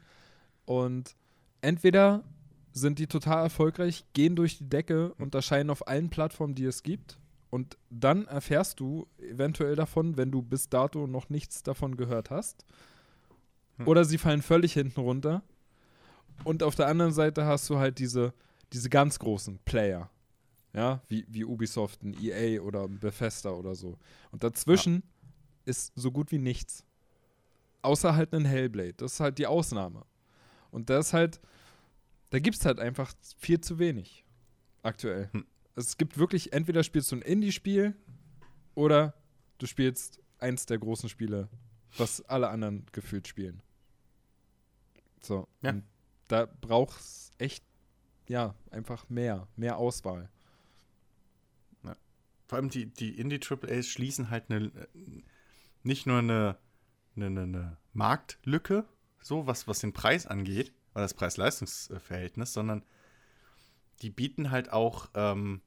Und 0.64 1.16
entweder 1.60 2.24
sind 2.72 2.98
die 2.98 3.06
total 3.06 3.44
erfolgreich, 3.44 4.04
gehen 4.12 4.36
durch 4.36 4.58
die 4.58 4.68
Decke 4.68 5.12
und 5.14 5.34
erscheinen 5.34 5.70
auf 5.70 5.88
allen 5.88 6.10
Plattformen, 6.10 6.54
die 6.54 6.64
es 6.64 6.82
gibt. 6.82 7.18
Und 7.50 7.76
dann 7.90 8.26
erfährst 8.26 8.78
du 8.78 9.08
eventuell 9.18 9.74
davon, 9.74 10.16
wenn 10.16 10.30
du 10.30 10.40
bis 10.40 10.68
dato 10.68 11.06
noch 11.06 11.30
nichts 11.30 11.62
davon 11.64 11.96
gehört 11.96 12.30
hast. 12.30 12.64
Hm. 13.78 13.88
Oder 13.88 14.04
sie 14.04 14.18
fallen 14.18 14.42
völlig 14.42 14.72
hinten 14.72 15.00
runter. 15.00 15.42
Und 16.44 16.62
auf 16.62 16.76
der 16.76 16.86
anderen 16.86 17.12
Seite 17.12 17.44
hast 17.44 17.68
du 17.68 17.78
halt 17.78 17.98
diese, 17.98 18.32
diese 18.72 18.88
ganz 18.88 19.18
großen 19.18 19.58
Player. 19.64 20.10
Ja, 20.72 21.02
wie, 21.08 21.26
wie 21.28 21.44
Ubisoft, 21.44 22.04
ein 22.04 22.16
EA 22.22 22.60
oder 22.60 22.84
ein 22.84 23.00
Bethesda 23.00 23.50
oder 23.50 23.74
so. 23.74 23.98
Und 24.30 24.44
dazwischen 24.44 25.02
ist 25.64 25.92
so 25.96 26.12
gut 26.12 26.30
wie 26.30 26.38
nichts. 26.38 26.84
Außer 27.82 28.14
halt 28.14 28.32
ein 28.32 28.44
Hellblade. 28.44 28.94
Das 28.94 29.14
ist 29.14 29.20
halt 29.20 29.38
die 29.38 29.48
Ausnahme. 29.48 30.04
Und 30.70 30.90
da 30.90 30.98
ist 30.98 31.12
halt, 31.12 31.40
da 32.30 32.38
gibt 32.38 32.56
es 32.56 32.64
halt 32.64 32.80
einfach 32.80 33.12
viel 33.38 33.60
zu 33.60 33.78
wenig 33.78 34.24
aktuell. 34.82 35.30
Hm. 35.32 35.46
Es 35.76 35.96
gibt 35.96 36.18
wirklich, 36.18 36.52
entweder 36.52 36.82
spielst 36.82 37.10
du 37.12 37.16
ein 37.16 37.22
Indie-Spiel 37.22 37.94
oder 38.74 39.14
du 39.58 39.66
spielst 39.66 40.20
eins 40.38 40.66
der 40.66 40.78
großen 40.78 41.08
Spiele, 41.08 41.48
was 41.96 42.20
alle 42.22 42.48
anderen 42.48 42.86
gefühlt 42.92 43.28
spielen. 43.28 43.62
So. 45.22 45.48
Ja. 45.62 45.70
Und 45.70 45.84
da 46.28 46.46
braucht 46.46 47.00
es 47.00 47.32
echt, 47.38 47.64
ja, 48.28 48.54
einfach 48.70 49.08
mehr, 49.08 49.48
mehr 49.56 49.76
Auswahl. 49.76 50.30
Vor 52.50 52.56
allem 52.56 52.68
die, 52.68 52.86
die 52.86 53.16
Indie-AAAs 53.16 53.86
schließen 53.86 54.28
halt 54.28 54.50
eine, 54.50 54.72
nicht 55.84 56.06
nur 56.06 56.18
eine, 56.18 56.58
eine, 57.14 57.26
eine 57.26 57.76
Marktlücke, 57.92 58.88
so 59.22 59.46
was, 59.46 59.68
was 59.68 59.80
den 59.80 59.92
Preis 59.92 60.26
angeht, 60.26 60.72
oder 60.94 61.02
das 61.02 61.14
Preis-Leistungs-Verhältnis, 61.14 62.52
sondern 62.52 62.84
die 64.02 64.10
bieten 64.10 64.50
halt 64.50 64.72
auch 64.72 65.08
ähm, 65.14 65.60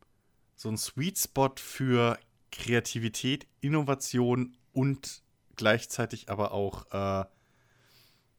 so 0.55 0.69
einen 0.69 0.77
Sweet 0.77 1.17
Spot 1.17 1.53
für 1.57 2.19
Kreativität, 2.51 3.47
Innovation 3.61 4.57
und 4.73 5.23
gleichzeitig 5.55 6.29
aber 6.29 6.51
auch 6.51 6.91
äh, 6.91 7.25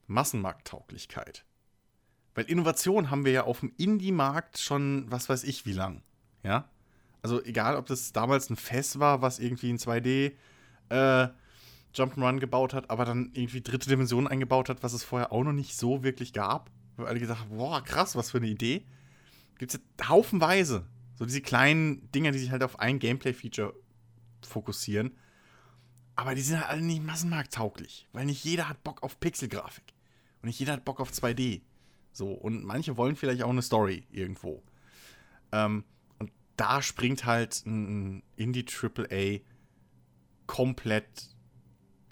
Massenmarkttauglichkeit. 0.06 1.44
Weil 2.34 2.44
Innovation 2.46 3.10
haben 3.10 3.24
wir 3.24 3.32
ja 3.32 3.44
auf 3.44 3.60
dem 3.60 3.72
Indie-Markt 3.76 4.58
schon, 4.58 5.10
was 5.10 5.28
weiß 5.28 5.44
ich, 5.44 5.66
wie 5.66 5.72
lang. 5.72 6.02
Ja? 6.42 6.68
Also 7.22 7.42
egal, 7.42 7.76
ob 7.76 7.86
das 7.86 8.12
damals 8.12 8.50
ein 8.50 8.56
Fest 8.56 8.98
war, 8.98 9.22
was 9.22 9.38
irgendwie 9.38 9.70
ein 9.70 9.78
2D 9.78 10.32
äh, 10.90 11.28
Jump'n'Run 11.94 12.40
gebaut 12.40 12.74
hat, 12.74 12.90
aber 12.90 13.04
dann 13.04 13.30
irgendwie 13.34 13.60
dritte 13.60 13.88
Dimension 13.88 14.26
eingebaut 14.26 14.68
hat, 14.68 14.82
was 14.82 14.92
es 14.92 15.04
vorher 15.04 15.32
auch 15.32 15.44
noch 15.44 15.52
nicht 15.52 15.76
so 15.76 16.02
wirklich 16.02 16.32
gab. 16.32 16.70
Weil 16.96 17.06
alle 17.06 17.20
gesagt 17.20 17.40
haben, 17.40 17.56
boah, 17.56 17.82
krass, 17.82 18.16
was 18.16 18.30
für 18.30 18.38
eine 18.38 18.46
Idee. 18.46 18.84
Gibt 19.58 19.74
es 19.74 19.80
ja 20.00 20.08
haufenweise. 20.08 20.86
So 21.16 21.24
diese 21.24 21.40
kleinen 21.40 22.10
Dinger, 22.12 22.32
die 22.32 22.38
sich 22.38 22.50
halt 22.50 22.62
auf 22.62 22.78
ein 22.78 22.98
Gameplay-Feature 22.98 23.74
fokussieren. 24.42 25.12
Aber 26.16 26.34
die 26.34 26.42
sind 26.42 26.60
halt 26.60 26.68
alle 26.68 26.82
nicht 26.82 27.02
massenmarkttauglich, 27.02 28.08
weil 28.12 28.26
nicht 28.26 28.44
jeder 28.44 28.68
hat 28.68 28.84
Bock 28.84 29.02
auf 29.02 29.18
Pixelgrafik. 29.18 29.94
Und 30.42 30.46
nicht 30.46 30.58
jeder 30.58 30.74
hat 30.74 30.84
Bock 30.84 31.00
auf 31.00 31.10
2D. 31.10 31.62
So, 32.12 32.30
und 32.30 32.64
manche 32.64 32.96
wollen 32.96 33.16
vielleicht 33.16 33.42
auch 33.42 33.50
eine 33.50 33.62
Story 33.62 34.06
irgendwo. 34.10 34.62
Ähm, 35.50 35.84
und 36.18 36.30
da 36.56 36.82
springt 36.82 37.24
halt 37.24 37.64
ein 37.66 38.22
Indie-AAA 38.36 39.40
komplett 40.46 41.33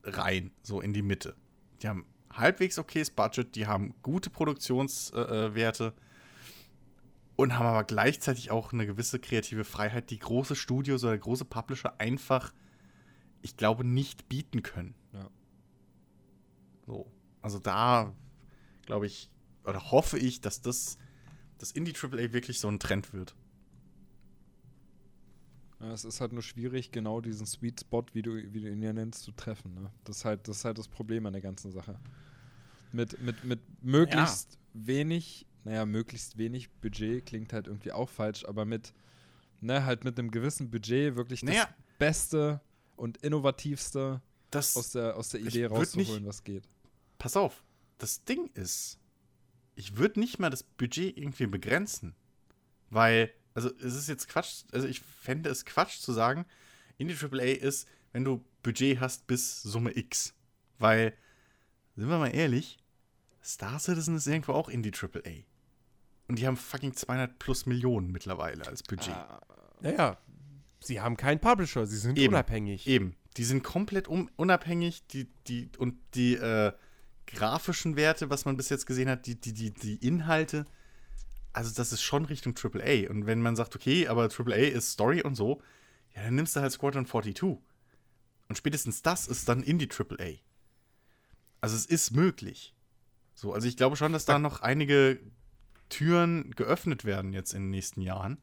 rein, 0.05 0.53
so 0.63 0.81
in 0.81 0.93
die 0.93 1.03
Mitte. 1.03 1.37
Die 1.83 1.89
haben 1.89 2.07
halbwegs 2.33 2.79
okayes 2.79 3.11
Budget, 3.11 3.55
die 3.55 3.67
haben 3.67 3.95
gute 4.03 4.31
Produktionswerte 4.31 5.95
äh, 5.97 6.01
und 7.37 7.59
haben 7.59 7.67
aber 7.67 7.85
gleichzeitig 7.85 8.51
auch 8.51 8.73
eine 8.73 8.87
gewisse 8.87 9.19
kreative 9.19 9.65
Freiheit, 9.65 10.11
die 10.11 10.19
große 10.19 10.57
Studios 10.57 11.05
oder 11.05 11.17
große 11.17 11.45
Publisher 11.45 12.01
einfach 12.01 12.53
ich 13.43 13.57
glaube, 13.57 13.85
nicht 13.85 14.29
bieten 14.29 14.63
können. 14.63 14.95
Ja. 15.13 15.29
So. 16.87 17.13
Also 17.41 17.59
da 17.59 18.15
glaube 18.87 19.07
ich, 19.07 19.31
oder 19.65 19.91
hoffe 19.91 20.19
ich, 20.19 20.41
dass 20.41 20.63
das, 20.63 20.97
das 21.59 21.73
Indie 21.73 21.93
AAA 21.93 22.33
wirklich 22.33 22.61
so 22.61 22.69
ein 22.69 22.79
Trend 22.79 23.13
wird. 23.13 23.35
Ja, 25.83 25.93
es 25.93 26.05
ist 26.05 26.21
halt 26.21 26.33
nur 26.33 26.43
schwierig, 26.43 26.93
genau 26.93 27.21
diesen 27.21 27.45
Sweet 27.45 27.81
Spot, 27.81 28.05
wie 28.13 28.23
du, 28.23 28.35
wie 28.37 28.61
du 28.61 28.71
ihn 28.71 28.83
ja 28.83 28.93
nennst, 28.93 29.25
zu 29.25 29.33
treffen. 29.33 29.75
Ne? 29.75 29.91
Das, 30.05 30.19
ist 30.19 30.25
halt, 30.25 30.47
das 30.47 30.59
ist 30.59 30.65
halt 30.65 30.79
das 30.79 30.87
Problem 30.89 31.27
an 31.27 31.33
der 31.33 31.43
ganzen 31.43 31.73
Sache. 31.73 31.99
Mit, 32.93 33.21
mit, 33.21 33.43
mit 33.43 33.61
möglichst 33.83 34.59
wenig, 34.75 35.47
naja, 35.65 35.85
möglichst 35.85 36.39
wenig 36.39 36.71
Budget 36.71 37.27
klingt 37.27 37.53
halt 37.53 37.67
irgendwie 37.67 37.91
auch 37.93 38.09
falsch, 38.09 38.45
aber 38.45 38.65
mit, 38.65 38.93
ne, 39.61 39.85
halt 39.85 40.05
mit 40.05 40.19
einem 40.19 40.31
gewissen 40.31 40.71
Budget 40.71 41.17
wirklich 41.17 41.43
Naja. 41.43 41.65
das 41.65 41.75
Beste 41.99 42.61
und 42.97 43.17
Innovativste 43.19 44.21
Das, 44.51 44.77
aus 44.77 44.91
der, 44.91 45.17
aus 45.17 45.31
der 45.31 45.41
Idee 45.41 45.67
rauszuholen, 45.67 46.27
was 46.27 46.45
geht. 46.45 46.69
pass 47.19 47.37
auf, 47.37 47.65
das 47.99 48.25
Ding 48.25 48.51
ist, 48.55 48.99
ich 49.75 49.97
würde 49.97 50.21
nicht 50.21 50.39
mal 50.39 50.51
das 50.51 50.63
Budget 50.63 51.17
irgendwie 51.17 51.47
begrenzen. 51.47 52.15
Weil, 52.91 53.33
also 53.55 53.71
es 53.79 53.95
ist 53.95 54.09
jetzt 54.09 54.29
Quatsch, 54.29 54.65
also 54.73 54.87
ich 54.87 55.01
fände 55.01 55.51
es 55.51 55.65
Quatsch 55.65 55.99
zu 55.99 56.13
sagen, 56.13 56.45
Indie 56.99 57.17
AAA 57.17 57.57
ist, 57.61 57.89
wenn 58.13 58.25
du 58.25 58.45
Budget 58.63 59.01
hast 59.01 59.27
bis 59.27 59.63
Summe 59.63 59.97
X. 59.97 60.35
Weil, 60.79 61.15
sind 61.97 62.09
wir 62.09 62.19
mal 62.19 62.35
ehrlich, 62.35 62.79
Star 63.43 63.79
Citizen 63.79 64.17
ist 64.17 64.27
irgendwo 64.27 64.53
auch 64.53 64.69
Indie 64.69 64.93
AAA. 64.93 65.45
Und 66.29 66.39
die 66.39 66.47
haben 66.47 66.57
fucking 66.57 66.95
200 66.95 67.39
plus 67.39 67.67
Millionen 67.67 68.13
mittlerweile 68.13 68.67
als 68.67 68.83
Budget. 68.83 69.17
Naja, 69.81 70.19
sie 70.81 71.01
haben 71.01 71.17
keinen 71.17 71.41
Publisher, 71.41 71.87
sie 71.87 71.99
sind 71.99 72.19
Eben. 72.19 72.35
unabhängig. 72.35 72.87
Eben. 72.87 73.17
Die 73.37 73.45
sind 73.45 73.63
komplett 73.63 74.09
un 74.09 74.31
unabhängig. 74.37 75.07
Die, 75.09 75.29
die, 75.47 75.71
und 75.79 75.97
die 76.15 76.35
äh, 76.35 76.73
grafischen 77.27 77.97
Werte, 77.97 78.31
was 78.31 78.45
man 78.45 78.57
bis 78.57 78.69
jetzt 78.69 78.87
gesehen 78.87 79.09
hat, 79.09 79.27
die, 79.27 79.41
die, 79.41 79.53
die, 79.53 79.73
die 79.73 79.97
Inhalte, 79.97 80.65
also 81.53 81.73
das 81.75 81.93
ist 81.93 82.03
schon 82.03 82.25
Richtung 82.25 82.55
AAA. 82.57 83.11
Und 83.11 83.27
wenn 83.27 83.41
man 83.41 83.57
sagt, 83.57 83.77
okay, 83.77 84.09
aber 84.09 84.31
AAA 84.31 84.69
ist 84.69 84.93
Story 84.93 85.23
und 85.23 85.35
so, 85.35 85.63
ja, 86.15 86.23
dann 86.25 86.35
nimmst 86.35 86.57
du 86.57 86.61
halt 86.61 86.73
Squadron 86.73 87.07
42. 87.07 87.43
Und 87.43 88.57
spätestens 88.57 89.03
das 89.03 89.27
ist 89.27 89.49
dann 89.49 89.63
Indie 89.63 89.89
AAA. 89.89 90.39
Also 91.61 91.77
es 91.77 91.87
ist 91.87 92.11
möglich. 92.13 92.75
So, 93.35 93.53
also 93.53 93.67
ich 93.67 93.77
glaube 93.77 93.97
schon, 93.97 94.13
dass 94.13 94.25
da 94.25 94.39
noch 94.39 94.61
einige 94.61 95.19
Türen 95.89 96.51
geöffnet 96.53 97.05
werden 97.05 97.33
jetzt 97.33 97.55
in 97.55 97.65
den 97.65 97.71
nächsten 97.71 98.01
Jahren. 98.01 98.39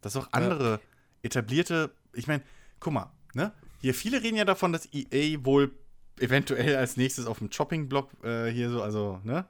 Dass 0.00 0.16
auch 0.16 0.32
andere 0.32 0.80
etablierte, 1.22 1.92
ich 2.12 2.26
meine, 2.26 2.42
guck 2.80 2.92
mal, 2.92 3.12
ne? 3.34 3.52
Hier 3.80 3.94
viele 3.94 4.22
reden 4.22 4.36
ja 4.36 4.44
davon, 4.44 4.72
dass 4.72 4.88
EA 4.92 5.44
wohl 5.44 5.72
eventuell 6.18 6.76
als 6.76 6.96
nächstes 6.96 7.26
auf 7.26 7.38
dem 7.38 7.50
Shopping-Block 7.50 8.24
äh, 8.24 8.50
hier 8.50 8.70
so, 8.70 8.82
also, 8.82 9.20
ne? 9.24 9.46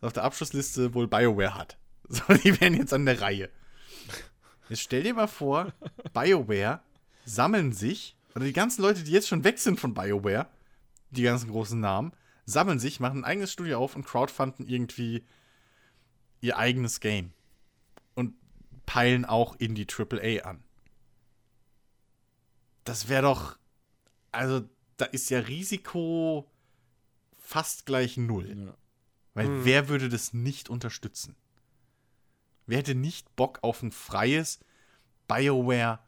Auf 0.00 0.12
der 0.12 0.24
Abschlussliste 0.24 0.94
wohl 0.94 1.06
BioWare 1.06 1.54
hat. 1.54 1.78
So, 2.12 2.34
die 2.34 2.60
wären 2.60 2.74
jetzt 2.74 2.92
an 2.92 3.06
der 3.06 3.20
Reihe. 3.20 3.50
Jetzt 4.68 4.80
stell 4.82 5.04
dir 5.04 5.14
mal 5.14 5.28
vor, 5.28 5.72
BioWare 6.12 6.80
sammeln 7.24 7.72
sich, 7.72 8.16
oder 8.34 8.44
die 8.44 8.52
ganzen 8.52 8.82
Leute, 8.82 9.04
die 9.04 9.12
jetzt 9.12 9.28
schon 9.28 9.44
weg 9.44 9.60
sind 9.60 9.78
von 9.78 9.94
BioWare, 9.94 10.48
die 11.10 11.22
ganzen 11.22 11.50
großen 11.50 11.78
Namen, 11.78 12.12
sammeln 12.46 12.80
sich, 12.80 12.98
machen 12.98 13.20
ein 13.20 13.24
eigenes 13.24 13.52
Studio 13.52 13.78
auf 13.78 13.94
und 13.94 14.04
crowdfunden 14.04 14.66
irgendwie 14.66 15.24
ihr 16.40 16.58
eigenes 16.58 16.98
Game. 16.98 17.32
Und 18.16 18.34
peilen 18.86 19.24
auch 19.24 19.54
in 19.56 19.76
die 19.76 19.86
AAA 19.86 20.42
an. 20.48 20.64
Das 22.84 23.08
wäre 23.08 23.22
doch. 23.22 23.56
Also, 24.32 24.68
da 24.96 25.04
ist 25.04 25.30
ja 25.30 25.38
Risiko 25.40 26.50
fast 27.38 27.86
gleich 27.86 28.16
null. 28.16 28.48
Ja. 28.66 28.74
Weil 29.34 29.46
Hm. 29.46 29.64
wer 29.64 29.88
würde 29.88 30.08
das 30.08 30.32
nicht 30.32 30.68
unterstützen? 30.68 31.36
Wer 32.70 32.78
hätte 32.78 32.94
nicht 32.94 33.34
Bock 33.34 33.58
auf 33.62 33.82
ein 33.82 33.90
freies 33.90 34.60
BioWare, 35.26 35.98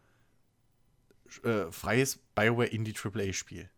äh, 1.42 1.72
freies 1.72 2.18
BioWare 2.36 2.68
Indie 2.68 2.94
AAA 2.94 3.32
Spiel? 3.32 3.68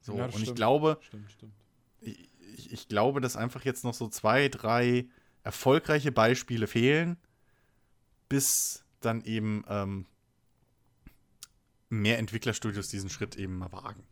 So, 0.00 0.16
Ja, 0.16 0.26
und 0.26 0.34
ich 0.36 0.42
stimmt. 0.42 0.56
glaube, 0.56 0.98
Stimmt, 1.02 1.32
stimmt. 1.32 1.52
ich, 2.00 2.28
ich- 2.54 2.72
ich 2.72 2.88
glaube, 2.88 3.20
dass 3.20 3.36
einfach 3.36 3.64
jetzt 3.64 3.82
noch 3.82 3.94
so 3.94 4.06
zwei, 4.08 4.48
drei 4.48 5.08
erfolgreiche 5.42 6.12
Beispiele 6.12 6.68
fehlen, 6.68 7.16
bis 8.28 8.84
dann 9.00 9.22
eben 9.22 9.64
ähm, 9.66 10.06
mehr 11.88 12.18
Entwicklerstudios 12.18 12.86
diesen 12.88 13.10
Schritt 13.10 13.34
eben 13.34 13.58
mal 13.58 13.72
wagen. 13.72 14.04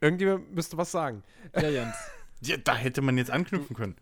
Irgendjemand 0.00 0.54
müsste 0.54 0.76
was 0.76 0.90
sagen. 0.92 1.22
Ja, 1.54 1.68
Jens. 1.68 1.94
Ja, 2.40 2.56
da 2.56 2.76
hätte 2.76 3.02
man 3.02 3.18
jetzt 3.18 3.32
anknüpfen 3.32 3.74
können. 3.74 3.96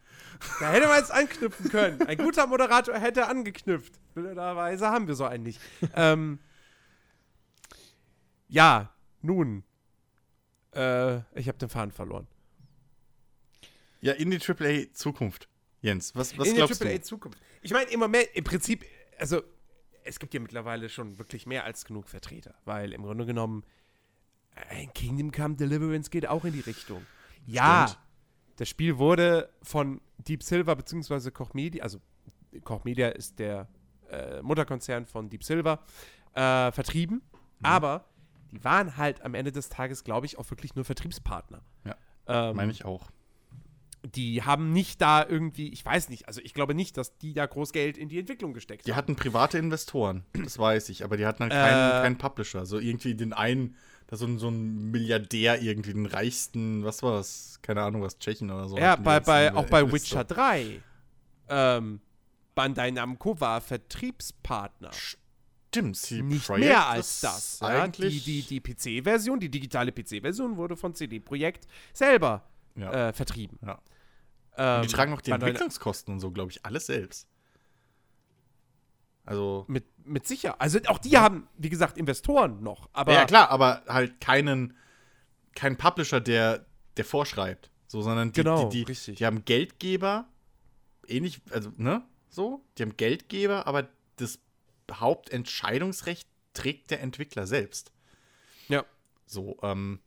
Da 0.60 0.70
hätte 0.70 0.86
man 0.88 0.98
jetzt 0.98 1.10
anknüpfen 1.10 1.70
können. 1.70 2.02
Ein 2.02 2.18
guter 2.18 2.46
Moderator 2.46 2.94
hätte 2.98 3.28
angeknüpft. 3.28 3.94
Blöderweise 4.14 4.88
haben 4.88 5.08
wir 5.08 5.14
so 5.14 5.24
einen 5.24 5.44
nicht. 5.44 5.58
ähm, 5.94 6.38
ja, 8.48 8.92
nun. 9.22 9.64
Äh, 10.74 11.16
ich 11.34 11.48
habe 11.48 11.56
den 11.56 11.70
Faden 11.70 11.92
verloren. 11.92 12.26
Ja, 14.02 14.12
in 14.12 14.30
die 14.30 14.38
AAA 14.38 14.92
Zukunft. 14.92 15.48
Jens, 15.80 16.14
was, 16.14 16.36
was 16.36 16.48
In 16.48 16.56
glaubst 16.56 16.80
der 16.82 16.88
AAA 16.90 16.98
du? 16.98 17.02
Zukunft. 17.04 17.40
Ich 17.62 17.72
meine, 17.72 17.90
im 17.90 18.00
Moment, 18.00 18.28
im 18.34 18.44
Prinzip, 18.44 18.84
also 19.18 19.42
es 20.04 20.18
gibt 20.18 20.34
ja 20.34 20.40
mittlerweile 20.40 20.90
schon 20.90 21.18
wirklich 21.18 21.46
mehr 21.46 21.64
als 21.64 21.86
genug 21.86 22.06
Vertreter, 22.08 22.54
weil 22.66 22.92
im 22.92 23.02
Grunde 23.02 23.24
genommen 23.24 23.64
Kingdom 24.94 25.30
Come 25.32 25.56
Deliverance 25.56 26.10
geht 26.10 26.26
auch 26.28 26.44
in 26.44 26.52
die 26.52 26.60
Richtung. 26.60 27.04
Ja, 27.46 27.86
Stimmt. 27.88 28.00
das 28.56 28.68
Spiel 28.68 28.98
wurde 28.98 29.50
von 29.62 30.00
Deep 30.18 30.42
Silver 30.42 30.74
bzw. 30.76 31.30
Koch 31.30 31.54
Media, 31.54 31.82
also 31.82 31.98
Koch 32.64 32.84
Media 32.84 33.08
ist 33.08 33.38
der 33.38 33.68
äh, 34.10 34.40
Mutterkonzern 34.42 35.06
von 35.06 35.28
Deep 35.28 35.44
Silver, 35.44 35.80
äh, 36.34 36.72
vertrieben, 36.72 37.22
Mhm. 37.60 37.66
aber 37.66 38.04
die 38.52 38.62
waren 38.64 38.96
halt 38.96 39.22
am 39.22 39.34
Ende 39.34 39.50
des 39.52 39.68
Tages, 39.68 40.04
glaube 40.04 40.26
ich, 40.26 40.38
auch 40.38 40.48
wirklich 40.50 40.74
nur 40.74 40.84
Vertriebspartner. 40.84 41.62
Ja, 41.84 41.96
Ähm, 42.28 42.56
Meine 42.56 42.72
ich 42.72 42.84
auch. 42.84 43.10
die 44.14 44.42
haben 44.44 44.72
nicht 44.72 45.00
da 45.02 45.26
irgendwie, 45.26 45.68
ich 45.72 45.84
weiß 45.84 46.08
nicht, 46.10 46.28
also 46.28 46.40
ich 46.44 46.54
glaube 46.54 46.74
nicht, 46.74 46.96
dass 46.96 47.18
die 47.18 47.34
da 47.34 47.46
groß 47.46 47.72
Geld 47.72 47.98
in 47.98 48.08
die 48.08 48.18
Entwicklung 48.20 48.52
gesteckt 48.54 48.86
Die 48.86 48.92
haben. 48.92 48.98
hatten 48.98 49.16
private 49.16 49.58
Investoren, 49.58 50.24
das 50.32 50.58
weiß 50.58 50.88
ich, 50.90 51.02
aber 51.04 51.16
die 51.16 51.26
hatten 51.26 51.42
halt 51.42 51.52
keinen, 51.52 51.90
Äh. 51.90 52.02
keinen 52.02 52.18
Publisher. 52.18 52.66
So 52.66 52.78
irgendwie 52.78 53.14
den 53.16 53.32
einen, 53.32 53.74
da 54.06 54.16
so 54.16 54.26
ein, 54.26 54.38
so 54.38 54.48
ein 54.48 54.90
Milliardär, 54.90 55.60
irgendwie 55.60 55.92
den 55.92 56.06
reichsten, 56.06 56.84
was 56.84 57.02
war 57.02 57.16
das? 57.16 57.58
Keine 57.62 57.82
Ahnung, 57.82 58.02
was, 58.02 58.18
Tschechen 58.18 58.50
oder 58.50 58.68
so. 58.68 58.78
ja, 58.78 58.96
bei, 58.96 59.20
bei, 59.20 59.52
auch 59.54 59.66
bei. 59.66 59.90
Witcher 59.90 60.24
3. 60.24 60.80
Ähm, 61.48 62.00
Bandai 62.54 62.90
Namco 62.90 63.38
war 63.40 63.60
Vertriebspartner. 63.60 64.90
Stimmt, 64.92 65.96
CD 65.96 66.22
Nicht 66.22 66.46
Projekt 66.46 66.68
mehr 66.68 66.86
als 66.86 67.20
das. 67.20 67.60
Ja? 67.60 67.68
Die, 67.68 67.82
Eigentlich, 67.82 68.24
die, 68.24 68.42
die 68.42 68.60
PC-Version, 68.60 69.40
die 69.40 69.50
digitale 69.50 69.92
PC-Version 69.92 70.56
wurde 70.56 70.76
von 70.76 70.94
CD 70.94 71.20
Projekt 71.20 71.66
selber 71.92 72.42
ja. 72.76 73.08
äh, 73.08 73.12
vertrieben. 73.12 73.58
Ja. 73.64 73.78
Ähm, 74.56 74.82
die 74.82 74.88
tragen 74.88 75.12
auch 75.12 75.20
die 75.20 75.32
Bandai- 75.32 75.48
Entwicklungskosten 75.48 76.14
und 76.14 76.20
so, 76.20 76.30
glaube 76.30 76.50
ich, 76.50 76.64
alles 76.64 76.86
selbst. 76.86 77.28
Also, 79.26 79.64
Mit, 79.66 79.84
mit 80.06 80.26
sicher. 80.26 80.60
Also 80.60 80.78
auch 80.86 80.98
die 80.98 81.18
haben, 81.18 81.48
wie 81.58 81.68
gesagt, 81.68 81.98
Investoren 81.98 82.62
noch. 82.62 82.88
Aber 82.92 83.12
ja 83.12 83.24
klar, 83.24 83.50
aber 83.50 83.82
halt 83.88 84.20
keinen, 84.20 84.76
keinen 85.54 85.76
Publisher, 85.76 86.20
der, 86.20 86.64
der 86.96 87.04
vorschreibt. 87.04 87.70
So, 87.88 88.02
sondern 88.02 88.32
die, 88.32 88.42
Genau, 88.42 88.68
die, 88.68 88.78
die, 88.78 88.82
richtig. 88.84 89.18
die 89.18 89.26
haben 89.26 89.44
Geldgeber, 89.44 90.28
ähnlich, 91.08 91.42
also, 91.50 91.70
ne? 91.76 92.02
So, 92.28 92.64
die 92.78 92.82
haben 92.84 92.96
Geldgeber, 92.96 93.66
aber 93.66 93.88
das 94.16 94.38
Hauptentscheidungsrecht 94.90 96.28
trägt 96.54 96.92
der 96.92 97.00
Entwickler 97.00 97.46
selbst. 97.48 97.92
Ja. 98.68 98.84
So, 99.26 99.58
ähm, 99.62 100.00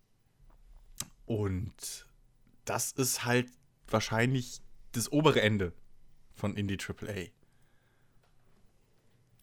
und 1.26 2.08
das 2.64 2.94
ist 2.94 3.26
halt 3.26 3.50
wahrscheinlich 3.90 4.62
das 4.94 5.12
obere 5.12 5.42
Ende 5.42 5.74
von 6.34 6.56
Indie 6.56 6.78
AAA 6.78 7.32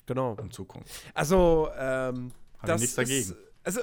genau. 0.07 0.37
in 0.37 0.51
Zukunft. 0.51 0.91
Also, 1.15 1.69
ähm, 1.77 2.33
Haben 2.59 2.67
das 2.67 2.81
nichts 2.81 2.97
dagegen. 2.97 3.19
Ist, 3.19 3.37
also, 3.63 3.81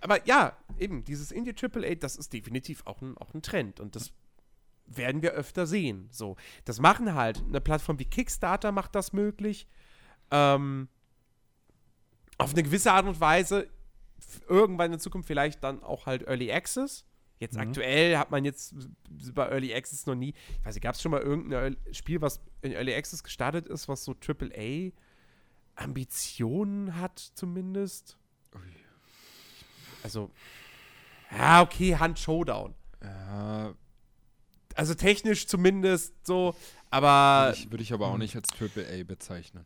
aber 0.00 0.24
ja, 0.26 0.56
eben, 0.78 1.04
dieses 1.04 1.32
Indie 1.32 1.54
AAA, 1.54 1.96
das 1.96 2.16
ist 2.16 2.32
definitiv 2.32 2.82
auch 2.86 3.00
ein, 3.02 3.16
auch 3.18 3.34
ein 3.34 3.42
Trend 3.42 3.80
und 3.80 3.96
das 3.96 4.12
werden 4.86 5.22
wir 5.22 5.32
öfter 5.32 5.66
sehen. 5.66 6.08
So, 6.12 6.36
das 6.64 6.80
machen 6.80 7.14
halt 7.14 7.42
eine 7.42 7.60
Plattform 7.60 7.98
wie 7.98 8.04
Kickstarter 8.04 8.72
macht 8.72 8.94
das 8.94 9.12
möglich. 9.12 9.66
Ähm, 10.30 10.88
auf 12.38 12.52
eine 12.52 12.62
gewisse 12.62 12.92
Art 12.92 13.06
und 13.06 13.18
Weise 13.20 13.68
irgendwann 14.48 14.92
in 14.92 15.00
Zukunft 15.00 15.26
vielleicht 15.26 15.62
dann 15.64 15.82
auch 15.82 16.06
halt 16.06 16.22
Early 16.26 16.52
Access. 16.52 17.04
Jetzt 17.38 17.54
Mhm. 17.54 17.60
aktuell 17.60 18.16
hat 18.16 18.30
man 18.30 18.44
jetzt 18.44 18.74
bei 19.34 19.48
Early 19.48 19.74
Access 19.74 20.06
noch 20.06 20.14
nie, 20.14 20.34
ich 20.58 20.64
weiß 20.64 20.74
nicht, 20.74 20.82
gab 20.82 20.94
es 20.94 21.02
schon 21.02 21.12
mal 21.12 21.20
irgendein 21.20 21.76
Spiel, 21.92 22.20
was 22.20 22.40
in 22.62 22.72
Early 22.72 22.94
Access 22.94 23.22
gestartet 23.22 23.66
ist, 23.66 23.88
was 23.88 24.04
so 24.04 24.14
AAA 24.14 24.92
Ambitionen 25.76 26.96
hat 26.96 27.18
zumindest? 27.18 28.16
Also, 30.02 30.30
ja, 31.30 31.62
okay, 31.62 31.96
Hand 31.96 32.18
Showdown. 32.18 32.74
Ja, 33.02 33.74
Also 34.74 34.94
technisch 34.94 35.46
zumindest 35.46 36.14
so, 36.26 36.54
aber 36.90 37.46
würde 37.48 37.58
ich, 37.58 37.70
würde 37.70 37.82
ich 37.82 37.92
aber 37.92 38.06
auch 38.08 38.18
nicht 38.18 38.36
als 38.36 38.48
AAA 38.52 39.04
bezeichnen. 39.04 39.64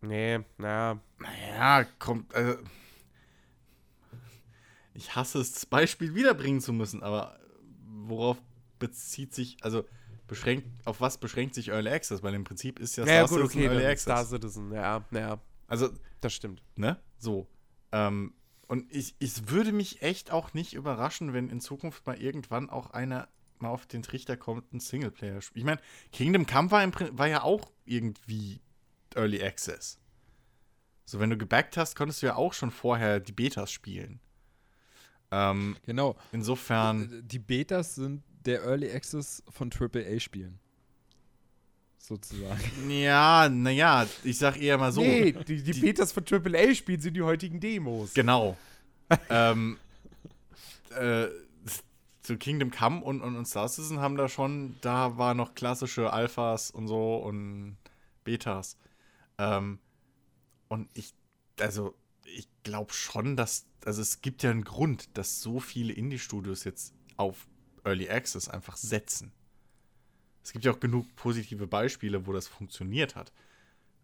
nee, 0.00 0.38
naja, 0.58 1.00
Naja, 1.18 1.84
kommt. 1.98 2.32
Also, 2.34 2.58
ich 4.94 5.16
hasse 5.16 5.40
es, 5.40 5.52
das 5.52 5.66
Beispiel 5.66 6.14
wiederbringen 6.14 6.60
zu 6.60 6.72
müssen, 6.72 7.02
aber 7.02 7.38
worauf 7.86 8.38
bezieht 8.78 9.34
sich, 9.34 9.56
also 9.62 9.84
beschränkt, 10.34 10.66
auf 10.84 11.00
was 11.00 11.18
beschränkt 11.18 11.54
sich 11.54 11.68
Early 11.68 11.90
Access? 11.90 12.22
Weil 12.22 12.34
im 12.34 12.44
Prinzip 12.44 12.78
ist 12.78 12.96
ja 12.96 13.04
Star 13.04 13.20
gut, 13.28 13.38
Citizen 13.38 13.58
okay, 13.60 13.66
Early 13.68 13.86
Access. 13.86 14.02
Star 14.02 14.24
Citizen, 14.24 14.72
ja, 14.72 15.04
naja, 15.10 15.40
Also, 15.66 15.90
das 16.20 16.32
stimmt. 16.34 16.62
ne? 16.76 16.98
So. 17.18 17.46
Ähm, 17.92 18.34
und 18.66 18.90
ich, 18.92 19.14
ich 19.18 19.48
würde 19.50 19.72
mich 19.72 20.02
echt 20.02 20.30
auch 20.32 20.54
nicht 20.54 20.74
überraschen, 20.74 21.32
wenn 21.32 21.48
in 21.50 21.60
Zukunft 21.60 22.06
mal 22.06 22.16
irgendwann 22.20 22.70
auch 22.70 22.90
einer 22.90 23.28
mal 23.60 23.68
auf 23.68 23.86
den 23.86 24.02
Trichter 24.02 24.36
kommt, 24.36 24.72
ein 24.72 24.80
Singleplayer. 24.80 25.38
Ich 25.54 25.64
meine, 25.64 25.80
Kingdom 26.12 26.46
Come 26.46 26.70
war, 26.70 26.82
im, 26.82 26.92
war 27.16 27.28
ja 27.28 27.42
auch 27.42 27.70
irgendwie 27.84 28.60
Early 29.14 29.42
Access. 29.42 30.00
So, 31.04 31.20
wenn 31.20 31.30
du 31.30 31.36
gebackt 31.36 31.76
hast, 31.76 31.94
konntest 31.96 32.22
du 32.22 32.26
ja 32.26 32.34
auch 32.36 32.52
schon 32.52 32.70
vorher 32.70 33.20
die 33.20 33.32
Betas 33.32 33.70
spielen. 33.70 34.20
Ähm, 35.30 35.76
Genau. 35.86 36.16
insofern, 36.32 37.22
Die 37.26 37.38
Betas 37.38 37.94
sind 37.94 38.22
der 38.44 38.62
Early 38.62 38.90
Access 38.90 39.42
von 39.48 39.70
AAA-Spielen. 39.72 40.58
Sozusagen. 41.98 42.90
ja, 42.90 43.48
naja, 43.48 44.06
ich 44.24 44.36
sag 44.36 44.60
eher 44.60 44.76
mal 44.76 44.92
so. 44.92 45.00
nee, 45.00 45.32
die, 45.32 45.62
die 45.62 45.72
Betas 45.72 46.12
von 46.12 46.24
AAA-Spielen 46.30 47.00
sind 47.00 47.14
die 47.14 47.22
heutigen 47.22 47.60
Demos. 47.60 48.12
Genau. 48.12 48.56
ähm, 49.30 49.78
äh, 50.90 51.28
zu 52.24 52.38
Kingdom 52.38 52.70
Come 52.70 53.02
und, 53.02 53.20
und, 53.20 53.36
und 53.36 53.46
Star 53.46 53.68
Citizen 53.68 54.00
haben 54.00 54.16
da 54.16 54.28
schon, 54.28 54.76
da 54.80 55.18
war 55.18 55.34
noch 55.34 55.54
klassische 55.54 56.12
Alphas 56.12 56.70
und 56.70 56.88
so 56.88 57.16
und 57.16 57.76
Betas. 58.24 58.78
Ähm, 59.38 59.78
und 60.68 60.88
ich, 60.94 61.14
also, 61.60 61.94
ich 62.24 62.48
glaube 62.62 62.92
schon, 62.92 63.36
dass, 63.36 63.66
also 63.84 64.00
es 64.00 64.22
gibt 64.22 64.42
ja 64.42 64.50
einen 64.50 64.64
Grund, 64.64 65.16
dass 65.16 65.40
so 65.40 65.60
viele 65.60 65.92
Indie-Studios 65.92 66.64
jetzt 66.64 66.94
auf 67.16 67.46
Early 67.84 68.08
Access 68.08 68.48
einfach 68.48 68.76
setzen. 68.76 69.32
Es 70.42 70.52
gibt 70.52 70.64
ja 70.64 70.72
auch 70.72 70.80
genug 70.80 71.14
positive 71.16 71.66
Beispiele, 71.66 72.26
wo 72.26 72.32
das 72.32 72.48
funktioniert 72.48 73.16
hat. 73.16 73.32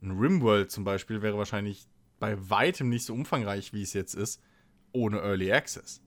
Ein 0.03 0.13
Rimworld 0.13 0.71
zum 0.71 0.85
Beispiel 0.85 1.21
wäre 1.23 1.37
wahrscheinlich 1.37 1.87
bei 2.19 2.51
weitem 2.51 2.89
nicht 2.89 3.05
so 3.05 3.13
umfangreich, 3.13 3.73
wie 3.73 3.83
es 3.83 3.93
jetzt 3.93 4.15
ist, 4.15 4.41
ohne 4.93 5.19
Early 5.19 5.53
Access. 5.53 6.01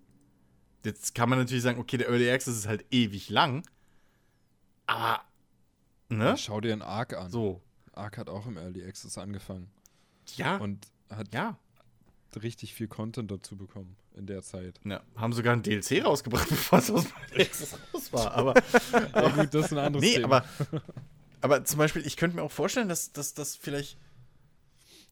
Jetzt 0.83 1.15
kann 1.15 1.29
man 1.29 1.39
natürlich 1.39 1.63
sagen, 1.63 1.79
okay, 1.79 1.97
der 1.97 2.09
Early 2.09 2.29
Access 2.29 2.57
ist 2.57 2.67
halt 2.67 2.85
ewig 2.91 3.29
lang, 3.29 3.67
aber, 4.85 5.23
ne? 6.09 6.35
Schau 6.37 6.59
dir 6.61 6.73
einen 6.73 6.81
Arc 6.81 7.13
an. 7.13 7.31
So, 7.31 7.61
Arc 7.93 8.17
hat 8.17 8.29
auch 8.29 8.45
im 8.47 8.57
Early 8.57 8.83
Access 8.83 9.17
angefangen 9.17 9.71
ja, 10.35 10.57
und 10.57 10.87
hat 11.09 11.33
ja. 11.33 11.57
richtig 12.41 12.73
viel 12.73 12.87
Content 12.87 13.31
dazu 13.31 13.55
bekommen 13.55 13.95
in 14.15 14.25
der 14.27 14.41
Zeit. 14.43 14.79
ja. 14.85 15.01
Haben 15.15 15.33
sogar 15.33 15.53
ein 15.53 15.63
DLC 15.63 16.03
rausgebracht, 16.05 16.49
bevor 16.49 16.79
es 16.79 16.91
aus 16.91 17.05
Access 17.35 17.77
raus 17.93 18.13
war, 18.13 18.31
aber 18.35 18.53
Ja, 19.13 19.29
gut, 19.29 19.53
das 19.53 19.65
ist 19.65 19.71
ein 19.73 19.79
anderes 19.79 20.05
Nee, 20.05 20.15
Thema. 20.15 20.25
aber, 20.37 20.81
aber 21.41 21.65
zum 21.65 21.77
Beispiel, 21.79 22.05
ich 22.05 22.17
könnte 22.17 22.35
mir 22.35 22.43
auch 22.43 22.51
vorstellen, 22.51 22.89
dass 22.89 23.11
das 23.11 23.55
vielleicht 23.55 23.97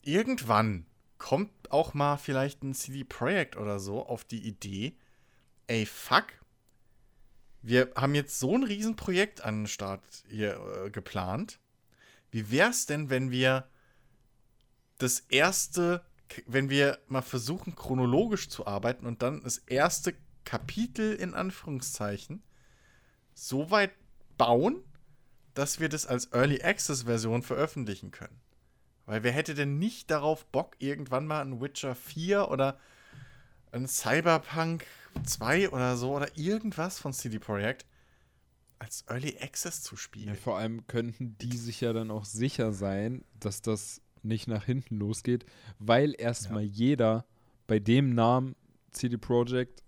irgendwann 0.03 0.85
kommt 1.17 1.51
auch 1.71 1.93
mal 1.93 2.17
vielleicht 2.17 2.63
ein 2.63 2.73
CD 2.73 3.03
Projekt 3.03 3.55
oder 3.55 3.79
so 3.79 4.05
auf 4.05 4.23
die 4.23 4.41
Idee, 4.47 4.95
ey, 5.67 5.85
fuck, 5.85 6.25
wir 7.61 7.91
haben 7.95 8.15
jetzt 8.15 8.39
so 8.39 8.55
ein 8.55 8.63
Riesenprojekt 8.63 9.43
an 9.43 9.61
den 9.61 9.67
Start 9.67 10.01
hier 10.27 10.59
äh, 10.85 10.89
geplant. 10.89 11.59
Wie 12.31 12.49
wär's 12.49 12.87
denn, 12.87 13.09
wenn 13.11 13.29
wir 13.29 13.67
das 14.97 15.19
erste, 15.29 16.03
wenn 16.47 16.69
wir 16.69 16.99
mal 17.07 17.21
versuchen, 17.21 17.75
chronologisch 17.75 18.49
zu 18.49 18.67
arbeiten 18.67 19.05
und 19.05 19.21
dann 19.21 19.43
das 19.43 19.57
erste 19.59 20.13
Kapitel 20.45 21.13
in 21.15 21.33
Anführungszeichen 21.33 22.43
so 23.33 23.71
weit 23.71 23.91
bauen, 24.37 24.83
dass 25.53 25.79
wir 25.79 25.89
das 25.89 26.05
als 26.07 26.31
Early 26.33 26.61
Access 26.63 27.03
Version 27.03 27.43
veröffentlichen 27.43 28.11
können. 28.11 28.39
Weil 29.05 29.23
wer 29.23 29.31
hätte 29.31 29.53
denn 29.55 29.79
nicht 29.79 30.09
darauf 30.11 30.45
Bock, 30.45 30.75
irgendwann 30.79 31.27
mal 31.27 31.41
ein 31.41 31.59
Witcher 31.61 31.95
4 31.95 32.49
oder 32.49 32.79
ein 33.71 33.87
Cyberpunk 33.87 34.85
2 35.25 35.69
oder 35.69 35.97
so 35.97 36.15
oder 36.15 36.37
irgendwas 36.37 36.99
von 36.99 37.13
CD 37.13 37.39
Projekt 37.39 37.85
als 38.79 39.03
Early 39.07 39.37
Access 39.41 39.81
zu 39.81 39.95
Ja, 40.25 40.35
spielen? 40.35 40.35
vor 40.35 40.57
allem 40.57 40.87
könnten 40.87 41.37
die 41.37 41.57
sich 41.57 41.81
ja 41.81 41.93
dann 41.93 42.11
auch 42.11 42.25
sicher 42.25 42.71
sein, 42.73 43.23
dass 43.39 43.61
das 43.61 44.01
nicht 44.23 44.47
nach 44.47 44.65
hinten 44.65 44.97
losgeht, 44.97 45.45
weil 45.79 46.13
erstmal 46.17 46.63
jeder 46.63 47.25
bei 47.67 47.79
dem 47.79 48.13
Namen 48.13 48.55
CD 48.91 49.17
Projekt, 49.17 49.83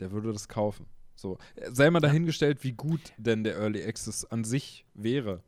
der 0.00 0.10
würde 0.12 0.32
das 0.32 0.48
kaufen. 0.48 0.86
So, 1.16 1.38
sei 1.70 1.90
mal 1.90 2.00
dahingestellt, 2.00 2.64
wie 2.64 2.72
gut 2.72 3.12
denn 3.18 3.44
der 3.44 3.56
Early 3.56 3.84
Access 3.84 4.24
an 4.24 4.42
sich 4.44 4.84
wäre. 4.94 5.42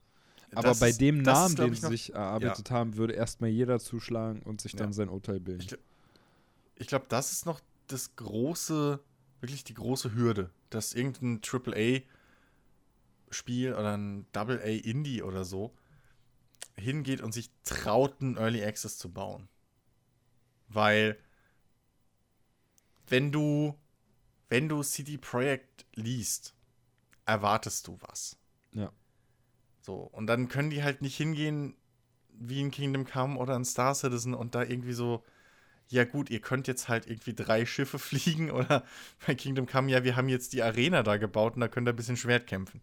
Aber 0.54 0.68
Das 0.68 0.78
bei 0.80 0.90
ist- 0.90 1.00
dem 1.00 1.20
ist, 1.20 1.26
Namen, 1.26 1.54
glaub 1.56 1.70
den 1.70 1.74
sie 1.80 1.86
sich 1.88 2.14
erarbeitet 2.14 2.70
haben, 2.70 2.96
würde 2.96 3.14
erstmal 3.14 3.50
jeder 3.50 3.80
zuschlagen 3.80 4.42
und 4.42 4.60
sich 4.60 4.76
dann 4.76 4.88
Ja. 4.88 4.92
sein 4.92 5.08
Urteil 5.08 5.40
bilden. 5.40 5.62
Ich, 5.62 5.76
ich 6.76 6.86
glaube, 6.86 7.06
das 7.08 7.32
ist 7.32 7.46
noch 7.46 7.60
das 7.88 8.14
große, 8.16 9.00
wirklich 9.40 9.64
die 9.64 9.74
große 9.74 10.14
Hürde, 10.14 10.50
dass 10.70 10.94
irgendein 10.94 11.40
AAA-Spiel 11.42 12.04
oder 13.74 13.96
ein 13.96 14.26
AA-Indie 14.32 15.22
oder 15.22 15.44
so 15.44 15.72
hingeht 16.78 17.20
und 17.20 17.32
sich 17.32 17.50
traut, 17.64 18.20
einen 18.20 18.36
Early 18.36 18.64
Access 18.64 18.98
zu 18.98 19.12
bauen. 19.12 19.48
Weil, 20.68 21.18
wenn 23.08 23.32
du, 23.32 23.74
wenn 24.48 24.68
du 24.68 24.82
CD 24.82 25.18
Projekt 25.18 25.86
liest, 25.94 26.54
erwartest 27.24 27.86
du 27.86 27.98
was. 28.00 28.36
Ja. 28.72 28.92
So, 29.80 29.96
und 29.96 30.26
dann 30.26 30.48
können 30.48 30.70
die 30.70 30.82
halt 30.82 31.02
nicht 31.02 31.16
hingehen 31.16 31.76
wie 32.38 32.60
in 32.60 32.70
Kingdom 32.70 33.06
Come 33.06 33.38
oder 33.38 33.56
in 33.56 33.64
Star 33.64 33.94
Citizen 33.94 34.34
und 34.34 34.54
da 34.54 34.62
irgendwie 34.62 34.92
so, 34.92 35.24
ja 35.88 36.04
gut, 36.04 36.30
ihr 36.30 36.40
könnt 36.40 36.68
jetzt 36.68 36.88
halt 36.88 37.06
irgendwie 37.06 37.34
drei 37.34 37.64
Schiffe 37.64 37.98
fliegen 38.00 38.50
oder 38.50 38.84
bei 39.26 39.34
Kingdom 39.34 39.66
Come, 39.66 39.90
ja, 39.90 40.04
wir 40.04 40.16
haben 40.16 40.28
jetzt 40.28 40.52
die 40.52 40.62
Arena 40.62 41.02
da 41.02 41.16
gebaut 41.16 41.54
und 41.54 41.60
da 41.60 41.68
könnt 41.68 41.88
ihr 41.88 41.92
ein 41.92 41.96
bisschen 41.96 42.16
Schwert 42.16 42.46
kämpfen. 42.46 42.82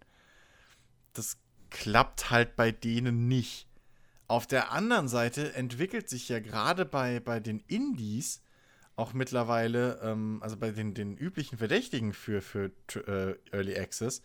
Das 1.14 1.38
klappt 1.70 2.32
halt 2.32 2.56
bei 2.56 2.72
denen 2.72 3.28
nicht. 3.28 3.68
Auf 4.28 4.48
der 4.48 4.72
anderen 4.72 5.08
Seite 5.08 5.54
entwickelt 5.54 6.10
sich 6.10 6.30
ja 6.30 6.40
gerade 6.40 6.86
bei, 6.86 7.20
bei 7.20 7.40
den 7.40 7.60
Indies 7.68 8.42
auch 8.96 9.14
mittlerweile, 9.14 10.00
ähm, 10.04 10.40
also 10.42 10.58
bei 10.58 10.72
den, 10.72 10.94
den 10.94 11.18
üblichen 11.18 11.58
Verdächtigen 11.58 12.14
für, 12.14 12.42
für 12.42 12.72
äh, 12.96 13.36
Early 13.52 13.78
Access, 13.78 14.22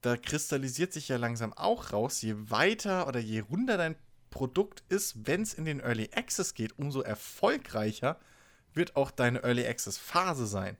da 0.00 0.16
kristallisiert 0.16 0.92
sich 0.92 1.08
ja 1.08 1.16
langsam 1.16 1.52
auch 1.52 1.92
raus, 1.92 2.22
je 2.22 2.34
weiter 2.36 3.06
oder 3.06 3.20
je 3.20 3.40
runder 3.40 3.76
dein 3.76 3.96
Produkt 4.30 4.84
ist, 4.88 5.26
wenn 5.26 5.42
es 5.42 5.54
in 5.54 5.64
den 5.64 5.80
Early 5.80 6.10
Access 6.14 6.54
geht, 6.54 6.78
umso 6.78 7.02
erfolgreicher 7.02 8.18
wird 8.72 8.96
auch 8.96 9.10
deine 9.10 9.42
Early 9.42 9.66
Access 9.66 9.98
Phase 9.98 10.46
sein. 10.46 10.76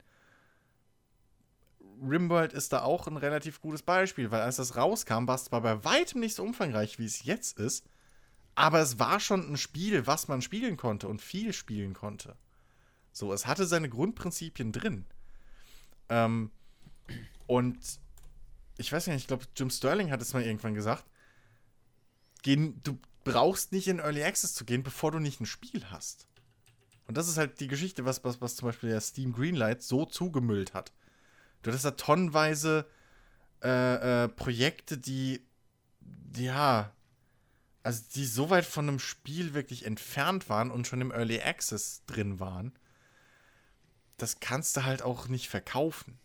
Rimworld 2.00 2.52
ist 2.52 2.72
da 2.72 2.82
auch 2.82 3.06
ein 3.06 3.16
relativ 3.16 3.60
gutes 3.60 3.82
Beispiel, 3.82 4.30
weil 4.30 4.40
als 4.40 4.56
das 4.56 4.76
rauskam, 4.76 5.26
war 5.26 5.34
es 5.34 5.44
zwar 5.44 5.60
bei 5.60 5.84
weitem 5.84 6.20
nicht 6.20 6.34
so 6.34 6.42
umfangreich, 6.42 6.98
wie 6.98 7.04
es 7.04 7.24
jetzt 7.24 7.58
ist, 7.58 7.84
aber 8.54 8.80
es 8.80 8.98
war 8.98 9.20
schon 9.20 9.52
ein 9.52 9.56
Spiel, 9.56 10.06
was 10.06 10.28
man 10.28 10.42
spielen 10.42 10.76
konnte 10.76 11.08
und 11.08 11.22
viel 11.22 11.52
spielen 11.52 11.94
konnte. 11.94 12.36
So, 13.12 13.32
es 13.32 13.46
hatte 13.46 13.66
seine 13.66 13.88
Grundprinzipien 13.88 14.72
drin. 14.72 15.06
Ähm, 16.08 16.50
und 17.46 17.78
ich 18.78 18.92
weiß 18.92 19.06
nicht, 19.06 19.16
ich 19.16 19.26
glaube, 19.26 19.46
Jim 19.56 19.70
Sterling 19.70 20.10
hat 20.10 20.22
es 20.22 20.32
mal 20.32 20.42
irgendwann 20.42 20.74
gesagt. 20.74 21.04
Gehen, 22.42 22.80
du 22.82 22.98
brauchst 23.24 23.72
nicht 23.72 23.88
in 23.88 23.98
Early 23.98 24.22
Access 24.22 24.54
zu 24.54 24.64
gehen, 24.64 24.82
bevor 24.82 25.12
du 25.12 25.18
nicht 25.18 25.40
ein 25.40 25.46
Spiel 25.46 25.84
hast. 25.90 26.26
Und 27.06 27.16
das 27.16 27.28
ist 27.28 27.38
halt 27.38 27.60
die 27.60 27.68
Geschichte, 27.68 28.04
was, 28.04 28.24
was, 28.24 28.40
was 28.40 28.56
zum 28.56 28.68
Beispiel 28.68 28.90
der 28.90 29.00
Steam 29.00 29.32
Greenlight 29.32 29.82
so 29.82 30.06
zugemüllt 30.06 30.74
hat. 30.74 30.92
Du 31.62 31.70
hattest 31.70 31.84
da 31.84 31.92
tonnenweise 31.92 32.86
äh, 33.62 34.24
äh, 34.24 34.28
Projekte, 34.28 34.96
die, 34.98 35.44
ja, 36.36 36.92
also 37.82 38.02
die 38.14 38.24
so 38.24 38.50
weit 38.50 38.64
von 38.64 38.88
einem 38.88 38.98
Spiel 38.98 39.54
wirklich 39.54 39.84
entfernt 39.84 40.48
waren 40.48 40.70
und 40.70 40.86
schon 40.86 41.00
im 41.00 41.10
Early 41.10 41.40
Access 41.40 42.02
drin 42.06 42.40
waren, 42.40 42.72
das 44.16 44.40
kannst 44.40 44.76
du 44.76 44.84
halt 44.84 45.02
auch 45.02 45.28
nicht 45.28 45.48
verkaufen. 45.48 46.18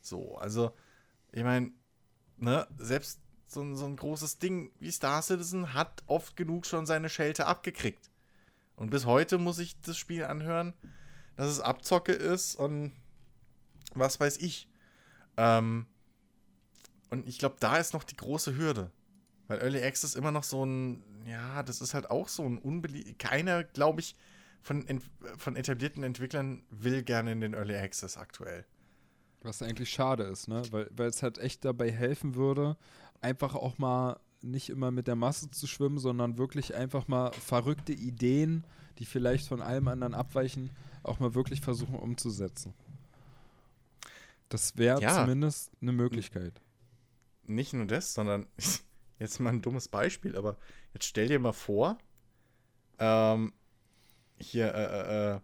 So, 0.00 0.36
also, 0.38 0.72
ich 1.32 1.42
meine, 1.42 1.72
ne, 2.36 2.66
selbst 2.78 3.20
so 3.48 3.74
so 3.74 3.86
ein 3.86 3.96
großes 3.96 4.38
Ding 4.38 4.72
wie 4.80 4.90
Star 4.90 5.22
Citizen 5.22 5.72
hat 5.72 6.02
oft 6.06 6.36
genug 6.36 6.66
schon 6.66 6.86
seine 6.86 7.08
Schelte 7.08 7.46
abgekriegt. 7.46 8.10
Und 8.74 8.90
bis 8.90 9.06
heute 9.06 9.38
muss 9.38 9.58
ich 9.58 9.80
das 9.80 9.96
Spiel 9.96 10.24
anhören, 10.24 10.74
dass 11.36 11.48
es 11.48 11.60
Abzocke 11.60 12.12
ist 12.12 12.56
und 12.56 12.92
was 13.98 14.20
weiß 14.20 14.38
ich. 14.38 14.68
Ähm, 15.36 15.86
und 17.10 17.28
ich 17.28 17.38
glaube, 17.38 17.56
da 17.60 17.76
ist 17.76 17.94
noch 17.94 18.04
die 18.04 18.16
große 18.16 18.56
Hürde. 18.56 18.90
Weil 19.48 19.60
Early 19.60 19.82
Access 19.82 20.14
immer 20.14 20.32
noch 20.32 20.42
so 20.42 20.64
ein, 20.64 21.04
ja, 21.24 21.62
das 21.62 21.80
ist 21.80 21.94
halt 21.94 22.10
auch 22.10 22.28
so 22.28 22.44
ein 22.44 22.58
unbeliebt. 22.58 23.18
Keiner, 23.18 23.62
glaube 23.62 24.00
ich, 24.00 24.16
von, 24.60 24.84
von 25.36 25.54
etablierten 25.54 26.02
Entwicklern 26.02 26.64
will 26.70 27.02
gerne 27.02 27.32
in 27.32 27.40
den 27.40 27.54
Early 27.54 27.76
Access 27.76 28.16
aktuell. 28.16 28.64
Was 29.42 29.62
eigentlich 29.62 29.90
schade 29.90 30.24
ist, 30.24 30.48
ne? 30.48 30.62
Weil, 30.72 30.90
weil 30.96 31.08
es 31.08 31.22
halt 31.22 31.38
echt 31.38 31.64
dabei 31.64 31.92
helfen 31.92 32.34
würde, 32.34 32.76
einfach 33.20 33.54
auch 33.54 33.78
mal 33.78 34.18
nicht 34.42 34.70
immer 34.70 34.90
mit 34.90 35.06
der 35.06 35.14
Masse 35.14 35.50
zu 35.50 35.66
schwimmen, 35.66 35.98
sondern 35.98 36.38
wirklich 36.38 36.74
einfach 36.74 37.06
mal 37.06 37.32
verrückte 37.32 37.92
Ideen, 37.92 38.64
die 38.98 39.04
vielleicht 39.04 39.46
von 39.46 39.62
allem 39.62 39.88
anderen 39.88 40.14
abweichen, 40.14 40.70
auch 41.02 41.20
mal 41.20 41.34
wirklich 41.34 41.60
versuchen 41.60 41.94
umzusetzen. 41.94 42.74
Das 44.48 44.76
wäre 44.76 45.00
Ja. 45.00 45.14
zumindest 45.22 45.70
eine 45.80 45.92
Möglichkeit. 45.92 46.60
Nicht 47.44 47.72
nur 47.72 47.86
das, 47.86 48.14
sondern 48.14 48.46
jetzt 49.18 49.40
mal 49.40 49.50
ein 49.50 49.62
dummes 49.62 49.88
Beispiel, 49.88 50.36
aber 50.36 50.56
jetzt 50.94 51.06
stell 51.06 51.28
dir 51.28 51.38
mal 51.38 51.52
vor, 51.52 51.98
ähm, 52.98 53.52
hier, 54.38 54.74
äh, 54.74 54.84
äh, 55.32 55.36
äh, 55.36 55.40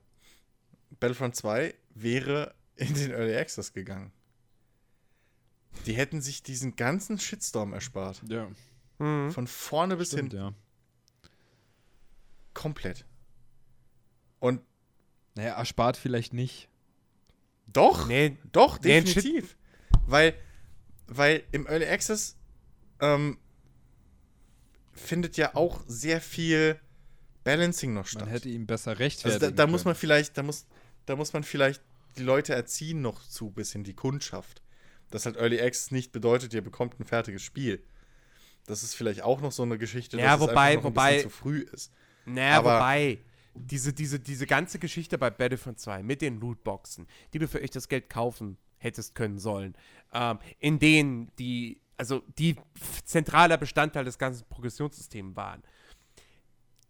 Battlefront 1.01 1.35
2 1.37 1.75
wäre 1.95 2.55
in 2.77 2.95
den 2.95 3.11
Early 3.13 3.37
Access 3.37 3.73
gegangen. 3.73 4.13
Die 5.87 5.95
hätten 5.95 6.21
sich 6.21 6.43
diesen 6.43 6.77
ganzen 6.77 7.19
Shitstorm 7.19 7.73
erspart. 7.73 8.23
Ja, 8.29 8.49
Mhm. 8.99 9.33
Von 9.33 9.47
vorne 9.49 9.97
bis 9.97 10.09
stimmt, 10.13 10.33
hin 10.33 10.41
ja. 10.41 10.55
komplett. 12.55 13.05
Und 14.39 14.61
Naja, 15.35 15.55
erspart 15.55 15.97
vielleicht 15.97 16.35
nicht. 16.35 16.69
Doch, 17.67 18.07
Nee, 18.07 18.37
Doch, 18.53 18.81
Nee, 18.81 18.99
ein 18.99 19.05
definitiv. 19.05 19.57
weil, 20.07 20.35
weil 21.07 21.43
im 21.53 21.67
Early 21.67 21.87
Access 21.87 22.37
ähm, 23.01 23.39
findet 24.93 25.37
ja 25.37 25.55
auch 25.55 25.83
sehr 25.87 26.21
viel 26.21 26.79
Balancing 27.45 27.95
noch 27.95 28.07
statt. 28.07 28.23
Man 28.23 28.31
hätte 28.31 28.49
ihm 28.49 28.67
besser 28.67 28.91
also 28.93 29.03
rechtfertigen 29.03 29.41
da, 29.41 29.51
da 29.51 29.67
muss 29.71 29.85
man 29.85 29.95
vielleicht, 29.95 30.37
da 30.39 30.43
muss, 30.43 30.67
da 31.07 31.17
muss 31.17 31.33
man 31.33 31.43
vielleicht 31.43 31.83
die 32.19 32.23
Leute 32.23 32.55
erziehen 32.55 33.01
noch 33.01 33.27
zu, 33.27 33.51
bisschen 33.51 33.85
die 33.85 33.95
Kundschaft. 33.95 34.63
Dass 35.11 35.27
halt 35.27 35.37
Early 35.37 35.61
Access 35.61 35.91
nicht 35.91 36.13
bedeutet, 36.13 36.55
ihr 36.55 36.63
bekommt 36.63 36.99
ein 37.01 37.05
fertiges 37.05 37.43
Spiel. 37.43 37.83
Das 38.67 38.83
ist 38.83 38.95
vielleicht 38.95 39.23
auch 39.23 39.41
noch 39.41 39.53
so 39.53 39.63
eine 39.63 39.77
Geschichte, 39.77 40.17
Ja, 40.19 40.33
dass 40.33 40.41
wobei- 40.41 40.53
es 40.53 40.57
einfach 40.59 40.83
noch 40.85 40.91
ein 40.91 40.95
wobei- 40.95 41.15
bisschen 41.17 41.31
zu 41.31 41.37
früh 41.37 41.59
ist. 41.73 41.93
Naja, 42.25 42.59
Aber- 42.59 42.77
wobei, 42.77 43.19
diese, 43.55 43.93
diese, 43.93 44.19
diese 44.19 44.47
ganze 44.47 44.79
Geschichte 44.79 45.19
bei 45.19 45.31
Battlefront 45.31 45.79
2 45.79 46.03
mit 46.03 46.23
den 46.23 46.41
Lootboxen, 46.41 47.07
die 47.33 47.39
du 47.39 47.49
für 47.49 47.61
echtes 47.61 47.89
Geld 47.89 48.09
kaufen 48.09 48.57
hättest 48.79 49.15
können 49.15 49.39
sollen, 49.39 49.75
ähm, 50.13 50.39
in 50.59 50.79
denen 50.79 51.31
die, 51.39 51.81
also 51.97 52.23
die 52.39 52.57
zentraler 53.05 53.57
Bestandteil 53.59 54.05
des 54.05 54.19
ganzen 54.19 54.45
Progressionssystems 54.49 55.37
waren. 55.37 55.63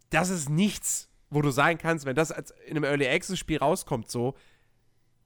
Das 0.09 0.29
ist 0.29 0.49
nichts, 0.49 1.09
wo 1.29 1.41
du 1.41 1.51
sagen 1.51 1.77
kannst, 1.77 2.05
wenn 2.05 2.15
das 2.15 2.31
als 2.31 2.51
in 2.65 2.77
einem 2.77 2.83
Early 2.83 3.07
Access 3.07 3.39
Spiel 3.39 3.57
rauskommt, 3.57 4.09
so, 4.09 4.35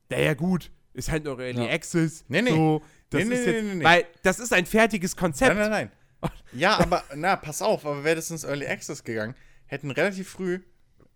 naja 0.09 0.33
gut, 0.33 0.71
ist 0.93 1.11
halt 1.11 1.25
nur 1.25 1.39
Early 1.39 1.65
Ja. 1.65 1.71
Access. 1.71 2.25
Nee, 2.27 2.41
nee. 2.41 2.51
So, 2.51 2.81
das 3.09 3.23
Nee, 3.23 3.29
nee, 3.29 3.35
jetzt, 3.35 3.63
nee, 3.63 3.73
nee. 3.75 3.83
Weil 3.83 4.05
das 4.23 4.39
ist 4.39 4.51
ein 4.51 4.65
fertiges 4.65 5.15
Konzept. 5.15 5.55
Nein, 5.55 5.69
nein, 5.69 5.91
nein. 6.21 6.31
Ja, 6.51 6.79
aber, 6.79 7.03
na, 7.15 7.35
pass 7.35 7.61
auf, 7.61 7.85
aber 7.85 8.03
wäre 8.03 8.15
das 8.15 8.31
ins 8.31 8.43
Early 8.43 8.65
Access 8.65 9.03
gegangen, 9.03 9.35
hätten 9.67 9.91
relativ 9.91 10.29
früh 10.29 10.61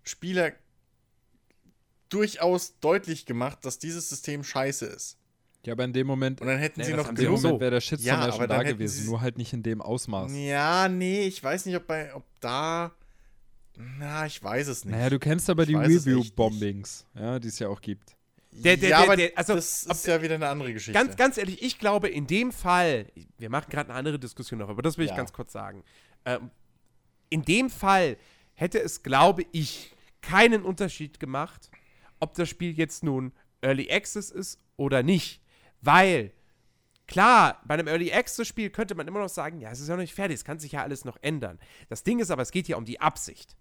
Spieler 0.03 0.51
durchaus 2.09 2.79
deutlich 2.79 3.25
gemacht, 3.25 3.59
dass 3.63 3.79
dieses 3.79 4.09
System 4.09 4.43
scheiße 4.43 4.85
ist. 4.85 5.17
Ja, 5.65 5.73
aber 5.73 5.83
in 5.85 5.93
dem 5.93 6.07
Moment, 6.07 6.41
Und 6.41 6.47
dann 6.47 6.57
hätten 6.57 6.79
Nee, 6.79 6.87
sie 6.87 6.93
noch 6.93 7.07
in 7.09 7.15
dem 7.15 7.25
genug. 7.25 7.37
so. 7.39 7.47
Moment 7.49 7.61
wäre 7.61 7.71
der 7.71 7.81
Shitstorm 7.81 8.19
Ja, 8.19 8.25
ja, 8.27 8.33
schon 8.33 8.47
da 8.49 8.63
gewesen, 8.63 9.05
nur 9.05 9.21
halt 9.21 9.37
nicht 9.37 9.53
in 9.53 9.61
dem 9.61 9.79
Ausmaß. 9.81 10.31
Ja, 10.33 10.89
nee, 10.89 11.21
ich 11.21 11.41
weiß 11.43 11.65
nicht, 11.67 11.75
ob 11.75 11.85
bei, 11.85 12.13
ob 12.15 12.23
da. 12.39 12.91
Na, 13.77 14.25
ich 14.25 14.43
weiß 14.43 14.67
es 14.67 14.83
nicht. 14.85 14.91
Naja, 14.93 15.09
du 15.09 15.19
kennst 15.19 15.49
aber 15.49 15.63
Ich 15.63 15.69
die. 15.69 15.75
Review-Bombings, 15.75 17.05
ja, 17.15 17.39
die 17.39 17.47
es 17.47 17.59
ja 17.59 17.67
auch 17.69 17.79
gibt. 17.79 18.15
Der- 18.53 18.75
der- 18.75 18.89
ja, 18.89 18.97
der- 18.97 19.05
aber 19.07 19.15
der- 19.15 19.31
also, 19.37 19.53
das 19.55 19.85
ob- 19.85 19.93
ist 19.93 20.07
ja 20.07 20.21
wieder 20.21 20.35
eine 20.35 20.49
andere 20.49 20.73
Geschichte. 20.73 20.91
Ganz, 20.99 21.15
ganz 21.15 21.37
ehrlich, 21.37 21.61
ich 21.63 21.77
glaube, 21.79 22.09
in 22.09 22.27
dem 22.27 22.51
Fall, 22.51 23.05
wir 23.37 23.49
machen 23.49 23.69
gerade 23.69 23.89
eine 23.91 23.99
andere 23.99 24.19
Diskussion 24.19 24.59
noch, 24.59 24.67
aber 24.67 24.81
das 24.81 24.97
will 24.97 25.05
ich 25.05 25.11
Ja. 25.11 25.17
ganz 25.17 25.31
kurz 25.31 25.53
sagen. 25.53 25.83
Ähm, 26.25 26.49
in 27.29 27.43
dem 27.43 27.69
Fall 27.69 28.17
hätte 28.53 28.79
es, 28.79 29.03
glaube 29.03 29.45
ich, 29.51 29.95
keinen 30.21 30.63
Unterschied 30.63 31.19
gemacht, 31.19 31.69
ob 32.19 32.33
das 32.35 32.49
Spiel 32.49 32.77
jetzt 32.77 33.03
nun 33.03 33.33
Early 33.61 33.91
Access 33.91 34.29
ist 34.29 34.59
oder 34.77 35.03
nicht. 35.03 35.41
Weil, 35.81 36.31
klar, 37.07 37.61
bei 37.65 37.73
einem 37.73 37.87
Early 37.87 38.11
Access 38.13 38.47
Spiel 38.47 38.69
könnte 38.69 38.95
man 38.95 39.07
immer 39.07 39.19
noch 39.19 39.29
sagen, 39.29 39.59
ja, 39.59 39.71
es 39.71 39.79
ist 39.79 39.87
ja 39.87 39.95
noch 39.95 40.01
nicht 40.01 40.13
fertig, 40.13 40.35
es 40.35 40.45
kann 40.45 40.59
sich 40.59 40.73
ja 40.73 40.83
alles 40.83 41.05
noch 41.05 41.17
ändern. 41.21 41.59
Das 41.89 42.03
Ding 42.03 42.19
ist 42.19 42.31
aber, 42.31 42.43
es 42.43 42.51
geht 42.51 42.67
ja 42.67 42.77
um 42.77 42.85
die 42.85 42.99
Absicht. 42.99 43.55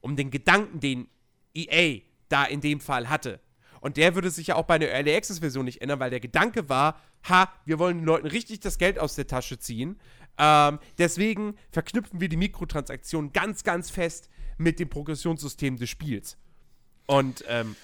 Um 0.00 0.14
den 0.14 0.30
Gedanken, 0.30 0.80
den 0.80 1.08
EA 1.54 2.02
da 2.28 2.44
in 2.44 2.60
dem 2.60 2.80
Fall 2.80 3.08
hatte. 3.08 3.40
Und 3.80 3.96
der 3.96 4.14
würde 4.14 4.30
sich 4.30 4.48
ja 4.48 4.56
auch 4.56 4.64
bei 4.64 4.74
einer 4.74 4.88
Early 4.88 5.14
Access 5.14 5.38
Version 5.38 5.64
nicht 5.64 5.82
ändern, 5.82 6.00
weil 6.00 6.10
der 6.10 6.20
Gedanke 6.20 6.68
war, 6.68 7.00
ha, 7.28 7.52
wir 7.64 7.78
wollen 7.78 7.98
den 7.98 8.06
Leuten 8.06 8.26
richtig 8.26 8.60
das 8.60 8.78
Geld 8.78 8.98
aus 8.98 9.14
der 9.14 9.26
Tasche 9.26 9.58
ziehen. 9.58 10.00
Ähm, 10.38 10.78
deswegen 10.98 11.56
verknüpfen 11.70 12.20
wir 12.20 12.28
die 12.28 12.36
Mikrotransaktionen 12.36 13.32
ganz, 13.32 13.64
ganz 13.64 13.90
fest 13.90 14.30
mit 14.56 14.78
dem 14.78 14.88
Progressionssystem 14.88 15.76
des 15.76 15.90
Spiels. 15.90 16.36
Und 17.06 17.44
ähm, 17.48 17.76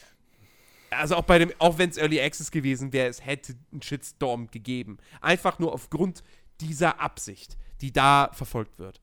also 0.90 1.16
auch 1.16 1.24
bei 1.24 1.39
dem, 1.39 1.52
auch 1.59 1.78
wenn 1.78 1.90
es 1.90 1.97
Early 1.97 2.20
Access 2.20 2.51
gewesen 2.51 2.93
wäre, 2.93 3.09
es 3.09 3.24
hätte 3.24 3.55
einen 3.72 3.82
Shitstorm 3.82 4.51
gegeben. 4.51 4.98
Einfach 5.20 5.59
nur 5.59 5.72
aufgrund 5.72 6.22
dieser 6.60 7.01
Absicht, 7.01 7.56
die 7.81 7.93
da 7.93 8.31
verfolgt 8.32 8.78
wird. 8.78 9.01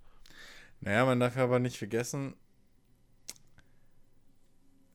Naja, 0.79 1.05
man 1.05 1.19
darf 1.19 1.35
ja 1.35 1.43
aber 1.43 1.59
nicht 1.59 1.77
vergessen, 1.77 2.35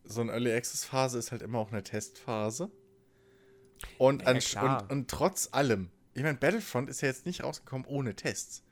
so 0.04 0.20
eine 0.20 0.32
Early 0.32 0.52
Access 0.52 0.84
Phase 0.84 1.18
ist 1.18 1.32
halt 1.32 1.42
immer 1.42 1.58
auch 1.58 1.72
eine 1.72 1.82
Testphase. 1.82 2.70
Und, 3.98 4.22
Ja, 4.22 4.28
an, 4.28 4.82
und, 4.82 4.92
und 4.92 5.10
trotz 5.10 5.48
allem, 5.52 5.90
ich 6.16 6.22
meine, 6.22 6.38
Battlefront 6.38 6.88
ist 6.88 7.02
ja 7.02 7.08
jetzt 7.08 7.26
nicht 7.26 7.44
rausgekommen 7.44 7.86
ohne 7.86 8.14
Tests. 8.14 8.62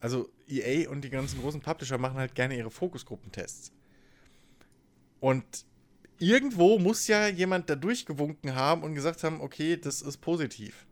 Also 0.00 0.28
EA 0.48 0.90
und 0.90 1.02
die 1.02 1.10
ganzen 1.10 1.40
großen 1.40 1.60
Publisher 1.60 1.96
machen 1.96 2.18
halt 2.18 2.34
gerne 2.34 2.56
ihre 2.56 2.72
Fokusgruppentests. 2.72 3.70
Und 5.20 5.64
irgendwo 6.18 6.80
muss 6.80 7.06
ja 7.06 7.28
jemand 7.28 7.70
da 7.70 7.76
durchgewunken 7.76 8.56
haben 8.56 8.82
und 8.82 8.96
gesagt 8.96 9.22
haben, 9.22 9.40
okay, 9.40 9.76
das 9.76 10.02
ist 10.02 10.16
positiv. 10.18 10.86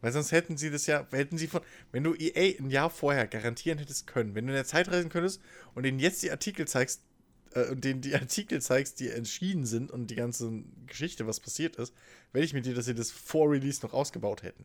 Weil 0.00 0.10
sonst 0.10 0.32
hätten 0.32 0.56
sie 0.56 0.70
das 0.70 0.86
ja, 0.86 1.06
hätten 1.12 1.38
sie 1.38 1.46
von, 1.46 1.60
wenn 1.92 2.02
du 2.02 2.14
EA 2.14 2.58
ein 2.58 2.70
Jahr 2.70 2.90
vorher 2.90 3.28
garantieren 3.28 3.78
hättest 3.78 4.08
können, 4.08 4.34
wenn 4.34 4.46
du 4.46 4.52
in 4.52 4.56
der 4.56 4.64
Zeit 4.64 4.88
reisen 4.88 5.08
könntest 5.08 5.40
und 5.74 5.84
denen 5.84 6.00
jetzt 6.00 6.24
die 6.24 6.32
Artikel 6.32 6.66
zeigst, 6.66 7.04
äh, 7.54 7.70
und 7.70 7.84
denen 7.84 8.00
die 8.00 8.14
Artikel 8.14 8.60
zeigst, 8.60 9.00
die 9.00 9.08
entschieden 9.08 9.66
sind 9.66 9.90
und 9.90 10.08
die 10.10 10.16
ganze 10.16 10.64
Geschichte, 10.86 11.26
was 11.26 11.40
passiert 11.40 11.76
ist, 11.76 11.94
werde 12.32 12.44
ich 12.44 12.54
mit 12.54 12.66
dir, 12.66 12.74
dass 12.74 12.86
sie 12.86 12.94
das 12.94 13.10
vor 13.10 13.50
Release 13.50 13.84
noch 13.84 13.92
ausgebaut 13.92 14.42
hätten. 14.42 14.64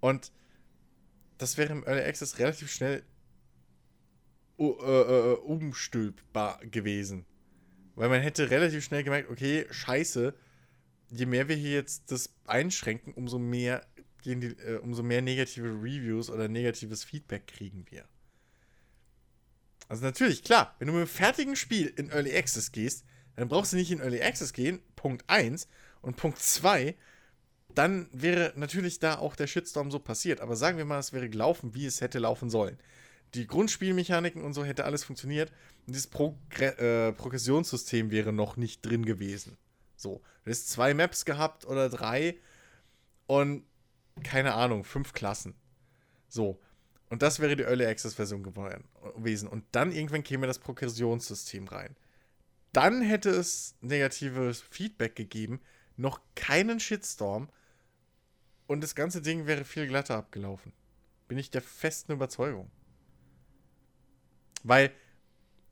Und 0.00 0.32
das 1.38 1.56
wäre 1.56 1.72
im 1.72 1.84
Early 1.84 2.02
Access 2.02 2.38
relativ 2.38 2.70
schnell 2.70 3.02
uh, 4.58 4.76
äh, 4.80 5.32
äh, 5.32 5.34
umstülpbar 5.36 6.60
gewesen. 6.66 7.26
Weil 7.94 8.08
man 8.08 8.20
hätte 8.20 8.50
relativ 8.50 8.84
schnell 8.84 9.04
gemerkt, 9.04 9.30
okay, 9.30 9.66
scheiße, 9.70 10.34
je 11.10 11.26
mehr 11.26 11.48
wir 11.48 11.56
hier 11.56 11.72
jetzt 11.72 12.10
das 12.10 12.34
einschränken, 12.46 13.14
umso 13.14 13.38
mehr, 13.38 13.86
die, 14.24 14.32
äh, 14.32 14.78
umso 14.78 15.02
mehr 15.02 15.22
negative 15.22 15.68
Reviews 15.68 16.30
oder 16.30 16.48
negatives 16.48 17.04
Feedback 17.04 17.46
kriegen 17.46 17.84
wir. 17.90 18.04
Also 19.88 20.04
natürlich, 20.04 20.42
klar, 20.42 20.74
wenn 20.78 20.88
du 20.88 20.92
mit 20.92 21.00
einem 21.00 21.08
fertigen 21.08 21.56
Spiel 21.56 21.86
in 21.96 22.10
Early 22.10 22.36
Access 22.36 22.72
gehst, 22.72 23.04
dann 23.36 23.48
brauchst 23.48 23.72
du 23.72 23.76
nicht 23.76 23.90
in 23.90 24.00
Early 24.00 24.22
Access 24.22 24.52
gehen, 24.52 24.80
Punkt 24.96 25.24
1. 25.28 25.68
Und 26.00 26.16
Punkt 26.16 26.38
2, 26.38 26.94
dann 27.74 28.08
wäre 28.12 28.52
natürlich 28.56 28.98
da 28.98 29.18
auch 29.18 29.36
der 29.36 29.46
Shitstorm 29.46 29.90
so 29.90 29.98
passiert. 29.98 30.40
Aber 30.40 30.56
sagen 30.56 30.78
wir 30.78 30.84
mal, 30.84 30.98
es 30.98 31.12
wäre 31.12 31.28
gelaufen, 31.28 31.74
wie 31.74 31.86
es 31.86 32.00
hätte 32.00 32.18
laufen 32.18 32.50
sollen. 32.50 32.78
Die 33.34 33.46
Grundspielmechaniken 33.46 34.42
und 34.42 34.52
so 34.52 34.64
hätte 34.64 34.84
alles 34.84 35.02
funktioniert. 35.02 35.50
Und 35.86 35.94
dieses 35.94 36.06
Progr 36.06 36.78
äh, 36.78 37.12
Progressionssystem 37.12 38.10
wäre 38.10 38.32
noch 38.32 38.56
nicht 38.56 38.82
drin 38.82 39.04
gewesen. 39.04 39.56
So, 39.96 40.22
du 40.44 40.50
hast 40.50 40.70
zwei 40.70 40.94
Maps 40.94 41.24
gehabt 41.24 41.66
oder 41.66 41.88
drei 41.88 42.38
und 43.26 43.64
keine 44.22 44.54
Ahnung, 44.54 44.84
fünf 44.84 45.12
Klassen. 45.12 45.54
So. 46.28 46.60
Und 47.10 47.22
das 47.22 47.38
wäre 47.40 47.54
die 47.56 47.62
Early 47.64 47.86
Access 47.86 48.14
Version 48.14 48.42
gewesen. 48.42 49.48
Und 49.48 49.64
dann 49.72 49.92
irgendwann 49.92 50.22
käme 50.24 50.46
das 50.46 50.58
Progressionssystem 50.58 51.68
rein. 51.68 51.96
dann 52.72 53.02
hätte 53.02 53.30
es 53.30 53.76
negatives 53.82 54.60
Feedback 54.60 55.14
gegeben, 55.14 55.60
noch 55.96 56.20
keinen 56.34 56.80
Shitstorm 56.80 57.48
und 58.66 58.80
das 58.82 58.96
ganze 58.96 59.22
Ding 59.22 59.46
wäre 59.46 59.64
viel 59.64 59.86
glatter 59.86 60.16
abgelaufen. 60.16 60.72
Bin 61.28 61.38
ich 61.38 61.50
der 61.50 61.62
festen 61.62 62.10
Überzeugung. 62.10 62.68
Weil 64.64 64.90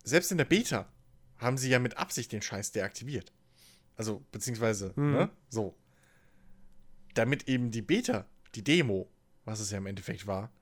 selbst 0.04 0.30
in 0.30 0.38
der 0.38 0.44
Beta 0.44 0.88
haben 1.38 1.58
sie 1.58 1.70
ja 1.70 1.80
mit 1.80 1.96
Absicht 1.96 2.30
den 2.30 2.40
Scheiß 2.42 2.70
deaktiviert. 2.70 3.32
Also, 3.96 4.24
beziehungsweise, 4.30 4.92
Mhm. 4.94 5.12
ne? 5.12 5.30
So. 5.48 5.74
Damit 7.14 7.48
eben 7.48 7.70
die 7.72 7.82
Beta, 7.82 8.26
die 8.54 8.62
Demo, 8.62 9.10
was 9.44 9.58
es 9.58 9.72
ja 9.72 9.78
im 9.78 9.86
Endeffekt 9.86 10.26
war, 10.28 10.52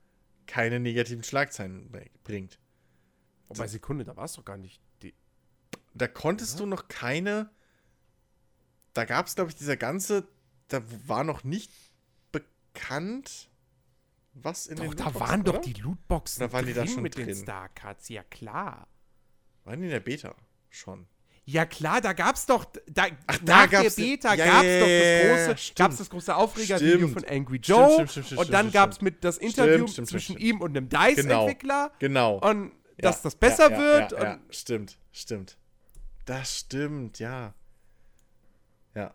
keine 0.50 0.80
negativen 0.80 1.22
Schlagzeilen 1.22 1.90
br- 1.90 2.00
bringt. 2.24 2.58
Wobei, 3.48 3.66
Sekunde, 3.68 4.04
da 4.04 4.16
war 4.16 4.24
es 4.24 4.32
doch 4.34 4.44
gar 4.44 4.56
nicht. 4.58 4.80
Die, 5.02 5.14
Da 5.94 6.08
konntest 6.08 6.58
du 6.60 6.66
noch 6.66 6.88
keine. 6.88 7.50
Da 8.92 9.04
gab 9.04 9.26
es, 9.26 9.34
glaube 9.36 9.50
ich, 9.50 9.56
dieser 9.56 9.76
ganze. 9.76 10.26
Da 10.68 10.82
war 11.06 11.24
noch 11.24 11.42
nicht 11.44 11.70
bekannt, 12.32 13.48
was 14.34 14.66
in 14.66 14.76
doch, 14.76 14.84
den 14.84 14.96
da 14.96 15.04
Lootboxen, 15.04 15.20
waren 15.28 15.44
doch 15.44 15.54
oder? 15.54 15.62
die 15.62 15.72
Lootboxen 15.74 16.40
Da 16.40 16.52
waren 16.52 16.66
die 16.66 16.72
da 16.74 16.82
drin 16.84 16.92
schon 16.94 17.02
mit 17.02 17.16
den 17.16 17.24
drin. 17.26 17.36
Starcards, 17.36 18.08
ja 18.08 18.22
klar. 18.24 18.86
Waren 19.64 19.80
die 19.80 19.86
in 19.86 19.90
der 19.92 20.00
Beta 20.00 20.34
schon? 20.68 21.06
Ja 21.52 21.64
klar, 21.66 22.00
da 22.00 22.12
gab's 22.12 22.46
doch, 22.46 22.64
da, 22.86 23.06
Ach, 23.26 23.38
da 23.38 23.62
nach 23.64 23.70
der 23.70 23.82
gab's- 23.82 23.96
Beta 23.96 24.34
ja, 24.34 24.44
gab's 24.46 24.64
ja, 24.66 24.80
doch 24.80 24.86
das 24.86 25.56
große, 25.56 25.72
gab's 25.74 25.96
das 25.96 26.10
große 26.10 26.36
Aufregervideo 26.36 27.08
von 27.08 27.24
Angry 27.24 27.56
Joe 27.56 27.92
stimmt, 27.94 28.10
stimmt, 28.10 28.26
stimmt, 28.26 28.40
und 28.40 28.52
dann 28.52 28.70
gab's 28.70 29.00
mit 29.00 29.24
das 29.24 29.36
Interview 29.38 29.86
zwischen 29.86 30.38
ihm 30.38 30.60
und 30.60 30.76
einem 30.76 30.88
DICE-Entwickler 30.88 31.90
Genau. 31.98 32.38
und 32.38 32.72
dass 32.98 33.16
Ja, 33.16 33.20
das 33.24 33.34
besser 33.34 33.70
wird 33.76 34.12
Ja, 34.12 34.38
stimmt, 34.50 34.98
stimmt. 35.10 35.56
Das 36.26 36.58
stimmt, 36.60 37.18
ja. 37.18 37.54
Ja. 38.94 39.12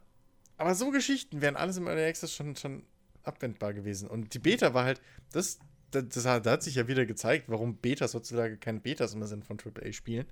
Aber 0.58 0.76
so 0.76 0.92
Geschichten 0.92 1.42
wären 1.42 1.56
alles 1.56 1.78
im 1.78 1.88
Early 1.88 2.04
Access 2.06 2.34
schon, 2.34 2.56
schon 2.56 2.84
abwendbar 3.24 3.74
gewesen. 3.74 4.10
Und 4.10 4.34
die 4.34 4.40
Beta 4.40 4.74
war 4.74 4.84
halt, 4.86 5.02
das, 5.32 5.60
das, 5.92 6.06
das 6.10 6.26
hat, 6.26 6.46
da 6.46 6.52
hat 6.52 6.64
sich 6.64 6.76
ja 6.76 6.88
wieder 6.88 7.06
gezeigt, 7.06 7.46
warum 7.48 7.78
Betas 7.78 8.14
heutzutage 8.14 8.58
keine 8.58 8.80
Betas 8.80 9.14
immer 9.14 9.28
sind 9.28 9.46
von 9.46 9.58
AAA-Spielen. 9.58 10.26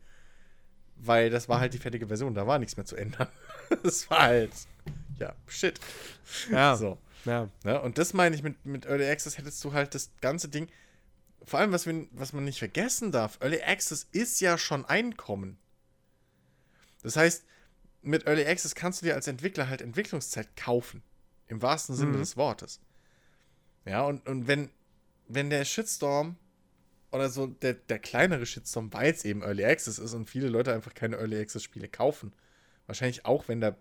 Weil 0.98 1.30
das 1.30 1.50
war 1.50 1.60
halt 1.60 1.74
die 1.74 1.80
fertige 1.80 2.08
Version, 2.08 2.34
da 2.34 2.48
war 2.48 2.60
nichts 2.60 2.78
mehr 2.78 2.86
zu 2.86 2.96
ändern. 2.96 3.28
Das 3.84 4.10
war 4.10 4.20
halt, 4.22 4.52
ja, 5.20 5.34
shit. 5.48 5.80
ja, 6.52 6.76
So. 6.76 6.98
ja. 7.26 7.50
Ne? 7.64 7.82
Und 7.82 7.98
das 7.98 8.14
meine 8.14 8.36
ich 8.36 8.44
mit, 8.44 8.64
mit 8.66 8.86
Early 8.86 9.10
Access, 9.10 9.38
hättest 9.38 9.64
du 9.64 9.74
halt 9.74 9.96
das 9.96 10.12
ganze 10.22 10.48
Ding. 10.48 10.68
Vor 11.44 11.60
allem, 11.60 11.72
was, 11.72 11.86
wir, 11.88 12.06
was 12.12 12.34
man 12.34 12.46
nicht 12.46 12.60
vergessen 12.60 13.12
darf, 13.12 13.40
Early 13.42 13.62
Access 13.64 14.08
ist 14.12 14.40
ja 14.42 14.58
schon 14.58 14.86
Einkommen. 14.86 15.58
Das 17.02 17.16
heißt, 17.18 17.44
mit 18.02 18.28
Early 18.28 18.46
Access 18.46 18.76
kannst 18.76 19.02
du 19.02 19.06
dir 19.08 19.16
als 19.16 19.28
Entwickler 19.28 19.68
halt 19.70 19.82
Entwicklungszeit 19.82 20.56
kaufen. 20.56 21.02
Im 21.48 21.62
wahrsten 21.62 21.96
Sinne 21.96 22.14
Mhm. 22.14 22.20
des 22.20 22.38
Wortes. 22.38 22.80
Ja, 23.86 24.04
und, 24.04 24.26
und 24.28 24.48
wenn, 24.48 24.70
wenn 25.28 25.50
der 25.50 25.66
Shitstorm 25.66 26.36
oder 27.14 27.30
so 27.30 27.48
der, 27.48 27.76
der 27.76 28.00
kleinere 28.00 28.46
Shitstorm, 28.46 28.92
weil 28.92 29.12
es 29.12 29.24
eben 29.24 29.44
Early 29.44 29.64
Access 29.64 30.00
ist 30.00 30.14
und 30.14 30.30
viele 30.30 30.50
Leute 30.50 30.74
einfach 30.74 30.94
keine 30.96 31.18
Early 31.18 31.40
Access 31.40 31.64
Spiele 31.64 31.88
kaufen, 31.88 32.34
wahrscheinlich 32.88 33.26
auch 33.26 33.48
wenn 33.48 33.62
da 33.62 33.78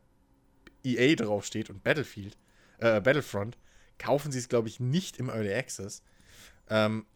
EA 0.84 1.14
draufsteht 1.14 1.70
und 1.70 1.82
Battlefield, 1.82 2.36
äh, 2.78 3.00
Battlefront, 3.00 3.56
kaufen 3.98 4.32
sie 4.32 4.38
es, 4.38 4.48
glaube 4.48 4.68
ich, 4.68 4.80
nicht 4.80 5.18
im 5.18 5.30
Early 5.30 5.54
Access. 5.54 6.02
Ähm, 6.68 7.06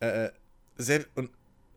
äh, 0.00 0.30
selbst, 0.76 1.10
und 1.14 1.30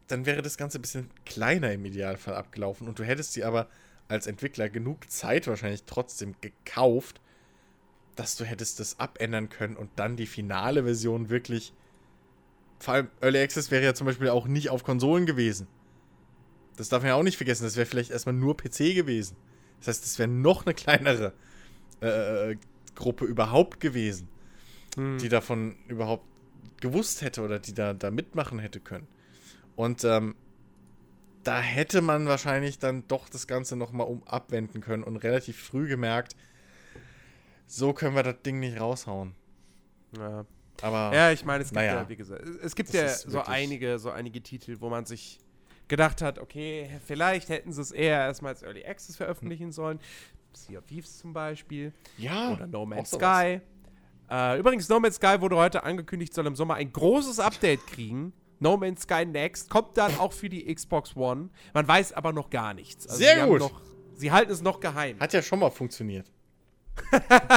dann 0.08 0.26
wäre 0.26 0.42
das 0.42 0.58
Ganze 0.58 0.80
ein 0.80 0.82
bisschen 0.82 1.10
kleiner 1.26 1.74
im 1.74 1.84
Idealfall 1.84 2.36
abgelaufen 2.36 2.88
und 2.88 3.00
du 3.00 3.04
hättest 3.04 3.34
sie 3.34 3.44
aber 3.44 3.68
als 4.08 4.28
Entwickler 4.28 4.70
genug 4.70 5.10
Zeit 5.10 5.48
wahrscheinlich 5.48 5.84
trotzdem 5.84 6.36
gekauft, 6.40 7.20
dass 8.16 8.38
du 8.38 8.46
hättest 8.46 8.80
das 8.80 9.00
abändern 9.00 9.50
können 9.50 9.76
und 9.76 9.90
dann 9.98 10.16
die 10.16 10.28
finale 10.28 10.84
Version 10.84 11.30
wirklich. 11.30 11.74
Vor 12.82 12.96
allem 12.96 13.08
Early 13.22 13.40
Access 13.40 13.72
wäre 13.72 13.84
ja 13.84 13.94
zum 13.94 14.08
Beispiel 14.08 14.30
auch 14.30 14.48
nicht 14.48 14.70
auf 14.70 14.84
Konsolen 14.84 15.26
gewesen. 15.26 15.68
Das 16.78 16.90
darf 16.90 17.04
man 17.04 17.10
ja 17.10 17.16
auch 17.16 17.24
nicht 17.24 17.38
vergessen. 17.38 17.64
Das 17.64 17.76
wäre 17.76 17.86
vielleicht 17.86 18.12
erstmal 18.12 18.34
nur 18.34 18.58
PC 18.58 18.96
gewesen. 18.96 19.36
Das 19.80 19.88
heißt, 19.90 20.06
es 20.06 20.18
wäre 20.20 20.30
noch 20.30 20.66
eine 20.66 20.74
kleinere 20.74 21.34
äh, 22.02 22.56
Gruppe 22.96 23.26
überhaupt 23.26 23.80
gewesen, 23.80 24.28
Hm. 24.96 25.20
die 25.20 25.30
davon 25.30 25.76
überhaupt 25.88 26.26
gewusst 26.82 27.22
hätte 27.22 27.42
oder 27.44 27.60
die 27.60 27.74
da, 27.74 27.94
da 27.94 28.10
mitmachen 28.12 28.60
hätte 28.60 28.80
können. 28.80 29.08
Und 29.76 30.04
ähm, 30.04 30.36
da 31.44 31.60
hätte 31.60 32.02
man 32.02 32.26
wahrscheinlich 32.28 32.78
dann 32.80 33.08
doch 33.08 33.30
das 33.30 33.48
Ganze 33.48 33.76
nochmal 33.76 34.08
um 34.08 34.24
abwenden 34.28 34.82
können 34.82 35.04
und 35.04 35.18
relativ 35.18 35.58
früh 35.62 35.88
gemerkt, 35.88 36.36
so 37.68 37.94
können 37.94 38.16
wir 38.16 38.24
das 38.24 38.42
Ding 38.44 38.60
nicht 38.60 38.80
raushauen. 38.80 39.34
ja. 40.18 40.46
Aber 40.82 41.14
Ja, 41.16 41.32
ich 41.32 41.46
meine, 41.46 41.64
es 41.64 41.70
gibt 41.70 41.76
Naja. 41.76 41.96
ja, 42.02 42.10
wie 42.10 42.16
gesagt, 42.16 42.44
es- 42.64 42.76
gibt 42.76 42.94
ja 42.94 43.08
so 43.10 43.42
einige, 43.42 44.00
so 44.00 44.10
einige 44.12 44.42
Titel, 44.42 44.78
wo 44.80 44.90
man 44.90 45.06
sich 45.06 45.40
gedacht 45.88 46.22
hat, 46.22 46.40
okay, 46.40 46.90
vielleicht 47.06 47.50
hätten 47.50 47.72
sie 47.74 47.82
es 47.82 47.92
eher 47.92 48.20
erstmal 48.20 48.54
als 48.54 48.64
Early 48.64 48.86
Access 48.86 49.18
veröffentlichen 49.18 49.72
sollen. 49.72 50.00
Sea 50.54 50.80
of 50.80 50.86
Thieves 50.86 51.18
zum 51.20 51.34
Beispiel. 51.34 51.94
ja, 52.18 52.52
Oder 52.54 52.68
No 52.68 52.86
Man's. 52.86 53.12
Sky. 53.12 53.62
Äh, 54.30 54.60
übrigens, 54.60 54.88
No 54.90 55.00
Man's 55.00 55.16
Sky 55.18 55.36
wurde 55.40 55.56
heute 55.58 55.84
angekündigt, 55.84 56.34
soll 56.34 56.48
im 56.48 56.56
Sommer 56.56 56.76
ein 56.76 56.92
großes 56.92 57.40
Update 57.40 57.86
kriegen. 57.88 58.34
No 58.60 58.78
Man's 58.78 59.02
Sky 59.04 59.26
Next 59.26 59.70
kommt 59.70 59.98
dann 59.98 60.16
auch 60.18 60.32
für 60.34 60.48
die 60.50 60.74
Xbox 60.74 61.16
One. 61.16 61.50
Man 61.74 61.88
weiß 61.88 62.14
aber 62.14 62.32
noch 62.32 62.50
gar 62.50 62.74
nichts. 62.74 63.08
Also 63.08 63.20
Sehr 63.20 63.46
gut. 63.48 63.60
Noch, 63.60 63.82
sie 64.14 64.32
halten 64.32 64.52
es 64.52 64.62
noch 64.62 64.80
geheim. 64.80 65.20
Hat 65.20 65.34
ja 65.34 65.42
schon 65.42 65.60
mal 65.60 65.70
funktioniert. 65.72 66.32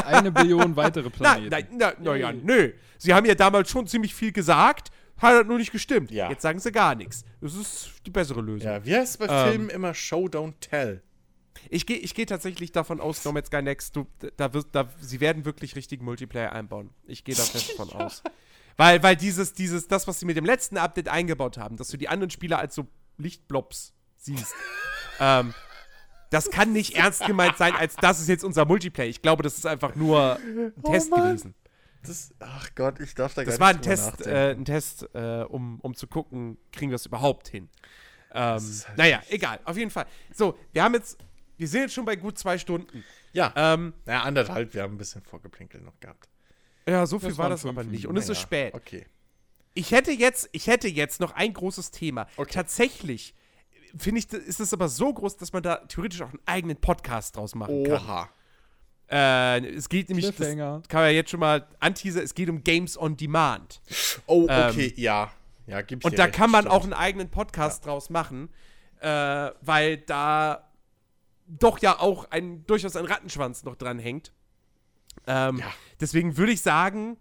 Eine 0.05 0.33
Billion 0.33 0.77
weitere 0.77 1.11
Planeten. 1.11 1.51
na, 1.51 1.59
na, 1.91 1.93
na 2.01 2.17
ja, 2.17 2.33
nö. 2.33 2.73
Sie 2.99 3.13
haben 3.13 3.27
ja 3.27 3.35
damals 3.35 3.71
schon 3.71 3.87
ziemlich 3.87 4.15
viel 4.15 4.33
gesagt, 4.33 4.91
hat 5.19 5.35
halt 5.35 5.47
nur 5.49 5.59
nicht 5.59 5.73
gestimmt. 5.73 6.11
Ja. 6.11 6.31
Jetzt 6.31 6.43
sagen 6.43 6.59
sie 6.59 6.73
gar 6.73 6.95
nichts. 6.95 7.25
Das 7.41 7.55
ist 7.55 7.93
die 8.07 8.11
bessere 8.11 8.41
Lösung. 8.41 8.69
Ja, 8.69 8.85
wie 8.85 8.95
heißt 8.95 9.13
es 9.13 9.17
bei 9.19 9.27
Ähm. 9.29 9.51
Filmen 9.51 9.71
immer 9.71 9.95
Show, 9.95 10.27
don't 10.27 10.55
tell? 10.61 11.03
Ich 11.71 11.87
gehe 11.87 11.97
ich 11.97 12.15
geh 12.15 12.27
tatsächlich 12.27 12.73
davon 12.73 13.01
aus, 13.01 13.25
No 13.25 13.33
Man's 13.33 13.47
Sky 13.47 13.63
Next, 13.63 13.95
du, 13.95 14.07
da 14.37 14.53
wirst, 14.53 14.69
da, 14.73 14.89
sie 15.01 15.21
werden 15.21 15.45
wirklich 15.45 15.77
richtigen 15.77 16.05
Multiplayer 16.05 16.53
einbauen. 16.53 16.91
Ich 17.07 17.25
gehe 17.25 17.35
da 17.35 17.43
fest 17.43 17.73
von 17.73 17.91
aus. 17.93 18.23
Weil, 18.77 19.03
weil 19.05 19.15
dieses, 19.15 19.55
dieses, 19.55 19.87
das, 19.87 20.09
was 20.09 20.19
sie 20.19 20.27
mit 20.27 20.37
dem 20.37 20.45
letzten 20.45 20.79
Update 20.79 21.09
eingebaut 21.09 21.57
haben, 21.59 21.77
dass 21.77 21.89
du 21.89 21.97
die 21.97 22.09
anderen 22.09 22.31
Spieler 22.31 22.59
als 22.59 22.75
so 22.75 22.89
Lichtblobs 23.19 23.95
siehst, 24.17 24.53
ähm, 25.21 25.55
das 26.35 26.51
kann 26.51 26.73
nicht 26.73 26.95
ernst 26.97 27.25
gemeint 27.27 27.57
sein, 27.57 27.75
als 27.75 27.97
das 27.97 28.21
ist 28.21 28.29
jetzt 28.29 28.45
unser 28.45 28.65
Multiplayer. 28.67 29.09
Ich 29.09 29.23
glaube, 29.23 29.43
das 29.43 29.57
ist 29.57 29.67
einfach 29.67 29.95
nur 29.95 30.37
ein 30.39 30.73
Oh 30.83 30.91
Test 30.93 31.11
Mann. 31.11 31.23
gewesen. 31.29 31.55
Das, 32.07 32.35
ach 32.41 32.69
Gott, 32.75 33.01
ich 33.01 33.15
darf 33.15 33.33
da 33.33 33.45
Das 33.45 33.55
gar 33.59 33.61
war 33.61 33.69
ein 33.69 33.77
nicht 33.77 33.87
drüber 33.87 33.97
Test, 33.97 34.11
nachdenken. 34.21 34.31
äh, 34.37 34.51
ein 34.51 34.65
Test 34.67 35.09
äh, 35.15 35.45
um, 35.49 35.81
um 35.81 35.95
zu 35.95 36.07
gucken, 36.07 36.59
kriegen 36.73 36.91
wir 36.91 36.97
es 36.97 37.07
überhaupt 37.07 37.49
hin. 37.49 37.71
Ähm, 38.35 38.41
halt 38.43 38.99
naja, 38.99 39.23
egal, 39.31 39.61
auf 39.65 39.77
jeden 39.79 39.91
Fall. 39.91 40.05
So, 40.35 40.59
wir 40.73 40.83
haben 40.85 40.93
jetzt, 40.95 41.17
wir 41.57 41.67
sind 41.69 41.83
jetzt 41.83 41.95
schon 41.95 42.05
bei 42.05 42.17
gut 42.17 42.37
zwei 42.39 42.59
Stunden. 42.59 43.05
ja, 43.33 43.53
Ähm, 43.57 43.95
naja, 44.05 44.23
anderthalb, 44.25 44.75
wir 44.75 44.83
haben 44.83 44.95
ein 44.97 44.99
bisschen 44.99 45.23
Vorgeplänkelt 45.23 45.83
noch 45.85 45.99
gehabt. 46.01 46.29
ja, 46.87 47.07
so 47.07 47.19
viel 47.19 47.31
Das 47.31 47.39
war 47.39 47.49
das 47.49 47.65
aber 47.65 47.85
nicht. 47.85 48.07
Und 48.07 48.17
es 48.19 48.29
ist 48.29 48.41
spät. 48.41 48.75
Okay. 48.75 49.07
Ich 49.73 49.91
hätte 49.93 50.11
jetzt, 50.13 50.49
ich 50.53 50.67
hätte 50.67 50.89
jetzt 50.89 51.21
noch 51.21 51.33
ein 51.33 51.53
großes 51.55 51.91
Thema. 51.91 52.27
Okay. 52.37 52.53
Tatsächlich 52.53 53.35
finde 53.97 54.21
ich, 54.21 54.33
ist 54.33 54.61
es 54.61 54.73
aber 54.73 54.89
so 54.89 55.13
groß, 55.13 55.37
dass 55.37 55.53
man 55.53 55.63
da 55.63 55.77
theoretisch 55.77 56.23
auch 56.23 56.31
einen 56.31 56.41
eigenen 56.47 56.77
Podcast 56.77 57.37
draus 57.37 57.55
machen 57.55 57.85
kann. 57.85 57.93
Oha. 58.03 58.29
Äh, 59.11 59.67
es 59.69 59.89
geht 59.89 60.09
nämlich, 60.09 60.35
das 60.35 60.57
kann 60.89 61.03
man 61.03 61.13
jetzt 61.15 61.31
schon 61.31 61.41
mal 61.41 61.67
anteasern, 61.79 62.23
es 62.25 62.35
geht 62.35 62.49
um 62.49 62.65
Games 62.65 62.97
on 62.99 63.17
Demand. 63.17 63.81
Oh, 64.27 64.47
Ähm, 64.49 64.71
okay, 64.71 64.93
ja. 64.97 65.31
Ja, 65.67 65.83
gib 65.83 66.01
ich 66.01 66.05
Und 66.05 66.19
da 66.19 66.25
recht, 66.25 66.35
kann 66.35 66.51
man 66.51 66.63
stimmt. 66.63 66.75
auch 66.75 66.83
einen 66.85 66.93
eigenen 66.95 67.31
Podcast 67.31 67.87
draus 67.87 68.11
machen, 68.11 68.49
äh, 69.01 69.09
weil 69.61 69.99
da 69.99 70.71
doch 71.47 71.79
ja 71.81 72.01
auch 72.01 72.31
ein, 72.31 72.67
durchaus 72.67 72.97
ein 72.97 73.05
Rattenschwanz 73.05 73.65
noch 73.65 73.77
dran 73.77 73.99
hängt. 73.99 74.33
Ähm, 75.27 75.59
Ja. 75.59 75.67
Deswegen 76.01 76.37
würde 76.37 76.53
ich 76.53 76.63
sagen, 76.63 77.19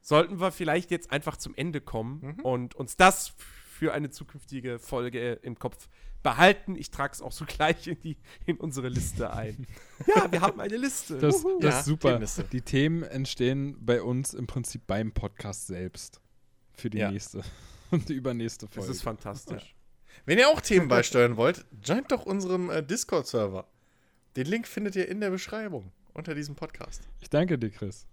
sollten 0.00 0.40
wir 0.40 0.52
vielleicht 0.52 0.90
jetzt 0.90 1.10
einfach 1.10 1.36
zum 1.36 1.54
Ende 1.54 1.80
kommen 1.80 2.36
Mhm. 2.38 2.40
und 2.44 2.74
uns 2.74 2.96
das 2.96 3.34
für 3.78 3.92
eine 3.92 4.10
zukünftige 4.10 4.78
Folge 4.80 5.34
im 5.34 5.56
Kopf 5.58 5.88
behalten. 6.24 6.74
Ich 6.74 6.90
trage 6.90 7.12
es 7.12 7.22
auch 7.22 7.30
so 7.30 7.44
gleich 7.46 7.86
in, 7.86 8.00
die, 8.02 8.16
in 8.44 8.56
unsere 8.56 8.88
Liste 8.88 9.32
ein. 9.32 9.66
ja, 10.16 10.30
wir 10.32 10.40
haben 10.40 10.60
eine 10.60 10.76
Liste. 10.76 11.16
Das, 11.18 11.42
das 11.42 11.62
Ja, 11.62 11.78
ist 11.78 11.84
super. 11.84 12.08
Themenliste. 12.08 12.44
Die 12.50 12.60
Themen 12.62 13.04
entstehen 13.04 13.76
bei 13.80 14.02
uns 14.02 14.34
im 14.34 14.48
Prinzip 14.48 14.86
beim 14.88 15.12
Podcast 15.12 15.68
selbst. 15.68 16.20
Für 16.72 16.90
die 16.90 16.98
Ja. 16.98 17.10
nächste 17.12 17.42
und 17.92 18.08
die 18.08 18.14
übernächste 18.14 18.66
das 18.66 18.74
Folge. 18.74 18.90
ist 18.90 19.02
fantastisch. 19.02 19.76
Wenn 20.26 20.38
ihr 20.38 20.48
auch 20.48 20.60
Themen 20.60 20.88
beisteuern 20.88 21.36
wollt, 21.36 21.64
joint 21.84 22.10
doch 22.10 22.26
unserem 22.26 22.70
äh, 22.70 22.82
Discord-Server. 22.82 23.68
Den 24.36 24.46
Link 24.46 24.66
findet 24.66 24.96
ihr 24.96 25.08
in 25.08 25.20
der 25.20 25.30
Beschreibung 25.30 25.92
unter 26.14 26.34
diesem 26.34 26.56
Podcast. 26.56 27.08
Ich 27.20 27.30
danke 27.30 27.56
dir, 27.58 27.70
Chris. 27.70 28.06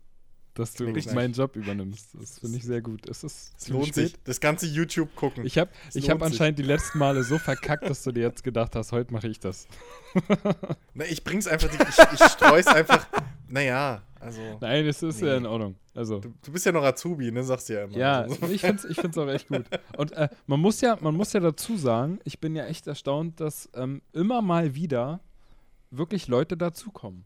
Dass 0.55 0.73
du 0.73 0.85
Richtig. 0.85 1.13
meinen 1.13 1.33
Job 1.33 1.55
übernimmst. 1.55 2.15
Das 2.19 2.39
finde 2.39 2.57
ich 2.57 2.63
sehr 2.63 2.81
gut. 2.81 3.07
Es 3.09 3.23
ist 3.23 3.53
Es 3.57 3.67
lohnt 3.69 3.93
sich. 3.93 4.09
spät. 4.11 4.19
Das 4.23 4.39
ganze 4.39 4.65
YouTube 4.65 5.13
gucken. 5.15 5.45
Ich 5.45 5.57
habe 5.57 5.69
hab 5.85 5.91
sich. 5.93 6.09
anscheinend 6.11 6.57
die 6.59 6.63
letzten 6.63 6.97
Male 6.97 7.23
so 7.23 7.37
verkackt, 7.37 7.87
dass 7.89 8.03
du 8.03 8.11
dir 8.11 8.23
jetzt 8.23 8.43
gedacht 8.43 8.75
hast, 8.75 8.91
heute 8.91 9.13
mache 9.13 9.27
ich 9.27 9.39
das. 9.39 9.67
Na, 10.93 11.05
ich 11.05 11.23
bring's 11.23 11.47
einfach, 11.47 11.69
die- 11.69 11.77
ich, 11.83 12.19
ich 12.19 12.25
streu's 12.27 12.67
einfach. 12.67 13.05
Naja, 13.47 14.01
also. 14.19 14.41
Nein, 14.59 14.87
es 14.87 15.03
ist 15.03 15.21
ja 15.21 15.27
Nee. 15.33 15.37
in 15.37 15.45
Ordnung. 15.45 15.75
Also, 15.93 16.19
Du, 16.19 16.33
du 16.43 16.51
bist 16.51 16.65
ja 16.65 16.71
noch 16.71 16.83
Azubi, 16.83 17.31
ne? 17.31 17.43
Sagst 17.43 17.69
du 17.69 17.73
ja 17.73 17.83
immer. 17.83 17.95
ja, 17.97 18.21
Also, 18.21 18.47
ich 18.47 18.61
finde 18.61 18.77
es 18.77 18.85
ich 18.85 18.99
find's 18.99 19.17
auch 19.17 19.27
echt 19.27 19.47
gut. 19.47 19.65
Und 19.97 20.11
äh, 20.13 20.29
man, 20.47 20.59
muss 20.59 20.81
ja, 20.81 20.97
man 20.99 21.15
muss 21.15 21.31
ja 21.33 21.39
dazu 21.39 21.77
sagen, 21.77 22.19
ich 22.23 22.39
bin 22.39 22.55
ja 22.55 22.65
echt 22.65 22.87
erstaunt, 22.87 23.39
dass 23.39 23.69
ähm, 23.75 24.01
immer 24.13 24.41
mal 24.41 24.73
wieder 24.75 25.19
wirklich 25.91 26.27
Leute 26.27 26.57
dazukommen. 26.57 27.23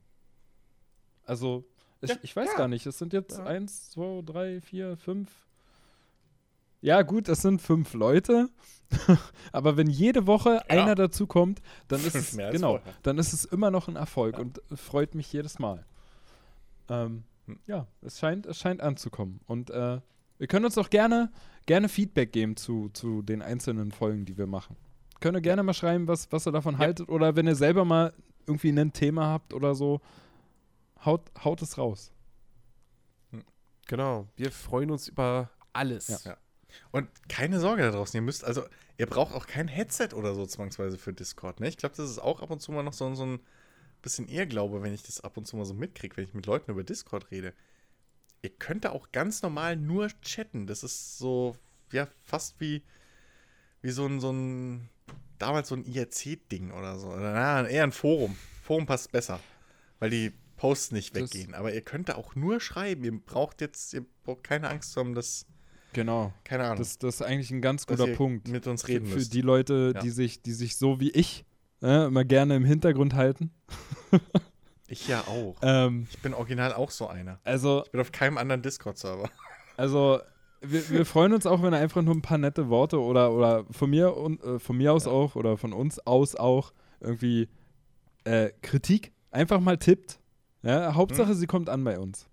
Also, 1.24 1.64
ich, 2.02 2.10
Ja, 2.10 2.16
ich 2.22 2.36
weiß 2.36 2.50
ja. 2.52 2.58
gar 2.58 2.68
nicht, 2.68 2.86
es 2.86 2.98
sind 2.98 3.14
jetzt 3.14 3.38
Ja. 3.38 3.46
eins, 3.46 3.90
zwei, 3.90 4.22
drei, 4.26 4.62
vier, 4.62 4.98
fünf. 4.98 5.30
Ja, 6.82 7.02
gut, 7.02 7.28
es 7.28 7.42
sind 7.42 7.62
fünf 7.62 7.94
Leute. 7.94 8.50
Aber 9.52 9.76
wenn 9.78 9.88
jede 9.90 10.26
Woche 10.28 10.68
einer 10.70 10.96
dazukommt, 10.96 11.62
dann 11.90 12.00
ist 12.06 12.16
es 12.16 12.36
genau, 12.38 12.80
dann 13.04 13.18
ist 13.18 13.34
es 13.34 13.46
immer 13.46 13.70
noch 13.70 13.88
ein 13.88 13.96
Erfolg 13.98 14.40
und 14.40 14.62
freut 14.74 15.14
mich 15.14 15.32
jedes 15.34 15.60
Mal. 15.60 15.86
Ähm, 16.90 17.24
Hm. 17.48 17.60
ja, 17.66 17.88
es 18.02 18.20
scheint, 18.20 18.46
es 18.46 18.58
scheint 18.60 18.82
anzukommen. 18.82 19.40
Und 19.48 19.70
äh, 19.72 20.00
wir 20.38 20.48
können 20.48 20.66
uns 20.66 20.78
auch 20.78 20.90
gerne, 20.90 21.32
gerne 21.66 21.90
Feedback 21.90 22.32
geben 22.32 22.56
zu, 22.56 22.90
zu 22.94 23.22
den 23.24 23.42
einzelnen 23.42 23.92
Folgen, 23.92 24.26
die 24.26 24.38
wir 24.38 24.48
machen. 24.48 24.76
Könnt 25.20 25.36
ihr 25.36 25.42
gerne 25.42 25.64
mal 25.64 25.74
schreiben, 25.74 26.08
was, 26.08 26.32
was 26.32 26.48
ihr 26.48 26.52
davon 26.52 26.78
haltet. 26.78 27.10
Oder 27.10 27.36
wenn 27.36 27.48
ihr 27.48 27.56
selber 27.56 27.86
mal 27.86 28.14
irgendwie 28.48 28.70
ein 28.70 28.94
Thema 28.94 29.28
habt 29.28 29.54
oder 29.54 29.76
so, 29.76 30.00
haut, 31.06 31.32
haut 31.44 31.62
es 31.62 31.78
raus. 31.78 32.12
Genau. 33.88 34.28
Wir 34.36 34.52
freuen 34.52 34.92
uns 34.92 35.08
über 35.08 35.50
alles. 35.74 36.08
Ja. 36.08 36.20
Ja. 36.24 36.38
Und 36.92 37.10
keine 37.28 37.60
Sorge 37.60 37.82
da 37.82 37.92
draußen, 37.92 38.16
ihr 38.16 38.22
müsst, 38.22 38.44
also, 38.44 38.64
ihr 38.98 39.08
braucht 39.08 39.34
auch 39.34 39.48
kein 39.48 39.68
Headset 39.68 40.10
oder 40.14 40.36
so 40.36 40.46
zwangsweise 40.46 41.00
für 41.00 41.14
Discord, 41.14 41.60
ne? 41.60 41.68
Ich 41.68 41.78
glaube, 41.78 41.96
das 41.96 42.10
ist 42.10 42.20
auch 42.20 42.42
ab 42.42 42.52
und 42.52 42.62
zu 42.62 42.72
mal 42.72 42.84
noch 42.84 42.94
so, 42.94 43.14
so 43.16 43.26
ein 43.26 43.40
bisschen 44.04 44.28
Irrglaube, 44.28 44.84
wenn 44.84 44.94
ich 44.94 45.02
das 45.02 45.22
ab 45.22 45.38
und 45.38 45.46
zu 45.46 45.58
mal 45.58 45.66
so 45.66 45.74
mitkriege, 45.74 46.16
wenn 46.18 46.26
ich 46.26 46.36
mit 46.36 46.46
Leuten 46.46 46.70
über 46.70 46.84
Discord 46.84 47.32
rede. 47.32 47.54
Ihr 48.42 48.52
könnt 48.52 48.86
da 48.86 48.92
auch 48.92 49.12
ganz 49.12 49.42
normal 49.42 49.76
nur 49.76 50.10
chatten. 50.22 50.68
Das 50.68 50.84
ist 50.84 51.18
so, 51.18 51.58
ja, 51.92 52.08
fast 52.22 52.60
wie, 52.60 52.84
wie 53.82 53.92
so 53.92 54.06
ein, 54.06 54.20
so 54.20 54.32
ein, 54.32 54.90
damals 55.40 55.70
so 55.70 55.76
ein 55.76 55.84
IRC-Ding 55.84 56.72
oder 56.72 57.00
so. 57.00 57.08
Oder, 57.08 57.34
na, 57.34 57.68
eher 57.68 57.84
ein 57.84 57.92
Forum. 57.92 58.38
Forum 58.62 58.86
passt 58.86 59.12
besser, 59.12 59.40
weil 59.98 60.12
die 60.12 60.32
Posts 60.60 60.92
nicht 60.92 61.16
Das- 61.16 61.24
weggehen. 61.34 61.54
Aber 61.56 61.74
ihr 61.74 61.82
könnt 61.82 62.10
da 62.10 62.16
auch 62.16 62.36
nur 62.36 62.60
schreiben. 62.60 63.04
Ihr 63.04 63.18
braucht 63.20 63.62
jetzt, 63.62 63.94
ihr 63.94 64.06
braucht 64.24 64.44
keine 64.44 64.70
Angst 64.70 64.92
zu 64.94 65.00
haben, 65.00 65.16
dass, 65.16 65.46
Genau. 65.94 66.34
keine 66.44 66.66
Ahnung 66.66 66.78
Das, 66.78 66.98
das 67.00 67.16
ist 67.16 67.22
eigentlich 67.22 67.50
ein 67.52 67.62
ganz 67.62 67.88
guter 67.88 68.08
ihr 68.08 68.16
Punkt. 68.16 68.48
mit 68.50 68.68
uns 68.68 68.88
reden 68.88 69.06
für 69.08 69.16
müsst. 69.16 69.34
die 69.34 69.42
Leute, 69.42 69.94
Ja. 69.96 70.02
die, 70.02 70.10
sich, 70.12 70.42
die 70.42 70.52
sich 70.54 70.76
so 70.78 71.00
wie 71.00 71.10
ich 71.12 71.46
äh, 71.82 72.06
immer 72.08 72.26
gerne 72.26 72.56
im 72.58 72.66
Hintergrund 72.66 73.14
halten. 73.16 73.52
ich 74.88 75.08
ja 75.08 75.22
auch. 75.22 75.56
Ähm, 75.62 76.08
Ich 76.12 76.20
bin 76.20 76.34
original 76.34 76.74
auch 76.74 76.92
so 76.92 77.08
einer. 77.08 77.40
also, 77.44 77.84
Ich 77.86 77.92
bin 77.92 78.02
auf 78.02 78.12
keinem 78.12 78.38
anderen 78.38 78.62
Discord-Server. 78.62 79.30
Also, 79.78 80.20
wir, 80.60 80.90
wir 80.90 81.06
freuen 81.06 81.32
uns 81.32 81.46
auch, 81.46 81.64
wenn 81.64 81.72
er 81.72 81.80
einfach 81.80 82.02
nur 82.02 82.14
ein 82.14 82.22
paar 82.22 82.38
nette 82.38 82.68
Worte 82.68 83.00
oder, 83.02 83.32
oder 83.32 83.64
von 83.72 83.90
mir 83.90 84.18
und 84.18 84.44
äh, 84.44 84.60
von 84.60 84.76
mir 84.78 84.92
aus 84.92 85.08
auch 85.08 85.38
oder 85.38 85.56
von 85.56 85.72
uns 85.72 86.00
aus 86.06 86.36
auch 86.36 86.74
irgendwie 87.00 87.48
äh, 88.26 88.50
Kritik 88.62 89.14
einfach 89.32 89.62
mal 89.62 89.78
tippt. 89.78 90.19
Ja, 90.62 90.94
Hauptsache, 90.94 91.34
sie 91.36 91.48
kommt 91.48 91.70
an 91.70 91.84
bei 91.84 92.00
uns. 92.00 92.28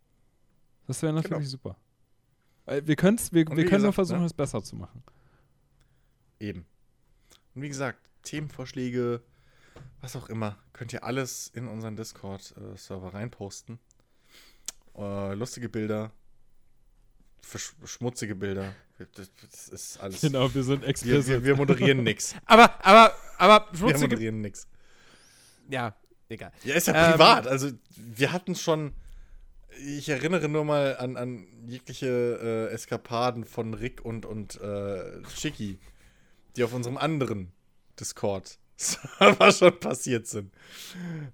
Das 0.86 1.02
wäre 1.02 1.12
natürlich 1.12 1.38
Genau. 1.50 1.74
super. 1.74 1.76
Wir, 2.84 2.96
können's, 2.96 3.32
wir, 3.32 3.40
wir 3.40 3.46
können 3.46 3.58
nur 3.60 3.68
gesagt, 3.70 3.94
versuchen, 3.94 4.20
ne? 4.20 4.26
es 4.26 4.32
besser 4.34 4.62
zu 4.62 4.74
machen. 4.76 5.02
Eben. 6.40 6.66
Und 7.54 7.62
wie 7.62 7.68
gesagt, 7.68 7.98
Themenvorschläge, 8.24 9.22
was 10.00 10.16
auch 10.16 10.28
immer, 10.28 10.56
könnt 10.72 10.92
ihr 10.92 11.04
alles 11.04 11.48
in 11.54 11.68
unseren 11.68 11.94
Discord-Server 11.94 13.14
reinposten. 13.14 13.78
Äh, 14.96 15.34
lustige 15.34 15.68
Bilder, 15.68 16.10
schmutzige 17.84 18.34
Bilder. 18.34 18.74
Das, 19.14 19.68
ist 19.68 19.98
alles. 20.00 20.20
Genau, 20.22 20.52
wir 20.52 20.64
sind 20.64 20.82
Wir, 20.82 20.88
explizit. 20.88 21.28
wir, 21.28 21.44
wir 21.44 21.56
moderieren 21.56 22.02
nix. 22.02 22.34
Aber, 22.46 22.84
aber, 22.84 23.12
aber 23.38 23.66
Wir 23.72 23.78
schmutzige. 23.78 24.00
moderieren 24.08 24.40
nix. 24.40 24.66
Ja, 25.68 25.94
egal. 26.28 26.52
Ja, 26.64 26.74
ist 26.74 26.86
ja 26.86 26.94
Ähm, 26.94 27.12
privat. 27.12 27.46
Also, 27.46 27.70
wir 27.96 28.32
hatten 28.32 28.54
schon. 28.54 28.92
Ich 29.84 30.08
erinnere 30.08 30.48
nur 30.48 30.64
mal 30.64 30.96
an, 30.96 31.16
an 31.16 31.46
jegliche 31.66 32.68
äh, 32.70 32.74
Eskapaden 32.74 33.44
von 33.44 33.74
Rick 33.74 34.02
und, 34.04 34.24
und 34.24 34.58
äh, 34.60 35.22
Chicky, 35.34 35.78
die 36.56 36.64
auf 36.64 36.72
unserem 36.72 36.96
anderen 36.96 37.52
Discord-Server 38.00 39.52
schon 39.52 39.78
passiert 39.78 40.26
sind. 40.26 40.54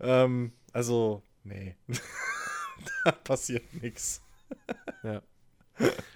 Ähm, 0.01 0.53
also, 0.73 1.23
nee. 1.45 1.77
da 3.05 3.13
passiert 3.13 3.73
nichts. 3.81 4.23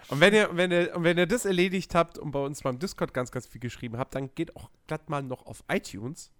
Und 0.09 0.21
wenn 0.21 0.35
ihr, 0.35 0.51
wenn 0.53 0.71
ihr, 0.71 0.95
und 0.97 1.05
wenn 1.05 1.19
ihr 1.19 1.27
das 1.27 1.45
erledigt 1.45 1.95
habt 1.95 2.19
und 2.19 2.31
bei 2.31 2.39
uns 2.39 2.63
beim 2.63 2.79
Discord 2.79 3.13
ganz, 3.13 3.31
ganz 3.31 3.47
viel 3.47 3.61
geschrieben 3.61 3.99
habt, 3.99 4.15
dann 4.15 4.35
geht 4.35 4.55
auch 4.57 4.71
glatt 4.87 5.09
mal 5.09 5.23
noch 5.23 5.47
auf 5.47 5.65
iTunes 5.69 6.31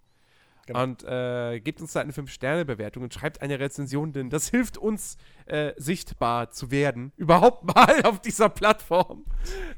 Genau. 0.67 0.83
und 0.83 1.05
äh, 1.05 1.61
gebt 1.61 1.81
uns 1.81 1.93
da 1.93 2.01
eine 2.01 2.13
5-Sterne-Bewertung 2.13 3.05
und 3.05 3.15
schreibt 3.15 3.41
eine 3.41 3.59
Rezension, 3.61 4.13
denn 4.13 4.31
das 4.31 4.49
hilft 4.49 4.77
uns, 4.79 5.17
äh, 5.47 5.73
sichtbar 5.77 6.51
zu 6.51 6.71
werden. 6.73 7.13
Überhaupt 7.17 7.65
mal 7.65 8.03
auf 8.03 8.21
dieser 8.21 8.49
Plattform. 8.49 9.25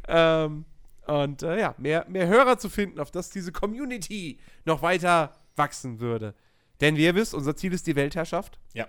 Ähm, 0.07 0.65
und 1.07 1.43
äh, 1.43 1.61
ja, 1.61 1.75
mehr, 1.79 2.07
mehr 2.09 2.27
Hörer 2.27 2.59
zu 2.59 2.69
finden, 2.71 3.01
auf 3.01 3.11
dass 3.11 3.31
diese 3.31 3.53
Community 3.53 4.39
noch 4.65 4.81
weiter 4.83 5.35
wachsen 5.57 6.01
würde. 6.01 6.35
Denn 6.81 6.97
wie 6.97 7.05
ihr 7.05 7.15
wisst, 7.15 7.35
unser 7.35 7.55
Ziel 7.57 7.73
ist 7.73 7.87
die 7.87 7.97
Weltherrschaft. 7.97 8.59
Ja. 8.73 8.89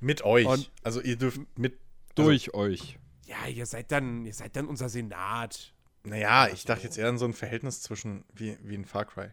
Mit 0.00 0.22
euch. 0.22 0.46
Und- 0.46 0.70
also, 0.82 1.00
ihr 1.00 1.16
dürft 1.16 1.40
mit. 1.58 1.78
Durch 2.14 2.54
euch. 2.54 2.98
Ja, 3.26 3.46
ihr 3.46 3.66
seid 3.66 3.92
dann, 3.92 4.24
ihr 4.24 4.34
seid 4.34 4.56
dann 4.56 4.66
unser 4.66 4.88
Senat. 4.88 5.72
Also, 6.04 6.14
naja, 6.16 6.48
ich 6.48 6.64
dachte 6.64 6.84
jetzt 6.84 6.96
eher 6.98 7.08
an 7.08 7.18
so 7.18 7.26
ein 7.26 7.32
Verhältnis 7.32 7.82
zwischen. 7.82 8.24
wie, 8.32 8.56
wie 8.62 8.74
in 8.74 8.84
Far 8.84 9.04
Cry. 9.04 9.28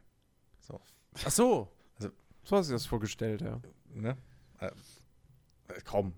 So. 0.60 0.80
Ach 1.24 1.32
so. 1.32 1.72
Also- 1.98 2.12
so 2.44 2.56
hast 2.58 2.68
du 2.68 2.72
dir 2.72 2.76
das 2.76 2.86
vorgestellt, 2.86 3.42
ja. 3.42 3.62
Ne? 3.94 4.18
Äh, 4.60 4.68
äh, 4.68 5.82
kaum. 5.84 6.14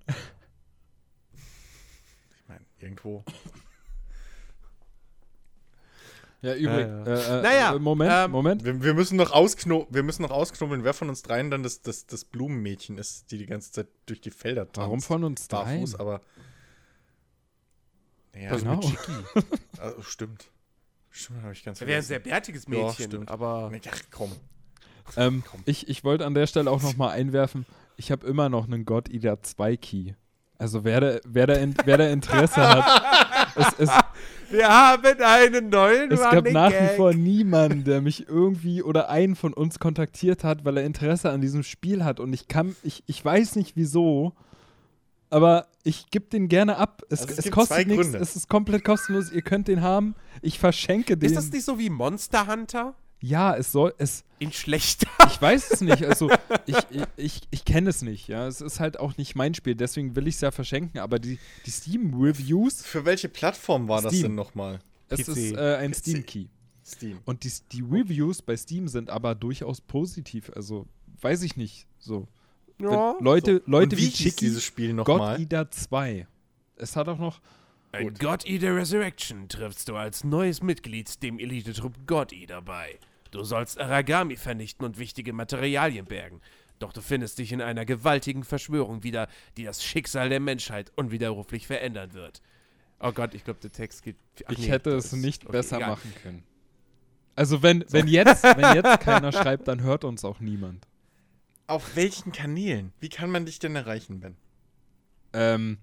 Ich 2.36 2.48
meine, 2.48 2.66
irgendwo. 2.80 3.24
Ja, 6.42 6.54
übrigens. 6.56 7.08
ja. 7.08 7.16
Äh, 7.16 7.40
äh, 7.40 7.42
Naja, 7.42 7.76
äh, 7.76 7.80
Moment, 7.80 8.12
ähm, 8.14 8.32
Moment. 8.32 8.64
Wir, 8.64 8.82
wir 8.84 8.94
müssen 8.94 9.16
noch 9.18 9.32
auskno 9.32 9.88
wir 9.90 10.04
müssen 10.04 10.22
noch 10.22 10.30
ausknobeln, 10.32 10.84
wer 10.84 10.94
von 10.94 11.10
uns 11.10 11.24
dreien 11.24 11.50
dann 11.50 11.64
das, 11.64 11.82
das, 11.82 12.06
das 12.06 12.26
Blumenmädchen 12.26 12.98
ist, 13.00 13.32
die 13.32 13.38
die 13.40 13.48
ganze 13.48 13.72
Zeit 13.72 13.88
durch 14.06 14.22
die 14.22 14.30
Felder 14.32 14.66
tanzt. 14.66 14.78
Warum 14.78 15.02
von 15.02 15.24
uns 15.24 15.48
dreien? 15.48 15.80
Barfuß, 15.82 15.96
aber. 16.00 16.22
Ja, 18.36 18.56
Genau. 18.56 18.80
also, 19.80 20.02
stimmt. 20.04 20.52
Stimmt, 21.10 21.42
habe 21.42 21.54
ich 21.54 21.64
ganz 21.64 21.82
Er 21.82 21.88
wäre 21.88 21.98
ein 21.98 22.04
vergessen. 22.04 22.24
sehr 22.24 22.32
bärtiges 22.34 22.64
Ja, 22.66 22.70
Mädchen, 22.70 23.06
stimmt. 23.08 23.32
aber 23.32 23.72
Ja, 23.84 23.92
komm. 24.12 24.32
Ähm, 25.16 25.44
ich 25.66 25.88
ich 25.88 26.04
wollte 26.04 26.26
an 26.26 26.34
der 26.34 26.48
Stelle 26.48 26.70
auch 26.70 26.82
noch 26.82 26.98
mal 26.98 27.10
einwerfen, 27.10 27.66
ich 27.96 28.12
habe 28.12 28.28
immer 28.28 28.50
noch 28.50 28.66
einen 28.66 28.86
God 28.86 29.10
Eater 29.10 29.42
2 29.42 29.78
Key. 29.78 30.14
Also 30.60 30.84
wer 30.84 31.02
da, 31.02 31.20
wer 31.26 31.48
da, 31.48 31.54
in, 31.54 31.76
wer 31.86 31.98
da 31.98 32.08
Interesse 32.10 32.68
hat, 32.68 33.48
es, 33.56 33.68
es, 33.78 33.90
wir 34.50 34.68
haben 34.68 35.04
einen 35.20 35.70
neuen 35.70 36.12
es 36.12 36.20
gab 36.20 36.50
nach 36.52 36.72
wie 36.72 36.74
Gag. 36.74 36.96
vor 36.96 37.14
niemanden, 37.14 37.84
der 37.84 38.02
mich 38.02 38.28
irgendwie 38.28 38.82
oder 38.82 39.10
einen 39.10 39.36
von 39.36 39.54
uns 39.54 39.78
kontaktiert 39.78 40.44
hat, 40.44 40.66
weil 40.66 40.78
er 40.78 40.84
Interesse 40.86 41.30
an 41.30 41.42
diesem 41.42 41.62
Spiel 41.64 42.04
hat. 42.04 42.20
Und 42.20 42.34
ich 42.34 42.48
kann, 42.48 42.76
ich, 42.82 43.04
ich 43.06 43.24
weiß 43.24 43.56
nicht 43.56 43.76
wieso, 43.76 44.34
aber 45.30 45.68
ich 45.84 46.10
gebe 46.10 46.26
den 46.26 46.48
gerne 46.48 46.78
ab. 46.78 47.04
Es, 47.10 47.22
Also 47.22 47.34
es 47.34 47.46
es 47.46 47.52
kostet 47.52 47.88
nichts, 47.88 48.14
es 48.14 48.36
ist 48.36 48.50
komplett 48.50 48.84
kostenlos, 48.84 49.32
ihr 49.32 49.42
könnt 49.42 49.68
den 49.68 49.82
haben. 49.82 50.16
Ich 50.42 50.58
verschenke 50.58 51.18
den. 51.18 51.28
Ist 51.28 51.38
das 51.38 51.52
nicht 51.52 51.66
so 51.66 51.78
wie 51.78 51.90
Monster 51.90 52.48
Hunter? 52.48 52.96
Ja, 53.20 53.56
es 53.56 53.72
soll, 53.72 53.94
es, 53.98 54.24
In 54.40 54.52
schlechter. 54.52 55.08
Ich 55.28 55.42
weiß 55.42 55.72
es 55.72 55.82
nicht. 55.82 56.04
Also, 56.06 56.30
ich, 56.66 56.78
ich, 56.92 57.04
ich, 57.18 57.42
ich 57.50 57.66
kenne 57.66 57.90
es 57.90 58.02
nicht. 58.02 58.28
Ja, 58.28 58.48
Es 58.48 58.62
ist 58.62 58.80
halt 58.80 59.00
auch 59.00 59.18
nicht 59.18 59.36
mein 59.36 59.54
Spiel. 59.54 59.76
Deswegen 59.76 60.16
will 60.16 60.28
ich 60.28 60.36
es 60.36 60.42
ja 60.42 60.52
verschenken. 60.52 61.00
Aber 61.00 61.18
die, 61.20 61.40
die 61.66 61.72
Steam-Reviews, 61.72 62.82
Für 62.84 63.06
welche 63.06 63.30
Plattform 63.30 63.88
war 63.88 64.02
das 64.02 64.14
Steam. 64.14 64.24
denn 64.28 64.36
nochmal? 64.36 64.80
es 65.10 65.22
PC. 65.24 65.28
ist 65.30 65.52
äh, 65.54 65.76
ein. 65.78 65.94
Steam-Key. 65.94 66.46
Steam. 66.86 67.20
Und 67.26 67.44
die, 67.44 67.52
die 67.72 67.82
Reviews 67.82 68.42
bei 68.42 68.56
Steam 68.56 68.88
sind 68.88 69.10
aber 69.10 69.36
durchaus 69.36 69.82
positiv. 69.82 70.52
Also, 70.56 70.86
weiß 71.22 71.42
ich 71.42 71.58
nicht. 71.58 71.88
So. 72.00 72.28
Ja. 72.80 73.16
Wenn 73.18 73.24
Leute, 73.26 73.62
So. 73.66 73.72
Leute 73.72 73.96
Und 73.96 74.02
wie 74.02 74.08
wie 74.08 74.12
Chicky, 74.12 74.46
dieses 74.46 74.64
Spiel 74.64 74.94
God 74.96 75.08
nochmal? 75.08 75.42
Eater 75.42 75.70
2. 75.72 76.28
Es 76.78 76.96
hat 76.96 77.10
auch 77.10 77.18
noch. 77.20 77.42
Ein 77.92 78.14
God 78.16 78.46
Eater 78.46 78.76
Resurrection 78.76 79.48
triffst 79.48 79.88
du 79.88 79.96
als 79.96 80.24
neues 80.24 80.62
Mitglied 80.62 81.24
dem 81.24 81.40
Elitetrupp 81.40 82.06
God 82.06 82.34
Eater 82.34 82.62
bei. 82.62 83.00
Du 83.32 83.44
sollst 83.44 83.80
Aragami 83.80 84.36
vernichten 84.36 84.86
und 84.86 84.98
wichtige 84.98 85.34
Materialien 85.34 86.06
bergen. 86.06 86.42
Doch 86.80 86.94
du 86.94 87.02
findest 87.02 87.40
dich 87.40 87.52
in 87.52 87.62
einer 87.62 87.86
gewaltigen 87.86 88.44
Verschwörung 88.44 89.04
wieder, 89.04 89.28
die 89.58 89.64
das 89.64 89.84
Schicksal 89.84 90.30
der 90.30 90.40
Menschheit 90.40 90.92
unwiderruflich 90.96 91.66
verändern 91.66 92.14
wird. 92.14 92.42
Oh 93.00 93.12
Gott, 93.12 93.34
ich 93.34 93.44
glaube, 93.44 93.60
der 93.62 93.72
Text 93.72 94.04
geht. 94.04 94.18
ach 94.46 94.52
Ich 94.52 94.60
nee, 94.60 94.68
hätte 94.68 94.92
es 94.92 95.12
nicht 95.14 95.44
okay, 95.44 95.52
besser 95.52 95.78
egal. 95.78 95.90
machen 95.92 96.14
können. 96.22 96.44
Also 97.36 97.62
wenn, 97.62 97.86
wenn, 97.90 98.08
jetzt, 98.08 98.44
wenn 98.44 98.76
jetzt 98.76 99.00
keiner 99.04 99.32
schreibt, 99.32 99.68
dann 99.68 99.82
hört 99.82 100.04
uns 100.04 100.26
auch 100.26 100.40
niemand. 100.40 100.88
Auf 101.68 101.96
welchen 101.96 102.32
Kanälen? 102.32 102.94
Wie 103.00 103.10
kann 103.10 103.30
man 103.30 103.46
dich 103.46 103.60
denn 103.60 103.76
erreichen, 103.76 104.20
Ben? 104.20 104.36
Ähm, 105.34 105.78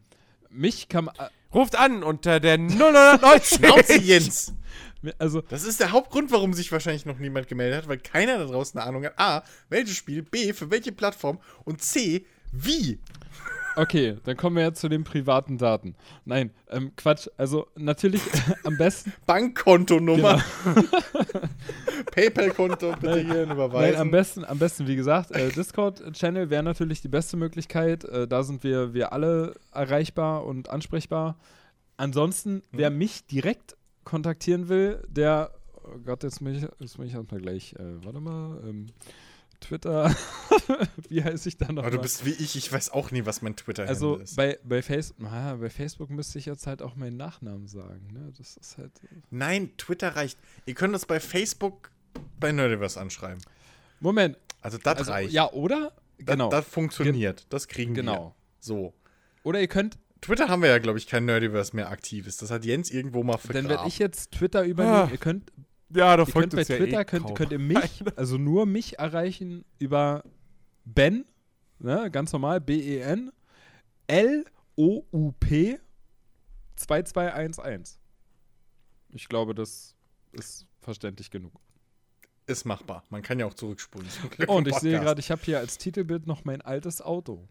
mich 0.48 0.89
kann 0.89 1.05
man, 1.05 1.14
Ruft 1.55 1.76
an 1.76 2.02
unter 2.02 2.40
der 2.40 2.59
090. 2.59 3.59
Schnauze, 3.59 3.98
Jens! 4.01 4.52
also 5.18 5.40
Das 5.40 5.64
ist 5.64 5.81
der 5.81 5.93
Hauptgrund, 5.93 6.32
warum 6.32 6.52
sich 6.52 6.72
wahrscheinlich 6.72 7.06
noch 7.06 7.18
niemand 7.18 7.48
gemeldet 7.48 7.82
hat, 7.82 7.89
weil 7.89 7.98
keiner 7.98 8.39
da 8.39 8.44
draußen 8.47 8.81
eine 8.81 8.89
Ahnung 8.89 9.05
hat. 9.05 9.18
A, 9.18 9.44
welches 9.68 9.97
Spiel, 9.97 10.22
B, 10.22 10.52
für 10.52 10.70
welche 10.70 10.93
Plattform 10.93 11.39
und 11.64 11.81
C, 11.81 12.26
wie. 12.52 12.98
Okay, 13.77 14.16
dann 14.24 14.36
kommen 14.36 14.56
wir 14.56 14.62
jetzt 14.62 14.81
zu 14.81 14.89
den 14.89 15.02
privaten 15.02 15.59
Daten. 15.59 15.97
Nein, 16.24 16.51
ähm, 16.70 16.93
Quatsch. 16.97 17.28
Also 17.36 17.66
natürlich 17.77 18.23
am 18.65 18.77
besten. 18.77 19.12
Bankkontonummer. 19.27 20.43
PayPal-Konto 22.12 22.93
bitte 23.01 23.20
hier 23.20 23.47
Nein, 23.47 23.51
überweisen. 23.51 24.01
am 24.01 24.11
besten, 24.11 24.44
am 24.44 24.59
besten, 24.59 24.86
wie 24.86 24.94
gesagt, 24.97 25.32
äh, 25.32 25.48
Discord-Channel 25.51 26.51
wäre 26.51 26.62
natürlich 26.62 27.02
die 27.02 27.09
beste 27.09 27.36
Möglichkeit. 27.36 28.05
Äh, 28.05 28.28
da 28.28 28.44
sind 28.44 28.62
wir, 28.62 28.94
wir 28.94 29.12
alle 29.12 29.55
erreichbar 29.73 30.44
und 30.44 30.70
ansprechbar. 30.70 31.36
Ansonsten, 31.97 32.62
wer 32.70 32.90
mich 32.90 33.27
direkt 33.27 33.77
kontaktieren 34.05 34.69
will, 34.69 35.02
der, 35.09 35.51
oh 35.82 35.98
Gott, 36.05 36.23
jetzt 36.23 36.40
muss 36.40 36.56
ich, 36.56 36.62
jetzt 36.78 36.98
muss 36.98 37.09
ich 37.09 37.15
erstmal 37.15 37.40
gleich, 37.40 37.74
äh, 37.74 38.05
warte 38.05 38.20
mal, 38.20 38.61
ähm, 38.69 38.86
Twitter, 39.65 40.15
wie 41.09 41.23
heiße 41.24 41.49
ich 41.49 41.57
da 41.57 41.70
noch? 41.73 41.82
Aber 41.82 41.91
du 41.91 41.97
mal? 41.97 42.03
bist 42.03 42.24
wie 42.24 42.31
ich, 42.32 42.57
ich 42.57 42.70
weiß 42.73 42.91
auch 42.91 43.11
nie, 43.11 43.24
was 43.27 43.43
mein 43.43 43.57
twitter 43.57 43.86
Also 43.89 44.16
ist. 44.16 44.36
bei, 44.36 44.59
bei, 44.65 44.82
Face 44.82 45.15
ah, 45.24 45.55
bei 45.55 45.70
Facebook 45.70 46.11
müsste 46.11 46.39
ich 46.39 46.47
jetzt 46.47 46.66
halt 46.66 46.82
auch 46.82 46.97
meinen 46.97 47.16
Nachnamen 47.16 47.66
sagen. 47.66 48.09
Ne? 48.12 48.32
Das 48.36 48.57
ist 48.57 48.78
halt. 48.78 48.93
Nein, 49.31 49.70
Twitter 49.77 50.16
reicht. 50.16 50.39
Ihr 50.66 50.74
könnt 50.74 50.95
das 50.95 51.07
bei 51.07 51.19
Facebook 51.20 51.91
bei 52.39 52.53
Nerdiverse 52.53 53.01
anschreiben. 53.01 53.41
Moment. 54.01 54.36
Also 54.61 54.78
das 54.78 54.99
Also, 54.99 55.12
reicht. 55.12 55.32
ja, 55.32 55.51
oder? 55.53 55.93
das, 56.19 56.27
Genau. 56.27 56.49
das 56.51 56.65
funktioniert. 56.66 57.47
Das 57.51 57.66
kriegen 57.69 57.95
wir. 57.97 58.03
genau. 58.03 58.35
So. 58.61 58.95
Oder 59.43 59.61
ihr 59.61 59.69
könnt, 59.69 59.99
Twitter 60.20 60.49
haben 60.49 60.62
wir 60.62 60.69
ja, 60.70 60.78
glaube 60.78 60.99
ich, 60.99 61.07
kein 61.07 61.24
Nerdiverse 61.27 61.74
mehr 61.77 61.91
aktives. 61.91 62.36
Das 62.39 62.51
hat 62.51 62.65
Jens 62.65 62.91
irgendwo 62.91 63.23
mal 63.23 63.32
dann 63.32 63.41
vergraben. 63.41 63.69
werde 63.69 63.89
ich 63.89 63.99
jetzt 63.99 64.31
Twitter 64.32 64.65
übernehmen. 64.65 64.95
Ah. 64.97 65.09
Ihr 65.11 65.19
könnt, 65.19 65.53
Ja, 65.90 66.16
da 66.16 66.24
ihr 66.24 66.32
könnt 66.32 66.56
bei 66.56 66.65
Twitter 66.65 67.05
könnt, 67.05 67.35
könnt 67.35 67.52
ihr 67.52 67.59
mich, 67.59 68.02
also 68.16 68.39
nur 68.39 68.66
mich 68.66 68.98
erreichen 68.98 69.65
über 69.78 70.24
Ben, 70.85 71.24
ne, 71.78 72.11
ganz 72.11 72.32
normal, 72.32 72.61
B-E-N, 72.61 73.31
L-O-U-P 74.06 75.78
2211. 76.77 77.98
Ich 79.12 79.28
glaube, 79.28 79.55
das 79.55 79.94
ist 80.32 80.66
verständlich 80.81 81.31
genug. 81.31 81.52
Ist 82.47 82.66
machbar. 82.66 83.05
Man 83.09 83.23
kann 83.23 83.39
ja 83.39 83.47
auch 83.47 83.55
zurückspulen. 83.55 84.06
Oh, 84.48 84.52
und 84.56 84.69
ich 84.69 84.74
sehe 84.77 85.01
gerade, 85.01 85.20
ich 85.20 85.31
habe 85.31 85.40
hier 85.43 85.59
als 85.59 85.78
Titelbild 85.78 86.27
noch 86.27 86.44
mein 86.44 86.61
altes 86.61 87.01
Auto. 87.01 87.48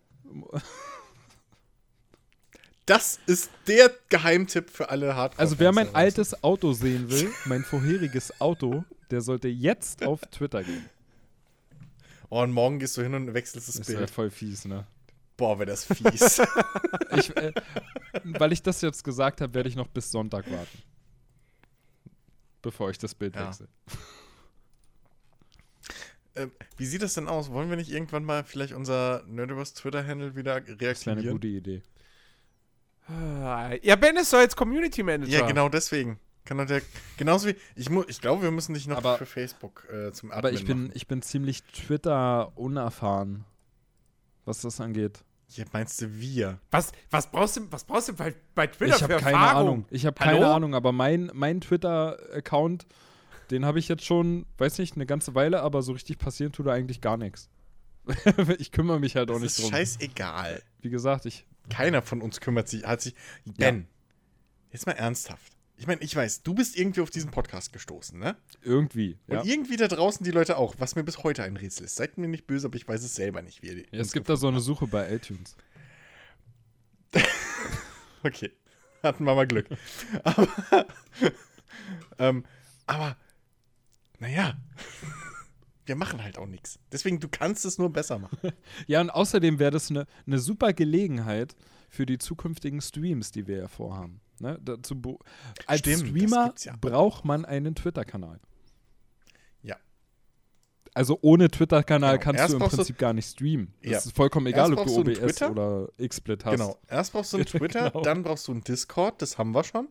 Das 2.85 3.19
ist 3.27 3.49
der 3.67 3.91
Geheimtipp 4.09 4.69
für 4.69 4.89
alle 4.89 5.15
Hardcore. 5.15 5.39
Also 5.41 5.59
wer 5.59 5.71
mein 5.71 5.93
altes 5.95 6.43
Auto 6.43 6.73
sehen 6.73 7.09
will, 7.09 7.31
mein 7.45 7.63
vorheriges 7.63 8.41
Auto, 8.41 8.83
der 9.09 9.21
sollte 9.21 9.47
jetzt 9.47 10.05
auf 10.05 10.19
Twitter 10.31 10.63
gehen. 10.63 10.89
Oh, 12.29 12.41
und 12.41 12.51
morgen 12.51 12.79
gehst 12.79 12.97
du 12.97 13.03
hin 13.03 13.13
und 13.13 13.33
wechselst 13.33 13.67
das 13.69 13.75
Das 13.75 13.87
wäre 13.87 13.99
Bild. 13.99 14.11
voll 14.11 14.29
fies, 14.31 14.65
ne? 14.65 14.85
Boah, 15.37 15.57
wäre 15.59 15.67
das 15.67 15.85
fies. 15.85 16.41
Ich, 17.17 17.35
äh, 17.37 17.53
weil 18.23 18.51
ich 18.53 18.61
das 18.63 18.81
jetzt 18.81 19.03
gesagt 19.03 19.39
habe, 19.41 19.53
werde 19.53 19.69
ich 19.69 19.75
noch 19.75 19.87
bis 19.87 20.11
Sonntag 20.11 20.49
warten. 20.51 20.81
Bevor 22.61 22.89
ich 22.89 22.97
das 22.97 23.13
Bild 23.13 23.35
Ja. 23.35 23.47
wechsle. 23.47 23.67
ähm, 26.35 26.51
wie 26.77 26.85
sieht 26.85 27.01
das 27.01 27.13
denn 27.13 27.27
aus? 27.27 27.51
Wollen 27.51 27.69
wir 27.69 27.77
nicht 27.77 27.91
irgendwann 27.91 28.23
mal 28.25 28.43
vielleicht 28.43 28.73
unser 28.73 29.23
Nerdiverse 29.27 29.75
Twitter-Handle 29.75 30.35
wieder 30.35 30.61
Das 30.61 30.67
wäre 30.67 30.81
eine 30.81 30.87
reaktivieren? 30.87 31.35
gute 31.35 31.47
Idee. 31.47 31.81
Ja, 33.81 33.95
Ben 33.95 34.15
ist 34.17 34.31
doch 34.33 34.39
jetzt 34.39 34.55
Community 34.55 35.03
Manager. 35.03 35.31
Ja, 35.31 35.45
genau 35.47 35.69
deswegen. 35.69 36.19
Kann 36.45 36.57
doch 36.57 36.65
der, 36.65 36.81
genauso 37.17 37.47
wie, 37.47 37.55
ich, 37.75 37.89
mu, 37.89 38.03
ich 38.07 38.19
glaube, 38.19 38.41
wir 38.43 38.51
müssen 38.51 38.73
dich 38.73 38.85
noch 38.87 38.97
Aber- 38.97 39.17
für 39.17 39.25
Facebook 39.25 39.87
äh, 39.89 40.11
zum 40.11 40.29
Admin 40.31 40.37
Aber 40.39 40.51
ich 40.51 40.65
bin, 40.65 40.83
machen. 40.83 40.91
ich 40.95 41.07
bin 41.07 41.21
ziemlich 41.21 41.63
Twitter-unerfahren, 41.63 43.45
was 44.45 44.61
das 44.61 44.79
angeht. 44.81 45.23
Ja, 45.49 45.65
meinst 45.71 46.01
du 46.01 46.11
wir? 46.19 46.59
Was, 46.71 46.91
was 47.11 47.29
brauchst 47.29 47.57
du, 47.57 47.71
was 47.71 47.83
brauchst 47.83 48.09
du 48.09 48.13
bei, 48.13 48.33
bei 48.55 48.67
Twitter 48.67 48.95
ich 48.95 49.03
habe 49.03 49.13
für 49.13 49.19
keine 49.19 49.37
Erfahrung? 49.37 49.67
Ahnung. 49.67 49.85
Ich 49.91 50.05
habe 50.05 50.15
keine 50.19 50.47
Ahnung, 50.47 50.73
aber 50.75 50.91
mein, 50.91 51.29
mein 51.33 51.61
Twitter-Account, 51.61 52.87
den 53.51 53.63
habe 53.65 53.77
ich 53.79 53.87
jetzt 53.87 54.03
schon, 54.03 54.45
weiß 54.57 54.79
nicht, 54.79 54.95
eine 54.95 55.05
ganze 55.05 55.35
Weile, 55.35 55.61
aber 55.61 55.81
so 55.83 55.91
richtig 55.93 56.17
passieren 56.17 56.51
tut 56.51 56.65
da 56.67 56.71
eigentlich 56.71 57.01
gar 57.01 57.17
nichts. 57.17 57.49
ich 58.57 58.71
kümmere 58.71 58.99
mich 58.99 59.15
halt 59.15 59.29
auch 59.29 59.35
Das 59.35 59.41
nicht 59.43 59.51
ist 59.51 59.61
drum. 59.63 59.71
scheißegal. 59.71 60.61
Wie 60.81 60.89
gesagt, 60.89 61.25
ich. 61.25 61.45
Keiner 61.69 62.01
von 62.01 62.21
uns 62.21 62.41
kümmert 62.41 62.67
sich, 62.67 62.83
hat 62.85 63.01
sich. 63.01 63.15
Ben, 63.57 63.87
jetzt 64.71 64.85
mal 64.85 64.91
ernsthaft. 64.93 65.53
Ich 65.77 65.87
meine, 65.87 66.01
ich 66.01 66.15
weiß, 66.15 66.43
du 66.43 66.53
bist 66.53 66.77
irgendwie 66.77 67.01
auf 67.01 67.09
diesen 67.09 67.31
Podcast 67.31 67.73
gestoßen, 67.73 68.19
ne? 68.19 68.35
Irgendwie. 68.61 69.17
Und 69.27 69.35
Ja. 69.37 69.43
irgendwie 69.43 69.75
da 69.77 69.87
draußen 69.87 70.23
die 70.23 70.31
Leute 70.31 70.57
auch, 70.57 70.75
was 70.77 70.95
mir 70.95 71.03
bis 71.03 71.23
heute 71.23 71.43
ein 71.43 71.57
Rätsel 71.57 71.85
ist. 71.85 71.95
Seid 71.95 72.17
mir 72.17 72.27
nicht 72.27 72.45
böse, 72.47 72.67
aber 72.67 72.75
ich 72.75 72.87
weiß 72.87 73.01
es 73.03 73.15
selber 73.15 73.41
nicht, 73.41 73.63
wie 73.63 73.67
ihr 73.67 73.77
Ja, 73.91 73.99
es 74.01 74.11
gibt 74.11 74.29
da 74.29 74.35
so 74.35 74.47
eine 74.49 74.59
Suche 74.59 74.87
bei 74.87 75.11
iTunes. 75.13 75.55
Okay, 78.25 78.51
hatten 79.01 79.25
wir 79.25 79.35
mal 79.35 79.45
Glück. 79.47 79.67
Aber, 80.23 80.47
ähm, 82.17 82.45
aber 82.85 83.17
naja, 84.19 84.55
wir 85.85 85.95
machen 85.95 86.23
halt 86.23 86.37
auch 86.37 86.45
nichts. 86.47 86.79
Deswegen, 86.91 87.19
du 87.19 87.27
kannst 87.27 87.65
es 87.65 87.77
nur 87.77 87.91
besser 87.91 88.19
machen. 88.19 88.37
Ja, 88.87 89.01
und 89.01 89.09
außerdem 89.09 89.59
wäre 89.59 89.71
das 89.71 89.89
eine 89.89 90.05
ne 90.25 90.39
super 90.39 90.73
Gelegenheit 90.73 91.55
für 91.89 92.05
die 92.05 92.17
zukünftigen 92.17 92.81
Streams, 92.81 93.31
die 93.31 93.47
wir 93.47 93.57
ja 93.57 93.67
vorhaben. 93.67 94.21
Ne? 94.39 94.57
Dazu 94.61 95.19
als 95.67 95.79
Stimmt, 95.79 96.07
Streamer 96.09 96.53
ja. 96.59 96.75
braucht 96.81 97.23
man 97.25 97.45
einen 97.45 97.75
Twitter-Kanal. 97.75 98.39
Ja. 99.61 99.77
Also 100.93 101.19
ohne 101.21 101.49
Twitter-Kanal 101.49 102.13
Genau. 102.17 102.23
kannst 102.23 102.39
Erst 102.39 102.51
du 102.51 102.55
im 102.57 102.59
brauchst 102.61 102.73
du- 102.73 102.77
Prinzip 102.77 102.97
gar 102.97 103.13
nicht 103.13 103.29
streamen. 103.29 103.73
Das 103.81 103.91
Ja. 103.91 103.97
ist 103.99 104.15
vollkommen 104.15 104.47
egal, 104.47 104.69
Erst 104.71 104.79
ob 104.81 104.87
du 104.87 105.03
du 105.03 105.11
OBS 105.11 105.19
Twitter. 105.35 105.51
oder 105.51 105.89
XSplit 106.07 106.45
hast. 106.45 106.51
Genau. 106.53 106.77
Erst 106.87 107.13
brauchst 107.13 107.33
du 107.33 107.37
einen 107.37 107.45
Twitter, 107.45 107.89
Genau. 107.91 108.03
dann 108.03 108.23
brauchst 108.23 108.47
du 108.47 108.51
einen 108.53 108.63
Discord, 108.63 109.21
das 109.21 109.37
haben 109.37 109.51
wir 109.53 109.63
schon. 109.63 109.87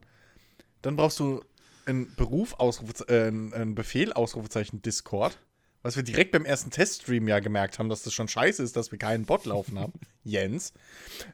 Dann 0.82 0.96
brauchst 0.96 1.20
du 1.20 1.40
einen 1.86 2.12
Beruf, 2.16 2.54
Ausrufe, 2.54 3.08
äh, 3.08 3.26
einen 3.28 3.74
Befehl, 3.74 4.12
Ausrufezeichen 4.12 4.82
Discord. 4.82 5.38
Was 5.82 5.96
wir 5.96 6.02
direkt 6.04 6.32
beim 6.32 6.44
ersten 6.44 6.70
Teststream 6.70 7.26
ja 7.26 7.40
gemerkt 7.40 7.78
haben, 7.78 7.88
dass 7.88 8.02
das 8.02 8.12
schon 8.12 8.28
scheiße 8.28 8.62
ist, 8.62 8.76
dass 8.76 8.92
wir 8.92 8.98
keinen 8.98 9.24
Bot 9.24 9.44
laufen 9.46 9.78
haben. 9.78 9.92
Jens. 10.24 10.72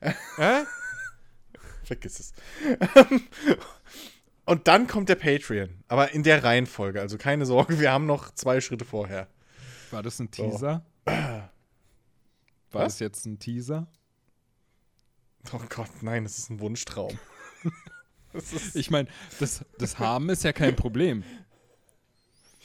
Hä? 0.00 0.64
Vergiss 1.84 2.20
es. 2.20 2.32
Und 4.46 4.66
dann 4.66 4.86
kommt 4.86 5.10
der 5.10 5.16
Patreon. 5.16 5.68
Aber 5.88 6.12
in 6.12 6.22
der 6.22 6.42
Reihenfolge. 6.42 7.00
Also 7.00 7.18
keine 7.18 7.44
Sorge, 7.44 7.78
wir 7.80 7.92
haben 7.92 8.06
noch 8.06 8.30
zwei 8.34 8.60
Schritte 8.62 8.86
vorher. 8.86 9.28
War 9.90 10.02
das 10.02 10.18
ein 10.18 10.30
Teaser? 10.30 10.84
War 11.04 11.50
Was? 12.72 12.94
das 12.94 13.00
jetzt 13.00 13.26
ein 13.26 13.38
Teaser? 13.38 13.86
Oh 15.52 15.60
Gott, 15.68 16.02
nein, 16.02 16.24
das 16.24 16.38
ist 16.38 16.50
ein 16.50 16.60
Wunschtraum. 16.60 17.18
Ist, 18.32 18.76
Ich 18.76 18.90
meine, 18.90 19.08
das, 19.40 19.64
das 19.78 19.98
Haben 19.98 20.28
ist 20.28 20.44
ja 20.44 20.52
kein 20.52 20.76
Problem. 20.76 21.24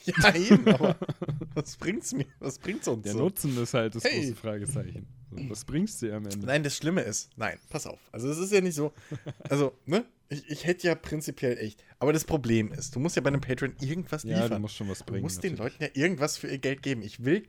ja, 0.18 0.36
eben, 0.36 0.68
aber 0.68 0.96
was 1.54 1.76
bringt's 1.78 2.14
mir? 2.14 2.26
Was 2.40 2.58
bringt's 2.60 2.88
uns 2.88 3.04
Der 3.04 3.14
so? 3.14 3.20
Nutzen 3.20 3.58
ist 3.62 3.74
halt 3.74 3.96
das 3.96 4.04
Hey. 4.04 4.20
große 4.22 4.36
Fragezeichen. 4.36 5.08
Was 5.50 5.66
bringst 5.66 6.02
du 6.02 6.08
dir 6.08 6.16
am 6.18 6.26
Ende? 6.26 6.46
Nein, 6.46 6.62
das 6.64 6.78
Schlimme 6.78 7.02
ist, 7.02 7.30
nein, 7.38 7.58
pass 7.70 7.88
auf. 7.88 8.00
Also 8.12 8.30
es 8.30 8.38
ist 8.38 8.52
ja 8.52 8.62
nicht 8.62 8.76
so, 8.76 8.94
also, 9.50 9.74
ne? 9.86 10.06
Ich, 10.30 10.48
ich 10.50 10.66
hätte 10.66 10.88
ja 10.88 10.96
prinzipiell 10.96 11.58
echt. 11.58 11.84
Aber 12.00 12.14
das 12.14 12.24
Problem 12.24 12.72
ist, 12.72 12.96
du 12.96 13.00
musst 13.00 13.16
ja 13.16 13.22
bei 13.22 13.28
einem 13.30 13.42
Patreon 13.42 13.76
irgendwas 13.82 14.24
Ja, 14.24 14.38
du 14.38 14.44
liefern. 14.44 14.62
musst 14.62 14.76
schon 14.76 14.90
was 14.90 15.00
Du 15.00 15.06
bringen. 15.06 15.22
musst 15.24 15.44
den 15.44 15.54
natürlich. 15.56 15.80
Leuten 15.80 15.84
ja 15.96 16.04
irgendwas 16.04 16.38
für 16.38 16.48
ihr 16.48 16.58
Geld 16.60 16.82
geben. 16.84 17.02
Ich 17.02 17.24
will, 17.26 17.44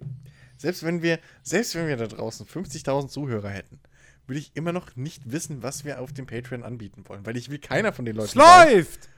selbst 0.58 0.82
wenn 0.82 1.02
wir, 1.02 1.18
selbst 1.42 1.74
wenn 1.74 1.86
wir 1.88 1.96
da 1.96 2.06
draußen 2.06 2.46
50.000 2.46 3.08
Zuhörer 3.08 3.48
hätten, 3.50 3.80
würde 4.26 4.38
ich 4.40 4.50
immer 4.54 4.72
noch 4.72 4.96
nicht 4.96 5.30
wissen, 5.30 5.62
was 5.62 5.84
wir 5.84 6.00
auf 6.00 6.12
dem 6.12 6.26
Patreon 6.26 6.62
anbieten 6.62 7.04
wollen, 7.06 7.24
weil 7.26 7.36
ich 7.36 7.48
will 7.50 7.58
keiner 7.58 7.92
von 7.92 8.04
den 8.06 8.16
Es 8.18 8.34
Leuten. 8.34 8.38
sagen- 8.48 8.72
läuft! 8.72 9.08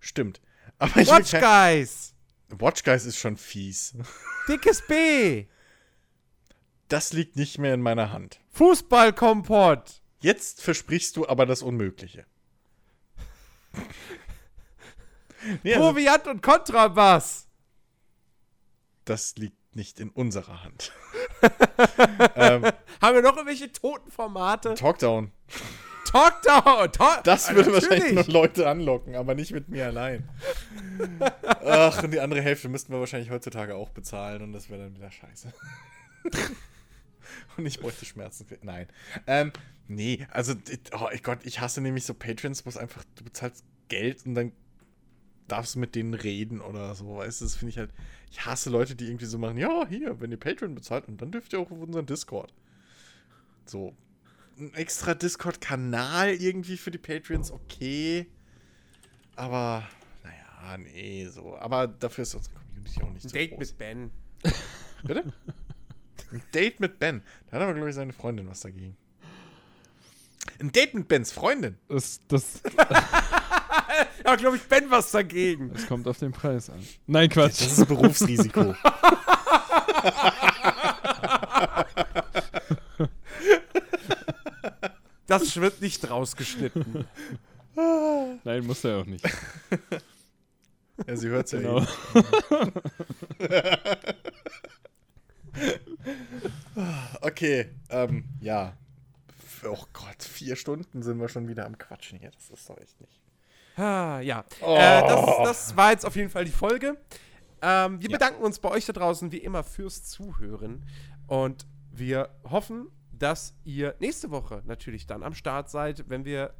Stimmt. 0.00 0.40
Aber 0.80 0.96
Watch 0.96 1.30
Guys! 1.30 2.14
Watch 2.48 2.82
Guys 2.82 3.04
ist 3.04 3.18
schon 3.18 3.36
fies. 3.36 3.94
Dickes 4.48 4.82
B! 4.86 5.46
Das 6.88 7.12
liegt 7.12 7.36
nicht 7.36 7.58
mehr 7.58 7.74
in 7.74 7.82
meiner 7.82 8.10
Hand. 8.12 8.40
Fußballkompott! 8.50 10.02
Jetzt 10.20 10.60
versprichst 10.60 11.16
du 11.16 11.28
aber 11.28 11.46
das 11.46 11.62
Unmögliche. 11.62 12.26
nee, 15.62 15.74
also, 15.74 15.86
Proviant 15.86 16.26
und 16.26 16.42
Kontrabass! 16.42 17.46
das 19.10 19.34
liegt 19.36 19.74
nicht 19.74 19.98
in 19.98 20.10
unserer 20.10 20.62
Hand. 20.62 20.92
ähm, 22.36 22.64
Haben 23.00 23.14
wir 23.14 23.22
noch 23.22 23.36
irgendwelche 23.36 23.72
toten 23.72 24.10
Formate? 24.10 24.74
Talkdown. 24.74 25.32
Talkdown! 26.04 26.92
Talk 26.92 27.24
Das 27.24 27.48
würde 27.54 27.70
Natürlich. 27.70 27.90
wahrscheinlich 27.90 28.26
noch 28.26 28.32
Leute 28.32 28.68
anlocken, 28.68 29.14
aber 29.14 29.34
nicht 29.34 29.52
mit 29.52 29.68
mir 29.68 29.86
allein. 29.86 30.28
Ach, 31.64 32.02
und 32.02 32.12
die 32.12 32.20
andere 32.20 32.42
Hälfte 32.42 32.68
müssten 32.68 32.92
wir 32.92 33.00
wahrscheinlich 33.00 33.30
heutzutage 33.30 33.74
auch 33.74 33.90
bezahlen 33.90 34.42
und 34.42 34.52
das 34.52 34.70
wäre 34.70 34.82
dann 34.84 34.94
wieder 34.94 35.10
scheiße. 35.10 35.52
und 37.56 37.66
ich 37.66 37.80
bräuchte 37.80 38.04
Schmerzen. 38.04 38.46
Nein. 38.62 38.86
Ähm, 39.26 39.52
nee, 39.88 40.26
also, 40.30 40.54
oh 40.92 41.08
Gott, 41.22 41.38
ich 41.44 41.60
hasse 41.60 41.80
nämlich 41.80 42.04
so 42.04 42.14
Patrons, 42.14 42.64
wo 42.64 42.70
es 42.70 42.76
einfach, 42.76 43.04
du 43.16 43.24
bezahlst 43.24 43.64
Geld 43.88 44.26
und 44.26 44.34
dann 44.34 44.52
darfst 45.48 45.74
du 45.74 45.78
mit 45.80 45.94
denen 45.94 46.14
reden 46.14 46.60
oder 46.60 46.94
so, 46.94 47.16
weißt 47.16 47.40
du, 47.40 47.44
das 47.44 47.56
finde 47.56 47.70
ich 47.70 47.78
halt, 47.78 47.90
ich 48.30 48.46
hasse 48.46 48.70
Leute, 48.70 48.94
die 48.94 49.06
irgendwie 49.06 49.26
so 49.26 49.38
machen, 49.38 49.58
ja, 49.58 49.86
hier, 49.88 50.20
wenn 50.20 50.30
ihr 50.30 50.38
Patreon 50.38 50.74
bezahlt 50.74 51.08
und 51.08 51.20
dann 51.20 51.32
dürft 51.32 51.52
ihr 51.52 51.60
auch 51.60 51.70
auf 51.70 51.80
unseren 51.80 52.06
Discord. 52.06 52.54
So, 53.66 53.94
ein 54.60 54.74
extra 54.74 55.14
Discord-Kanal 55.14 56.30
irgendwie 56.34 56.76
für 56.76 56.90
die 56.90 56.98
Patreons, 56.98 57.50
okay. 57.50 58.26
Aber, 59.36 59.82
naja, 60.22 60.78
nee, 60.78 61.26
so. 61.32 61.56
Aber 61.58 61.86
dafür 61.88 62.22
ist 62.22 62.34
unsere 62.34 62.54
Community 62.56 63.02
auch 63.02 63.10
nicht 63.10 63.24
Ein 63.24 63.28
so 63.30 63.34
Date 63.34 63.50
groß. 63.52 63.58
mit 63.58 63.78
Ben. 63.78 64.10
Bitte? 65.04 65.32
Ein 66.32 66.42
Date 66.54 66.80
mit 66.80 66.98
Ben. 66.98 67.22
Da 67.46 67.56
hat 67.56 67.62
aber, 67.62 67.74
glaube 67.74 67.88
ich, 67.88 67.94
seine 67.94 68.12
Freundin 68.12 68.46
was 68.48 68.60
dagegen. 68.60 68.96
Ein 70.60 70.70
Date 70.72 70.94
mit 70.94 71.08
Bens 71.08 71.32
Freundin. 71.32 71.76
Das, 71.88 72.20
das, 72.28 72.60
Ja, 74.24 74.36
glaube 74.36 74.56
ich, 74.56 74.62
Ben 74.64 74.90
was 74.90 75.10
dagegen. 75.10 75.72
das 75.72 75.86
kommt 75.86 76.06
auf 76.06 76.18
den 76.18 76.32
Preis 76.32 76.68
an. 76.70 76.86
Nein, 77.06 77.28
Quatsch. 77.30 77.60
Das 77.62 77.78
ist 77.78 77.86
Berufsrisiko. 77.88 78.74
Das 85.30 85.56
wird 85.56 85.80
nicht 85.80 86.08
rausgeschnitten. 86.10 87.06
Nein, 88.44 88.66
muss 88.66 88.84
er 88.84 88.98
auch 88.98 89.06
nicht. 89.06 89.24
ja, 91.06 91.16
sie 91.16 91.28
hört 91.28 91.46
es 91.46 91.52
ja 91.52 91.60
Genau. 91.60 91.86
eh. 93.38 93.72
Okay, 97.20 97.70
ähm, 97.90 98.24
ja. 98.40 98.76
Oh 99.64 99.84
Gott, 99.92 100.22
vier 100.22 100.56
Stunden 100.56 101.02
sind 101.02 101.20
wir 101.20 101.28
schon 101.28 101.48
wieder 101.48 101.66
am 101.66 101.76
Quatschen 101.76 102.18
hier. 102.18 102.30
Das 102.30 102.48
ist 102.50 102.68
doch 102.68 102.78
echt 102.78 102.98
nicht. 103.00 103.20
Ah, 103.76 104.20
ja. 104.20 104.44
Oh. 104.62 104.74
Äh, 104.76 105.02
das, 105.02 105.26
das 105.44 105.76
war 105.76 105.90
jetzt 105.92 106.06
auf 106.06 106.16
jeden 106.16 106.30
Fall 106.30 106.44
die 106.44 106.50
Folge. 106.50 106.96
Ähm, 107.62 108.00
wir 108.00 108.08
Ja. 108.10 108.16
bedanken 108.16 108.42
uns 108.42 108.58
bei 108.58 108.70
euch 108.70 108.86
da 108.86 108.92
draußen 108.92 109.32
wie 109.32 109.38
immer 109.38 109.62
fürs 109.62 110.04
Zuhören. 110.04 110.86
Und 111.26 111.66
wir 111.92 112.30
hoffen, 112.44 112.88
dass 113.20 113.54
ihr 113.64 113.94
nächste 114.00 114.30
Woche 114.30 114.62
natürlich 114.66 115.06
dann 115.06 115.22
am 115.22 115.34
Start 115.34 115.70
seid, 115.70 116.08
wenn 116.08 116.24
wir 116.24 116.54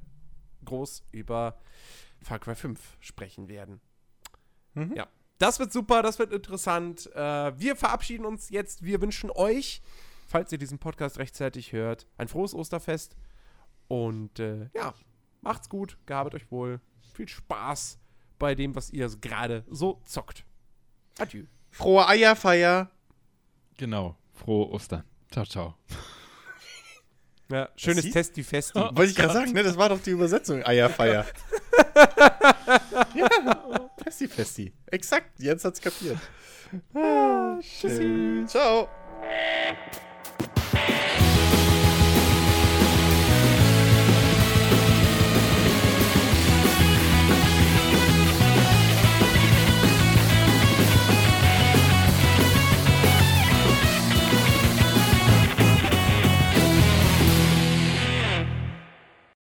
groß 0.65 1.05
über 1.11 1.59
Far 2.23 2.39
Cry 2.39 2.55
5 2.55 2.99
sprechen 3.01 3.49
werden. 3.49 3.81
Mhm. 4.75 4.95
Ja. 4.95 5.09
Das 5.39 5.59
wird 5.59 5.73
super, 5.73 6.03
das 6.03 6.19
wird 6.19 6.35
interessant. 6.35 7.11
Äh, 7.15 7.59
wir 7.59 7.75
verabschieden 7.75 8.27
uns 8.27 8.51
jetzt. 8.51 8.85
Wir 8.85 9.01
wünschen 9.01 9.31
euch, 9.31 9.81
falls 10.27 10.53
ihr 10.53 10.59
diesen 10.59 10.79
Podcast 10.79 11.19
rechtzeitig 11.19 11.73
hört, 11.73 12.07
ein 12.19 12.29
frohes 12.29 12.55
Osterfest. 12.55 13.17
Und 13.89 14.39
äh, 14.39 14.69
ja, 14.75 14.93
macht's 15.41 15.71
gut, 15.71 15.97
gehabet 16.05 16.35
euch 16.35 16.51
wohl. 16.51 16.81
Viel 17.15 17.27
Spaß 17.27 17.99
bei 18.39 18.55
dem, 18.55 18.75
was 18.75 18.91
ihr 18.91 19.09
gerade 19.19 19.65
so 19.71 20.03
zockt. 20.05 20.45
Adieu. 21.19 21.47
Frohe 21.71 22.07
Eierfeier. 22.07 22.91
Genau. 23.79 24.17
Frohe 24.35 24.69
Ostern. 24.69 25.05
Ciao, 25.31 25.47
ciao. 25.47 25.75
Ja, 27.51 27.69
schönes 27.77 28.09
Testi 28.11 28.43
Festi. 28.45 28.79
Oh, 28.79 28.91
Wollte 28.93 29.11
ich 29.11 29.17
gerade 29.17 29.35
sagen, 29.35 29.53
ne? 29.53 29.63
Das 29.63 29.77
war 29.77 29.89
doch 29.89 30.01
die 30.01 30.11
Übersetzung. 30.11 30.63
Ah 30.63 30.69
Eierfeier. 30.69 31.27
ja, 33.15 33.29
Testi 34.03 34.29
Festi. 34.29 34.73
Exakt, 34.87 35.39
Jens 35.41 35.65
hat's 35.65 35.81
kapiert. 35.81 36.19
Ah, 36.95 37.59
tschüssi. 37.61 38.45
Ciao. 38.47 38.89